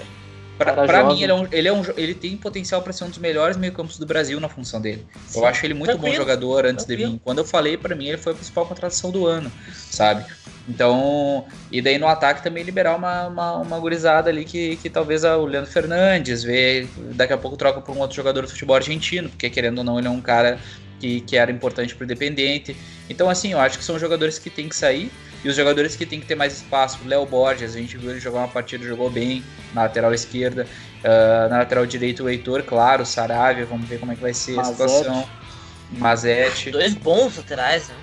Para 0.66 1.03
mim, 1.05 1.22
ele, 1.22 1.32
é 1.32 1.36
um, 1.36 1.47
ele, 1.51 1.68
é 1.68 1.74
um, 1.74 1.84
ele 1.97 2.14
tem 2.14 2.36
potencial 2.38 2.82
para 2.82 2.93
ser 2.93 3.03
um 3.03 3.09
dos 3.09 3.18
melhores 3.18 3.57
meio-campos 3.57 3.97
do 3.97 4.05
Brasil 4.05 4.39
na 4.39 4.49
função 4.49 4.80
dele. 4.82 5.05
Sim. 5.28 5.39
Eu 5.39 5.45
acho 5.45 5.66
ele 5.66 5.74
muito 5.74 5.91
Tranquilo. 5.91 6.14
bom 6.14 6.18
jogador 6.18 6.66
antes 6.66 6.86
Tranquilo. 6.86 7.12
de 7.12 7.16
vir. 7.18 7.22
Quando 7.24 7.38
eu 7.39 7.45
falei, 7.45 7.78
para 7.78 7.95
mim, 7.95 8.07
ele 8.07 8.18
foi 8.18 8.34
a 8.34 8.36
principal 8.36 8.66
contratação 8.66 9.12
do 9.12 9.26
ano, 9.26 9.51
sabe? 9.89 10.26
Então, 10.68 11.45
e 11.72 11.82
daí 11.82 11.97
no 11.97 12.07
ataque 12.07 12.43
também 12.43 12.64
liberar 12.64 12.95
uma, 12.95 13.28
uma, 13.28 13.57
uma 13.57 13.80
gurizada 13.80 14.30
ali 14.30 14.45
que, 14.45 14.76
que 14.78 14.89
talvez 14.89 15.24
o 15.24 15.45
Leandro 15.45 15.70
Fernandes 15.70 16.43
vê, 16.43 16.88
daqui 17.16 17.34
a 17.34 17.38
pouco 17.38 17.57
troca 17.57 17.82
por 17.82 17.95
um 17.95 17.99
outro 17.99 18.16
jogador 18.16 18.43
do 18.43 18.47
futebol 18.47 18.76
argentino, 18.76 19.30
porque 19.30 19.49
querendo 19.49 19.80
ou 19.80 19.84
não, 19.84 19.97
ele 19.97 20.07
é 20.07 20.12
um 20.12 20.22
cara 20.22 20.59
que, 20.99 21.22
que 21.22 21.36
era 21.36 21.51
importante 21.51 21.95
para 21.95 22.03
o 22.03 22.05
Independente. 22.05 22.76
Então, 23.09 23.30
assim, 23.30 23.51
eu 23.51 23.59
acho 23.59 23.78
que 23.78 23.84
são 23.84 23.97
jogadores 23.97 24.38
que 24.38 24.49
tem 24.49 24.70
que 24.70 24.76
sair. 24.76 25.12
E 25.44 25.50
os 25.50 25.56
jogadores 25.56 25.96
que 25.96 26.06
tem 26.06 26.20
que 26.20 26.26
ter 26.26 26.36
mais 26.36 26.54
espaço, 26.54 27.00
Léo 27.06 27.26
Borges, 27.26 27.76
a 27.76 27.80
gente 27.80 27.98
viu 27.98 28.12
ele 28.12 28.20
jogar 28.20 28.39
uma 28.39 28.48
partida, 28.48 28.86
jogou 28.86 29.10
bem 29.10 29.44
na 29.74 29.84
lateral 29.84 30.14
esquerda. 30.14 30.68
Uh, 31.04 31.50
na 31.50 31.60
lateral 31.60 31.86
direita, 31.86 32.24
o 32.24 32.30
Heitor, 32.30 32.62
claro, 32.64 33.06
Saravia, 33.06 33.66
vamos 33.66 33.88
ver 33.88 34.00
como 34.00 34.12
é 34.12 34.16
que 34.16 34.22
vai 34.22 34.34
ser 34.34 34.54
Mazete. 34.54 34.84
a 34.84 34.88
situação. 34.88 35.30
Mazete. 35.92 36.72
Dois 36.72 36.94
bons 36.94 37.38
laterais, 37.38 37.89
né? 37.89 37.96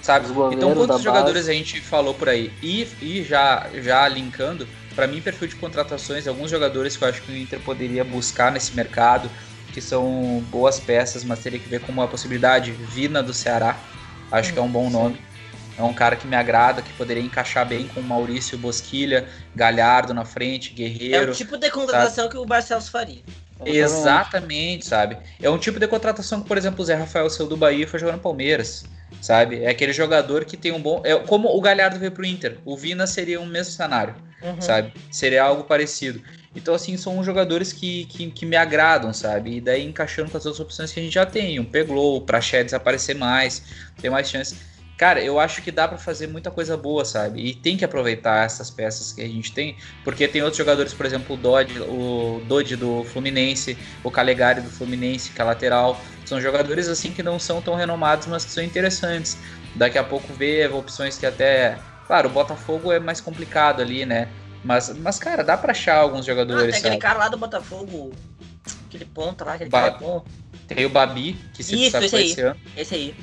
Sabe? 0.00 0.26
Então, 0.52 0.74
quantos 0.74 1.02
jogadores 1.02 1.46
base. 1.46 1.50
a 1.50 1.54
gente 1.54 1.80
falou 1.80 2.14
por 2.14 2.28
aí? 2.28 2.52
E, 2.62 2.86
e 3.00 3.24
já, 3.24 3.66
já 3.82 4.06
linkando, 4.06 4.68
para 4.94 5.06
mim, 5.06 5.20
perfil 5.20 5.48
de 5.48 5.56
contratações, 5.56 6.28
alguns 6.28 6.50
jogadores 6.50 6.96
que 6.96 7.02
eu 7.02 7.08
acho 7.08 7.22
que 7.22 7.32
o 7.32 7.36
Inter 7.36 7.58
poderia 7.60 8.04
buscar 8.04 8.52
nesse 8.52 8.76
mercado, 8.76 9.30
que 9.72 9.80
são 9.80 10.44
boas 10.50 10.78
peças, 10.78 11.24
mas 11.24 11.40
teria 11.40 11.58
que 11.58 11.68
ver 11.68 11.80
com 11.80 11.90
uma 11.90 12.06
possibilidade. 12.06 12.70
Vina 12.70 13.22
do 13.22 13.32
Ceará, 13.32 13.76
acho 14.30 14.50
hum, 14.50 14.52
que 14.52 14.58
é 14.58 14.62
um 14.62 14.68
bom 14.68 14.90
nome. 14.90 15.18
É 15.76 15.82
um 15.82 15.92
cara 15.92 16.14
que 16.14 16.26
me 16.26 16.36
agrada, 16.36 16.82
que 16.82 16.92
poderia 16.92 17.22
encaixar 17.22 17.66
bem 17.66 17.88
com 17.88 18.00
o 18.00 18.02
Maurício 18.02 18.56
Bosquilha, 18.56 19.26
Galhardo 19.54 20.14
na 20.14 20.24
frente, 20.24 20.72
Guerreiro. 20.72 21.28
É 21.28 21.30
o 21.30 21.34
tipo 21.34 21.56
de 21.56 21.70
contratação 21.70 22.24
sabe? 22.24 22.28
que 22.30 22.38
o 22.38 22.46
Barcelos 22.46 22.88
faria. 22.88 23.22
Exatamente, 23.64 24.86
sabe? 24.86 25.16
É 25.40 25.48
um 25.48 25.58
tipo 25.58 25.78
de 25.80 25.86
contratação 25.88 26.42
que, 26.42 26.48
por 26.48 26.58
exemplo, 26.58 26.82
o 26.82 26.84
Zé 26.84 26.94
Rafael 26.94 27.28
saiu 27.30 27.48
do 27.48 27.56
Bahia 27.56 27.84
e 27.84 27.86
foi 27.86 27.98
jogar 27.98 28.12
no 28.12 28.18
Palmeiras, 28.18 28.84
sabe? 29.20 29.62
É 29.62 29.68
aquele 29.68 29.92
jogador 29.92 30.44
que 30.44 30.56
tem 30.56 30.72
um 30.72 30.80
bom. 30.80 31.00
É 31.04 31.16
como 31.16 31.48
o 31.48 31.60
Galhardo 31.60 31.98
veio 31.98 32.12
pro 32.12 32.24
Inter. 32.24 32.58
O 32.64 32.76
Vina 32.76 33.06
seria 33.06 33.40
o 33.40 33.46
mesmo 33.46 33.72
cenário, 33.72 34.14
uhum. 34.42 34.60
sabe? 34.60 34.92
Seria 35.10 35.44
algo 35.44 35.64
parecido. 35.64 36.20
Então, 36.54 36.74
assim, 36.74 36.96
são 36.96 37.22
jogadores 37.24 37.72
que, 37.72 38.04
que, 38.06 38.30
que, 38.30 38.46
me 38.46 38.54
agradam, 38.54 39.12
sabe? 39.12 39.56
E 39.56 39.60
daí 39.60 39.84
encaixando 39.84 40.30
com 40.30 40.36
as 40.36 40.46
outras 40.46 40.60
opções 40.60 40.92
que 40.92 41.00
a 41.00 41.02
gente 41.02 41.12
já 41.12 41.26
tem. 41.26 41.58
Um 41.58 41.64
Peglow, 41.64 42.20
pra 42.20 42.40
Shed 42.40 42.72
aparecer 42.74 43.14
mais, 43.14 43.62
ter 44.00 44.08
mais 44.08 44.28
chances. 44.28 44.56
Cara, 44.96 45.20
eu 45.20 45.40
acho 45.40 45.60
que 45.60 45.72
dá 45.72 45.88
para 45.88 45.98
fazer 45.98 46.28
muita 46.28 46.52
coisa 46.52 46.76
boa, 46.76 47.04
sabe? 47.04 47.44
E 47.44 47.52
tem 47.54 47.76
que 47.76 47.84
aproveitar 47.84 48.44
essas 48.44 48.70
peças 48.70 49.12
que 49.12 49.20
a 49.20 49.26
gente 49.26 49.52
tem, 49.52 49.76
porque 50.04 50.28
tem 50.28 50.40
outros 50.40 50.58
jogadores, 50.58 50.94
por 50.94 51.04
exemplo, 51.04 51.34
o 51.34 51.36
Dodge, 51.36 51.80
o 51.80 52.40
Dodge 52.46 52.76
do 52.76 53.02
Fluminense, 53.02 53.76
o 54.04 54.10
Calegari 54.10 54.60
do 54.60 54.70
Fluminense, 54.70 55.30
que 55.30 55.40
é 55.40 55.44
lateral. 55.44 56.00
São 56.24 56.40
jogadores 56.40 56.88
assim 56.88 57.10
que 57.10 57.24
não 57.24 57.40
são 57.40 57.60
tão 57.60 57.74
renomados, 57.74 58.28
mas 58.28 58.44
que 58.44 58.52
são 58.52 58.62
interessantes. 58.62 59.36
Daqui 59.74 59.98
a 59.98 60.04
pouco 60.04 60.32
ver 60.32 60.72
opções 60.72 61.18
que 61.18 61.26
até. 61.26 61.76
Claro, 62.06 62.28
o 62.28 62.32
Botafogo 62.32 62.92
é 62.92 63.00
mais 63.00 63.20
complicado 63.20 63.82
ali, 63.82 64.06
né? 64.06 64.28
Mas, 64.62 64.90
mas 64.96 65.18
cara, 65.18 65.42
dá 65.42 65.56
pra 65.56 65.72
achar 65.72 65.96
alguns 65.96 66.24
jogadores. 66.24 66.76
Ah, 66.76 66.78
tem 66.78 66.78
aquele 66.78 66.96
cara 66.98 67.18
lá 67.18 67.28
do 67.28 67.36
Botafogo, 67.36 68.12
aquele 68.86 69.04
ponta 69.06 69.44
lá, 69.44 69.54
aquele 69.54 69.70
ba 69.70 69.90
cara 69.90 69.98
bom. 69.98 70.24
Tem 70.68 70.86
o 70.86 70.88
Babi, 70.88 71.36
que 71.52 71.62
se 71.62 71.74
Isso, 71.86 71.96
esse 71.98 72.16
aí. 72.16 72.30
Esse, 72.30 72.40
ano, 72.40 72.60
esse 72.76 72.94
aí. 72.94 73.14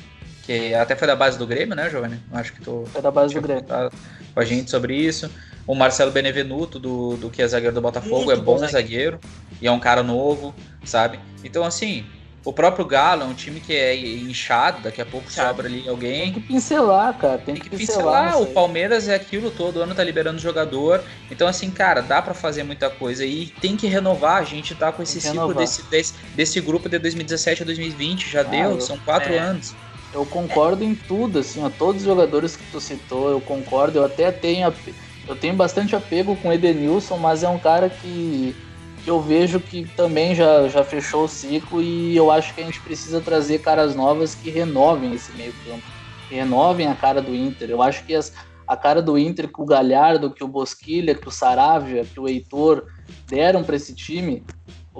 Que 0.51 0.73
até 0.73 0.97
foi 0.97 1.07
da 1.07 1.15
base 1.15 1.37
do 1.37 1.47
Grêmio, 1.47 1.73
né, 1.75 1.89
Giovanni? 1.89 2.19
Acho 2.33 2.51
que 2.51 2.61
tu. 2.61 2.83
Foi 2.91 3.01
da 3.01 3.09
base 3.09 3.33
do 3.33 3.41
Grêmio. 3.41 3.63
Com 3.63 4.39
a 4.39 4.43
gente 4.43 4.69
sobre 4.69 4.93
isso. 4.93 5.31
O 5.65 5.73
Marcelo 5.73 6.11
Benevenuto, 6.11 6.77
do, 6.77 7.15
do 7.15 7.29
que 7.29 7.41
é 7.41 7.47
zagueiro 7.47 7.73
do 7.73 7.79
Botafogo, 7.79 8.25
Muito 8.25 8.31
é 8.31 8.35
bom, 8.35 8.57
bom 8.57 8.67
zagueiro. 8.67 9.17
E 9.61 9.67
é 9.67 9.71
um 9.71 9.79
cara 9.79 10.03
novo, 10.03 10.53
sabe? 10.83 11.21
Então, 11.41 11.63
assim, 11.63 12.03
o 12.43 12.51
próprio 12.51 12.83
Galo 12.83 13.21
é 13.21 13.25
um 13.25 13.33
time 13.33 13.61
que 13.61 13.73
é 13.73 13.95
inchado, 13.95 14.81
daqui 14.81 15.01
a 15.01 15.05
pouco 15.05 15.31
sobra 15.31 15.67
ali 15.67 15.87
alguém. 15.87 16.23
Tem 16.23 16.33
que 16.33 16.39
pincelar, 16.41 17.17
cara. 17.17 17.37
Tem, 17.37 17.55
tem 17.55 17.63
que, 17.63 17.69
que 17.69 17.77
pincelar. 17.77 18.33
pincelar 18.33 18.41
o 18.41 18.47
Palmeiras 18.47 19.07
é 19.07 19.15
aquilo 19.15 19.51
todo, 19.51 19.77
o 19.77 19.81
ano 19.81 19.95
tá 19.95 20.03
liberando 20.03 20.39
jogador. 20.39 21.01
Então, 21.29 21.47
assim, 21.47 21.71
cara, 21.71 22.01
dá 22.01 22.21
para 22.21 22.33
fazer 22.33 22.63
muita 22.63 22.89
coisa. 22.89 23.23
E 23.23 23.45
tem 23.61 23.77
que 23.77 23.87
renovar. 23.87 24.41
A 24.41 24.43
gente 24.43 24.75
tá 24.75 24.91
com 24.91 25.01
esse 25.01 25.21
ciclo 25.21 25.53
desse, 25.53 25.83
desse, 25.83 26.13
desse, 26.35 26.59
grupo 26.59 26.89
de 26.89 26.99
2017 26.99 27.61
a 27.61 27.65
2020. 27.65 28.29
Já 28.29 28.41
ah, 28.41 28.43
deu, 28.43 28.71
eu, 28.71 28.81
são 28.81 28.97
quatro 28.97 29.31
é. 29.31 29.37
anos. 29.37 29.73
Eu 30.13 30.25
concordo 30.25 30.83
em 30.83 30.93
tudo, 30.93 31.39
assim, 31.39 31.63
ó, 31.63 31.69
todos 31.69 32.01
os 32.01 32.07
jogadores 32.07 32.55
que 32.55 32.63
tu 32.71 32.81
citou, 32.81 33.29
eu 33.29 33.39
concordo. 33.39 33.99
Eu 33.99 34.05
até 34.05 34.31
tenho, 34.31 34.73
eu 35.27 35.35
tenho 35.35 35.55
bastante 35.55 35.95
apego 35.95 36.35
com 36.35 36.49
o 36.49 36.53
Edenilson, 36.53 37.17
mas 37.17 37.43
é 37.43 37.49
um 37.49 37.59
cara 37.59 37.89
que 37.89 38.55
que 39.03 39.09
eu 39.09 39.19
vejo 39.19 39.59
que 39.59 39.85
também 39.95 40.35
já, 40.35 40.67
já 40.67 40.83
fechou 40.83 41.23
o 41.23 41.27
ciclo 41.27 41.81
e 41.81 42.15
eu 42.15 42.29
acho 42.29 42.53
que 42.53 42.61
a 42.61 42.63
gente 42.63 42.79
precisa 42.79 43.19
trazer 43.19 43.59
caras 43.59 43.95
novas 43.95 44.35
que 44.35 44.49
renovem 44.49 45.13
esse 45.13 45.31
meio 45.33 45.53
campo, 45.65 45.83
que 46.29 46.35
renovem 46.35 46.87
a 46.87 46.95
cara 46.95 47.21
do 47.21 47.33
Inter. 47.33 47.69
Eu 47.71 47.81
acho 47.81 48.05
que 48.05 48.13
as, 48.13 48.31
a 48.67 48.77
cara 48.77 49.01
do 49.01 49.17
Inter 49.17 49.47
que 49.51 49.61
o 49.61 49.65
Galhardo, 49.65 50.31
que 50.31 50.43
o 50.43 50.47
Bosquilha, 50.47 51.15
que 51.15 51.27
o 51.27 51.31
Saravia, 51.31 52.05
que 52.05 52.19
o 52.19 52.27
Heitor 52.27 52.85
deram 53.27 53.63
para 53.63 53.75
esse 53.75 53.93
time, 53.95 54.43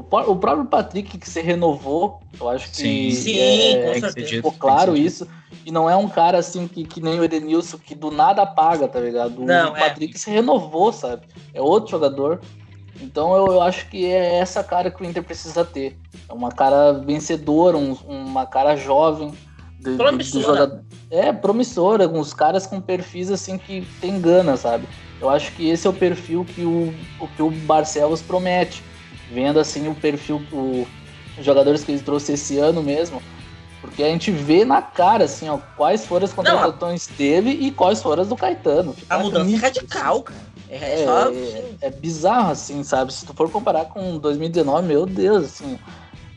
o, 0.10 0.32
o, 0.32 0.36
próprio 0.36 0.66
Patrick 0.66 1.18
que 1.18 1.30
se 1.30 1.42
renovou, 1.42 2.20
eu 2.40 2.50
acho 2.50 2.70
que 2.70 2.78
sim, 2.78 3.12
sim 3.12 3.38
é, 3.38 3.98
é, 3.98 4.12
ficou 4.12 4.52
claro 4.52 4.98
isso. 4.98 5.28
E 5.66 5.72
não 5.72 5.90
é 5.90 5.96
um 5.96 6.08
cara 6.08 6.40
assim 6.40 6.68
que, 6.68 6.84
que 6.84 7.02
nem 7.02 7.20
o 7.20 7.24
Edenilson, 7.24 7.78
que 7.78 7.94
do 7.94 8.10
nada 8.10 8.42
apaga, 8.42 8.88
tá 8.88 9.00
ligado? 9.00 9.44
Não, 9.44 9.72
o 9.72 9.76
Patrick 9.76 10.16
é. 10.16 10.18
se 10.18 10.32
renovou, 10.32 10.92
sabe? 10.92 11.28
É 11.54 11.62
outro 11.62 11.92
jogador. 11.92 12.42
Então 13.00 13.36
eu, 13.36 13.48
eu, 13.48 13.62
acho 13.62 13.88
que 13.90 14.06
é 14.06 14.36
essa 14.36 14.64
cara 14.64 14.90
que 14.90 15.02
o 15.02 15.06
Inter 15.06 15.24
precisa 15.24 15.64
ter. 15.64 15.98
É 16.28 16.34
uma 16.34 16.52
cara 16.52 16.94
vencedora, 16.94 17.78
um, 17.78 17.94
uma 18.08 18.46
cara 18.46 18.76
jovem. 18.76 19.34
De, 19.80 19.96
promissora. 19.96 20.68
De, 20.68 20.76
de 21.10 21.16
é, 21.16 21.34
promissora, 21.34 22.08
uns 22.08 22.34
caras 22.34 22.66
com 22.66 22.82
perfis 22.82 23.32
assim 23.32 23.58
que 23.58 23.86
tem 24.00 24.20
gana, 24.20 24.58
sabe? 24.58 24.88
Eu 25.20 25.30
acho 25.30 25.52
que 25.52 25.70
esse 25.70 25.86
é 25.86 25.90
o 25.90 25.94
perfil 25.94 26.46
que 26.46 26.64
o, 26.64 26.94
o 27.20 27.28
que 27.28 27.44
o 27.44 27.52
Barcelos 27.52 28.22
promete 28.22 28.84
vendo 29.32 29.60
assim 29.60 29.88
o 29.88 29.96
perfil, 29.96 30.42
o, 30.52 30.88
os 31.38 31.46
jogadores 31.46 31.84
que 31.84 31.92
ele 31.92 32.02
trouxe 32.02 32.34
esse 32.34 32.58
ano 32.58 32.84
mesmo, 32.84 33.22
porque 33.80 34.04
a 34.04 34.08
gente 34.08 34.30
vê 34.30 34.66
na 34.66 34.82
cara 34.82 35.24
assim, 35.24 35.50
ó, 35.50 35.58
quais 35.76 36.06
foram 36.06 36.26
as 36.26 36.34
contratações 36.34 37.08
dele 37.08 37.50
e 37.50 37.72
quais 37.72 38.02
foram 38.02 38.22
as 38.22 38.30
do 38.30 38.36
Caetano. 38.36 38.94
Fica 38.94 39.16
a 39.16 39.20
mudança 39.20 39.56
é 39.56 39.58
radical, 39.58 40.16
assim. 40.16 40.24
cara. 40.24 40.52
É, 40.70 41.02
é, 41.02 41.06
só... 41.06 41.30
é, 41.30 41.74
é, 41.82 41.90
bizarro, 41.90 42.52
assim, 42.52 42.84
sabe? 42.84 43.12
Se 43.14 43.26
tu 43.26 43.34
for 43.34 43.50
comparar 43.50 43.86
com 43.86 44.18
2019, 44.18 44.88
meu 44.88 45.06
Deus, 45.06 45.46
assim. 45.46 45.78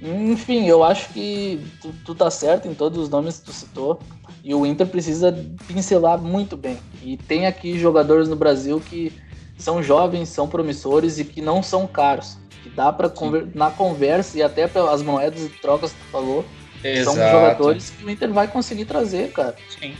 Enfim, 0.02 0.66
eu 0.66 0.82
acho 0.82 1.08
que 1.10 1.64
tu, 1.80 1.94
tu 2.04 2.14
tá 2.14 2.30
certo 2.30 2.66
em 2.66 2.74
todos 2.74 2.98
os 2.98 3.08
nomes 3.08 3.38
que 3.38 3.46
tu 3.46 3.52
citou. 3.52 4.00
E 4.42 4.54
o 4.54 4.66
Inter 4.66 4.86
precisa 4.86 5.32
pincelar 5.66 6.20
muito 6.20 6.56
bem. 6.56 6.78
E 7.02 7.16
tem 7.16 7.46
aqui 7.46 7.78
jogadores 7.78 8.28
no 8.28 8.36
Brasil 8.36 8.80
que 8.80 9.12
são 9.56 9.82
jovens, 9.82 10.28
são 10.28 10.48
promissores 10.48 11.18
e 11.18 11.24
que 11.24 11.40
não 11.40 11.62
são 11.62 11.86
caros 11.86 12.36
dá 12.74 12.92
para 12.92 13.08
conver 13.08 13.46
na 13.54 13.70
conversa 13.70 14.38
e 14.38 14.42
até 14.42 14.66
pelas 14.66 15.02
moedas 15.02 15.42
e 15.42 15.48
trocas 15.48 15.92
que 15.92 15.98
tu 15.98 16.10
falou, 16.10 16.44
Exato. 16.82 17.16
são 17.16 17.30
jogadores 17.30 17.90
que 17.90 18.04
o 18.04 18.10
Inter 18.10 18.32
vai 18.32 18.48
conseguir 18.48 18.84
trazer, 18.84 19.32
cara. 19.32 19.54
Sim. 19.80 19.94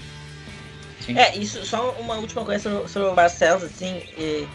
Sim. 1.01 1.19
É, 1.19 1.37
isso, 1.37 1.65
só 1.67 1.91
uma 2.01 2.17
última 2.17 2.45
coisa 2.45 2.63
sobre, 2.63 2.89
sobre 2.89 3.09
o 3.09 3.15
Barcelos, 3.15 3.63
assim, 3.63 4.03
é, 4.19 4.47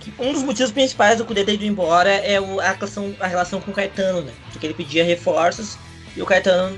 que 0.00 0.12
um 0.18 0.32
dos 0.32 0.42
motivos 0.42 0.72
principais 0.72 1.18
do 1.18 1.24
Cudê 1.24 1.44
ter 1.44 1.54
ido 1.54 1.64
embora 1.64 2.10
é 2.10 2.40
o, 2.40 2.60
a, 2.60 2.72
relação, 2.72 3.14
a 3.20 3.26
relação 3.26 3.60
com 3.60 3.70
o 3.70 3.74
Caetano, 3.74 4.22
né? 4.22 4.32
Porque 4.50 4.66
ele 4.66 4.74
pedia 4.74 5.04
reforços 5.04 5.78
e 6.16 6.20
o 6.20 6.26
Caetano 6.26 6.76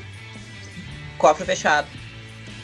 cofre 1.17 1.47
fechado. 1.47 1.89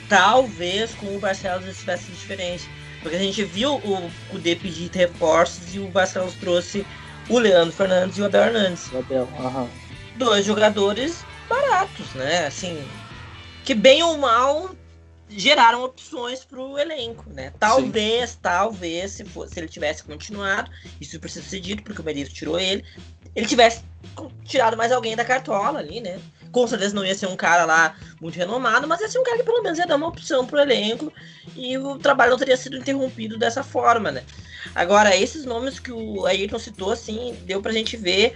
Talvez 0.08 0.92
com 0.94 1.16
o 1.16 1.18
Barcelos 1.18 1.66
isso 1.66 1.80
tivesse 1.80 2.10
diferente. 2.10 2.68
Porque 3.00 3.16
a 3.16 3.20
gente 3.20 3.42
viu 3.42 3.76
o 3.76 4.10
Cudê 4.28 4.54
pedir 4.54 4.90
reforços 4.92 5.74
e 5.74 5.78
o 5.78 5.88
Barcelos 5.88 6.34
trouxe 6.34 6.84
o 7.30 7.38
Leandro 7.38 7.72
Fernandes 7.72 8.18
e 8.18 8.22
o 8.22 8.26
Abel 8.26 8.42
Hernandes. 8.42 8.92
O 8.92 8.98
Abel, 8.98 9.28
uhum. 9.38 9.68
Dois 10.16 10.44
jogadores 10.44 11.24
baratos, 11.48 12.12
né? 12.14 12.46
Assim, 12.46 12.84
que 13.64 13.74
bem 13.74 14.02
ou 14.02 14.18
mal 14.18 14.70
geraram 15.28 15.84
opções 15.84 16.44
para 16.44 16.60
o 16.60 16.78
elenco, 16.78 17.24
né? 17.30 17.52
Talvez, 17.58 18.30
Sim. 18.30 18.38
talvez, 18.42 19.12
se, 19.12 19.24
for, 19.24 19.48
se 19.48 19.58
ele 19.58 19.68
tivesse 19.68 20.02
continuado, 20.02 20.70
isso 21.00 21.18
precisa 21.20 21.48
ser 21.48 21.60
dito, 21.60 21.82
porque 21.82 22.00
o 22.00 22.04
Benito 22.04 22.32
tirou 22.32 22.58
ele, 22.58 22.84
ele 23.34 23.46
tivesse 23.46 23.84
tirado 24.44 24.76
mais 24.76 24.90
alguém 24.90 25.14
da 25.14 25.24
cartola 25.24 25.78
ali, 25.78 26.00
né? 26.00 26.18
Com 26.50 26.66
certeza 26.66 26.94
não 26.94 27.04
ia 27.04 27.14
ser 27.14 27.26
um 27.26 27.36
cara 27.36 27.64
lá 27.64 27.94
muito 28.20 28.36
renomado, 28.36 28.88
mas 28.88 29.00
ia 29.00 29.08
ser 29.08 29.20
um 29.20 29.24
cara 29.24 29.38
que 29.38 29.44
pelo 29.44 29.62
menos 29.62 29.78
ia 29.78 29.86
dar 29.86 29.96
uma 29.96 30.08
opção 30.08 30.44
pro 30.44 30.58
elenco 30.58 31.12
e 31.54 31.78
o 31.78 31.96
trabalho 31.96 32.32
não 32.32 32.38
teria 32.38 32.56
sido 32.56 32.76
interrompido 32.76 33.38
dessa 33.38 33.62
forma, 33.62 34.10
né? 34.10 34.24
Agora, 34.74 35.16
esses 35.16 35.44
nomes 35.44 35.78
que 35.78 35.92
o 35.92 36.26
Ayrton 36.26 36.58
citou, 36.58 36.92
assim, 36.92 37.36
deu 37.44 37.60
pra 37.60 37.72
gente 37.72 37.96
ver, 37.96 38.34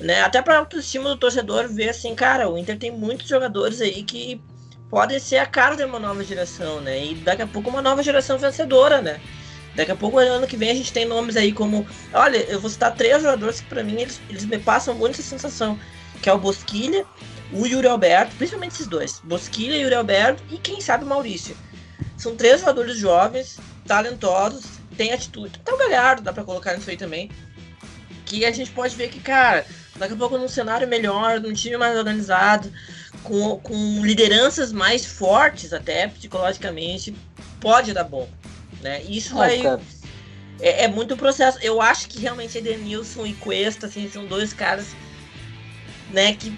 né? 0.00 0.22
Até 0.22 0.42
pra 0.42 0.58
autoestima 0.58 1.08
do 1.08 1.16
torcedor 1.16 1.68
ver 1.68 1.90
assim, 1.90 2.14
cara, 2.14 2.48
o 2.48 2.58
Inter 2.58 2.78
tem 2.78 2.90
muitos 2.90 3.28
jogadores 3.28 3.80
aí 3.80 4.02
que 4.02 4.40
podem 4.90 5.18
ser 5.18 5.38
a 5.38 5.46
cara 5.46 5.76
de 5.76 5.84
uma 5.84 5.98
nova 5.98 6.22
geração, 6.22 6.80
né? 6.80 7.04
E 7.06 7.14
daqui 7.16 7.42
a 7.42 7.46
pouco 7.46 7.70
uma 7.70 7.82
nova 7.82 8.02
geração 8.02 8.38
vencedora, 8.38 9.00
né? 9.00 9.20
Daqui 9.76 9.92
a 9.92 9.96
pouco, 9.96 10.18
ano 10.18 10.46
que 10.46 10.56
vem, 10.56 10.70
a 10.70 10.74
gente 10.74 10.90
tem 10.90 11.04
nomes 11.04 11.36
aí 11.36 11.52
como. 11.52 11.86
Olha, 12.14 12.38
eu 12.50 12.58
vou 12.58 12.70
citar 12.70 12.94
três 12.94 13.22
jogadores 13.22 13.60
que, 13.60 13.68
para 13.68 13.84
mim, 13.84 14.00
eles, 14.00 14.20
eles 14.30 14.46
me 14.46 14.58
passam 14.58 14.94
muito 14.94 15.20
essa 15.20 15.28
sensação: 15.28 15.78
que 16.22 16.30
é 16.30 16.32
o 16.32 16.38
Bosquilha, 16.38 17.04
o 17.52 17.66
Yuri 17.66 17.86
Alberto, 17.86 18.34
principalmente 18.36 18.72
esses 18.72 18.86
dois: 18.86 19.20
Bosquilha, 19.22 19.76
Yuri 19.76 19.94
Alberto 19.94 20.42
e 20.50 20.56
quem 20.56 20.80
sabe 20.80 21.04
o 21.04 21.06
Maurício. 21.06 21.54
São 22.16 22.34
três 22.34 22.60
jogadores 22.60 22.96
jovens, 22.96 23.58
talentosos, 23.86 24.64
têm 24.96 25.12
atitude. 25.12 25.60
Até 25.60 25.72
o 25.72 25.78
Galhardo 25.78 26.22
dá 26.22 26.32
para 26.32 26.44
colocar 26.44 26.74
nisso 26.74 26.90
aí 26.90 26.96
também. 26.96 27.30
Que 28.24 28.44
a 28.44 28.50
gente 28.50 28.70
pode 28.70 28.96
ver 28.96 29.08
que, 29.08 29.20
cara, 29.20 29.64
daqui 29.96 30.14
a 30.14 30.16
pouco 30.16 30.36
num 30.36 30.48
cenário 30.48 30.88
melhor, 30.88 31.40
num 31.40 31.52
time 31.52 31.76
mais 31.76 31.96
organizado, 31.96 32.72
com, 33.22 33.58
com 33.58 34.04
lideranças 34.04 34.72
mais 34.72 35.04
fortes, 35.04 35.72
até 35.72 36.08
psicologicamente, 36.08 37.14
pode 37.60 37.92
dar 37.92 38.04
bom. 38.04 38.28
Né? 38.82 39.02
Isso 39.02 39.34
ah, 39.34 39.38
vai. 39.38 39.62
É, 40.60 40.84
é, 40.84 40.88
muito 40.88 41.16
processo. 41.16 41.58
Eu 41.60 41.80
acho 41.80 42.08
que 42.08 42.18
realmente 42.18 42.56
Edenilson 42.58 43.26
e 43.26 43.34
Cuesta 43.34 43.86
assim, 43.86 44.08
são 44.10 44.26
dois 44.26 44.52
caras 44.52 44.86
né, 46.10 46.34
que 46.34 46.56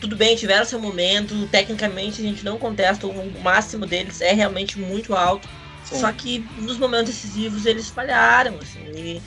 tudo 0.00 0.16
bem, 0.16 0.34
tiveram 0.34 0.64
seu 0.64 0.80
momento. 0.80 1.46
Tecnicamente 1.46 2.20
a 2.20 2.24
gente 2.24 2.44
não 2.44 2.58
contesta, 2.58 3.06
o 3.06 3.40
máximo 3.40 3.86
deles 3.86 4.20
é 4.20 4.32
realmente 4.32 4.78
muito 4.78 5.14
alto. 5.14 5.48
Sim. 5.92 6.00
Só 6.00 6.12
que 6.12 6.46
nos 6.58 6.78
momentos 6.78 7.12
decisivos 7.12 7.66
eles 7.66 7.88
falharam. 7.88 8.58
Assim, 8.60 9.20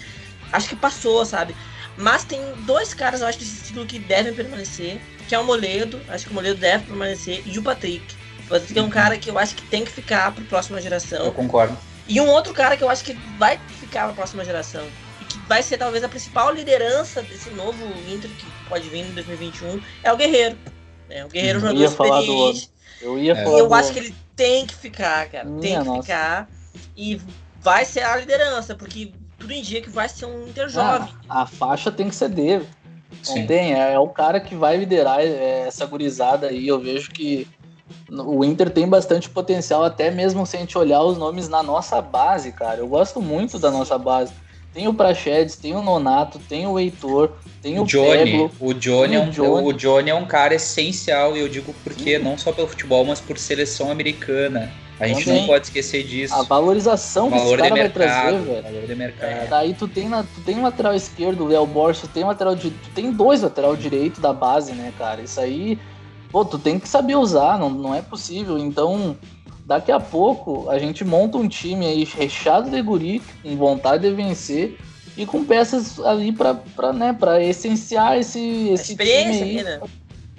acho 0.51 0.69
que 0.69 0.75
passou, 0.75 1.25
sabe? 1.25 1.55
Mas 1.97 2.23
tem 2.23 2.41
dois 2.65 2.93
caras, 2.93 3.21
eu 3.21 3.27
acho, 3.27 3.39
desse 3.39 3.63
estilo 3.63 3.85
que 3.85 3.99
devem 3.99 4.33
permanecer, 4.33 4.99
que 5.27 5.33
é 5.33 5.39
o 5.39 5.45
Moledo, 5.45 6.01
acho 6.09 6.25
que 6.25 6.31
o 6.31 6.33
Moledo 6.33 6.59
deve 6.59 6.85
permanecer, 6.85 7.41
e 7.45 7.57
o 7.57 7.63
Patrick. 7.63 8.05
O 8.45 8.49
Patrick 8.49 8.77
é 8.77 8.81
um 8.81 8.85
uhum. 8.85 8.91
cara 8.91 9.17
que 9.17 9.29
eu 9.29 9.39
acho 9.39 9.55
que 9.55 9.63
tem 9.63 9.85
que 9.85 9.91
ficar 9.91 10.31
para 10.33 10.43
a 10.43 10.47
próxima 10.47 10.81
geração. 10.81 11.25
Eu 11.25 11.31
concordo. 11.31 11.77
E 12.07 12.21
um 12.21 12.27
outro 12.27 12.53
cara 12.53 12.77
que 12.77 12.83
eu 12.83 12.89
acho 12.89 13.03
que 13.03 13.13
vai 13.37 13.59
ficar 13.79 14.03
para 14.03 14.11
a 14.11 14.15
próxima 14.15 14.45
geração 14.45 14.85
e 15.21 15.25
que 15.25 15.39
vai 15.47 15.63
ser 15.63 15.77
talvez 15.77 16.03
a 16.03 16.09
principal 16.09 16.53
liderança 16.53 17.21
desse 17.23 17.49
novo 17.51 17.83
Inter 18.07 18.29
que 18.29 18.45
pode 18.69 18.87
vir 18.89 18.99
em 18.99 19.11
2021 19.11 19.81
é 20.03 20.13
o 20.13 20.17
Guerreiro. 20.17 20.55
É, 21.09 21.25
o 21.25 21.27
Guerreiro 21.27 21.59
jogador 21.59 21.83
experiente. 21.83 22.69
Eu 23.01 23.17
ia 23.17 23.35
falar 23.35 23.59
Eu 23.59 23.73
acho 23.73 23.91
que 23.91 23.99
ele 23.99 24.15
tem 24.35 24.65
que 24.65 24.75
ficar, 24.75 25.29
cara. 25.29 25.45
Minha 25.45 25.61
tem 25.61 25.79
que 25.79 25.85
nossa. 25.85 26.01
ficar. 26.01 26.49
E 26.95 27.21
vai 27.61 27.85
ser 27.85 28.01
a 28.01 28.17
liderança, 28.17 28.75
porque 28.75 29.11
tudo 29.37 29.53
indica 29.53 29.81
que 29.81 29.89
vai 29.89 30.07
ser 30.09 30.25
um 30.25 30.47
Inter 30.47 30.69
jovem. 30.69 31.09
Ah, 31.29 31.41
a 31.41 31.45
faixa 31.45 31.91
tem 31.91 32.09
que 32.09 32.15
ser 32.15 32.29
dele. 32.29 32.67
Não 33.27 33.47
tem, 33.47 33.73
é, 33.73 33.93
é, 33.93 33.99
o 33.99 34.07
cara 34.07 34.39
que 34.39 34.55
vai 34.55 34.77
liderar 34.77 35.19
é, 35.19 35.67
essa 35.67 35.85
gurizada 35.85 36.47
aí. 36.47 36.67
Eu 36.67 36.79
vejo 36.79 37.11
que 37.11 37.47
o 38.09 38.43
Inter 38.43 38.69
tem 38.69 38.87
bastante 38.87 39.29
potencial, 39.29 39.83
até 39.83 40.11
mesmo 40.11 40.45
se 40.45 40.57
a 40.57 40.59
gente 40.59 40.77
olhar 40.77 41.01
os 41.01 41.17
nomes 41.17 41.47
na 41.47 41.63
nossa 41.63 42.01
base, 42.01 42.51
cara. 42.51 42.79
Eu 42.79 42.87
gosto 42.87 43.21
muito 43.21 43.57
da 43.57 43.71
nossa 43.71 43.97
base. 43.97 44.33
Tem 44.75 44.89
o 44.89 44.93
Prachedes, 44.93 45.55
tem 45.55 45.73
o 45.73 45.81
Nonato, 45.81 46.37
tem 46.37 46.67
o 46.67 46.77
Heitor, 46.77 47.31
tem 47.61 47.79
o 47.79 47.85
Johnny. 47.85 48.31
Peglo, 48.31 48.51
o 48.59 48.73
Johnny, 48.73 49.15
é 49.15 49.19
um, 49.21 49.29
Johnny. 49.29 49.67
o 49.69 49.71
Johnny 49.71 50.09
é 50.09 50.15
um 50.15 50.25
cara 50.25 50.53
essencial, 50.53 51.37
e 51.37 51.39
eu 51.39 51.47
digo 51.47 51.73
porque 51.81 52.17
Sim. 52.17 52.23
não 52.25 52.37
só 52.37 52.51
pelo 52.51 52.67
futebol, 52.67 53.05
mas 53.05 53.21
por 53.21 53.37
seleção 53.37 53.89
americana. 53.89 54.69
A 54.99 55.07
gente 55.07 55.23
Também. 55.23 55.39
não 55.39 55.47
pode 55.47 55.67
esquecer 55.67 56.03
disso. 56.03 56.35
A 56.35 56.43
valorização 56.43 57.31
que 57.31 57.37
esse 57.37 57.57
cara 57.57 57.75
vai 57.75 57.89
trazer, 57.89 58.37
velho. 58.39 58.63
Valor 58.63 58.85
de 58.85 58.95
mercado. 58.95 59.29
É, 59.29 59.47
daí 59.47 59.73
tu 59.73 59.87
tem, 59.87 60.09
na, 60.09 60.23
tu 60.23 60.41
tem 60.45 60.57
um 60.57 60.63
lateral 60.63 60.93
esquerdo, 60.93 61.45
o 61.45 61.47
Léo 61.47 61.65
Borges, 61.65 62.01
tu 62.01 62.07
tem 62.09 62.25
um 62.25 62.27
lateral 62.27 62.53
de, 62.53 62.69
tu 62.69 62.89
tem 62.93 63.11
dois 63.13 63.41
lateral 63.43 63.77
direito 63.77 64.19
da 64.19 64.33
base, 64.33 64.73
né, 64.73 64.91
cara? 64.97 65.21
Isso 65.21 65.39
aí 65.39 65.79
pô, 66.35 66.43
tu 66.43 66.59
tem 66.59 66.77
que 66.77 66.89
saber 66.89 67.15
usar, 67.15 67.57
não, 67.57 67.69
não 67.69 67.95
é 67.95 68.01
possível. 68.01 68.57
Então, 68.57 69.15
daqui 69.65 69.91
a 69.91 69.99
pouco, 69.99 70.69
a 70.69 70.77
gente 70.77 71.03
monta 71.03 71.37
um 71.37 71.47
time 71.47 71.85
aí 71.85 72.03
recheado 72.03 72.69
de 72.69 72.81
guri, 72.81 73.21
com 73.41 73.55
vontade 73.57 74.07
de 74.07 74.15
vencer 74.15 74.77
e 75.17 75.25
com 75.25 75.43
peças 75.43 75.99
ali 75.99 76.31
pra, 76.31 76.53
pra, 76.53 76.93
né, 76.93 77.13
pra 77.13 77.43
essenciar 77.43 78.17
esse, 78.17 78.69
esse 78.69 78.95
time 78.95 79.09
aí. 79.11 79.63
né? 79.63 79.79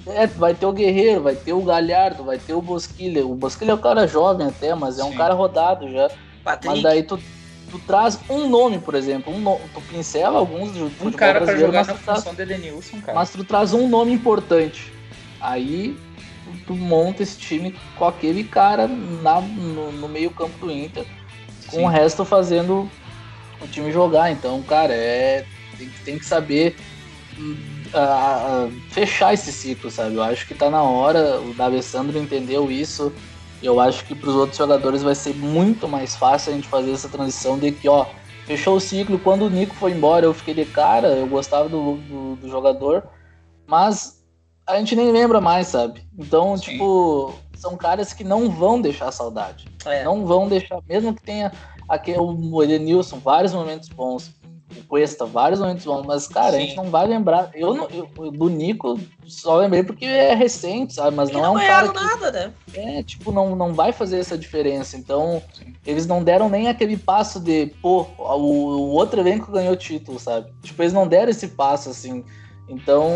É, 0.08 0.26
vai 0.28 0.54
ter 0.54 0.66
o 0.66 0.72
Guerreiro, 0.72 1.22
vai 1.22 1.34
ter 1.34 1.52
o 1.52 1.60
Galhardo, 1.62 2.22
vai 2.22 2.38
ter 2.38 2.54
o 2.54 2.62
Bosquilha. 2.62 3.26
O 3.26 3.34
Bosquilha 3.34 3.72
é 3.72 3.74
um 3.74 3.78
cara 3.78 4.06
jovem 4.06 4.46
até, 4.46 4.72
mas 4.72 5.00
é 5.00 5.04
um 5.04 5.12
cara 5.12 5.34
rodado 5.34 5.90
já. 5.90 6.08
Patrick. 6.44 6.74
Mas 6.74 6.82
daí 6.82 7.02
tu, 7.02 7.18
tu 7.68 7.78
traz 7.80 8.20
um 8.30 8.48
nome, 8.48 8.78
por 8.78 8.94
exemplo, 8.94 9.34
um 9.34 9.40
no... 9.40 9.58
tu 9.74 9.80
pincela 9.80 10.38
alguns 10.38 10.70
do 10.70 10.92
um 11.04 11.10
cara 11.10 11.40
pra 11.40 11.56
jogar 11.56 11.84
na 11.84 11.94
função 11.96 12.32
de 12.32 12.42
Edenilson, 12.42 13.00
cara. 13.00 13.18
Mas 13.18 13.30
tu 13.30 13.42
traz 13.42 13.74
um 13.74 13.88
nome 13.88 14.12
importante. 14.12 14.92
Aí 15.40 15.96
tu 16.66 16.74
monta 16.74 17.22
esse 17.22 17.38
time 17.38 17.74
com 17.96 18.04
aquele 18.04 18.44
cara 18.44 18.88
na, 18.88 19.40
no, 19.40 19.92
no 19.92 20.08
meio 20.08 20.30
campo 20.30 20.58
do 20.58 20.70
Inter, 20.70 21.04
com 21.66 21.76
Sim. 21.76 21.84
o 21.84 21.88
resto 21.88 22.24
fazendo 22.24 22.90
o 23.60 23.66
time 23.68 23.92
jogar. 23.92 24.30
Então, 24.30 24.62
cara, 24.62 24.94
é 24.94 25.44
tem, 25.76 25.90
tem 26.04 26.18
que 26.18 26.24
saber 26.24 26.76
uh, 27.38 28.70
fechar 28.90 29.34
esse 29.34 29.52
ciclo, 29.52 29.90
sabe? 29.90 30.14
Eu 30.14 30.22
acho 30.22 30.46
que 30.46 30.54
tá 30.54 30.70
na 30.70 30.82
hora, 30.82 31.40
o 31.40 31.54
D'Alessandro 31.54 32.18
entendeu 32.18 32.70
isso. 32.70 33.12
Eu 33.62 33.80
acho 33.80 34.04
que 34.04 34.14
para 34.14 34.28
os 34.28 34.36
outros 34.36 34.58
jogadores 34.58 35.02
vai 35.02 35.14
ser 35.14 35.34
muito 35.34 35.88
mais 35.88 36.14
fácil 36.14 36.52
a 36.52 36.56
gente 36.56 36.68
fazer 36.68 36.92
essa 36.92 37.08
transição 37.08 37.58
de 37.58 37.72
que, 37.72 37.88
ó, 37.88 38.06
fechou 38.44 38.76
o 38.76 38.80
ciclo. 38.80 39.18
Quando 39.18 39.46
o 39.46 39.50
Nico 39.50 39.74
foi 39.74 39.92
embora, 39.92 40.26
eu 40.26 40.34
fiquei 40.34 40.54
de 40.54 40.64
cara, 40.64 41.08
eu 41.08 41.26
gostava 41.26 41.68
do, 41.68 41.96
do, 41.96 42.36
do 42.36 42.48
jogador, 42.48 43.04
mas 43.66 44.15
a 44.66 44.78
gente 44.78 44.96
nem 44.96 45.12
lembra 45.12 45.40
mais, 45.40 45.68
sabe? 45.68 46.06
Então, 46.18 46.56
Sim. 46.56 46.72
tipo, 46.72 47.34
são 47.54 47.76
caras 47.76 48.12
que 48.12 48.24
não 48.24 48.50
vão 48.50 48.80
deixar 48.80 49.12
saudade. 49.12 49.66
É. 49.84 50.04
Não 50.04 50.26
vão 50.26 50.48
deixar, 50.48 50.80
mesmo 50.88 51.14
que 51.14 51.22
tenha 51.22 51.52
aquele, 51.88 52.18
o 52.18 52.62
Edenilson, 52.62 53.18
vários 53.18 53.52
momentos 53.52 53.88
bons 53.88 54.34
o 54.74 54.82
Cuesta, 54.84 55.24
vários 55.24 55.60
momentos 55.60 55.84
bons, 55.84 56.04
mas, 56.04 56.26
cara, 56.26 56.52
Sim. 56.52 56.56
a 56.56 56.60
gente 56.60 56.76
não 56.76 56.90
vai 56.90 57.06
lembrar. 57.06 57.50
Eu, 57.54 57.74
não, 57.74 57.88
eu, 57.88 58.30
do 58.32 58.48
Nico 58.48 58.98
só 59.26 59.56
lembrei 59.58 59.84
porque 59.84 60.04
é 60.04 60.34
recente, 60.34 60.94
sabe? 60.94 61.16
Mas 61.16 61.30
não, 61.30 61.40
não 61.40 61.58
é 61.58 61.64
um 61.64 61.66
cara. 61.66 61.88
Que, 61.88 61.94
nada, 61.94 62.32
né? 62.32 62.52
É, 62.74 63.02
tipo, 63.02 63.30
não, 63.30 63.54
não 63.54 63.72
vai 63.72 63.92
fazer 63.92 64.18
essa 64.18 64.36
diferença. 64.36 64.96
Então, 64.96 65.42
Sim. 65.52 65.74
eles 65.86 66.06
não 66.06 66.22
deram 66.22 66.48
nem 66.48 66.68
aquele 66.68 66.96
passo 66.96 67.38
de, 67.38 67.66
pô, 67.80 68.06
o, 68.18 68.24
o 68.24 68.90
outro 68.90 69.20
elenco 69.20 69.52
ganhou 69.52 69.74
o 69.74 69.76
título, 69.76 70.18
sabe? 70.18 70.52
Tipo, 70.62 70.82
eles 70.82 70.92
não 70.92 71.06
deram 71.06 71.30
esse 71.30 71.48
passo 71.48 71.90
assim. 71.90 72.24
Então, 72.68 73.12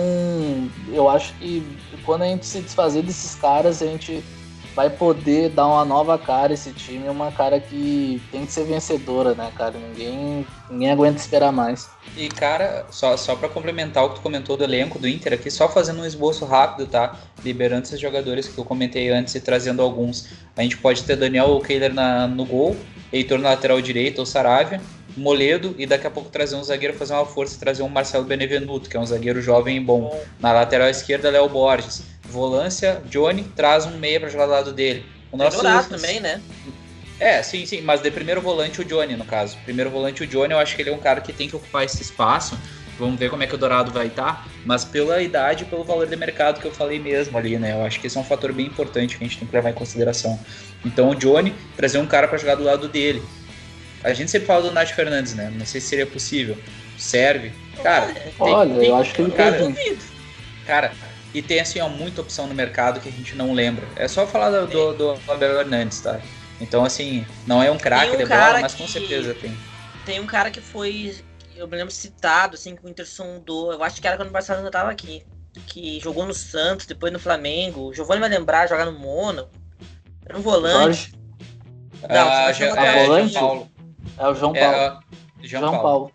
eu 0.88 1.08
acho 1.08 1.34
que 1.34 1.66
quando 2.04 2.22
a 2.22 2.26
gente 2.26 2.46
se 2.46 2.60
desfazer 2.60 3.02
desses 3.02 3.34
caras, 3.34 3.82
a 3.82 3.86
gente 3.86 4.22
vai 4.74 4.88
poder 4.88 5.50
dar 5.50 5.66
uma 5.66 5.84
nova 5.84 6.16
cara 6.16 6.52
esse 6.52 6.72
time, 6.72 7.08
uma 7.08 7.32
cara 7.32 7.58
que 7.58 8.22
tem 8.30 8.46
que 8.46 8.52
ser 8.52 8.64
vencedora, 8.64 9.34
né, 9.34 9.50
cara? 9.56 9.74
Ninguém, 9.76 10.46
ninguém 10.70 10.90
aguenta 10.90 11.18
esperar 11.18 11.52
mais. 11.52 11.90
E, 12.16 12.28
cara, 12.28 12.86
só, 12.90 13.16
só 13.16 13.34
para 13.34 13.48
complementar 13.48 14.04
o 14.04 14.10
que 14.10 14.14
tu 14.16 14.20
comentou 14.20 14.56
do 14.56 14.64
elenco 14.64 14.98
do 14.98 15.08
Inter 15.08 15.32
aqui, 15.32 15.50
só 15.50 15.68
fazendo 15.68 16.00
um 16.00 16.06
esboço 16.06 16.44
rápido, 16.44 16.88
tá? 16.88 17.16
Liberando 17.44 17.82
esses 17.82 18.00
jogadores 18.00 18.48
que 18.48 18.56
eu 18.56 18.64
comentei 18.64 19.10
antes 19.10 19.34
e 19.34 19.40
trazendo 19.40 19.82
alguns. 19.82 20.28
A 20.56 20.62
gente 20.62 20.76
pode 20.76 21.02
ter 21.02 21.16
Daniel 21.16 21.58
Keiler 21.60 21.92
na, 21.92 22.26
no 22.26 22.44
gol, 22.44 22.76
Heitor 23.12 23.38
na 23.38 23.50
lateral 23.50 23.80
direita, 23.80 24.20
ou 24.20 24.26
Saravia, 24.26 24.80
Moledo 25.20 25.74
e 25.78 25.86
daqui 25.86 26.06
a 26.06 26.10
pouco 26.10 26.30
trazer 26.30 26.56
um 26.56 26.64
zagueiro 26.64 26.96
fazer 26.96 27.12
uma 27.12 27.26
força 27.26 27.56
e 27.56 27.58
trazer 27.58 27.82
um 27.82 27.88
Marcelo 27.88 28.24
Benevenuto, 28.24 28.88
que 28.88 28.96
é 28.96 29.00
um 29.00 29.06
zagueiro 29.06 29.40
jovem 29.40 29.76
e 29.76 29.80
bom. 29.80 30.18
Na 30.40 30.52
lateral 30.52 30.88
esquerda, 30.88 31.30
Léo 31.30 31.48
Borges 31.48 32.02
volância, 32.30 33.02
Johnny 33.10 33.44
traz 33.56 33.84
um 33.84 33.98
meia 33.98 34.20
para 34.20 34.28
jogar 34.28 34.46
do 34.46 34.52
lado 34.52 34.72
dele. 34.72 35.04
O 35.30 35.36
nosso 35.36 35.56
Dourado 35.56 35.88
também, 35.88 36.20
né? 36.20 36.40
É, 37.18 37.42
sim, 37.42 37.66
sim, 37.66 37.82
mas 37.82 38.00
de 38.00 38.10
primeiro 38.10 38.40
volante 38.40 38.80
o 38.80 38.84
Johnny, 38.84 39.14
no 39.14 39.24
caso. 39.24 39.58
Primeiro 39.64 39.90
volante 39.90 40.22
o 40.22 40.26
Johnny, 40.26 40.52
eu 40.52 40.58
acho 40.58 40.74
que 40.74 40.80
ele 40.80 40.90
é 40.90 40.94
um 40.94 40.98
cara 40.98 41.20
que 41.20 41.32
tem 41.32 41.48
que 41.48 41.56
ocupar 41.56 41.84
esse 41.84 42.00
espaço. 42.00 42.58
Vamos 42.98 43.18
ver 43.18 43.30
como 43.30 43.42
é 43.42 43.46
que 43.46 43.54
o 43.54 43.58
Dourado 43.58 43.90
vai 43.90 44.08
estar, 44.08 44.44
tá, 44.44 44.44
mas 44.64 44.84
pela 44.84 45.22
idade 45.22 45.64
e 45.64 45.66
pelo 45.66 45.82
valor 45.82 46.06
de 46.06 46.16
mercado 46.16 46.60
que 46.60 46.66
eu 46.66 46.72
falei 46.72 46.98
mesmo 46.98 47.36
ali, 47.36 47.58
né? 47.58 47.72
Eu 47.72 47.84
acho 47.84 47.98
que 47.98 48.06
esse 48.06 48.16
é 48.16 48.20
um 48.20 48.24
fator 48.24 48.52
bem 48.52 48.66
importante 48.66 49.16
que 49.16 49.24
a 49.24 49.26
gente 49.26 49.38
tem 49.38 49.48
que 49.48 49.54
levar 49.54 49.70
em 49.70 49.74
consideração. 49.74 50.38
Então 50.84 51.10
o 51.10 51.14
Johnny, 51.14 51.54
trazer 51.76 51.98
um 51.98 52.06
cara 52.06 52.28
para 52.28 52.36
jogar 52.36 52.56
do 52.56 52.64
lado 52.64 52.88
dele. 52.88 53.22
A 54.02 54.12
gente 54.12 54.30
sempre 54.30 54.46
fala 54.46 54.62
do 54.62 54.72
Nath 54.72 54.90
Fernandes, 54.90 55.34
né? 55.34 55.52
Não 55.54 55.66
sei 55.66 55.80
se 55.80 55.88
seria 55.88 56.06
possível. 56.06 56.56
Serve. 56.96 57.52
Cara, 57.82 58.14
olha, 58.38 58.74
tem, 58.74 58.88
eu 58.88 58.96
acho 58.96 59.14
que 59.14 59.22
ele 59.22 59.30
cara, 59.32 59.72
cara, 60.66 60.92
e 61.32 61.40
tem 61.40 61.60
assim, 61.60 61.80
ó, 61.80 61.88
muita 61.88 62.20
opção 62.20 62.46
no 62.46 62.54
mercado 62.54 63.00
que 63.00 63.08
a 63.08 63.12
gente 63.12 63.36
não 63.36 63.52
lembra. 63.52 63.86
É 63.96 64.08
só 64.08 64.26
falar 64.26 64.50
do, 64.50 64.66
do, 64.66 64.94
do 64.94 65.32
Abel 65.32 65.60
Hernandes, 65.60 66.00
tá? 66.00 66.20
Então, 66.60 66.84
assim, 66.84 67.24
não 67.46 67.62
é 67.62 67.70
um 67.70 67.78
craque 67.78 68.14
um 68.14 68.18
de 68.18 68.26
bola, 68.26 68.60
mas 68.60 68.74
com 68.74 68.86
certeza 68.86 69.34
tem. 69.34 69.56
Tem 70.04 70.20
um 70.20 70.26
cara 70.26 70.50
que 70.50 70.60
foi, 70.60 71.16
eu 71.56 71.66
me 71.68 71.76
lembro, 71.76 71.92
citado, 71.92 72.54
assim, 72.54 72.76
que 72.76 72.84
o 72.84 72.88
Inter 72.88 73.06
sondou. 73.06 73.72
Eu 73.72 73.82
acho 73.82 74.00
que 74.00 74.06
era 74.06 74.16
quando 74.16 74.28
o 74.28 74.32
Barcelona 74.32 74.70
tava 74.70 74.90
aqui. 74.90 75.24
Que 75.66 75.98
jogou 76.00 76.26
no 76.26 76.34
Santos, 76.34 76.86
depois 76.86 77.12
no 77.12 77.18
Flamengo. 77.18 77.88
O 77.88 77.94
Giovanni 77.94 78.20
vai 78.20 78.28
lembrar, 78.28 78.68
jogar 78.68 78.84
no 78.84 78.92
Mono. 78.92 79.48
Era 80.26 80.38
um 80.38 80.42
volante. 80.42 81.12
Não, 82.08 82.28
ah, 82.28 82.50
é, 82.50 82.62
é, 82.62 83.06
volante? 83.06 83.34
Paulo. 83.34 83.69
É 84.20 84.28
o 84.28 84.34
João 84.34 84.52
Paulo. 84.52 84.76
É, 84.76 84.98
João, 85.42 85.62
João 85.62 85.82
Paulo. 85.82 85.82
Paulo. 85.82 86.12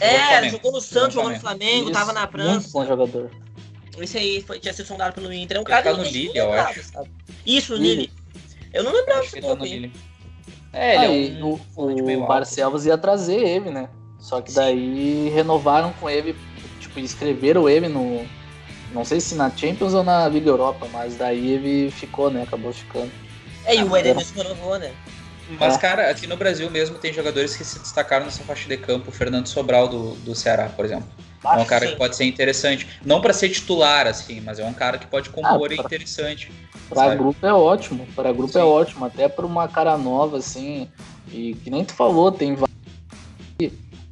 É, 0.00 0.48
jogou 0.48 0.72
no 0.72 0.80
Santos, 0.80 1.14
jogou 1.14 1.30
no 1.30 1.40
Flamengo, 1.40 1.84
Isso, 1.84 1.92
tava 1.92 2.12
na 2.12 2.26
França. 2.26 2.50
Muito 2.52 2.70
bom 2.70 2.86
jogador. 2.86 3.30
Esse 3.98 4.18
aí 4.18 4.40
foi, 4.42 4.58
tinha 4.58 4.72
sido 4.72 4.86
sondado 4.86 5.14
pelo 5.14 5.32
Inter. 5.32 5.56
É 5.56 5.60
um 5.60 5.64
cara 5.64 5.82
tá 5.82 5.92
no 5.92 6.02
Lille, 6.02 6.36
eu 6.36 6.52
acho. 6.52 6.82
Sabe? 6.84 7.10
Isso, 7.44 7.74
Lille. 7.74 8.10
Eu 8.72 8.82
não 8.82 8.92
lembrava 8.92 9.22
desse 9.22 9.40
tá 9.40 9.48
nome. 9.48 9.92
É, 10.72 11.04
ele 11.04 11.38
é 11.38 11.44
um, 11.44 11.58
o, 11.76 12.22
o 12.22 12.26
Barcelos 12.26 12.86
ia 12.86 12.98
trazer 12.98 13.38
ele, 13.38 13.70
né? 13.70 13.88
Só 14.18 14.40
que 14.40 14.52
daí 14.52 15.28
Sim. 15.28 15.34
renovaram 15.34 15.92
com 16.00 16.10
ele, 16.10 16.34
tipo, 16.80 16.98
escreveram 16.98 17.68
ele 17.68 17.88
no. 17.88 18.26
Não 18.92 19.04
sei 19.04 19.20
se 19.20 19.34
na 19.34 19.50
Champions 19.50 19.94
ou 19.94 20.02
na 20.02 20.28
Liga 20.28 20.48
Europa, 20.48 20.88
mas 20.92 21.16
daí 21.16 21.52
ele 21.52 21.90
ficou, 21.90 22.30
né? 22.30 22.42
Acabou 22.42 22.72
ficando. 22.72 23.10
É, 23.64 23.76
e 23.76 23.84
o 23.84 23.96
Edenilson 23.96 24.34
renovou, 24.42 24.78
né? 24.78 24.92
Mas, 25.50 25.74
é. 25.74 25.78
cara, 25.78 26.10
aqui 26.10 26.26
no 26.26 26.36
Brasil 26.36 26.70
mesmo 26.70 26.98
tem 26.98 27.12
jogadores 27.12 27.56
que 27.56 27.64
se 27.64 27.78
destacaram 27.78 28.24
nessa 28.24 28.42
faixa 28.44 28.68
de 28.68 28.76
campo. 28.76 29.10
O 29.10 29.12
Fernando 29.12 29.46
Sobral 29.46 29.88
do, 29.88 30.14
do 30.16 30.34
Ceará, 30.34 30.68
por 30.68 30.84
exemplo. 30.84 31.06
é 31.44 31.56
um 31.56 31.64
cara 31.64 31.86
sim. 31.86 31.92
que 31.92 31.98
pode 31.98 32.16
ser 32.16 32.24
interessante. 32.24 32.86
Não 33.04 33.20
para 33.20 33.32
ser 33.32 33.50
titular, 33.50 34.06
assim, 34.06 34.40
mas 34.40 34.58
é 34.58 34.64
um 34.64 34.72
cara 34.72 34.98
que 34.98 35.06
pode 35.06 35.30
compor 35.30 35.70
ah, 35.72 35.76
pra, 35.76 35.84
interessante. 35.84 36.50
Para 36.88 37.14
grupo 37.14 37.46
é 37.46 37.52
ótimo. 37.52 38.06
Para 38.14 38.32
grupo 38.32 38.50
é 38.50 38.52
sim. 38.52 38.58
é 38.60 38.64
ótimo. 38.64 39.04
Até 39.04 39.28
para 39.28 39.46
uma 39.46 39.68
cara 39.68 39.96
nova, 39.98 40.38
assim. 40.38 40.88
E 41.30 41.54
que 41.54 41.70
nem 41.70 41.84
tu 41.84 41.94
falou, 41.94 42.32
tem 42.32 42.56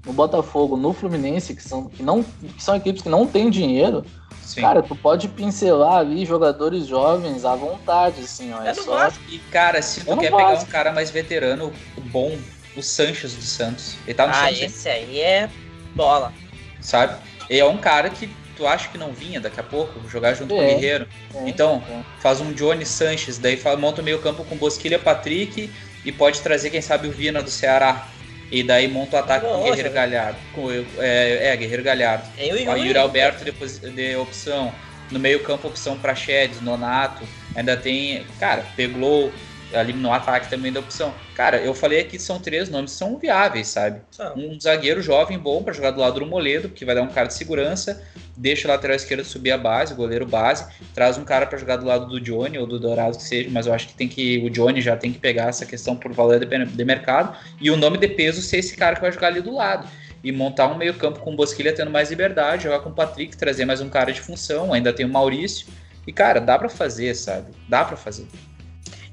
no 0.05 0.13
Botafogo, 0.13 0.77
no 0.77 0.93
Fluminense, 0.93 1.55
que 1.55 1.63
são, 1.63 1.89
que 1.89 2.03
não, 2.03 2.23
que 2.23 2.63
são 2.63 2.75
equipes 2.75 3.03
que 3.03 3.09
não 3.09 3.27
têm 3.27 3.51
dinheiro. 3.51 4.05
Sim. 4.43 4.61
Cara, 4.61 4.83
tu 4.83 4.97
pode 4.97 5.29
pincelar 5.29 5.99
ali 5.99 6.27
jogadores 6.27 6.87
jovens 6.87 7.45
à 7.45 7.55
vontade, 7.55 8.21
assim, 8.23 8.53
ó. 8.53 8.63
É, 8.63 8.71
é 8.71 8.75
só... 8.75 9.09
E, 9.29 9.39
cara, 9.51 9.81
se 9.81 10.05
tu 10.05 10.17
quer 10.17 10.31
pegar 10.31 10.59
um 10.59 10.65
cara 10.67 10.93
mais 10.93 11.11
veterano, 11.11 11.73
bom, 12.11 12.37
o 12.77 12.83
Sanches 12.83 13.35
do 13.35 13.43
Santos. 13.43 13.97
Ele 14.05 14.15
tá 14.15 14.27
no 14.27 14.33
ah, 14.33 14.47
Santos. 14.47 14.61
esse 14.61 14.89
aí 14.89 15.21
é 15.21 15.49
bola. 15.95 16.33
Sabe? 16.81 17.17
Ele 17.49 17.61
é 17.61 17.65
um 17.65 17.79
cara 17.79 18.11
que 18.11 18.29
tu 18.57 18.67
acha 18.67 18.89
que 18.89 18.99
não 18.99 19.13
vinha 19.13 19.41
daqui 19.41 19.61
a 19.61 19.63
pouco, 19.63 20.09
jogar 20.09 20.35
junto 20.35 20.55
é, 20.55 20.57
com 20.57 20.63
o 20.63 20.67
Guerreiro. 20.67 21.09
É, 21.35 21.49
então, 21.49 21.83
é. 21.89 22.03
faz 22.21 22.41
um 22.41 22.53
Johnny 22.53 22.85
Sanches, 22.85 23.39
daí 23.39 23.61
monta 23.79 24.01
o 24.01 24.05
meio 24.05 24.21
campo 24.21 24.45
com 24.45 24.57
Bosquilha, 24.57 24.99
Patrick 24.99 25.71
e 26.05 26.13
pode 26.13 26.41
trazer, 26.41 26.71
quem 26.71 26.81
sabe, 26.81 27.09
o 27.09 27.13
Vina 27.13 27.43
do 27.43 27.51
Ceará. 27.51 28.09
E 28.53 28.63
daí 28.63 28.87
monta 28.87 29.17
o 29.17 29.19
ataque 29.19 29.47
Nossa, 29.47 29.57
com 29.57 29.63
o 29.63 29.65
Guerreiro 29.65 29.89
né? 29.89 29.95
Galhardo. 29.95 30.39
Com, 30.55 30.71
é, 30.71 31.49
é, 31.49 31.57
Guerreiro 31.57 31.83
Galhardo. 31.83 32.29
É, 32.37 32.53
o 32.53 32.77
Yuri 32.77 32.99
Alberto 32.99 33.45
depois 33.45 33.79
de 33.79 34.15
opção. 34.17 34.73
No 35.11 35.19
meio 35.19 35.43
campo, 35.43 35.69
opção 35.69 35.99
para 35.99 36.15
Chedes, 36.15 36.61
Nonato. 36.61 37.27
Ainda 37.57 37.77
tem, 37.77 38.25
cara, 38.39 38.65
Peglow 38.77 39.33
ali 39.75 39.93
no 39.93 40.13
ataque 40.13 40.51
também 40.51 40.71
da 40.71 40.81
opção. 40.81 41.15
Cara, 41.35 41.59
eu 41.59 41.75
falei 41.75 42.01
aqui 42.01 42.19
são 42.19 42.39
três 42.39 42.69
nomes 42.69 42.93
que 42.93 42.99
são 42.99 43.17
viáveis, 43.19 43.69
sabe? 43.69 44.01
Um 44.37 44.61
zagueiro 44.61 45.01
jovem 45.01 45.39
bom 45.39 45.63
para 45.63 45.73
jogar 45.73 45.91
do 45.93 46.01
lado 46.01 46.21
do 46.21 46.27
Moledo, 46.27 46.69
que 46.69 46.85
vai 46.85 46.95
dar 46.95 47.03
um 47.03 47.09
cara 47.09 47.29
de 47.29 47.35
segurança, 47.35 48.03
deixa 48.37 48.67
o 48.67 48.71
lateral 48.71 48.97
esquerdo 48.97 49.25
subir 49.25 49.53
a 49.53 49.59
base, 49.59 49.95
goleiro 49.95 50.27
base, 50.27 50.67
traz 50.95 51.19
um 51.19 51.25
cara 51.25 51.47
para 51.47 51.59
jogar 51.59 51.77
do 51.77 51.87
lado 51.87 52.07
do 52.07 52.21
Johnny 52.21 52.59
ou 52.59 52.67
do 52.67 52.79
Dourado 52.79 53.17
que 53.17 53.23
seja, 53.23 53.49
mas 53.51 53.67
eu 53.67 53.75
acho 53.75 53.89
que 53.89 53.95
tem 53.95 54.09
que 54.09 54.39
o 54.39 54.51
Johnny 54.51 54.81
já 54.81 54.97
tem 54.97 55.13
que 55.13 55.19
pegar 55.19 55.49
essa 55.49 55.67
questão 55.67 55.97
por 55.97 56.13
valor 56.13 56.39
de, 56.39 56.65
de 56.65 56.85
mercado 56.85 57.37
e 57.61 57.71
o 57.71 57.77
nome 57.77 57.99
de 57.99 58.09
peso 58.09 58.41
ser 58.41 58.59
esse 58.59 58.77
cara 58.77 58.97
que 58.97 59.03
vai 59.03 59.13
jogar 59.13 59.29
ali 59.29 59.41
do 59.41 59.55
lado 59.55 59.89
e 60.25 60.31
montar 60.31 60.69
um 60.69 60.77
meio-campo 60.77 61.21
com 61.21 61.33
o 61.33 61.37
Bosquilha 61.37 61.75
tendo 61.75 61.91
mais 61.91 62.11
liberdade, 62.11 62.65
jogar 62.65 62.81
com 62.81 62.91
o 62.91 62.95
Patrick, 62.95 63.37
trazer 63.37 63.65
mais 63.65 63.81
um 63.81 63.89
cara 63.89 64.13
de 64.13 64.21
função, 64.21 64.73
ainda 64.73 64.93
tem 64.93 65.05
o 65.05 65.09
Maurício. 65.09 65.67
E 66.07 66.13
cara, 66.13 66.41
dá 66.41 66.59
para 66.59 66.69
fazer, 66.69 67.15
sabe? 67.15 67.53
Dá 67.69 67.85
para 67.85 67.97
fazer. 67.97 68.27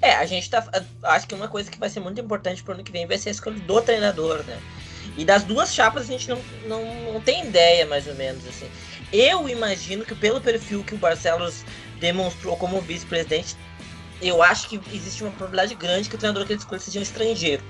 É, 0.02 0.14
a 0.14 0.26
gente 0.26 0.50
tá. 0.50 0.66
Acho 1.04 1.28
que 1.28 1.36
uma 1.36 1.48
coisa 1.48 1.70
que 1.70 1.78
vai 1.78 1.90
ser 1.90 2.00
muito 2.00 2.22
importante 2.22 2.64
pro 2.64 2.74
ano 2.74 2.84
que 2.84 2.92
vem 2.92 3.06
vai 3.06 3.18
ser 3.18 3.30
a 3.30 3.32
escolha 3.32 3.60
do 3.60 3.82
treinador, 3.82 4.44
né? 4.44 4.58
E 5.18 5.26
das 5.26 5.44
duas 5.44 5.74
chapas 5.74 6.04
a 6.04 6.06
gente 6.08 6.30
não, 6.30 6.40
não, 6.68 7.14
não 7.14 7.22
tem 7.22 7.46
ideia, 7.46 7.86
mais 7.86 8.08
ou 8.08 8.16
menos, 8.16 8.48
assim. 8.48 8.70
Eu 9.12 9.50
imagino 9.50 10.06
que 10.06 10.16
pelo 10.16 10.40
perfil 10.40 10.84
que 10.84 10.94
o 10.94 10.98
Barcelos 10.98 11.64
demonstrou 12.00 12.56
como 12.56 12.80
vice-presidente, 12.80 13.56
eu 14.22 14.44
acho 14.44 14.70
que 14.70 14.80
existe 14.94 15.24
uma 15.24 15.32
probabilidade 15.32 15.76
grande 15.76 16.10
que 16.10 16.16
o 16.16 16.18
treinador 16.18 16.46
que 16.46 16.54
ele 16.54 16.60
escolha 16.60 16.80
seja 16.80 17.00
um 17.00 17.04
estrangeiro. 17.04 17.64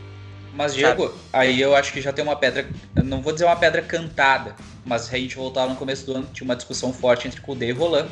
Mas, 0.54 0.74
Diego, 0.74 1.08
sabe? 1.08 1.20
aí 1.32 1.62
eu 1.62 1.76
acho 1.76 1.94
que 1.94 2.02
já 2.02 2.12
tem 2.12 2.24
uma 2.24 2.36
pedra, 2.36 2.68
não 2.96 3.22
vou 3.22 3.32
dizer 3.32 3.46
uma 3.46 3.56
pedra 3.56 3.82
cantada, 3.82 4.56
mas 4.84 5.12
a 5.14 5.18
gente 5.18 5.36
voltar 5.36 5.68
no 5.68 5.76
começo 5.76 6.06
do 6.06 6.16
ano, 6.16 6.30
tinha 6.34 6.46
uma 6.46 6.56
discussão 6.56 6.92
forte 6.92 7.28
entre 7.28 7.40
Kudê 7.40 7.68
e 7.68 7.72
Roland. 7.72 8.10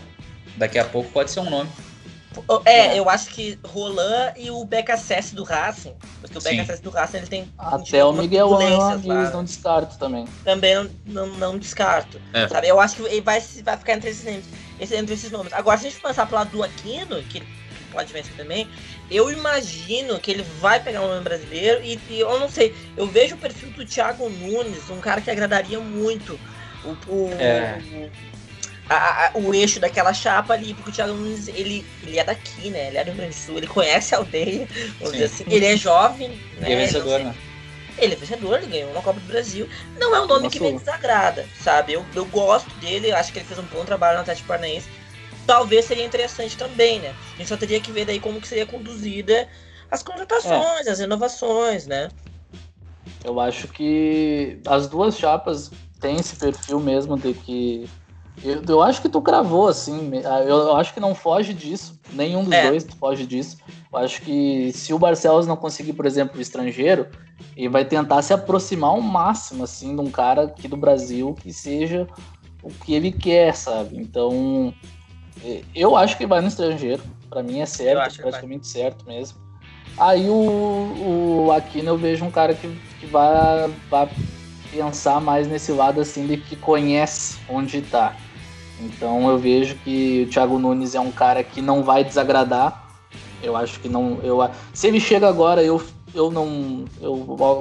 Daqui 0.55 0.79
a 0.79 0.85
pouco 0.85 1.11
pode 1.11 1.31
ser 1.31 1.39
um 1.39 1.49
nome. 1.49 1.69
É, 2.65 2.97
eu 2.97 3.09
acho 3.09 3.29
que 3.29 3.59
Roland 3.65 4.33
e 4.35 4.49
o 4.51 4.63
BKSS 4.65 5.35
do 5.35 5.43
Racing. 5.43 5.93
Porque 6.21 6.37
o 6.37 6.41
BKSS 6.41 6.81
do 6.81 6.89
Racing 6.89 7.17
ele 7.17 7.27
tem. 7.27 7.53
Até 7.57 8.03
o 8.03 8.11
Miguel 8.13 8.53
Angels 8.55 9.33
não 9.33 9.43
descarto 9.43 9.97
também. 9.97 10.25
Também 10.43 10.75
não, 10.75 10.89
não, 11.05 11.27
não 11.37 11.57
descarto. 11.57 12.19
É. 12.33 12.47
Sabe? 12.47 12.67
Eu 12.67 12.79
acho 12.79 12.95
que 12.95 13.01
ele 13.03 13.21
vai, 13.21 13.41
vai 13.63 13.77
ficar 13.77 13.93
entre 13.93 14.09
esses, 14.09 14.43
entre 14.79 15.13
esses 15.13 15.31
nomes. 15.31 15.53
Agora, 15.53 15.77
se 15.77 15.87
a 15.87 15.89
gente 15.89 16.01
pensar 16.01 16.25
pro 16.25 16.35
lado 16.35 16.51
do 16.51 16.63
Aquino, 16.63 17.21
que 17.23 17.41
pode 17.91 18.11
vencer 18.13 18.33
também, 18.35 18.67
eu 19.09 19.31
imagino 19.31 20.19
que 20.19 20.31
ele 20.31 20.43
vai 20.59 20.79
pegar 20.79 21.01
um 21.01 21.07
nome 21.07 21.21
brasileiro 21.21 21.83
e, 21.83 21.99
e, 22.09 22.19
eu 22.19 22.39
não 22.39 22.49
sei, 22.49 22.75
eu 22.95 23.07
vejo 23.07 23.35
o 23.35 23.37
perfil 23.37 23.69
do 23.71 23.85
Thiago 23.85 24.29
Nunes, 24.29 24.89
um 24.89 24.99
cara 24.99 25.21
que 25.21 25.31
agradaria 25.31 25.79
muito 25.79 26.39
o, 26.83 26.89
o, 27.11 27.31
é. 27.39 27.79
A, 28.89 29.27
a, 29.27 29.31
o 29.35 29.53
eixo 29.53 29.79
daquela 29.79 30.13
chapa 30.13 30.53
ali, 30.53 30.73
porque 30.73 30.89
o 30.89 30.93
Thiago 30.93 31.13
Nunes, 31.13 31.47
ele, 31.47 31.85
ele 32.03 32.19
é 32.19 32.23
daqui, 32.23 32.69
né? 32.69 32.87
Ele 32.87 32.97
é 32.97 33.03
do 33.03 33.07
Rio 33.07 33.17
Grande 33.17 33.35
do 33.35 33.39
Sul, 33.39 33.57
ele 33.57 33.67
conhece 33.67 34.15
a 34.15 34.19
aldeia, 34.19 34.67
assim. 35.25 35.45
Ele 35.47 35.65
é 35.65 35.77
jovem, 35.77 36.29
né? 36.29 36.71
Ele 36.71 36.73
é 36.73 36.77
vencedor, 36.77 37.19
né? 37.19 37.35
Ele 37.97 38.13
é 38.13 38.17
vencedor, 38.17 38.57
ele 38.57 38.67
ganhou 38.67 38.91
uma 38.91 39.01
Copa 39.01 39.19
do 39.19 39.27
Brasil. 39.27 39.67
Não 39.99 40.15
é 40.15 40.21
um 40.21 40.27
nome 40.27 40.43
Nossa, 40.43 40.57
que 40.57 40.63
me 40.63 40.77
desagrada, 40.77 41.45
sabe? 41.63 41.93
Eu, 41.93 42.05
eu 42.15 42.25
gosto 42.25 42.69
dele, 42.79 43.11
acho 43.11 43.33
que 43.33 43.39
ele 43.39 43.45
fez 43.45 43.59
um 43.59 43.63
bom 43.63 43.83
trabalho 43.83 44.15
no 44.15 44.21
Atlético 44.21 44.47
Paranaense. 44.47 44.87
Talvez 45.45 45.85
seria 45.85 46.05
interessante 46.05 46.55
também, 46.57 46.99
né? 46.99 47.15
A 47.33 47.37
gente 47.37 47.47
só 47.47 47.57
teria 47.57 47.79
que 47.79 47.91
ver 47.91 48.05
daí 48.05 48.19
como 48.19 48.39
que 48.39 48.47
seria 48.47 48.65
conduzida 48.65 49.47
as 49.89 50.03
contratações, 50.03 50.85
é. 50.85 50.91
as 50.91 50.99
renovações, 50.99 51.87
né? 51.87 52.09
Eu 53.23 53.39
acho 53.39 53.67
que 53.67 54.59
as 54.65 54.87
duas 54.87 55.17
chapas 55.17 55.71
têm 55.99 56.17
esse 56.17 56.35
perfil 56.35 56.79
mesmo 56.79 57.17
de 57.17 57.33
que. 57.33 57.89
Eu, 58.43 58.61
eu 58.67 58.81
acho 58.81 59.01
que 59.01 59.09
tu 59.09 59.21
cravou, 59.21 59.67
assim. 59.67 60.11
Eu, 60.13 60.57
eu 60.57 60.75
acho 60.75 60.93
que 60.93 60.99
não 60.99 61.15
foge 61.15 61.53
disso. 61.53 61.99
Nenhum 62.11 62.43
dos 62.43 62.53
é. 62.53 62.69
dois 62.69 62.85
foge 62.99 63.25
disso. 63.25 63.57
Eu 63.91 63.99
acho 63.99 64.21
que 64.21 64.71
se 64.73 64.93
o 64.93 64.99
Barcelos 64.99 65.47
não 65.47 65.55
conseguir, 65.55 65.93
por 65.93 66.05
exemplo, 66.05 66.37
o 66.37 66.41
estrangeiro, 66.41 67.07
ele 67.55 67.69
vai 67.69 67.83
tentar 67.83 68.21
se 68.21 68.33
aproximar 68.33 68.91
ao 68.91 69.01
máximo, 69.01 69.63
assim, 69.63 69.95
de 69.95 70.01
um 70.01 70.11
cara 70.11 70.43
aqui 70.43 70.67
do 70.67 70.77
Brasil 70.77 71.35
que 71.41 71.51
seja 71.51 72.07
o 72.61 72.69
que 72.69 72.93
ele 72.93 73.11
quer, 73.11 73.55
sabe? 73.55 73.97
Então, 73.97 74.73
eu 75.73 75.95
acho 75.95 76.17
que 76.17 76.27
vai 76.27 76.41
no 76.41 76.47
estrangeiro. 76.47 77.01
Para 77.29 77.43
mim 77.43 77.59
é 77.59 77.65
certo, 77.65 78.17
praticamente 78.17 78.67
certo 78.67 79.05
mesmo. 79.05 79.37
Aí 79.97 80.29
o, 80.29 81.45
o 81.47 81.51
Aquino 81.51 81.89
eu 81.89 81.97
vejo 81.97 82.23
um 82.23 82.31
cara 82.31 82.53
que, 82.53 82.67
que 82.99 83.05
vai, 83.07 83.67
vai 83.89 84.09
pensar 84.71 85.19
mais 85.19 85.47
nesse 85.47 85.71
lado 85.71 85.99
assim 85.99 86.27
de 86.27 86.37
que 86.37 86.55
conhece 86.55 87.39
onde 87.49 87.79
está. 87.79 88.15
Então 88.79 89.29
eu 89.29 89.37
vejo 89.37 89.75
que 89.83 90.25
o 90.27 90.31
Thiago 90.31 90.59
Nunes 90.59 90.95
é 90.95 90.99
um 90.99 91.11
cara 91.11 91.43
que 91.43 91.61
não 91.61 91.83
vai 91.83 92.03
desagradar. 92.03 92.85
Eu 93.41 93.55
acho 93.55 93.79
que 93.79 93.89
não. 93.89 94.19
Eu, 94.23 94.39
se 94.73 94.87
ele 94.87 94.99
chega 94.99 95.27
agora, 95.27 95.63
eu, 95.63 95.81
eu 96.13 96.31
não. 96.31 96.85
Eu 97.01 97.15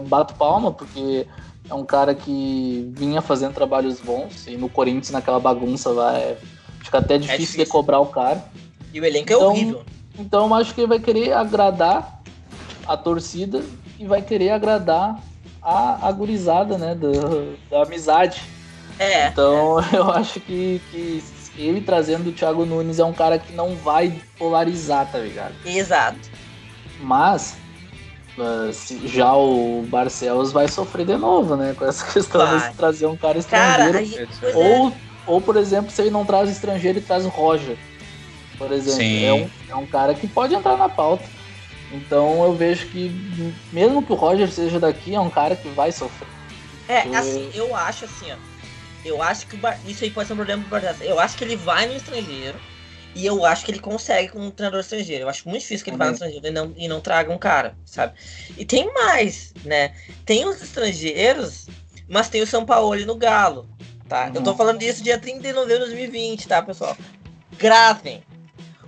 bato 0.06 0.34
palma, 0.34 0.72
porque 0.72 1.26
é 1.68 1.74
um 1.74 1.84
cara 1.84 2.14
que 2.14 2.90
vinha 2.94 3.20
fazendo 3.20 3.55
trabalhos 3.55 4.01
bons. 4.01 4.47
E 4.47 4.56
no 4.56 4.68
Corinthians, 4.68 5.10
naquela 5.10 5.40
bagunça 5.40 5.90
lá, 5.90 6.18
é, 6.18 6.36
fica 6.80 6.98
até 6.98 7.16
difícil, 7.16 7.34
é 7.34 7.38
difícil. 7.38 7.64
de 7.64 7.70
cobrar 7.70 8.01
o 8.01 8.06
cara. 8.06 8.44
E 8.93 9.01
o 9.01 9.05
elenco 9.05 9.30
é 9.30 9.34
então, 9.34 9.43
é 9.43 9.47
horrível. 9.47 9.82
Então 10.18 10.47
eu 10.47 10.55
acho 10.55 10.74
que 10.74 10.80
ele 10.80 10.88
vai 10.88 10.98
querer 10.98 11.32
agradar 11.32 12.22
a 12.86 12.97
torcida 12.97 13.62
e 13.98 14.06
vai 14.06 14.22
querer 14.22 14.51
agradar 14.51 15.20
a, 15.62 16.09
a 16.09 16.12
gurizada, 16.12 16.78
né? 16.78 16.97
Da 17.70 17.82
amizade. 17.82 18.43
É. 18.98 19.28
Então 19.28 19.81
é. 19.81 19.85
eu 19.97 20.10
acho 20.10 20.40
que, 20.40 20.81
que 20.90 21.23
ele 21.56 21.81
trazendo 21.81 22.31
o 22.31 22.32
Thiago 22.32 22.64
Nunes 22.64 22.98
é 22.98 23.05
um 23.05 23.12
cara 23.12 23.39
que 23.39 23.52
não 23.52 23.74
vai 23.77 24.20
polarizar, 24.39 25.10
tá 25.10 25.18
ligado? 25.18 25.55
Exato. 25.64 26.18
Mas 27.01 27.56
uh, 28.39 29.06
já 29.06 29.35
o 29.35 29.85
Barcelos 29.89 30.52
vai 30.52 30.68
sofrer 30.68 31.06
de 31.06 31.16
novo, 31.16 31.56
né? 31.56 31.74
Com 31.77 31.86
essa 31.86 32.05
questão 32.12 32.47
vai. 32.47 32.70
de 32.70 32.77
trazer 32.77 33.06
um 33.06 33.16
cara 33.16 33.39
estrangeiro. 33.39 33.82
Cara, 33.82 33.98
aí, 33.98 34.55
ou, 34.55 34.89
é. 34.89 34.93
ou, 35.27 35.40
por 35.40 35.56
exemplo, 35.56 35.90
se 35.90 36.02
ele 36.02 36.10
não 36.10 36.24
traz 36.24 36.51
estrangeiro, 36.51 36.98
ele 36.98 37.06
traz 37.06 37.24
o 37.24 37.28
Roger. 37.28 37.77
Por 38.59 38.73
exemplo. 38.73 39.02
É 39.02 39.32
um, 39.32 39.51
é 39.68 39.77
um 39.77 39.86
cara 39.86 40.14
que 40.14 40.27
pode 40.27 40.55
entrar 40.55 40.77
na 40.77 40.89
pauta. 40.89 41.24
Então 41.93 42.43
eu 42.43 42.55
vejo 42.55 42.86
que, 42.89 43.52
mesmo 43.73 44.02
que 44.02 44.12
o 44.12 44.16
Roger 44.16 44.51
seja 44.51 44.81
daqui, 44.81 45.14
é 45.14 45.20
um 45.20 45.31
cara 45.31 45.55
que 45.55 45.68
vai 45.68 45.93
sofrer. 45.93 46.28
É, 46.89 47.01
assim, 47.16 47.51
eu 47.55 47.74
acho 47.74 48.05
assim, 48.05 48.32
ó. 48.32 48.36
Eu 49.07 49.23
acho 49.23 49.47
que 49.47 49.57
Bar... 49.57 49.78
isso 49.87 50.05
aí 50.05 50.11
pode 50.11 50.27
ser 50.27 50.33
um 50.33 50.37
problema 50.37 50.62
pro 50.62 50.70
Barcelos. 50.70 51.01
Eu 51.03 51.20
acho 51.20 51.37
que 51.37 51.45
ele 51.45 51.57
vai 51.57 51.87
no 51.87 51.95
estrangeiro 51.95 52.59
e 53.15 53.24
eu 53.24 53.47
acho 53.47 53.65
que 53.65 53.70
ele 53.70 53.78
consegue 53.78 54.28
com 54.28 54.41
um 54.41 54.51
treinador 54.51 54.81
estrangeiro. 54.81 55.24
Eu 55.24 55.28
acho 55.28 55.49
muito 55.49 55.62
difícil 55.62 55.85
que 55.85 55.91
ele 55.91 55.95
uhum. 55.95 55.99
vá 55.99 56.07
no 56.07 56.12
estrangeiro 56.12 56.47
e 56.47 56.51
não, 56.51 56.74
e 56.77 56.89
não 56.89 57.01
traga 57.01 57.33
um 57.33 57.39
cara, 57.39 57.77
sabe? 57.85 58.15
E 58.59 58.65
tem 58.65 58.93
mais, 58.93 59.55
né? 59.65 59.95
Tem 60.24 60.45
os 60.45 60.61
estrangeiros, 60.61 61.66
mas 62.09 62.28
tem 62.28 62.43
o 62.43 62.47
São 62.47 62.66
Paulo 62.66 62.95
no 63.07 63.15
Galo, 63.15 63.69
tá? 64.09 64.27
Uhum. 64.27 64.35
Eu 64.35 64.43
tô 64.43 64.55
falando 64.55 64.78
disso 64.78 65.03
dia 65.03 65.19
30 65.19 65.41
de 65.41 65.53
novembro 65.53 65.85
de 65.85 65.93
2020, 65.93 66.49
tá, 66.49 66.62
pessoal? 66.62 66.97
Gravem. 67.57 68.23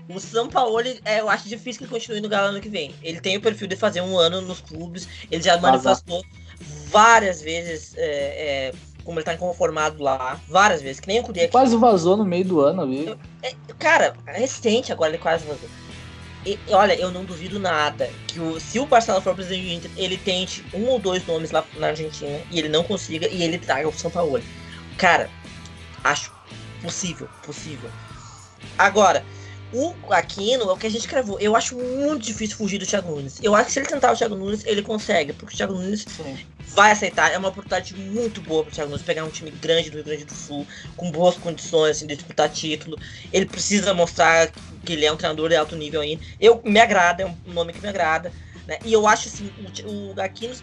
O 0.09 0.19
São 0.19 0.49
Paulo, 0.49 0.81
é, 1.05 1.21
eu 1.21 1.29
acho 1.29 1.49
difícil 1.49 1.79
que 1.79 1.85
ele 1.85 1.93
continue 1.93 2.21
no 2.21 2.29
Galo 2.29 2.49
ano 2.49 2.61
que 2.61 2.69
vem. 2.69 2.95
Ele 3.03 3.21
tem 3.21 3.37
o 3.37 3.41
perfil 3.41 3.69
de 3.69 3.77
fazer 3.77 4.01
um 4.01 4.19
ano 4.19 4.41
nos 4.41 4.61
clubes. 4.61 5.07
Ele 5.31 5.43
já 5.43 5.59
manifestou 5.59 6.25
várias 6.89 7.43
vezes 7.43 7.95
é, 7.97 8.03
é, 8.03 8.73
como 9.09 9.19
ele 9.19 9.25
tá 9.25 9.33
inconformado 9.33 10.03
lá. 10.03 10.39
Várias 10.47 10.83
vezes, 10.83 11.01
que 11.01 11.09
nem 11.09 11.21
o 11.21 11.23
Cudê. 11.23 11.49
Quase 11.49 11.75
vazou 11.79 12.15
no 12.15 12.27
meio 12.27 12.45
do 12.45 12.61
ano 12.61 12.83
ali. 12.83 13.17
É, 13.43 13.55
cara, 13.79 14.15
é 14.27 14.39
recente 14.39 14.93
agora 14.93 15.13
ele 15.13 15.17
quase 15.17 15.47
vazou. 15.47 15.67
E, 16.45 16.59
olha, 16.69 16.93
eu 16.93 17.11
não 17.11 17.25
duvido 17.25 17.59
nada 17.59 18.11
que 18.27 18.39
o, 18.39 18.61
se 18.61 18.79
o 18.79 18.85
Barcelona 18.85 19.25
for 19.25 19.35
presidente 19.35 19.65
do 19.65 19.73
Inter, 19.73 19.91
ele 19.97 20.19
tente 20.19 20.63
um 20.75 20.89
ou 20.89 20.99
dois 20.99 21.27
nomes 21.27 21.51
lá 21.51 21.65
na 21.79 21.87
Argentina 21.87 22.39
e 22.51 22.59
ele 22.59 22.69
não 22.69 22.85
consiga 22.85 23.27
e 23.29 23.43
ele 23.43 23.57
traga 23.57 23.89
o 23.89 23.93
São 23.95 24.11
Paulo. 24.11 24.43
Cara, 24.99 25.31
acho 26.05 26.31
possível, 26.83 27.31
possível. 27.47 27.89
Agora, 28.77 29.25
o 29.73 29.95
Aquino 30.11 30.65
é 30.65 30.73
o 30.73 30.77
que 30.77 30.87
a 30.87 30.91
gente 30.91 31.07
cravou. 31.07 31.39
Eu 31.39 31.55
acho 31.55 31.77
muito 31.77 32.25
difícil 32.25 32.57
fugir 32.57 32.79
do 32.79 32.87
Thiago 32.87 33.11
Nunes. 33.11 33.39
Eu 33.43 33.55
acho 33.55 33.67
que 33.67 33.73
se 33.73 33.79
ele 33.81 33.87
tentar 33.87 34.13
o 34.13 34.17
Thiago 34.17 34.35
Nunes, 34.35 34.65
ele 34.65 34.83
consegue, 34.83 35.33
porque 35.33 35.55
o 35.55 35.57
Thiago 35.57 35.75
Nunes 35.75 36.07
Sim. 36.09 36.39
vai 36.69 36.91
aceitar. 36.91 37.33
É 37.33 37.39
uma 37.39 37.49
oportunidade 37.49 37.95
muito 37.95 38.41
boa 38.41 38.65
pro 38.65 38.73
Thiago 38.73 38.91
Nunes 38.91 39.05
pegar 39.05 39.25
um 39.25 39.31
time 39.31 39.51
grande 39.51 39.91
do 39.91 39.97
Rio 39.97 40.05
Grande 40.05 40.25
do 40.25 40.35
Sul, 40.35 40.67
com 40.97 41.11
boas 41.11 41.37
condições 41.37 41.97
assim, 41.97 42.07
de 42.07 42.17
disputar 42.17 42.49
título. 42.49 42.99
Ele 43.33 43.45
precisa 43.45 43.93
mostrar 43.93 44.51
que 44.85 44.93
ele 44.93 45.05
é 45.05 45.13
um 45.13 45.17
treinador 45.17 45.51
de 45.51 45.57
alto 45.57 45.77
nível 45.77 46.01
ainda. 46.01 46.23
Eu 46.41 46.63
me 46.65 46.81
agrada, 46.81 47.23
é 47.23 47.27
um 47.27 47.53
nome 47.53 47.73
que 47.73 47.81
me 47.81 47.89
agrada. 47.89 48.33
Né? 48.67 48.79
E 48.85 48.93
eu 48.93 49.07
acho 49.07 49.29
assim, 49.29 49.51
o, 49.85 50.15
o 50.15 50.21
Aquino 50.21 50.55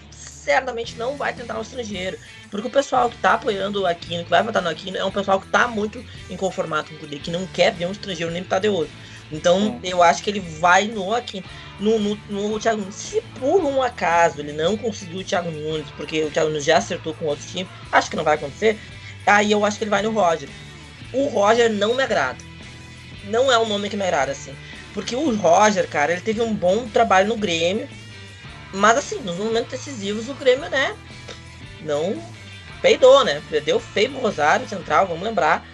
certamente 0.46 0.96
não 0.96 1.18
vai 1.18 1.34
tentar 1.34 1.58
um 1.58 1.62
estrangeiro. 1.62 2.18
Porque 2.52 2.68
o 2.68 2.72
pessoal 2.72 3.10
que 3.10 3.18
tá 3.18 3.34
apoiando 3.34 3.82
o 3.82 3.88
Aquino, 3.88 4.24
que 4.24 4.30
vai 4.30 4.44
votar 4.44 4.62
no 4.62 4.70
Aquino, 4.70 4.96
é 4.96 5.04
um 5.04 5.12
pessoal 5.12 5.42
que 5.42 5.48
tá 5.48 5.68
muito 5.68 6.06
inconformado 6.30 6.90
com 6.90 6.96
o 6.96 7.00
poder, 7.00 7.20
que 7.20 7.32
não 7.32 7.46
quer 7.48 7.74
ver 7.74 7.88
um 7.88 7.92
estrangeiro 7.92 8.32
nem 8.32 8.44
tá 8.44 8.60
de 8.60 8.70
ouro. 8.70 8.90
Então 9.32 9.80
eu 9.84 10.04
acho 10.04 10.24
que 10.24 10.30
ele 10.30 10.40
vai 10.40 10.88
no 10.88 11.14
Aquino. 11.14 11.46
No, 11.78 12.00
no, 12.00 12.18
no 12.30 12.58
Thiago 12.58 12.80
Nunes. 12.80 12.96
Se 12.96 13.22
por 13.38 13.62
um 13.62 13.82
acaso 13.82 14.40
ele 14.40 14.54
não 14.54 14.78
conseguiu 14.78 15.20
o 15.20 15.24
Thiago 15.26 15.52
Nunes, 15.52 15.88
porque 15.98 16.24
o 16.24 16.32
Thiago 16.32 16.50
Nunes 16.50 16.64
já 16.64 16.78
acertou 16.78 17.14
com 17.14 17.26
outros 17.26 17.52
times, 17.52 17.68
acho 17.92 18.10
que 18.10 18.16
não 18.16 18.24
vai 18.24 18.36
acontecer. 18.36 18.80
Aí 19.26 19.52
eu 19.52 19.66
acho 19.66 19.78
que 19.78 19.84
ele 19.84 19.92
vai 19.92 20.02
no 20.02 20.12
Roger. 20.12 20.48
O 21.12 21.28
Roger 21.28 21.70
não 21.70 21.94
me 21.96 22.04
agrada. 22.04 22.38
Não 23.26 23.52
é 23.52 23.58
um 23.58 23.68
nome 23.68 23.90
que 23.90 23.98
me 23.98 24.04
agrada, 24.04 24.32
assim. 24.32 24.56
Porque 24.94 25.16
o 25.16 25.36
Roger, 25.36 25.90
cara, 25.90 26.14
ele 26.14 26.22
teve 26.22 26.42
um 26.42 26.54
bom 26.54 26.88
trabalho 26.88 27.28
no 27.28 27.36
Grêmio 27.36 27.90
mas 28.76 28.98
assim, 28.98 29.20
nos 29.22 29.38
momentos 29.38 29.72
decisivos 29.72 30.30
o 30.30 30.34
Grêmio, 30.34 30.70
né? 30.70 30.96
Não 31.82 32.22
peidou, 32.82 33.24
né? 33.24 33.42
Perdeu 33.50 33.80
feio 33.80 34.12
pro 34.12 34.22
Rosário 34.22 34.68
Central, 34.68 35.08
vamos 35.08 35.24
lembrar. 35.24 35.66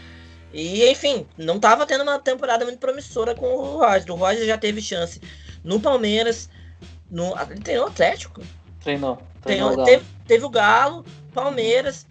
E 0.54 0.88
enfim, 0.90 1.26
não 1.38 1.60
tava 1.60 1.86
tendo 1.86 2.04
uma 2.04 2.20
temporada 2.20 2.66
muito 2.66 2.80
promissora 2.80 3.34
com 3.36 3.46
o 3.48 3.78
Roger. 3.78 4.12
O 4.12 4.16
Roger 4.16 4.46
já 4.46 4.58
teve 4.58 4.82
chance 4.82 5.22
no 5.64 5.80
Palmeiras, 5.80 6.50
no. 7.10 7.34
Ele 7.50 7.62
treinou 7.62 7.88
Atlético. 7.88 8.42
Treinou. 8.82 9.22
treinou, 9.42 9.70
treinou 9.70 9.86
teve, 9.86 10.06
teve 10.28 10.46
o 10.46 10.50
Galo, 10.50 11.06
Palmeiras, 11.34 12.06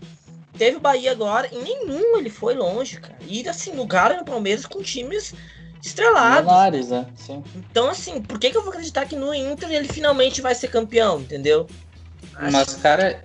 teve 0.56 0.76
o 0.76 0.80
Bahia 0.80 1.10
agora, 1.10 1.48
e 1.52 1.58
nenhum 1.58 2.16
ele 2.16 2.30
foi 2.30 2.54
longe, 2.54 3.00
cara. 3.00 3.16
E 3.26 3.46
assim, 3.48 3.72
no 3.72 3.86
Galo 3.86 4.14
e 4.14 4.16
no 4.18 4.24
Palmeiras 4.24 4.66
com 4.66 4.82
times 4.82 5.34
estrelados. 5.82 6.40
Milionários, 6.40 6.88
né? 6.90 7.06
Sim. 7.16 7.42
Então, 7.70 7.88
assim, 7.88 8.20
por 8.20 8.38
que, 8.38 8.50
que 8.50 8.56
eu 8.56 8.62
vou 8.62 8.70
acreditar 8.70 9.06
que 9.06 9.16
no 9.16 9.34
Inter 9.34 9.70
ele 9.70 9.88
finalmente 9.88 10.40
vai 10.40 10.54
ser 10.54 10.68
campeão, 10.68 11.20
entendeu? 11.20 11.66
Acho... 12.34 12.52
Mas, 12.52 12.74
cara, 12.74 13.24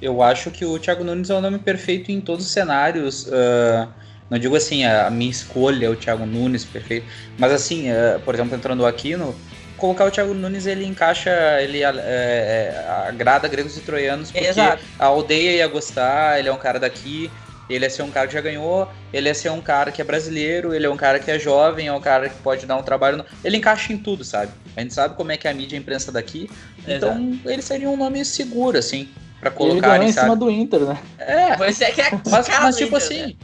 eu 0.00 0.22
acho 0.22 0.50
que 0.50 0.64
o 0.64 0.78
Thiago 0.78 1.04
Nunes 1.04 1.30
é 1.30 1.34
o 1.34 1.40
nome 1.40 1.58
perfeito 1.58 2.10
em 2.10 2.20
todos 2.20 2.46
os 2.46 2.52
cenários. 2.52 3.26
Uh, 3.26 3.88
não 4.30 4.38
digo 4.38 4.54
assim, 4.56 4.84
a 4.84 5.10
minha 5.10 5.30
escolha 5.30 5.86
é 5.86 5.88
o 5.88 5.96
Thiago 5.96 6.26
Nunes 6.26 6.64
perfeito, 6.64 7.06
mas 7.38 7.52
assim, 7.52 7.90
uh, 7.90 8.20
por 8.24 8.34
exemplo, 8.34 8.56
entrando 8.56 8.86
aqui 8.86 9.16
no. 9.16 9.34
Colocar 9.76 10.06
o 10.06 10.10
Thiago 10.10 10.34
Nunes, 10.34 10.66
ele 10.66 10.84
encaixa, 10.84 11.30
ele 11.62 11.84
é, 11.84 12.84
agrada 13.06 13.46
gregos 13.46 13.76
e 13.76 13.80
troianos, 13.80 14.32
porque 14.32 14.48
Exato. 14.48 14.82
a 14.98 15.06
aldeia 15.06 15.52
ia 15.58 15.68
gostar, 15.68 16.36
ele 16.36 16.48
é 16.48 16.52
um 16.52 16.58
cara 16.58 16.80
daqui, 16.80 17.30
ele 17.68 17.84
é 17.84 17.88
ser 17.88 18.02
um 18.02 18.10
cara 18.10 18.26
que 18.26 18.34
já 18.34 18.40
ganhou, 18.40 18.88
ele 19.12 19.28
é 19.28 19.34
ser 19.34 19.50
um 19.50 19.60
cara 19.60 19.90
que 19.92 20.00
é 20.00 20.04
brasileiro, 20.04 20.74
ele 20.74 20.86
é 20.86 20.90
um 20.90 20.96
cara 20.96 21.18
que 21.18 21.30
é 21.30 21.38
jovem, 21.38 21.88
é 21.88 21.92
um 21.92 22.00
cara 22.00 22.28
que 22.28 22.36
pode 22.36 22.66
dar 22.66 22.76
um 22.76 22.82
trabalho. 22.82 23.18
No... 23.18 23.24
Ele 23.44 23.56
encaixa 23.56 23.92
em 23.92 23.98
tudo, 23.98 24.24
sabe? 24.24 24.52
A 24.76 24.80
gente 24.80 24.94
sabe 24.94 25.14
como 25.16 25.32
é 25.32 25.36
que 25.36 25.46
é 25.46 25.50
a 25.50 25.54
mídia 25.54 25.76
e 25.76 25.78
a 25.78 25.80
imprensa 25.80 26.10
daqui. 26.10 26.50
Então, 26.86 27.10
Exato. 27.10 27.50
ele 27.50 27.62
seria 27.62 27.90
um 27.90 27.96
nome 27.96 28.24
seguro, 28.24 28.78
assim, 28.78 29.08
para 29.40 29.50
colocar. 29.50 29.96
Ele 29.96 30.06
em 30.06 30.12
cima 30.12 30.34
do 30.34 30.50
Inter, 30.50 30.80
né? 30.80 30.98
É. 31.18 31.56
Você 31.56 31.84
é 31.84 31.90
que 31.90 32.00
é 32.00 32.10
mas, 32.30 32.48
mas 32.48 32.76
tipo 32.76 32.96
Inter, 32.96 33.06
assim. 33.06 33.26
Né? 33.26 33.34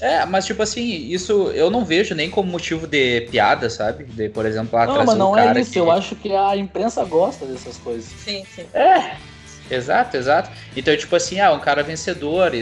É, 0.00 0.26
mas 0.26 0.44
tipo 0.44 0.62
assim, 0.62 1.06
isso 1.08 1.50
eu 1.54 1.70
não 1.70 1.84
vejo 1.84 2.14
nem 2.14 2.28
como 2.28 2.50
motivo 2.50 2.86
de 2.86 3.22
piada, 3.22 3.70
sabe? 3.70 4.04
De, 4.04 4.28
por 4.28 4.44
exemplo, 4.44 4.78
ah, 4.78 4.86
Não, 4.86 5.04
mas 5.04 5.16
não 5.16 5.38
é 5.38 5.58
isso. 5.58 5.72
Que... 5.72 5.78
Eu 5.78 5.90
acho 5.90 6.14
que 6.16 6.34
a 6.34 6.56
imprensa 6.56 7.04
gosta 7.04 7.46
dessas 7.46 7.78
coisas. 7.78 8.04
Sim, 8.04 8.44
sim. 8.54 8.66
É. 8.74 9.16
Exato, 9.70 10.16
exato. 10.16 10.50
Então, 10.76 10.94
tipo 10.96 11.14
assim, 11.16 11.40
ah, 11.40 11.52
um 11.52 11.60
cara 11.60 11.82
vencedor, 11.82 12.54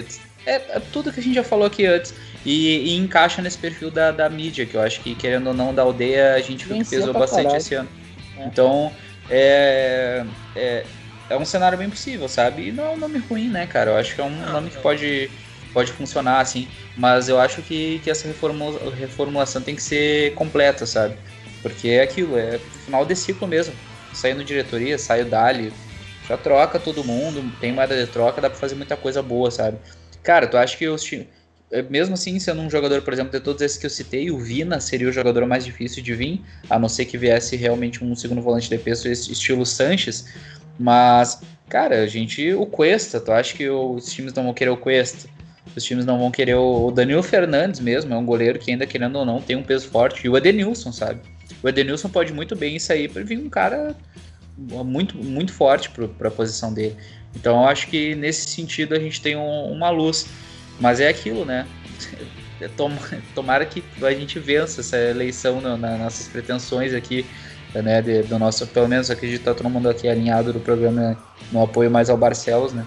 é, 0.46 0.54
é, 0.54 0.80
tudo 0.92 1.12
que 1.12 1.20
a 1.20 1.22
gente 1.22 1.34
já 1.34 1.44
falou 1.44 1.66
aqui 1.66 1.86
antes. 1.86 2.14
E, 2.44 2.90
e, 2.90 2.96
encaixa 2.96 3.40
nesse 3.40 3.58
perfil 3.58 3.90
da, 3.90 4.10
da 4.10 4.28
mídia, 4.28 4.66
que 4.66 4.74
eu 4.74 4.80
acho 4.80 5.00
que, 5.00 5.14
querendo 5.14 5.48
ou 5.48 5.54
não, 5.54 5.74
da 5.74 5.82
aldeia, 5.82 6.34
a 6.34 6.40
gente 6.40 6.66
viu 6.66 6.78
que 6.78 6.90
pesou 6.90 7.12
bastante 7.12 7.44
caralho. 7.44 7.60
esse 7.60 7.74
ano. 7.74 7.88
É. 8.36 8.44
Então, 8.44 8.92
é, 9.30 10.24
é, 10.56 10.84
é, 11.30 11.36
um 11.36 11.44
cenário 11.44 11.78
bem 11.78 11.88
possível, 11.88 12.28
sabe? 12.28 12.68
E 12.68 12.72
não 12.72 12.84
é 12.84 12.90
um 12.90 12.96
nome 12.96 13.18
ruim, 13.18 13.48
né, 13.48 13.66
cara? 13.66 13.92
Eu 13.92 13.96
acho 13.96 14.14
que 14.14 14.20
é 14.20 14.24
um 14.24 14.30
não, 14.30 14.52
nome 14.54 14.70
que 14.70 14.78
pode, 14.78 15.30
pode 15.72 15.92
funcionar, 15.92 16.40
assim. 16.40 16.66
Mas 16.96 17.28
eu 17.28 17.38
acho 17.40 17.62
que, 17.62 18.00
que 18.00 18.10
essa 18.10 18.26
reformula, 18.26 18.94
reformulação 18.94 19.62
tem 19.62 19.76
que 19.76 19.82
ser 19.82 20.34
completa, 20.34 20.84
sabe? 20.84 21.14
Porque 21.62 21.88
é 21.88 22.02
aquilo, 22.02 22.36
é 22.36 22.58
final 22.84 23.04
de 23.04 23.14
ciclo 23.14 23.46
mesmo. 23.46 23.74
Saindo 24.12 24.44
diretoria, 24.44 24.98
sai 24.98 25.22
o 25.22 25.24
Dali, 25.24 25.72
já 26.28 26.36
troca 26.36 26.78
todo 26.78 27.04
mundo, 27.04 27.50
tem 27.60 27.72
moeda 27.72 27.96
de 27.96 28.10
troca, 28.10 28.40
dá 28.40 28.50
pra 28.50 28.58
fazer 28.58 28.74
muita 28.74 28.96
coisa 28.96 29.22
boa, 29.22 29.50
sabe? 29.50 29.78
Cara, 30.22 30.46
tu 30.46 30.56
acha 30.56 30.76
que 30.76 30.86
os 30.88 31.02
times. 31.02 31.26
É, 31.70 31.80
mesmo 31.80 32.14
assim, 32.14 32.38
sendo 32.38 32.60
um 32.60 32.68
jogador, 32.68 33.00
por 33.00 33.14
exemplo, 33.14 33.32
de 33.32 33.40
todos 33.40 33.62
esses 33.62 33.78
que 33.78 33.86
eu 33.86 33.90
citei, 33.90 34.30
o 34.30 34.38
Vina 34.38 34.78
seria 34.78 35.08
o 35.08 35.12
jogador 35.12 35.46
mais 35.46 35.64
difícil 35.64 36.02
de 36.02 36.14
vir, 36.14 36.42
a 36.68 36.78
não 36.78 36.88
ser 36.88 37.06
que 37.06 37.16
viesse 37.16 37.56
realmente 37.56 38.04
um 38.04 38.14
segundo 38.14 38.42
volante 38.42 38.68
de 38.68 38.76
peso 38.76 39.08
estilo 39.08 39.64
Sanches. 39.64 40.26
Mas, 40.78 41.40
cara, 41.68 42.02
a 42.02 42.06
gente. 42.06 42.52
O 42.52 42.66
Cuesta, 42.66 43.18
tu 43.20 43.32
acha 43.32 43.56
que 43.56 43.68
os 43.68 44.12
times 44.12 44.34
não 44.34 44.44
vão 44.44 44.54
querer 44.54 44.70
o 44.70 44.76
Cuesta? 44.76 45.28
Os 45.74 45.82
times 45.82 46.04
não 46.04 46.18
vão 46.18 46.30
querer 46.30 46.56
o 46.56 46.90
Danilo 46.90 47.22
Fernandes 47.22 47.80
mesmo, 47.80 48.12
é 48.12 48.16
um 48.16 48.26
goleiro 48.26 48.58
que 48.58 48.70
ainda 48.70 48.86
querendo 48.86 49.16
ou 49.16 49.24
não 49.24 49.40
tem 49.40 49.56
um 49.56 49.62
peso 49.62 49.88
forte. 49.88 50.26
E 50.26 50.28
o 50.28 50.36
Edenilson, 50.36 50.92
sabe? 50.92 51.20
O 51.62 51.68
Edenilson 51.68 52.10
pode 52.10 52.32
muito 52.32 52.54
bem 52.54 52.78
sair 52.78 53.08
para 53.08 53.22
vir 53.22 53.38
um 53.38 53.48
cara 53.48 53.96
muito, 54.58 55.16
muito 55.16 55.52
forte 55.52 55.90
para 55.90 56.28
a 56.28 56.30
posição 56.30 56.72
dele. 56.74 56.96
Então 57.34 57.62
eu 57.62 57.68
acho 57.68 57.88
que 57.88 58.14
nesse 58.14 58.48
sentido 58.48 58.94
a 58.94 58.98
gente 58.98 59.20
tem 59.20 59.36
um, 59.36 59.72
uma 59.72 59.90
luz. 59.90 60.26
Mas 60.80 61.00
é 61.00 61.08
aquilo, 61.08 61.44
né? 61.44 61.66
Tomara 63.34 63.66
que 63.66 63.82
a 64.02 64.10
gente 64.12 64.38
vença 64.38 64.80
essa 64.80 64.96
eleição 64.96 65.60
nas 65.60 65.98
nossas 65.98 66.28
pretensões 66.28 66.94
aqui, 66.94 67.26
né? 67.74 68.00
De, 68.02 68.22
do 68.22 68.38
nosso, 68.38 68.66
pelo 68.66 68.88
menos 68.88 69.10
acredito 69.10 69.40
que 69.40 69.44
tá 69.44 69.54
todo 69.54 69.68
mundo 69.68 69.88
aqui 69.88 70.08
alinhado 70.08 70.52
do 70.52 70.60
programa 70.60 71.16
no 71.50 71.62
apoio 71.62 71.90
mais 71.90 72.08
ao 72.08 72.16
Barcelos, 72.16 72.72
né? 72.72 72.86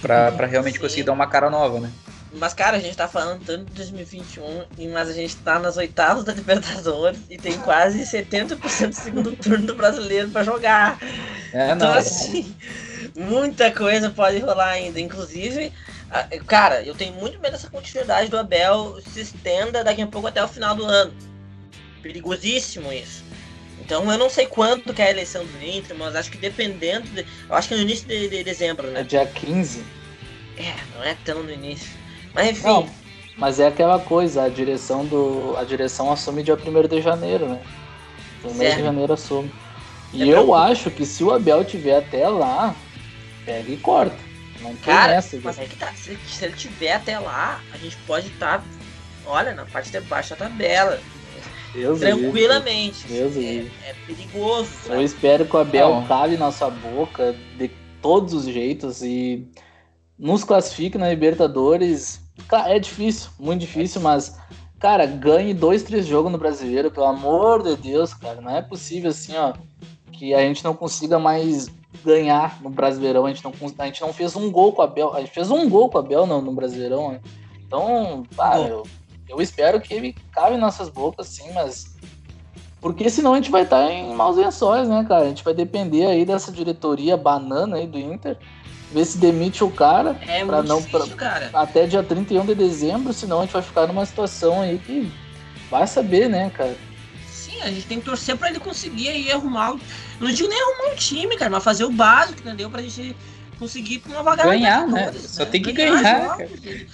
Para 0.00 0.46
realmente 0.46 0.74
Sim. 0.74 0.80
conseguir 0.80 1.02
dar 1.04 1.12
uma 1.12 1.26
cara 1.26 1.48
nova, 1.50 1.80
né? 1.80 1.90
Mas, 2.36 2.52
cara, 2.52 2.76
a 2.76 2.80
gente 2.80 2.96
tá 2.96 3.06
falando 3.06 3.44
tanto 3.44 3.66
de 3.66 3.74
2021, 3.74 4.64
mas 4.92 5.08
a 5.08 5.12
gente 5.12 5.36
tá 5.36 5.58
nas 5.58 5.76
oitavas 5.76 6.24
da 6.24 6.32
Libertadores 6.32 7.20
e 7.30 7.38
tem 7.38 7.56
quase 7.58 8.02
70% 8.02 8.88
do 8.88 8.92
segundo 8.92 9.36
turno 9.36 9.66
do 9.66 9.74
brasileiro 9.76 10.28
para 10.30 10.42
jogar. 10.42 10.98
É, 11.52 11.70
então, 11.70 11.88
não, 11.88 11.94
assim, 11.94 12.52
é. 12.90 12.93
Muita 13.16 13.70
coisa 13.70 14.10
pode 14.10 14.38
rolar 14.38 14.70
ainda. 14.70 15.00
Inclusive, 15.00 15.72
cara, 16.46 16.82
eu 16.82 16.94
tenho 16.94 17.14
muito 17.14 17.38
medo 17.40 17.52
dessa 17.52 17.70
continuidade 17.70 18.30
do 18.30 18.38
Abel 18.38 18.98
se 19.00 19.20
estenda 19.20 19.84
daqui 19.84 20.02
a 20.02 20.06
pouco 20.06 20.28
até 20.28 20.42
o 20.42 20.48
final 20.48 20.74
do 20.74 20.84
ano. 20.84 21.12
Perigosíssimo 22.02 22.92
isso. 22.92 23.24
Então 23.80 24.10
eu 24.10 24.18
não 24.18 24.30
sei 24.30 24.46
quanto 24.46 24.94
que 24.94 25.02
é 25.02 25.06
a 25.06 25.10
eleição 25.10 25.44
do 25.44 25.64
Inter, 25.64 25.96
mas 25.96 26.16
acho 26.16 26.30
que 26.30 26.38
dependendo. 26.38 27.08
De, 27.10 27.26
eu 27.48 27.54
acho 27.54 27.68
que 27.68 27.74
é 27.74 27.76
no 27.76 27.82
início 27.82 28.06
de, 28.08 28.28
de 28.28 28.42
dezembro, 28.42 28.86
né? 28.88 29.00
É 29.00 29.04
dia 29.04 29.26
15. 29.26 29.84
É, 30.56 30.74
não 30.94 31.04
é 31.04 31.16
tão 31.24 31.42
no 31.42 31.50
início. 31.50 31.90
Mas 32.32 32.50
enfim. 32.50 32.66
Não, 32.66 32.88
mas 33.36 33.60
é 33.60 33.66
aquela 33.66 33.98
coisa, 33.98 34.44
a 34.44 34.48
direção 34.48 35.04
do. 35.04 35.54
A 35.56 35.64
direção 35.64 36.10
assume 36.10 36.42
dia 36.42 36.54
1 36.54 36.88
de 36.88 37.02
janeiro, 37.02 37.48
né? 37.48 37.60
1 38.44 38.58
de 38.58 38.82
janeiro 38.82 39.12
assume. 39.12 39.52
E 40.12 40.22
é 40.22 40.34
eu 40.34 40.54
acho 40.54 40.90
que 40.90 41.04
se 41.04 41.24
o 41.24 41.32
Abel 41.32 41.64
tiver 41.64 41.96
até 41.96 42.28
lá, 42.28 42.74
pega 43.44 43.70
e 43.70 43.76
corta. 43.76 44.16
Não 44.60 44.70
tem 44.70 44.94
Cara, 44.94 45.14
essa. 45.14 45.38
Mas 45.42 45.58
é 45.58 45.66
que 45.66 45.76
tá. 45.76 45.92
Se, 45.94 46.16
se, 46.28 46.44
ele 46.44 46.54
tiver 46.54 46.92
até 46.92 47.18
lá, 47.18 47.60
a 47.72 47.76
gente 47.76 47.96
pode 48.06 48.28
estar. 48.28 48.58
Tá, 48.58 48.64
olha, 49.26 49.54
na 49.54 49.64
parte 49.66 49.90
de 49.90 50.00
baixo 50.00 50.30
da 50.30 50.36
tabela. 50.36 51.00
Deus 51.72 51.98
tranquilamente. 51.98 53.06
Deus 53.08 53.36
é, 53.36 53.66
é, 53.88 53.94
perigoso. 54.06 54.70
Eu 54.86 55.02
espero 55.02 55.44
que 55.44 55.56
o 55.56 55.58
Abel 55.58 55.88
Não. 55.88 56.06
cale 56.06 56.36
na 56.36 56.52
sua 56.52 56.70
boca 56.70 57.34
de 57.58 57.68
todos 58.00 58.32
os 58.32 58.44
jeitos 58.44 59.02
e 59.02 59.44
nos 60.16 60.44
classifique 60.44 60.96
na 60.96 61.10
Libertadores 61.10 62.24
é 62.66 62.78
difícil, 62.78 63.30
muito 63.38 63.60
difícil, 63.60 64.00
mas, 64.00 64.36
cara, 64.78 65.06
ganhe 65.06 65.54
dois, 65.54 65.82
três 65.82 66.06
jogos 66.06 66.30
no 66.30 66.38
brasileiro, 66.38 66.90
pelo 66.90 67.06
amor 67.06 67.62
de 67.62 67.76
Deus, 67.76 68.12
cara. 68.12 68.40
Não 68.40 68.54
é 68.54 68.62
possível 68.62 69.10
assim, 69.10 69.36
ó, 69.36 69.54
que 70.14 70.34
a 70.34 70.40
gente 70.40 70.64
não 70.64 70.74
consiga 70.74 71.18
mais 71.18 71.68
ganhar 72.04 72.60
no 72.62 72.70
Brasileirão. 72.70 73.26
A 73.26 73.32
gente 73.32 73.44
não, 73.44 73.52
a 73.78 73.86
gente 73.86 74.00
não 74.00 74.12
fez 74.12 74.34
um 74.36 74.50
gol 74.50 74.72
com 74.72 74.82
a 74.82 74.86
Bel. 74.86 75.14
A 75.14 75.20
gente 75.20 75.32
fez 75.32 75.50
um 75.50 75.68
gol 75.68 75.88
com 75.88 75.98
a 75.98 76.02
Bel 76.02 76.26
no, 76.26 76.40
no 76.40 76.52
Brasileirão, 76.52 77.12
né? 77.12 77.20
Então, 77.66 78.24
pá, 78.36 78.58
eu, 78.58 78.84
eu 79.28 79.40
espero 79.40 79.80
que 79.80 79.92
ele 79.94 80.14
cabe 80.32 80.56
em 80.56 80.60
nossas 80.60 80.88
bocas, 80.88 81.28
sim, 81.28 81.52
mas. 81.52 81.94
Porque 82.80 83.08
senão 83.08 83.32
a 83.32 83.36
gente 83.36 83.50
vai 83.50 83.62
estar 83.62 83.90
em 83.90 84.14
maus 84.14 84.36
lençóis, 84.36 84.88
né, 84.88 85.04
cara? 85.08 85.24
A 85.24 85.28
gente 85.28 85.42
vai 85.42 85.54
depender 85.54 86.06
aí 86.06 86.24
dessa 86.24 86.52
diretoria 86.52 87.16
banana 87.16 87.76
aí 87.76 87.86
do 87.86 87.98
Inter 87.98 88.36
ver 88.92 89.04
se 89.04 89.18
demite 89.18 89.64
o 89.64 89.70
cara. 89.70 90.16
É 90.26 90.44
pra 90.44 90.62
não, 90.62 90.78
difícil, 90.78 91.16
pra, 91.16 91.16
cara. 91.16 91.50
Até 91.52 91.86
dia 91.86 92.02
31 92.02 92.46
de 92.46 92.54
dezembro, 92.54 93.12
senão 93.12 93.38
a 93.38 93.42
gente 93.42 93.52
vai 93.52 93.62
ficar 93.62 93.86
numa 93.86 94.04
situação 94.06 94.60
aí 94.60 94.78
que 94.78 95.10
vai 95.70 95.86
saber, 95.86 96.28
né, 96.28 96.50
cara? 96.50 96.76
A 97.64 97.70
gente 97.70 97.86
tem 97.86 97.98
que 97.98 98.04
torcer 98.04 98.36
pra 98.36 98.50
ele 98.50 98.60
conseguir 98.60 99.08
aí 99.08 99.32
arrumar. 99.32 99.76
Não 100.20 100.30
digo 100.30 100.48
nem 100.48 100.60
arrumar 100.60 100.92
um 100.92 100.96
time, 100.96 101.36
cara, 101.36 101.50
mas 101.50 101.64
fazer 101.64 101.84
o 101.84 101.90
básico, 101.90 102.40
entendeu? 102.40 102.70
Pra 102.70 102.82
gente 102.82 103.16
conseguir 103.58 104.02
uma 104.06 104.22
vaga 104.22 104.44
ganhar, 104.44 104.86
né? 104.86 105.12
Só 105.12 105.44
né? 105.44 105.50
tem 105.50 105.62
que 105.62 105.72
ganhar, 105.72 106.02
ganhar 106.02 106.28
cara. 106.28 106.48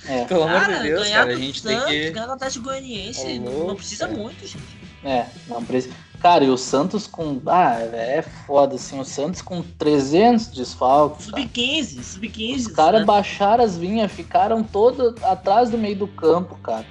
É. 0.06 0.24
Pelo 0.24 0.42
amor 0.44 0.66
de 0.66 0.82
Deus, 0.82 1.08
cara, 1.08 1.32
a 1.32 1.36
gente 1.36 1.60
Santos, 1.60 1.84
tem 1.84 2.04
que 2.04 2.10
ganhar 2.10 2.28
o 2.28 2.32
Atlético 2.32 2.64
Goianiense, 2.64 3.38
não, 3.38 3.66
não 3.68 3.76
precisa 3.76 4.06
muito, 4.08 4.46
gente. 4.46 4.80
É, 5.02 5.26
não 5.48 5.64
precisa. 5.64 5.94
Cara, 6.20 6.44
e 6.44 6.50
o 6.50 6.56
Santos 6.58 7.06
com. 7.06 7.40
Ah, 7.46 7.78
é 7.80 8.22
foda, 8.46 8.74
assim. 8.74 9.00
O 9.00 9.04
Santos 9.04 9.40
com 9.40 9.62
300 9.62 10.48
desfalques. 10.48 11.24
Sub-15, 11.24 12.02
sub-15. 12.02 12.56
Os 12.56 12.66
caras 12.66 13.00
né? 13.00 13.06
baixaram 13.06 13.64
as 13.64 13.78
vinhas, 13.78 14.12
ficaram 14.12 14.62
todo 14.62 15.14
atrás 15.22 15.70
do 15.70 15.78
meio 15.78 15.96
do 15.96 16.06
campo, 16.06 16.56
cara. 16.56 16.84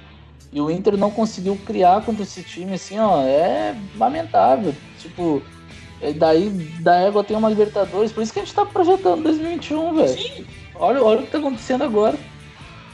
E 0.52 0.60
o 0.60 0.70
Inter 0.70 0.96
não 0.96 1.10
conseguiu 1.10 1.56
criar 1.64 2.02
contra 2.02 2.22
esse 2.24 2.42
time, 2.42 2.74
assim, 2.74 2.98
ó. 2.98 3.22
É 3.22 3.76
lamentável. 3.96 4.74
Tipo, 4.98 5.42
é 6.00 6.12
daí 6.12 6.50
da 6.80 6.96
égua 6.96 7.22
tem 7.22 7.36
uma 7.36 7.48
Libertadores. 7.48 8.10
Por 8.10 8.22
isso 8.22 8.32
que 8.32 8.40
a 8.40 8.44
gente 8.44 8.54
tá 8.54 8.66
projetando 8.66 9.22
2021, 9.22 9.94
velho. 9.94 10.08
Sim. 10.08 10.46
Olha, 10.74 11.02
olha 11.02 11.20
o 11.20 11.24
que 11.24 11.30
tá 11.30 11.38
acontecendo 11.38 11.84
agora. 11.84 12.18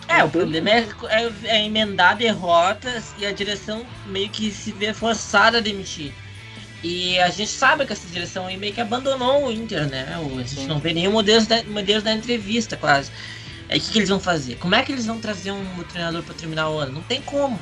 É, 0.08 0.22
o 0.22 0.28
problema 0.28 0.70
é, 0.70 0.86
é, 1.08 1.32
é, 1.44 1.64
emendar 1.64 2.16
derrotas 2.16 3.12
e 3.18 3.26
a 3.26 3.32
direção 3.32 3.84
meio 4.06 4.28
que 4.28 4.50
se 4.50 4.72
vê 4.72 4.92
forçada 4.92 5.58
a 5.58 5.60
demitir. 5.60 6.12
E 6.82 7.18
a 7.20 7.28
gente 7.30 7.50
sabe 7.50 7.84
que 7.86 7.92
essa 7.92 8.06
direção 8.06 8.46
aí 8.46 8.56
meio 8.56 8.72
que 8.72 8.80
abandonou 8.80 9.46
o 9.46 9.52
Inter, 9.52 9.88
né? 9.88 10.06
A 10.14 10.42
gente 10.42 10.66
não 10.66 10.78
vê 10.78 10.92
nenhum 10.92 11.12
modelo 11.12 11.44
da, 11.46 11.62
modelo 11.64 12.02
da 12.02 12.12
entrevista, 12.12 12.76
quase. 12.76 13.10
Aí 13.68 13.78
o 13.78 13.82
que, 13.82 13.90
que, 13.92 13.98
eles 13.98 14.08
vão 14.08 14.20
fazer? 14.20 14.56
Como 14.56 14.74
é 14.74 14.82
que 14.82 14.92
eles 14.92 15.06
vão 15.06 15.18
trazer 15.18 15.50
um 15.50 15.82
treinador 15.90 16.22
para 16.22 16.34
terminar 16.34 16.70
o 16.70 16.78
ano? 16.78 16.92
Não 16.92 17.02
tem 17.02 17.20
como. 17.22 17.58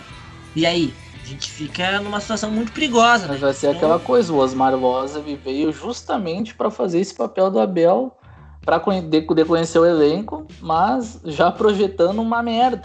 E 0.55 0.67
aí? 0.67 0.93
A 1.23 1.27
gente 1.27 1.51
fica 1.51 2.01
numa 2.01 2.21
situação 2.21 2.51
muito 2.51 2.71
perigosa. 2.73 3.27
Mas 3.27 3.37
né? 3.37 3.47
vai 3.47 3.55
ser 3.55 3.69
então... 3.69 3.79
aquela 3.79 3.99
coisa, 3.99 4.31
o 4.31 4.37
Osmar 4.37 4.79
Rosa 4.79 5.23
veio 5.43 5.73
justamente 5.73 6.55
para 6.55 6.71
fazer 6.71 7.01
esse 7.01 7.15
papel 7.15 7.51
do 7.51 7.59
Abel, 7.59 8.15
para 8.61 8.79
de 8.79 9.23
conhecer 9.23 9.79
o 9.79 9.87
elenco, 9.87 10.47
mas 10.61 11.19
já 11.25 11.51
projetando 11.51 12.21
uma 12.21 12.43
merda. 12.43 12.85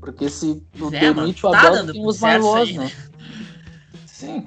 Porque 0.00 0.28
se 0.28 0.60
o 0.80 0.92
é, 0.92 0.98
demite 0.98 1.46
o 1.46 1.50
tá 1.50 1.68
Abel, 1.68 1.92
tem 1.92 2.02
o 2.02 2.06
Osmar 2.06 2.40
Rosa, 2.40 2.72
né? 2.72 2.92
Sim. 4.06 4.44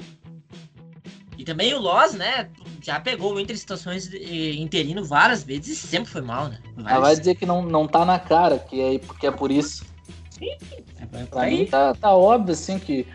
E 1.37 1.43
também 1.45 1.73
o 1.73 1.79
Loz, 1.79 2.13
né, 2.13 2.49
já 2.81 2.99
pegou 2.99 3.33
o 3.33 3.39
Inter 3.39 3.55
em 3.55 3.59
situações 3.59 4.09
interino 4.13 5.03
várias 5.03 5.43
vezes 5.43 5.83
e 5.83 5.87
sempre 5.87 6.11
foi 6.11 6.21
mal, 6.21 6.47
né? 6.47 6.59
Ela 6.85 6.99
vai 6.99 7.15
dizer 7.15 7.35
que 7.35 7.45
não, 7.45 7.61
não 7.61 7.87
tá 7.87 8.03
na 8.03 8.19
cara, 8.19 8.57
que 8.57 8.81
é, 8.81 8.99
porque 8.99 9.27
é 9.27 9.31
por 9.31 9.51
isso. 9.51 9.85
Sim, 10.31 10.55
é 10.99 11.25
pra, 11.25 11.45
mim 11.45 11.65
tá, 11.65 11.93
tá 11.93 12.13
óbvio, 12.13 12.53
assim, 12.53 12.79
que 12.79 13.05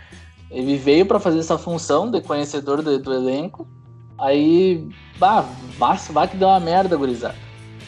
ele 0.50 0.76
veio 0.76 1.04
para 1.06 1.18
fazer 1.18 1.40
essa 1.40 1.58
função 1.58 2.10
de 2.10 2.20
conhecedor 2.20 2.82
do, 2.82 2.98
do 2.98 3.12
elenco. 3.12 3.66
Aí, 4.18 4.88
bah, 5.18 5.44
vai 5.78 6.28
que 6.28 6.36
deu 6.36 6.48
uma 6.48 6.60
merda, 6.60 6.96
gurizada. 6.96 7.34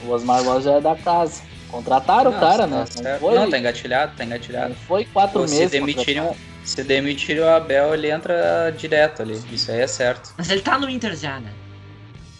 O 0.04 0.10
Osmar 0.10 0.42
Loz 0.42 0.64
já 0.64 0.72
é 0.74 0.80
da 0.80 0.96
casa. 0.96 1.42
Contrataram 1.70 2.30
não, 2.30 2.38
o 2.38 2.40
cara, 2.40 2.66
né? 2.66 2.84
Não, 2.96 3.18
foi, 3.18 3.34
não, 3.34 3.50
tá 3.50 3.58
engatilhado, 3.58 4.16
tá 4.16 4.24
engatilhado. 4.24 4.74
Foi 4.86 5.04
quatro 5.04 5.40
Pô, 5.40 5.46
meses. 5.46 5.70
Se 5.70 5.78
demitirem, 5.78 6.30
se 6.64 6.82
demitir 6.82 7.40
o 7.40 7.48
Abel, 7.48 7.94
ele 7.94 8.10
entra 8.10 8.70
direto 8.76 9.22
ali. 9.22 9.40
Isso 9.52 9.70
aí 9.70 9.80
é 9.80 9.86
certo. 9.86 10.34
Mas 10.36 10.50
ele 10.50 10.62
tá 10.62 10.78
no 10.78 10.88
Inter 10.88 11.14
já, 11.14 11.38
né? 11.40 11.52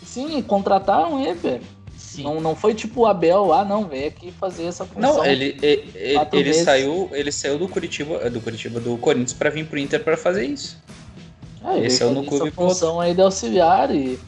Sim, 0.09 0.41
contrataram 0.43 1.21
ele, 1.23 1.35
velho. 1.35 1.79
Não, 2.19 2.41
não 2.41 2.57
foi 2.57 2.75
tipo 2.75 3.03
o 3.03 3.07
Abel, 3.07 3.53
ah, 3.53 3.65
não, 3.65 3.87
veio 3.87 4.09
aqui 4.09 4.33
fazer 4.33 4.65
essa 4.65 4.85
função. 4.85 5.19
Não, 5.19 5.25
ele, 5.25 5.57
ele, 5.63 6.21
ele 6.33 6.55
saiu, 6.55 7.09
ele 7.13 7.31
saiu 7.31 7.59
do 7.59 7.69
Curitiba, 7.69 8.31
do 8.31 8.41
Curitiba, 8.41 8.81
do 8.81 8.97
Corinthians 8.97 9.33
para 9.33 9.51
vir 9.51 9.67
pro 9.67 9.79
Inter 9.79 10.03
para 10.03 10.17
fazer 10.17 10.47
isso. 10.47 10.79
É, 11.65 11.79
Esse 11.81 12.03
é 12.03 12.07
o 12.07 12.11
no 12.11 12.25
clube 12.25 12.51
função 12.51 13.01
aí 13.01 13.15
de 13.15 13.21
auxiliar 13.21 13.95
e 13.95 14.19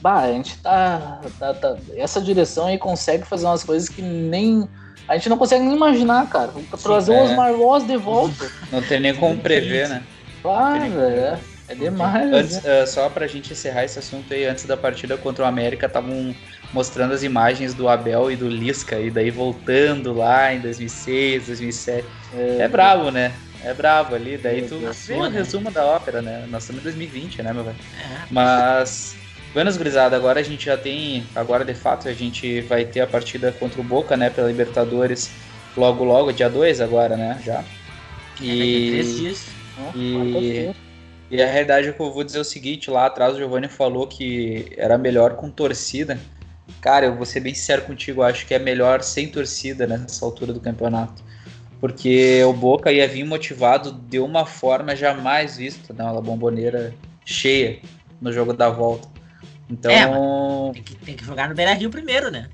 bah, 0.00 0.20
a 0.20 0.32
gente 0.32 0.56
tá, 0.58 1.20
tá, 1.38 1.54
tá, 1.54 1.76
essa 1.94 2.20
direção 2.20 2.66
aí 2.66 2.78
consegue 2.78 3.24
fazer 3.24 3.46
umas 3.46 3.62
coisas 3.62 3.88
que 3.88 4.00
nem 4.00 4.68
A 5.06 5.16
gente 5.16 5.28
não 5.28 5.36
consegue 5.36 5.64
nem 5.64 5.76
imaginar, 5.76 6.28
cara. 6.28 6.52
Trazer 6.82 7.12
Sim, 7.12 7.18
é. 7.18 7.22
Osmar 7.24 7.52
Loss 7.52 7.86
de 7.86 7.96
volta. 7.96 8.50
Não 8.70 8.80
tem 8.82 9.00
nem 9.00 9.14
como 9.14 9.36
prever, 9.38 9.88
né? 9.88 10.02
Claro, 10.40 10.90
velho. 10.90 11.20
É, 11.20 11.38
é 11.72 11.74
demais. 11.74 12.32
Antes, 12.32 12.62
né? 12.62 12.82
uh, 12.82 12.86
só 12.86 13.08
pra 13.08 13.26
gente 13.26 13.52
encerrar 13.52 13.84
esse 13.84 13.98
assunto 13.98 14.32
aí, 14.32 14.44
antes 14.44 14.64
da 14.64 14.76
partida 14.76 15.16
contra 15.16 15.44
o 15.44 15.48
América, 15.48 15.86
estavam 15.86 16.34
mostrando 16.72 17.12
as 17.12 17.22
imagens 17.22 17.74
do 17.74 17.88
Abel 17.88 18.30
e 18.30 18.36
do 18.36 18.48
Lisca, 18.48 18.98
e 18.98 19.10
daí 19.10 19.30
voltando 19.30 20.12
lá 20.14 20.52
em 20.54 20.60
2006, 20.60 21.46
2007. 21.46 22.06
É 22.58 22.66
brabo, 22.68 23.10
né? 23.10 23.32
É 23.64 23.72
brabo 23.74 24.14
ali, 24.14 24.36
daí 24.38 24.60
Meu 24.60 24.68
tu 24.70 24.78
Deus. 24.78 25.06
vê 25.06 25.14
o 25.14 25.28
resumo 25.28 25.70
da 25.70 25.84
ópera, 25.84 26.20
né? 26.22 26.46
Nós 26.48 26.62
estamos 26.62 26.80
em 26.80 26.84
2020, 26.84 27.42
né, 27.42 27.52
meu 27.52 27.62
velho? 27.62 27.76
É. 28.00 28.22
Mas, 28.30 29.14
Buenas 29.52 29.76
Gurizada, 29.76 30.16
agora 30.16 30.40
a 30.40 30.42
gente 30.42 30.64
já 30.64 30.76
tem, 30.76 31.24
agora 31.36 31.64
de 31.64 31.74
fato 31.74 32.08
a 32.08 32.12
gente 32.14 32.60
vai 32.62 32.84
ter 32.84 33.00
a 33.00 33.06
partida 33.06 33.52
contra 33.52 33.80
o 33.80 33.84
Boca, 33.84 34.16
né, 34.16 34.30
pela 34.30 34.48
Libertadores, 34.48 35.30
logo 35.76 36.02
logo, 36.04 36.32
dia 36.32 36.48
2 36.48 36.80
agora, 36.80 37.16
né, 37.16 37.38
já. 37.44 37.62
Daqui 38.48 38.62
a 38.86 38.90
três 38.90 39.08
E, 39.10 39.14
dias. 39.20 39.46
e-. 39.94 40.70
e 41.32 41.42
a 41.42 41.46
realidade 41.46 41.88
é 41.88 41.92
que 41.92 42.00
eu 42.00 42.12
vou 42.12 42.22
dizer 42.22 42.38
o 42.38 42.44
seguinte, 42.44 42.90
lá 42.90 43.06
atrás 43.06 43.34
o 43.34 43.38
Giovanni 43.38 43.66
falou 43.66 44.06
que 44.06 44.70
era 44.76 44.98
melhor 44.98 45.34
com 45.36 45.50
torcida. 45.50 46.20
Cara, 46.80 47.06
eu 47.06 47.16
vou 47.16 47.24
ser 47.24 47.40
bem 47.40 47.54
sincero 47.54 47.82
contigo, 47.82 48.20
eu 48.20 48.26
acho 48.26 48.46
que 48.46 48.52
é 48.52 48.58
melhor 48.58 49.02
sem 49.02 49.28
torcida 49.28 49.86
nessa 49.86 50.24
altura 50.24 50.52
do 50.52 50.60
campeonato. 50.60 51.22
Porque 51.80 52.44
o 52.44 52.52
Boca 52.52 52.92
ia 52.92 53.08
vir 53.08 53.24
motivado 53.24 53.92
de 53.92 54.18
uma 54.20 54.44
forma 54.44 54.94
jamais 54.94 55.56
vista, 55.56 55.92
né? 55.94 56.04
Uma 56.04 56.20
bomboneira 56.20 56.94
cheia 57.24 57.80
no 58.20 58.32
jogo 58.32 58.52
da 58.52 58.68
volta. 58.68 59.08
Então. 59.70 59.90
É, 59.90 60.72
Tem 60.74 60.82
que, 60.82 60.94
tem 60.96 61.16
que 61.16 61.24
jogar 61.24 61.48
no 61.48 61.54
Beira 61.54 61.72
Rio 61.72 61.88
primeiro, 61.90 62.30
né? 62.30 62.48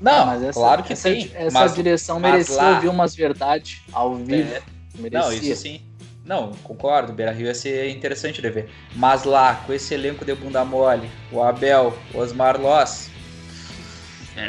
Não, 0.00 0.26
mas 0.26 0.42
essa, 0.42 0.58
claro 0.58 0.82
que 0.82 0.92
essa, 0.92 1.08
sim. 1.08 1.30
Essa 1.34 1.50
mas, 1.52 1.74
direção 1.74 2.18
mas 2.18 2.32
merecia 2.32 2.56
lá- 2.56 2.74
ouvir 2.74 2.88
umas 2.88 3.14
verdades 3.14 3.80
ao 3.92 4.16
vivo. 4.16 4.52
É, 4.52 4.62
merecia. 4.98 5.20
não, 5.20 5.32
isso 5.32 5.62
sim. 5.62 5.80
Não, 6.24 6.52
concordo, 6.62 7.12
o 7.12 7.14
Beira 7.14 7.32
Rio 7.32 7.46
ia 7.46 7.54
ser 7.54 7.90
interessante 7.90 8.40
de 8.40 8.48
ver. 8.50 8.70
Mas 8.96 9.24
lá, 9.24 9.56
com 9.56 9.72
esse 9.72 9.92
elenco 9.92 10.24
de 10.24 10.34
bunda 10.34 10.64
mole, 10.64 11.08
o 11.30 11.42
Abel, 11.42 11.98
o 12.14 12.18
Osmar 12.18 12.58
Loss, 12.60 13.10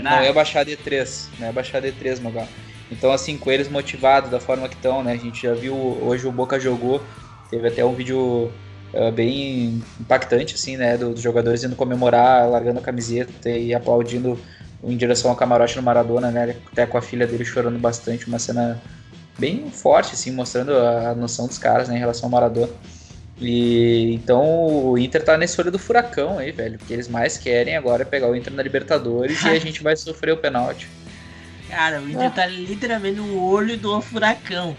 Não 0.02 0.23
ia 0.23 0.34
baixar 0.34 0.64
D3, 0.65 1.30
não 1.38 1.47
ia 1.47 1.53
baixar 1.53 1.81
D3, 1.81 2.19
Magal. 2.19 2.47
Então, 2.91 3.11
assim, 3.11 3.38
com 3.38 3.52
eles 3.52 3.68
motivados 3.68 4.30
da 4.30 4.39
forma 4.39 4.69
que 4.69 4.76
estão, 4.76 5.03
né? 5.03 5.14
A 5.14 5.18
gente 5.18 5.41
já 5.41 5.53
viu, 5.53 5.76
hoje 5.76 6.26
o 6.27 6.31
Boca 6.31 6.60
jogou, 6.60 7.06
teve 7.49 7.68
até 7.68 7.84
um 7.84 7.93
vídeo 7.93 8.52
eh, 8.93 9.11
bem 9.11 9.81
impactante, 9.99 10.56
assim, 10.56 10.77
né? 10.77 10.97
do- 10.97 11.14
Dos 11.14 11.22
jogadores 11.22 11.64
indo 11.64 11.76
comemorar, 11.76 12.47
largando 12.49 12.80
a 12.80 12.84
camiseta 12.84 13.49
e 13.49 13.73
aplaudindo 13.73 14.39
em 14.84 14.95
direção 14.95 15.31
ao 15.31 15.35
camarote 15.38 15.76
no 15.76 15.81
Maradona, 15.84 16.31
né? 16.31 16.56
Até 16.72 16.85
com 16.85 16.97
a 16.97 17.02
filha 17.02 17.26
dele 17.27 17.43
chorando 17.43 17.80
bastante, 17.80 18.27
uma 18.27 18.39
cena 18.39 18.81
bem 19.38 19.70
forte, 19.72 20.14
assim, 20.14 20.32
mostrando 20.32 20.76
a 20.78 21.14
noção 21.16 21.48
dos 21.48 21.57
caras 21.57 21.88
né, 21.90 21.95
em 21.95 21.99
relação 21.99 22.28
ao 22.28 22.32
Maradona. 22.32 22.72
E 23.40 24.14
então 24.14 24.44
o 24.91 24.98
Inter 24.98 25.24
tá 25.24 25.38
nesse 25.38 25.60
olho 25.60 25.72
do 25.72 25.78
furacão 25.80 26.38
aí, 26.38 26.52
velho. 26.52 26.76
O 26.76 26.80
que 26.86 26.94
eles 26.94 27.07
mais 27.07 27.38
querem 27.38 27.76
agora 27.76 28.03
é 28.03 28.06
pegar 28.06 28.30
o 28.30 28.36
Inter 28.36 28.53
na 28.53 28.64
Libertadores 28.64 29.44
e 29.44 29.49
a 29.49 29.60
gente 29.60 29.84
vai 29.84 29.95
sofrer 29.98 30.34
o 30.34 30.38
pênalti. 30.38 30.88
Cara, 31.70 31.99
o 31.99 32.10
Inter 32.10 32.32
tá 32.32 32.45
literalmente 32.45 33.18
no 33.18 33.44
olho 33.44 33.78
do 33.78 33.99
furacão. 34.02 34.76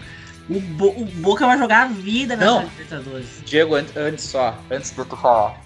O, 0.49 0.59
Bo- 0.59 0.95
o 0.97 1.05
Boca 1.05 1.45
vai 1.45 1.57
jogar 1.57 1.83
a 1.83 1.87
vida 1.87 2.35
nessa 2.35 2.49
Não. 2.51 2.63
Libertadores. 2.63 3.27
Diego, 3.45 3.75
an- 3.75 3.85
antes 3.95 4.23
só, 4.25 4.57
antes 4.71 4.89
de 4.91 5.05
tu 5.05 5.15
falar. 5.17 5.61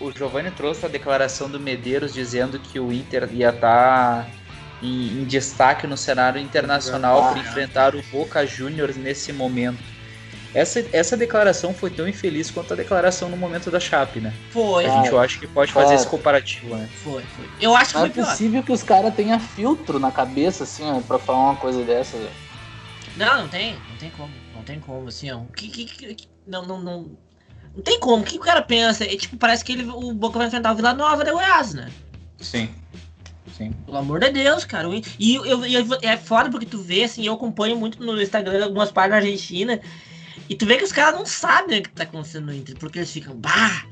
O 0.00 0.10
Giovanni 0.10 0.50
trouxe 0.50 0.84
a 0.84 0.88
declaração 0.88 1.48
do 1.48 1.58
Medeiros 1.60 2.12
dizendo 2.12 2.58
que 2.58 2.80
o 2.80 2.92
Inter 2.92 3.28
ia 3.32 3.50
estar 3.50 4.28
em, 4.84 5.22
em 5.22 5.24
destaque 5.24 5.86
no 5.86 5.96
cenário 5.96 6.40
internacional 6.40 7.30
para 7.30 7.38
enfrentar 7.40 7.94
o 7.94 8.02
Boca 8.12 8.46
Juniors 8.46 8.96
nesse 8.96 9.32
momento. 9.32 9.78
Essa, 10.52 10.84
essa 10.92 11.16
declaração 11.16 11.74
foi 11.74 11.90
tão 11.90 12.06
infeliz 12.06 12.48
quanto 12.48 12.72
a 12.74 12.76
declaração 12.76 13.28
no 13.28 13.36
momento 13.36 13.72
da 13.72 13.80
Chape, 13.80 14.20
né? 14.20 14.32
Foi, 14.50 14.84
A 14.86 14.88
gente 14.88 15.08
eu 15.08 15.18
acho 15.18 15.40
que 15.40 15.48
pode 15.48 15.72
fazer 15.72 15.86
cara. 15.86 15.96
esse 15.96 16.06
comparativo, 16.06 16.76
né? 16.76 16.88
foi, 17.02 17.22
foi. 17.24 17.48
Eu 17.60 17.74
acho 17.74 17.90
que 17.90 17.98
Não 17.98 18.04
é 18.06 18.08
foi 18.08 18.14
pior. 18.14 18.26
possível 18.30 18.62
que 18.62 18.70
os 18.70 18.82
caras 18.82 19.12
tenham 19.14 19.40
filtro 19.40 19.98
na 19.98 20.12
cabeça, 20.12 20.62
assim, 20.62 20.88
ó, 20.88 21.00
pra 21.00 21.18
falar 21.18 21.38
uma 21.40 21.56
coisa 21.56 21.82
dessa, 21.82 22.16
velho. 22.16 22.30
Não, 23.16 23.42
não 23.42 23.48
tem, 23.48 23.72
não 23.90 23.96
tem 23.98 24.10
como, 24.10 24.32
não 24.54 24.62
tem 24.62 24.78
como, 24.80 25.08
assim, 25.08 25.30
ó. 25.32 25.40
Que, 25.56 25.68
que, 25.68 25.84
que- 25.86 26.14
que- 26.14 26.28
não, 26.46 26.64
não, 26.64 26.80
não, 26.80 27.10
não 27.74 27.82
tem 27.82 27.98
como. 27.98 28.22
O 28.22 28.26
que 28.26 28.36
o 28.36 28.40
cara 28.40 28.62
pensa? 28.62 29.02
É, 29.04 29.16
tipo, 29.16 29.36
parece 29.36 29.64
que 29.64 29.72
ele, 29.72 29.84
o 29.90 30.12
Boca 30.12 30.38
vai 30.38 30.46
enfrentar 30.46 30.70
o 30.72 30.76
Vila 30.76 30.94
Nova 30.94 31.24
de 31.24 31.32
Goiás, 31.32 31.74
né? 31.74 31.90
Sim. 32.40 32.68
Sim. 33.56 33.72
Pelo 33.84 33.98
amor 33.98 34.20
de 34.20 34.30
Deus, 34.30 34.64
cara. 34.64 34.88
E 35.18 35.34
eu, 35.34 35.64
eu- 35.64 35.98
é 36.02 36.16
foda 36.16 36.50
porque 36.50 36.66
tu 36.66 36.78
vê, 36.78 37.04
assim, 37.04 37.26
eu 37.26 37.34
acompanho 37.34 37.76
muito 37.76 38.02
no 38.04 38.20
Instagram 38.20 38.64
algumas 38.64 38.90
páginas 38.90 39.22
da 39.22 39.28
Argentina. 39.28 39.80
E 40.48 40.54
tu 40.54 40.66
vê 40.66 40.76
que 40.76 40.84
os 40.84 40.92
caras 40.92 41.18
não 41.18 41.24
sabem 41.26 41.78
o 41.78 41.82
que 41.82 41.90
tá 41.90 42.02
acontecendo 42.04 42.46
no 42.46 42.54
Inter. 42.54 42.76
Porque 42.76 42.98
eles 42.98 43.10
ficam, 43.10 43.34
bah, 43.36 43.84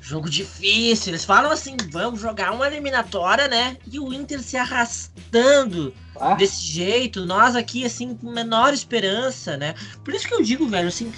jogo 0.00 0.30
difícil. 0.30 1.10
Eles 1.10 1.24
falam 1.24 1.50
assim, 1.50 1.76
vamos 1.90 2.20
jogar 2.20 2.52
uma 2.52 2.66
eliminatória, 2.66 3.48
né? 3.48 3.76
E 3.90 3.98
o 3.98 4.12
Inter 4.12 4.40
se 4.42 4.56
arrastando 4.56 5.92
Ah, 6.18 6.34
desse 6.34 6.62
jeito. 6.64 7.26
Nós 7.26 7.56
aqui, 7.56 7.84
assim, 7.84 8.14
com 8.14 8.30
menor 8.30 8.72
esperança, 8.72 9.56
né? 9.56 9.74
Por 10.04 10.14
isso 10.14 10.26
que 10.28 10.34
eu 10.34 10.42
digo, 10.42 10.66
velho, 10.68 10.88
assim, 10.88 11.12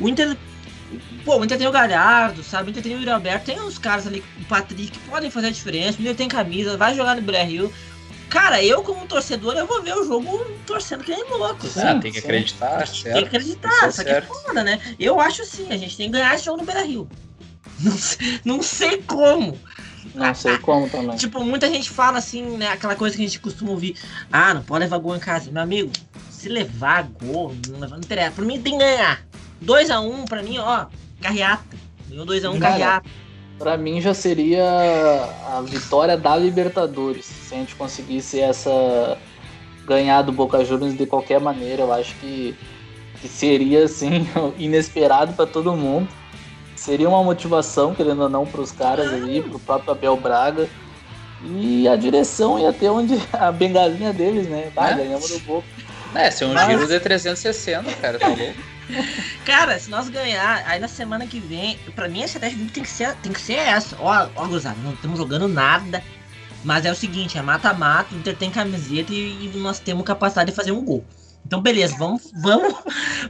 o 0.00 0.08
Inter. 0.08 0.36
Pô, 1.24 1.38
o 1.38 1.44
Inter 1.44 1.58
tem 1.58 1.66
o 1.66 1.72
Galhardo, 1.72 2.42
sabe? 2.42 2.68
O 2.68 2.70
Inter 2.70 2.82
tem 2.82 2.94
o 2.94 2.98
Yuri 2.98 3.10
Alberto, 3.10 3.46
tem 3.46 3.60
uns 3.60 3.78
caras 3.78 4.06
ali, 4.06 4.22
o 4.40 4.44
Patrick, 4.44 4.90
que 4.90 4.98
podem 5.00 5.30
fazer 5.30 5.48
a 5.48 5.50
diferença. 5.50 5.98
O 5.98 6.02
Inter 6.02 6.16
tem 6.16 6.28
camisa, 6.28 6.76
vai 6.76 6.94
jogar 6.94 7.16
no 7.16 7.22
Brasil. 7.22 7.72
Cara, 8.28 8.64
eu 8.64 8.82
como 8.82 9.06
torcedor, 9.06 9.54
eu 9.56 9.66
vou 9.66 9.82
ver 9.82 9.94
o 9.94 10.06
jogo 10.06 10.38
torcendo 10.66 11.04
que 11.04 11.10
nem 11.10 11.22
louco. 11.28 11.66
Sim, 11.66 11.80
Ah, 11.80 11.98
tem 11.98 12.10
que 12.10 12.18
sim. 12.20 12.26
acreditar, 12.26 12.78
Tem 12.78 12.94
certo? 13.02 13.18
que 13.18 13.24
acreditar, 13.36 13.68
Isso 13.68 13.84
é 13.84 13.90
só 13.90 14.02
que 14.04 14.08
é 14.10 14.12
certo. 14.14 14.28
foda, 14.28 14.64
né? 14.64 14.80
Eu 14.98 15.20
acho 15.20 15.42
assim, 15.42 15.66
a 15.70 15.76
gente 15.76 15.96
tem 15.96 16.06
que 16.06 16.12
ganhar 16.12 16.34
esse 16.34 16.44
jogo 16.46 16.58
no 16.58 16.64
Beira 16.64 16.82
Rio. 16.86 17.08
Não 17.78 17.92
sei, 17.92 18.40
não 18.44 18.62
sei 18.62 18.98
como. 19.02 19.58
não 20.14 20.34
sei 20.34 20.56
como 20.58 20.88
também. 20.88 21.16
Tipo, 21.16 21.44
muita 21.44 21.68
gente 21.68 21.90
fala 21.90 22.18
assim, 22.18 22.56
né? 22.56 22.68
Aquela 22.68 22.94
coisa 22.96 23.14
que 23.16 23.22
a 23.22 23.26
gente 23.26 23.38
costuma 23.38 23.70
ouvir. 23.72 23.96
Ah, 24.32 24.54
não 24.54 24.62
pode 24.62 24.84
levar 24.84 24.98
gol 24.98 25.14
em 25.16 25.20
casa. 25.20 25.50
Meu 25.50 25.62
amigo, 25.62 25.90
se 26.30 26.48
levar 26.48 27.02
gol, 27.02 27.54
não, 27.68 27.80
não 27.88 27.98
interessa. 27.98 28.32
Pra 28.32 28.44
mim 28.44 28.60
tem 28.60 28.74
que 28.74 28.78
ganhar. 28.78 29.22
2x1, 29.64 30.28
pra 30.28 30.42
mim, 30.42 30.58
ó, 30.58 30.86
carreata. 31.20 31.62
Ganhou 32.08 32.26
2x1, 32.26 32.58
Cara, 32.58 32.72
carreata. 32.72 33.10
Pra 33.58 33.76
mim 33.76 34.00
já 34.00 34.12
seria 34.12 34.64
a 35.56 35.60
vitória 35.62 36.16
da 36.16 36.36
Libertadores. 36.36 37.24
Se 37.26 37.54
a 37.54 37.58
gente 37.58 37.74
conseguisse 37.76 38.40
essa 38.40 39.16
ganhar 39.86 40.22
do 40.22 40.32
Boca 40.32 40.64
Juniors 40.64 40.96
de 40.96 41.06
qualquer 41.06 41.40
maneira, 41.40 41.82
eu 41.82 41.92
acho 41.92 42.14
que, 42.16 42.56
que 43.20 43.28
seria 43.28 43.84
assim 43.84 44.26
inesperado 44.58 45.32
pra 45.34 45.46
todo 45.46 45.76
mundo. 45.76 46.08
Seria 46.74 47.08
uma 47.08 47.22
motivação, 47.22 47.94
querendo 47.94 48.22
ou 48.22 48.28
não, 48.28 48.44
pros 48.44 48.72
caras 48.72 49.12
ali, 49.12 49.40
pro 49.42 49.58
próprio 49.60 49.92
Abel 49.92 50.16
Braga. 50.16 50.68
E 51.44 51.86
a 51.88 51.94
direção 51.94 52.58
ia 52.58 52.72
ter 52.72 52.88
onde 52.88 53.14
a 53.32 53.52
bengalinha 53.52 54.12
deles, 54.12 54.48
né? 54.48 54.72
Bah, 54.74 54.90
É. 54.90 54.94
ganhamos 54.96 55.28
do 55.30 55.38
Boca. 55.40 55.66
É, 56.14 56.30
ser 56.30 56.46
um 56.46 56.52
Mas- 56.52 56.66
giro 56.68 56.86
de 56.86 56.98
360, 57.00 57.92
cara, 57.94 58.18
tá 58.18 58.26
louco? 58.28 58.42
Cara, 59.44 59.78
se 59.78 59.90
nós 59.90 60.08
ganhar, 60.08 60.64
aí 60.66 60.78
na 60.78 60.88
semana 60.88 61.26
que 61.26 61.40
vem, 61.40 61.78
pra 61.94 62.08
mim 62.08 62.22
a 62.22 62.26
estratégia 62.26 62.58
tem 62.72 62.82
que 62.82 62.90
ser, 62.90 63.14
tem 63.16 63.32
que 63.32 63.40
ser 63.40 63.54
essa. 63.54 63.96
Ó, 63.98 64.28
ó, 64.36 64.46
Guzada, 64.46 64.76
não 64.82 64.92
estamos 64.92 65.18
jogando 65.18 65.48
nada. 65.48 66.02
Mas 66.64 66.84
é 66.84 66.92
o 66.92 66.94
seguinte, 66.94 67.36
é 67.36 67.42
mata-mata, 67.42 68.14
o 68.14 68.18
Inter 68.18 68.36
tem 68.36 68.50
camiseta 68.50 69.12
e, 69.12 69.46
e 69.46 69.58
nós 69.58 69.80
temos 69.80 70.04
capacidade 70.04 70.50
de 70.50 70.56
fazer 70.56 70.70
um 70.70 70.84
gol. 70.84 71.04
Então, 71.44 71.60
beleza, 71.60 71.96
vamos, 71.98 72.30
vamos, 72.40 72.74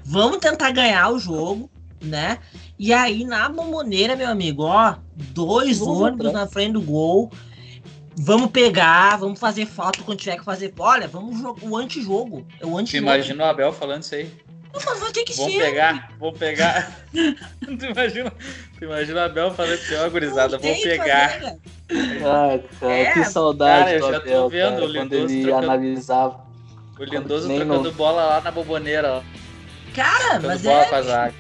vamos 0.05 0.39
tentar 0.39 0.71
ganhar 0.71 1.11
o 1.11 1.19
jogo, 1.19 1.71
né? 2.03 2.39
E 2.79 2.93
aí, 2.93 3.25
na 3.25 3.49
bomboneira, 3.49 4.15
meu 4.17 4.29
amigo, 4.29 4.65
ó, 4.65 4.97
dois 5.17 5.79
Vamos 5.79 6.01
ônibus 6.01 6.33
na 6.33 6.47
frente 6.47 6.73
do 6.73 6.83
gol. 6.83 7.31
Vamos 8.15 8.51
pegar, 8.51 9.17
vamos 9.17 9.41
fazer 9.41 9.65
falta 9.65 10.03
quando 10.03 10.19
tiver 10.19 10.37
que 10.37 10.45
fazer. 10.45 10.75
Olha, 10.79 11.09
vamos 11.09 11.41
jogar 11.41 11.67
o 11.67 11.75
antijogo. 11.75 12.47
É 12.61 12.67
o 12.67 12.77
antijogo. 12.77 13.11
imagina 13.11 13.45
o 13.45 13.47
Abel 13.47 13.73
falando 13.73 14.03
isso 14.03 14.15
aí? 14.15 14.31
Mas 14.75 14.99
vai 15.01 15.13
ter 15.13 15.25
que 15.25 15.35
Vamos 15.35 15.53
ser. 15.53 15.59
pegar, 15.61 16.09
vamos 16.19 16.39
pegar. 16.39 16.91
tu, 17.13 17.85
imagina, 17.87 18.31
tu 18.79 18.85
imagina 18.85 19.21
o 19.21 19.25
Abel 19.25 19.51
falando 19.55 19.75
assim, 19.75 19.95
ó, 19.97 20.09
gurizada, 20.09 20.53
Não 20.53 20.59
tem 20.59 20.71
vamos 20.73 20.83
que 20.85 20.89
pegar. 20.99 21.31
fazer. 21.31 21.59
Ah, 22.25 22.59
cara, 22.81 22.93
É, 22.93 23.11
que 23.13 23.25
saudade 23.25 23.85
cara, 23.85 23.93
eu 23.97 24.01
já 24.13 24.21
tô 24.21 24.29
Abel, 24.29 24.49
vendo 24.49 24.71
cara, 24.71 24.75
o 24.77 24.79
quando 24.81 24.93
Lindoso 25.13 25.35
ele 25.35 25.43
trocando- 25.43 25.65
analisava. 25.71 26.41
O 26.99 27.05
Lindoso 27.05 27.49
trocando 27.49 27.83
no- 27.83 27.93
bola 27.93 28.25
lá 28.25 28.41
na 28.41 28.51
boboneira, 28.51 29.13
ó. 29.19 29.23
Cara, 29.95 30.19
Trocando 30.41 30.47
mas 30.49 30.63
bola 30.63 30.83
é. 30.83 30.85
com 30.87 30.95
a 30.95 31.03
zaga. 31.03 31.35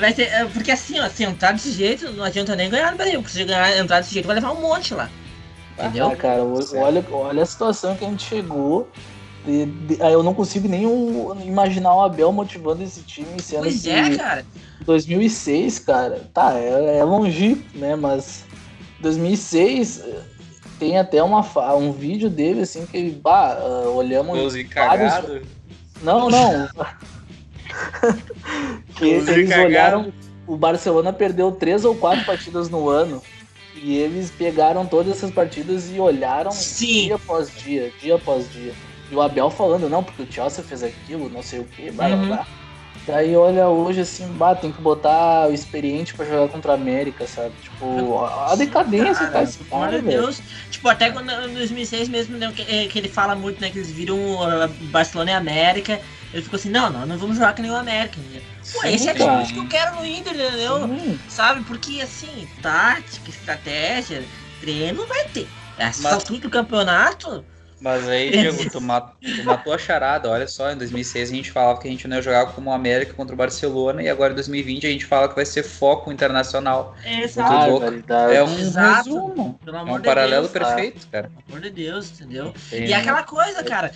Vai 0.00 0.12
ter, 0.12 0.22
é, 0.24 0.44
porque 0.46 0.72
assim, 0.72 0.98
ó, 0.98 1.08
se 1.08 1.22
entrar 1.22 1.52
desse 1.52 1.70
jeito, 1.70 2.10
não 2.12 2.24
adianta 2.24 2.56
nem 2.56 2.68
ganhar 2.68 2.90
no 2.90 2.96
Brasil. 2.96 3.20
Porque 3.22 3.32
se 3.38 3.44
ganhar, 3.44 3.76
entrar 3.78 4.00
desse 4.00 4.12
jeito, 4.14 4.26
vai 4.26 4.34
levar 4.34 4.50
um 4.50 4.60
monte 4.60 4.92
lá. 4.94 5.08
Entendeu? 5.78 6.08
Ah, 6.10 6.16
cara, 6.16 6.42
olha, 6.42 7.04
olha 7.12 7.42
a 7.42 7.46
situação 7.46 7.94
que 7.94 8.04
a 8.04 8.08
gente 8.08 8.24
chegou. 8.26 8.90
De- 9.46 9.96
eu 10.00 10.22
não 10.24 10.34
consigo 10.34 10.66
nem 10.66 10.86
o- 10.86 11.36
imaginar 11.44 11.94
o 11.94 12.02
Abel 12.02 12.32
motivando 12.32 12.82
esse 12.82 13.00
time, 13.02 13.40
sendo 13.40 13.62
pois 13.62 13.82
que 13.82 13.90
é, 13.90 14.16
cara. 14.16 14.44
2006, 14.84 15.78
cara, 15.78 16.20
tá, 16.34 16.54
é, 16.54 16.98
é 16.98 17.04
longínquo, 17.04 17.62
né? 17.74 17.94
Mas 17.94 18.44
2006, 18.98 20.02
tem 20.80 20.98
até 20.98 21.22
uma, 21.22 21.46
um 21.76 21.92
vídeo 21.92 22.28
dele, 22.28 22.62
assim, 22.62 22.84
que 22.86 23.10
bah, 23.10 23.56
uh, 23.60 23.96
olhamos. 23.96 24.54
Os 24.54 24.62
vários... 24.74 25.42
Não, 26.02 26.28
não. 26.28 26.68
que 28.96 29.04
eles 29.04 29.56
olharam. 29.56 30.12
O 30.46 30.56
Barcelona 30.56 31.12
perdeu 31.12 31.50
três 31.50 31.84
ou 31.84 31.94
quatro 31.94 32.24
partidas 32.24 32.68
no 32.68 32.88
ano. 32.88 33.22
E 33.74 33.96
eles 33.96 34.30
pegaram 34.30 34.86
todas 34.86 35.16
essas 35.16 35.30
partidas 35.30 35.90
e 35.92 36.00
olharam 36.00 36.50
Sim. 36.50 37.04
dia 37.04 37.16
após 37.16 37.54
dia, 37.54 37.92
dia 38.00 38.14
após 38.14 38.50
dia. 38.50 38.72
E 39.10 39.14
o 39.14 39.20
Abel 39.20 39.50
falando, 39.50 39.88
não, 39.88 40.02
porque 40.02 40.22
o 40.22 40.32
Chelsea 40.32 40.64
fez 40.64 40.82
aquilo, 40.82 41.28
não 41.28 41.42
sei 41.42 41.60
o 41.60 41.64
que, 41.64 41.90
blá 41.90 42.08
blá 42.08 42.16
blá. 42.16 42.46
Daí 43.06 43.36
olha 43.36 43.68
hoje 43.68 44.00
assim, 44.00 44.26
bah, 44.32 44.56
tem 44.56 44.72
que 44.72 44.82
botar 44.82 45.48
o 45.48 45.52
experiente 45.52 46.12
para 46.12 46.24
jogar 46.24 46.48
contra 46.48 46.72
a 46.72 46.74
América, 46.74 47.24
sabe? 47.24 47.52
Tipo, 47.62 48.24
a 48.24 48.52
decadência, 48.56 49.28
cara. 49.28 49.46
Tá, 49.46 49.52
pelo 49.70 49.82
amor 49.84 50.00
de 50.00 50.02
Deus. 50.02 50.42
Tipo, 50.72 50.88
até 50.88 51.10
quando 51.10 51.30
em 51.30 51.54
2006 51.54 52.08
mesmo, 52.08 52.36
né, 52.36 52.52
que, 52.54 52.62
é, 52.62 52.88
que, 52.88 52.98
ele 52.98 53.08
fala 53.08 53.36
muito, 53.36 53.60
né, 53.60 53.70
que 53.70 53.78
eles 53.78 53.92
viram 53.92 54.18
Barcelona 54.90 55.30
e 55.30 55.34
América, 55.34 56.00
ele 56.32 56.42
ficou 56.42 56.56
assim, 56.56 56.68
não, 56.68 56.90
não, 56.90 57.06
não 57.06 57.16
vamos 57.16 57.36
jogar 57.36 57.54
que 57.54 57.62
nem 57.62 57.70
o 57.70 57.76
América. 57.76 58.18
Pô, 58.72 58.80
Sim, 58.80 58.88
esse 58.88 59.08
é 59.08 59.14
tipo 59.14 59.46
que 59.52 59.58
eu 59.58 59.68
quero 59.68 59.96
no 59.96 60.04
Inter, 60.04 60.34
entendeu? 60.34 60.88
Sim. 60.88 61.20
Sabe? 61.28 61.62
Porque 61.62 62.00
assim, 62.00 62.48
tática, 62.60 63.30
estratégia, 63.30 64.24
treino 64.60 65.06
vai 65.06 65.24
ter. 65.26 65.46
Essa 65.78 66.02
Mas... 66.02 66.12
altura 66.12 66.40
do 66.40 66.50
campeonato 66.50 67.44
mas 67.80 68.08
aí, 68.08 68.30
Diego, 68.30 68.70
tu, 68.70 68.80
mat, 68.80 69.12
tu, 69.20 69.44
matou 69.44 69.72
a 69.72 69.78
charada. 69.78 70.30
Olha 70.30 70.46
só, 70.46 70.70
em 70.70 70.76
2006 70.76 71.30
a 71.30 71.34
gente 71.34 71.50
falava 71.50 71.80
que 71.80 71.88
a 71.88 71.90
gente 71.90 72.06
não 72.06 72.16
ia 72.16 72.22
jogar 72.22 72.46
como 72.52 72.70
o 72.70 72.72
América 72.72 73.14
contra 73.14 73.34
o 73.34 73.36
Barcelona 73.36 74.02
e 74.02 74.08
agora 74.08 74.32
em 74.32 74.36
2020 74.36 74.86
a 74.86 74.90
gente 74.90 75.04
fala 75.04 75.28
que 75.28 75.34
vai 75.34 75.46
ser 75.46 75.62
foco 75.62 76.12
internacional. 76.12 76.94
Exato. 77.04 77.82
É 78.30 78.42
um 78.42 78.58
Exato. 78.58 79.10
resumo. 79.10 79.60
é 79.66 79.70
um 79.70 79.96
de 79.96 80.02
paralelo 80.02 80.48
Deus, 80.48 80.52
perfeito, 80.52 81.06
cara. 81.08 81.30
Pelo 81.30 81.42
amor 81.48 81.60
de 81.60 81.70
Deus, 81.70 82.10
entendeu? 82.10 82.54
E 82.72 82.92
é 82.92 82.96
aquela 82.96 83.22
coisa, 83.22 83.64
cara. 83.64 83.92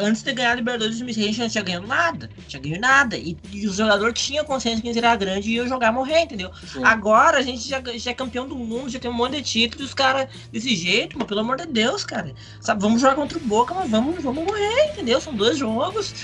Antes 0.00 0.22
de 0.22 0.32
ganhar 0.32 0.52
a 0.52 0.54
Libertadores 0.54 0.98
2006 0.98 1.24
a 1.24 1.28
gente 1.28 1.40
não 1.40 1.48
tinha 1.48 1.64
ganhado 1.64 1.86
nada. 1.86 2.30
Não 2.36 2.44
tinha 2.44 2.62
ganho 2.62 2.80
nada. 2.80 3.16
E, 3.16 3.36
e 3.52 3.66
o 3.66 3.72
jogador 3.72 4.12
tinha 4.12 4.44
consciência 4.44 4.82
que 4.82 4.88
a 4.88 4.92
gente 4.92 5.04
era 5.04 5.14
grande 5.16 5.50
e 5.50 5.54
ia 5.54 5.66
jogar 5.66 5.92
morrer, 5.92 6.20
entendeu? 6.20 6.50
Sim. 6.66 6.84
Agora 6.84 7.38
a 7.38 7.42
gente 7.42 7.68
já, 7.68 7.80
já 7.96 8.10
é 8.10 8.14
campeão 8.14 8.46
do 8.46 8.56
mundo, 8.56 8.88
já 8.88 8.98
tem 8.98 9.10
um 9.10 9.14
monte 9.14 9.36
de 9.36 9.42
títulos 9.42 9.84
os 9.84 9.94
caras 9.94 10.28
desse 10.50 10.74
jeito, 10.74 11.22
pelo 11.24 11.40
amor 11.40 11.56
de 11.56 11.66
Deus, 11.66 12.04
cara. 12.04 12.34
Sabe, 12.60 12.82
vamos 12.82 13.00
jogar 13.00 13.14
contra 13.24 13.38
o 13.38 13.40
Boca, 13.40 13.74
mas 13.74 13.90
vamos, 13.90 14.22
vamos 14.22 14.44
morrer, 14.44 14.92
entendeu? 14.92 15.20
São 15.20 15.34
dois 15.34 15.56
jogos. 15.56 16.14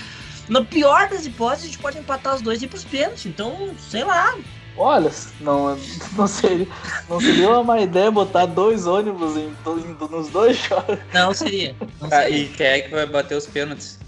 Na 0.48 0.62
pior 0.62 1.08
das 1.08 1.26
hipóteses, 1.26 1.64
a 1.64 1.66
gente 1.68 1.78
pode 1.78 1.98
empatar 1.98 2.34
os 2.34 2.42
dois 2.42 2.60
e 2.60 2.66
ir 2.66 2.68
pros 2.68 2.84
pênaltis. 2.84 3.26
Então, 3.26 3.70
sei 3.78 4.04
lá. 4.04 4.36
Olha, 4.76 5.10
não, 5.40 5.78
não, 6.16 6.26
seria, 6.26 6.66
não 7.08 7.20
seria 7.20 7.48
uma 7.48 7.64
má 7.64 7.80
ideia 7.80 8.10
botar 8.10 8.46
dois 8.46 8.86
ônibus 8.86 9.36
em, 9.36 9.48
em, 9.48 10.08
nos 10.10 10.28
dois 10.28 10.56
jogos. 10.58 10.98
Não 11.12 11.32
seria. 11.34 11.74
Não 12.00 12.08
seria. 12.08 12.26
Ah, 12.26 12.30
e 12.30 12.48
quem 12.48 12.66
é 12.66 12.80
que 12.80 12.90
vai 12.90 13.06
bater 13.06 13.36
os 13.36 13.46
pênaltis? 13.46 13.98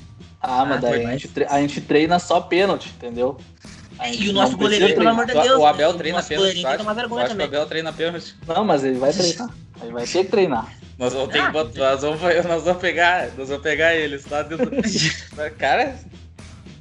Ah, 0.40 0.64
mas 0.64 0.78
ah, 0.78 0.80
daí 0.88 1.06
a 1.06 1.16
gente, 1.16 1.44
a 1.48 1.60
gente 1.60 1.80
treina 1.80 2.18
só 2.18 2.40
pênalti, 2.40 2.92
entendeu? 2.96 3.38
É, 4.00 4.14
e 4.14 4.30
o 4.30 4.32
nosso 4.32 4.56
goleirinho, 4.56 4.94
pelo 4.94 5.08
amor 5.08 5.26
de 5.26 5.32
Deus. 5.32 5.58
O 5.58 5.66
Abel 5.66 5.94
treina 5.94 6.22
pênalti. 6.22 6.64
O 6.64 7.44
Abel 7.44 7.66
treina 7.66 7.92
pênalti. 7.92 8.34
Não, 8.46 8.64
mas 8.64 8.82
ele 8.82 8.98
vai 8.98 9.12
treinar. 9.12 9.50
Ele 9.82 9.92
vai 9.92 10.06
ter 10.06 10.24
que 10.24 10.30
treinar. 10.30 10.72
Nós 10.98 11.12
vamos, 11.12 11.32
ter 11.32 11.44
que 11.44 11.50
botar, 11.50 11.80
nós 11.80 12.02
vamos, 12.02 12.20
nós 12.20 12.62
vamos 12.64 12.80
pegar, 12.80 13.28
nós 13.36 13.48
vamos 13.48 13.62
pegar 13.62 13.94
eles 13.94 14.26
lá 14.26 14.42
dentro. 14.42 14.70
cara, 15.58 15.98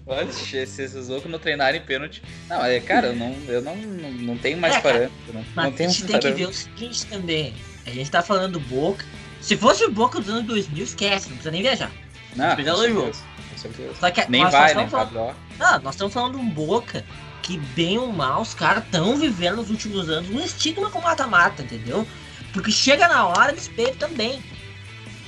olha, 0.06 0.30
esses 0.30 1.08
loucos 1.08 1.32
não 1.32 1.40
treinarem 1.40 1.82
pênalti. 1.82 2.22
Não, 2.48 2.64
é, 2.64 2.80
cara, 2.80 3.08
eu 3.08 3.16
não, 3.16 3.36
eu 3.48 3.62
não, 3.62 3.76
não, 3.76 4.12
não 4.12 4.38
tenho 4.38 4.58
mais 4.58 4.76
é, 4.76 4.80
parâmetro. 4.80 5.14
Não, 5.34 5.44
mas 5.56 5.66
não 5.66 5.72
tenho 5.72 5.90
a 5.90 5.94
gente 5.94 6.06
tem 6.06 6.20
que 6.20 6.32
ver 6.32 6.46
o 6.48 6.54
seguinte 6.54 7.06
também. 7.08 7.54
A 7.86 7.90
gente 7.90 8.12
tá 8.12 8.22
falando 8.22 8.54
do 8.54 8.60
Boca. 8.60 9.06
Se 9.40 9.58
fosse 9.58 9.84
o 9.86 9.92
Boca 9.92 10.20
dos 10.20 10.30
anos 10.30 10.44
2000, 10.44 10.84
esquece, 10.84 11.30
não 11.30 11.38
precisa 11.38 11.52
nem 11.52 11.62
viajar. 11.64 11.92
Não, 12.36 12.56
com 12.56 12.64
certeza, 12.64 13.24
com 13.50 13.58
certeza. 13.58 13.96
Só 14.00 14.12
que 14.12 14.30
nem 14.30 14.48
vai, 14.50 14.74
nem 14.76 14.88
falando, 14.88 15.36
Não, 15.58 15.80
nós 15.80 15.96
estamos 15.96 16.14
falando 16.14 16.38
de 16.38 16.42
um 16.44 16.50
Boca 16.50 17.04
que, 17.42 17.58
bem 17.58 17.98
ou 17.98 18.12
mal, 18.12 18.42
os 18.42 18.54
caras 18.54 18.84
estão 18.84 19.18
vivendo 19.18 19.58
nos 19.58 19.70
últimos 19.70 20.10
anos 20.10 20.30
um 20.30 20.40
estigma 20.40 20.90
com 20.90 21.02
mata-mata, 21.02 21.64
entendeu? 21.64 22.08
Porque 22.54 22.72
chega 22.72 23.08
na 23.08 23.28
hora, 23.28 23.52
eles 23.52 23.68
perdem 23.68 23.96
também. 23.96 24.44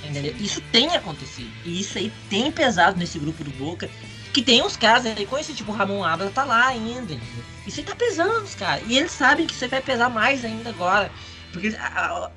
Entendeu? 0.04 0.36
Isso 0.38 0.62
tem 0.72 0.96
acontecido. 0.96 1.52
E 1.66 1.80
isso 1.80 1.98
aí 1.98 2.12
tem 2.30 2.52
pesado 2.52 2.98
nesse 2.98 3.18
grupo 3.18 3.44
do 3.44 3.52
Boca. 3.52 3.90
Que 4.34 4.42
tem 4.42 4.64
uns 4.64 4.76
caras 4.76 5.06
aí 5.06 5.26
com 5.26 5.38
esse 5.38 5.54
tipo, 5.54 5.72
Ramon 5.72 6.04
Abra 6.04 6.30
tá 6.30 6.44
lá 6.44 6.68
ainda. 6.68 7.14
Entendeu? 7.14 7.44
Isso 7.66 7.80
aí 7.80 7.86
tá 7.86 7.96
pesando, 7.96 8.44
os 8.44 8.56
caras. 8.56 8.84
E 8.88 8.98
eles 8.98 9.12
sabem 9.12 9.46
que 9.46 9.54
isso 9.54 9.64
aí 9.64 9.70
vai 9.70 9.82
pesar 9.82 10.10
mais 10.10 10.44
ainda 10.44 10.70
agora. 10.70 11.10
Porque 11.52 11.74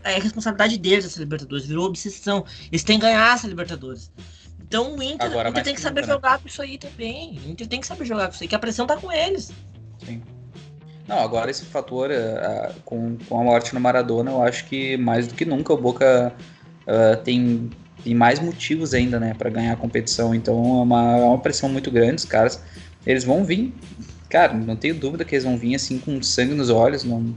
é 0.05 0.19
responsabilidade 0.19 0.79
deles 0.79 1.07
essa 1.07 1.19
Libertadores. 1.19 1.67
Virou 1.67 1.87
obsessão. 1.87 2.45
Eles 2.71 2.85
têm 2.85 2.99
que 2.99 3.07
ganhar 3.07 3.35
essa 3.35 3.49
Libertadores. 3.49 4.13
Então 4.61 4.97
o 4.97 5.03
Inter, 5.03 5.31
o 5.31 5.49
Inter 5.49 5.65
tem 5.65 5.75
que 5.75 5.81
saber 5.81 6.03
né? 6.03 6.09
jogar 6.09 6.39
com 6.39 6.49
isso 6.49 6.61
aí 6.61 6.77
também. 6.77 7.41
O 7.45 7.51
Inter 7.51 7.67
tem 7.67 7.81
que 7.81 7.87
saber 7.87 8.05
jogar 8.05 8.27
com 8.27 8.35
isso 8.35 8.43
aí, 8.43 8.49
que 8.49 8.55
a 8.55 8.59
pressão 8.59 8.87
tá 8.87 8.97
com 8.97 9.11
eles. 9.11 9.53
Sim. 10.05 10.23
Não, 11.09 11.19
agora 11.21 11.51
esse 11.51 11.65
fator 11.65 12.11
uh, 12.11 12.75
com, 12.85 13.17
com 13.29 13.41
a 13.41 13.45
morte 13.45 13.73
no 13.75 13.81
Maradona, 13.81 14.31
eu 14.31 14.43
acho 14.43 14.65
que 14.67 14.97
mais 14.97 15.29
do 15.29 15.35
que 15.35 15.45
nunca 15.45 15.73
o 15.73 15.77
Boca 15.77 16.33
uh, 16.83 17.17
tem, 17.23 17.71
tem 18.03 18.15
mais 18.15 18.41
motivos 18.41 18.93
ainda, 18.93 19.21
né, 19.21 19.33
para 19.35 19.49
ganhar 19.49 19.73
a 19.73 19.77
competição. 19.77 20.35
Então 20.35 20.55
é 20.55 20.83
uma, 20.83 21.17
é 21.19 21.23
uma 21.23 21.39
pressão 21.39 21.69
muito 21.69 21.91
grande, 21.91 22.17
os 22.17 22.25
caras, 22.25 22.61
eles 23.07 23.23
vão 23.23 23.45
vir, 23.45 23.73
cara, 24.29 24.53
não 24.53 24.75
tenho 24.75 24.97
dúvida 24.97 25.25
que 25.25 25.35
eles 25.35 25.45
vão 25.45 25.57
vir 25.57 25.77
assim 25.77 25.99
com 25.99 26.21
sangue 26.23 26.55
nos 26.55 26.71
olhos, 26.71 27.05
não, 27.05 27.37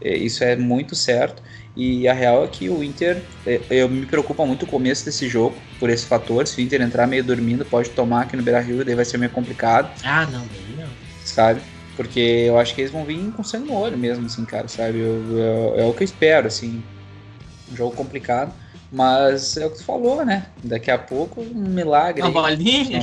é, 0.00 0.16
isso 0.16 0.42
é 0.42 0.56
muito 0.56 0.94
certo. 0.94 1.42
E 1.76 2.06
a 2.06 2.12
real 2.12 2.44
é 2.44 2.46
que 2.46 2.68
o 2.68 2.84
Inter, 2.84 3.20
é, 3.44 3.60
eu 3.68 3.88
me 3.88 4.06
preocupa 4.06 4.46
muito 4.46 4.64
o 4.64 4.66
começo 4.66 5.04
desse 5.04 5.28
jogo, 5.28 5.56
por 5.80 5.90
esse 5.90 6.06
fator. 6.06 6.46
Se 6.46 6.60
o 6.60 6.60
Inter 6.60 6.80
entrar 6.80 7.06
meio 7.06 7.24
dormindo, 7.24 7.64
pode 7.64 7.90
tomar 7.90 8.22
aqui 8.22 8.36
no 8.36 8.42
Beira 8.44 8.60
Rio, 8.60 8.84
daí 8.84 8.94
vai 8.94 9.04
ser 9.04 9.18
meio 9.18 9.32
complicado. 9.32 9.90
Ah, 10.04 10.24
não, 10.26 10.40
não. 10.40 10.88
Sabe? 11.24 11.60
Porque 11.96 12.20
eu 12.20 12.58
acho 12.58 12.74
que 12.74 12.80
eles 12.80 12.90
vão 12.90 13.04
vir 13.04 13.32
com 13.32 13.44
sangue 13.44 13.68
no 13.68 13.74
olho 13.74 13.96
mesmo, 13.96 14.26
assim, 14.26 14.44
cara, 14.44 14.66
sabe? 14.68 14.98
Eu, 14.98 15.38
eu, 15.38 15.74
é 15.78 15.84
o 15.84 15.94
que 15.94 16.02
eu 16.02 16.06
espero, 16.06 16.46
assim. 16.46 16.82
Um 17.70 17.76
jogo 17.76 17.94
complicado. 17.94 18.52
Mas 18.90 19.56
é 19.56 19.66
o 19.66 19.70
que 19.70 19.78
tu 19.78 19.84
falou, 19.84 20.24
né? 20.24 20.46
Daqui 20.62 20.90
a 20.90 20.98
pouco, 20.98 21.40
um 21.40 21.68
milagre. 21.68 22.22
Uma 22.22 22.30
bolinha? 22.30 23.00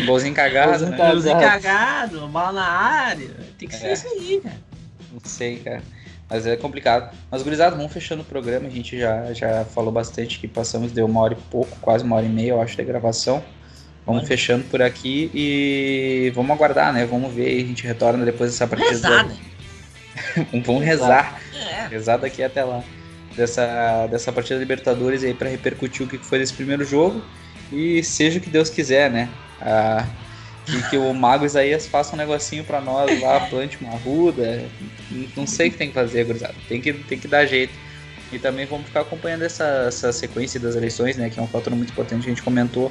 Um 0.00 0.06
golzinho 0.06 0.34
cagado, 0.34 0.86
né? 0.86 0.96
Golzinho 0.96 1.38
cagado, 1.38 2.18
uma 2.18 2.28
bola 2.28 2.52
na 2.52 2.68
área. 2.68 3.28
Tem 3.58 3.68
que 3.68 3.74
ser 3.74 3.88
é. 3.88 3.92
isso 3.92 4.06
aí, 4.06 4.40
cara. 4.42 4.56
Não 5.12 5.20
sei, 5.24 5.56
cara. 5.58 5.82
Mas 6.28 6.46
é 6.46 6.56
complicado. 6.56 7.16
Mas, 7.30 7.42
gurizada, 7.42 7.74
vamos 7.74 7.92
fechando 7.92 8.22
o 8.22 8.24
programa. 8.24 8.66
A 8.66 8.70
gente 8.70 8.98
já, 8.98 9.32
já 9.32 9.64
falou 9.64 9.90
bastante 9.90 10.38
que 10.38 10.46
passamos, 10.46 10.92
deu 10.92 11.06
uma 11.06 11.20
hora 11.20 11.34
e 11.34 11.50
pouco, 11.50 11.76
quase 11.80 12.04
uma 12.04 12.16
hora 12.16 12.26
e 12.26 12.28
meia, 12.28 12.50
eu 12.50 12.60
acho, 12.60 12.76
de 12.76 12.84
gravação. 12.84 13.42
Vamos 14.08 14.26
fechando 14.26 14.64
por 14.64 14.80
aqui 14.80 15.30
e 15.34 16.32
vamos 16.34 16.50
aguardar, 16.52 16.94
né? 16.94 17.04
Vamos 17.04 17.30
ver, 17.30 17.62
a 17.62 17.66
gente 17.66 17.86
retorna 17.86 18.24
depois 18.24 18.50
dessa 18.50 18.66
partida. 18.66 18.90
Rezar, 18.90 19.28
né? 19.28 19.36
vamos 20.64 20.82
rezar. 20.82 21.38
É. 21.54 21.88
Rezar 21.88 22.16
daqui 22.16 22.42
até 22.42 22.64
lá. 22.64 22.82
Dessa, 23.36 24.06
dessa 24.06 24.32
partida 24.32 24.54
da 24.54 24.60
Libertadores 24.60 25.22
aí 25.22 25.34
para 25.34 25.50
repercutir 25.50 26.06
o 26.06 26.08
que 26.08 26.16
foi 26.16 26.38
desse 26.38 26.54
primeiro 26.54 26.86
jogo. 26.86 27.22
E 27.70 28.02
seja 28.02 28.38
o 28.38 28.40
que 28.40 28.48
Deus 28.48 28.70
quiser, 28.70 29.10
né? 29.10 29.28
Ah, 29.60 30.06
que, 30.64 30.88
que 30.88 30.96
o 30.96 31.12
Mago 31.12 31.44
Isaías 31.44 31.86
faça 31.86 32.14
um 32.14 32.16
negocinho 32.16 32.64
para 32.64 32.80
nós 32.80 33.20
lá, 33.20 33.40
plante 33.50 33.76
uma 33.78 33.94
ruda. 33.98 34.64
Não 35.36 35.46
sei 35.46 35.68
o 35.68 35.70
que 35.70 35.76
tem 35.76 35.88
que 35.88 35.94
fazer, 35.94 36.24
gurizada. 36.24 36.54
Tem 36.66 36.80
que, 36.80 36.94
tem 36.94 37.18
que 37.18 37.28
dar 37.28 37.44
jeito. 37.44 37.74
E 38.32 38.38
também 38.38 38.64
vamos 38.64 38.86
ficar 38.86 39.02
acompanhando 39.02 39.42
essa, 39.42 39.84
essa 39.86 40.12
sequência 40.14 40.58
das 40.58 40.76
eleições, 40.76 41.18
né? 41.18 41.28
Que 41.28 41.38
é 41.38 41.42
um 41.42 41.46
fator 41.46 41.74
muito 41.74 41.90
importante, 41.90 42.24
a 42.24 42.28
gente 42.30 42.42
comentou 42.42 42.90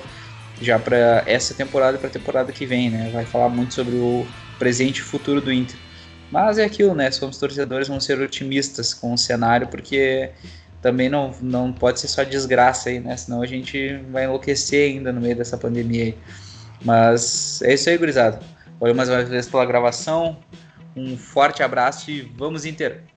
já 0.62 0.80
para 0.80 1.24
essa 1.26 1.54
temporada 1.54 1.98
e 1.98 2.00
para 2.00 2.10
a 2.10 2.12
temporada 2.12 2.52
que 2.52 2.66
vem, 2.66 2.90
né? 2.90 3.10
Vai 3.14 3.26
falar 3.26 3.50
muito 3.50 3.74
sobre 3.74 3.96
o 3.96 4.26
presente 4.58 5.00
e 5.00 5.04
futuro 5.04 5.42
do 5.42 5.52
Inter. 5.52 5.78
Mas 6.32 6.58
é 6.58 6.66
aquilo, 6.66 6.94
né? 6.94 7.10
Somos 7.12 7.38
torcedores, 7.38 7.88
vamos 7.88 8.04
ser 8.04 8.20
otimistas 8.20 8.94
com 8.94 9.14
o 9.14 9.18
cenário, 9.18 9.68
porque 9.68 10.32
também 10.82 11.10
não, 11.10 11.34
não 11.42 11.72
pode 11.72 12.00
ser 12.00 12.08
só 12.08 12.24
desgraça 12.24 12.90
aí, 12.90 13.00
né? 13.00 13.16
Senão 13.16 13.42
a 13.42 13.46
gente 13.46 13.98
vai 14.12 14.26
enlouquecer 14.26 14.92
ainda 14.92 15.12
no 15.12 15.22
meio 15.22 15.36
dessa 15.36 15.58
pandemia 15.58 16.06
aí. 16.06 16.18
Mas 16.84 17.62
é 17.62 17.74
isso 17.74 17.90
aí, 17.90 17.98
gurizada. 17.98 18.40
Valeu 18.80 18.96
mais 18.96 19.10
uma 19.10 19.24
vez 19.24 19.48
pela 19.48 19.66
gravação. 19.66 20.38
Um 20.96 21.18
forte 21.18 21.64
abraço 21.64 22.12
e 22.12 22.22
vamos 22.22 22.66
Inter! 22.66 23.17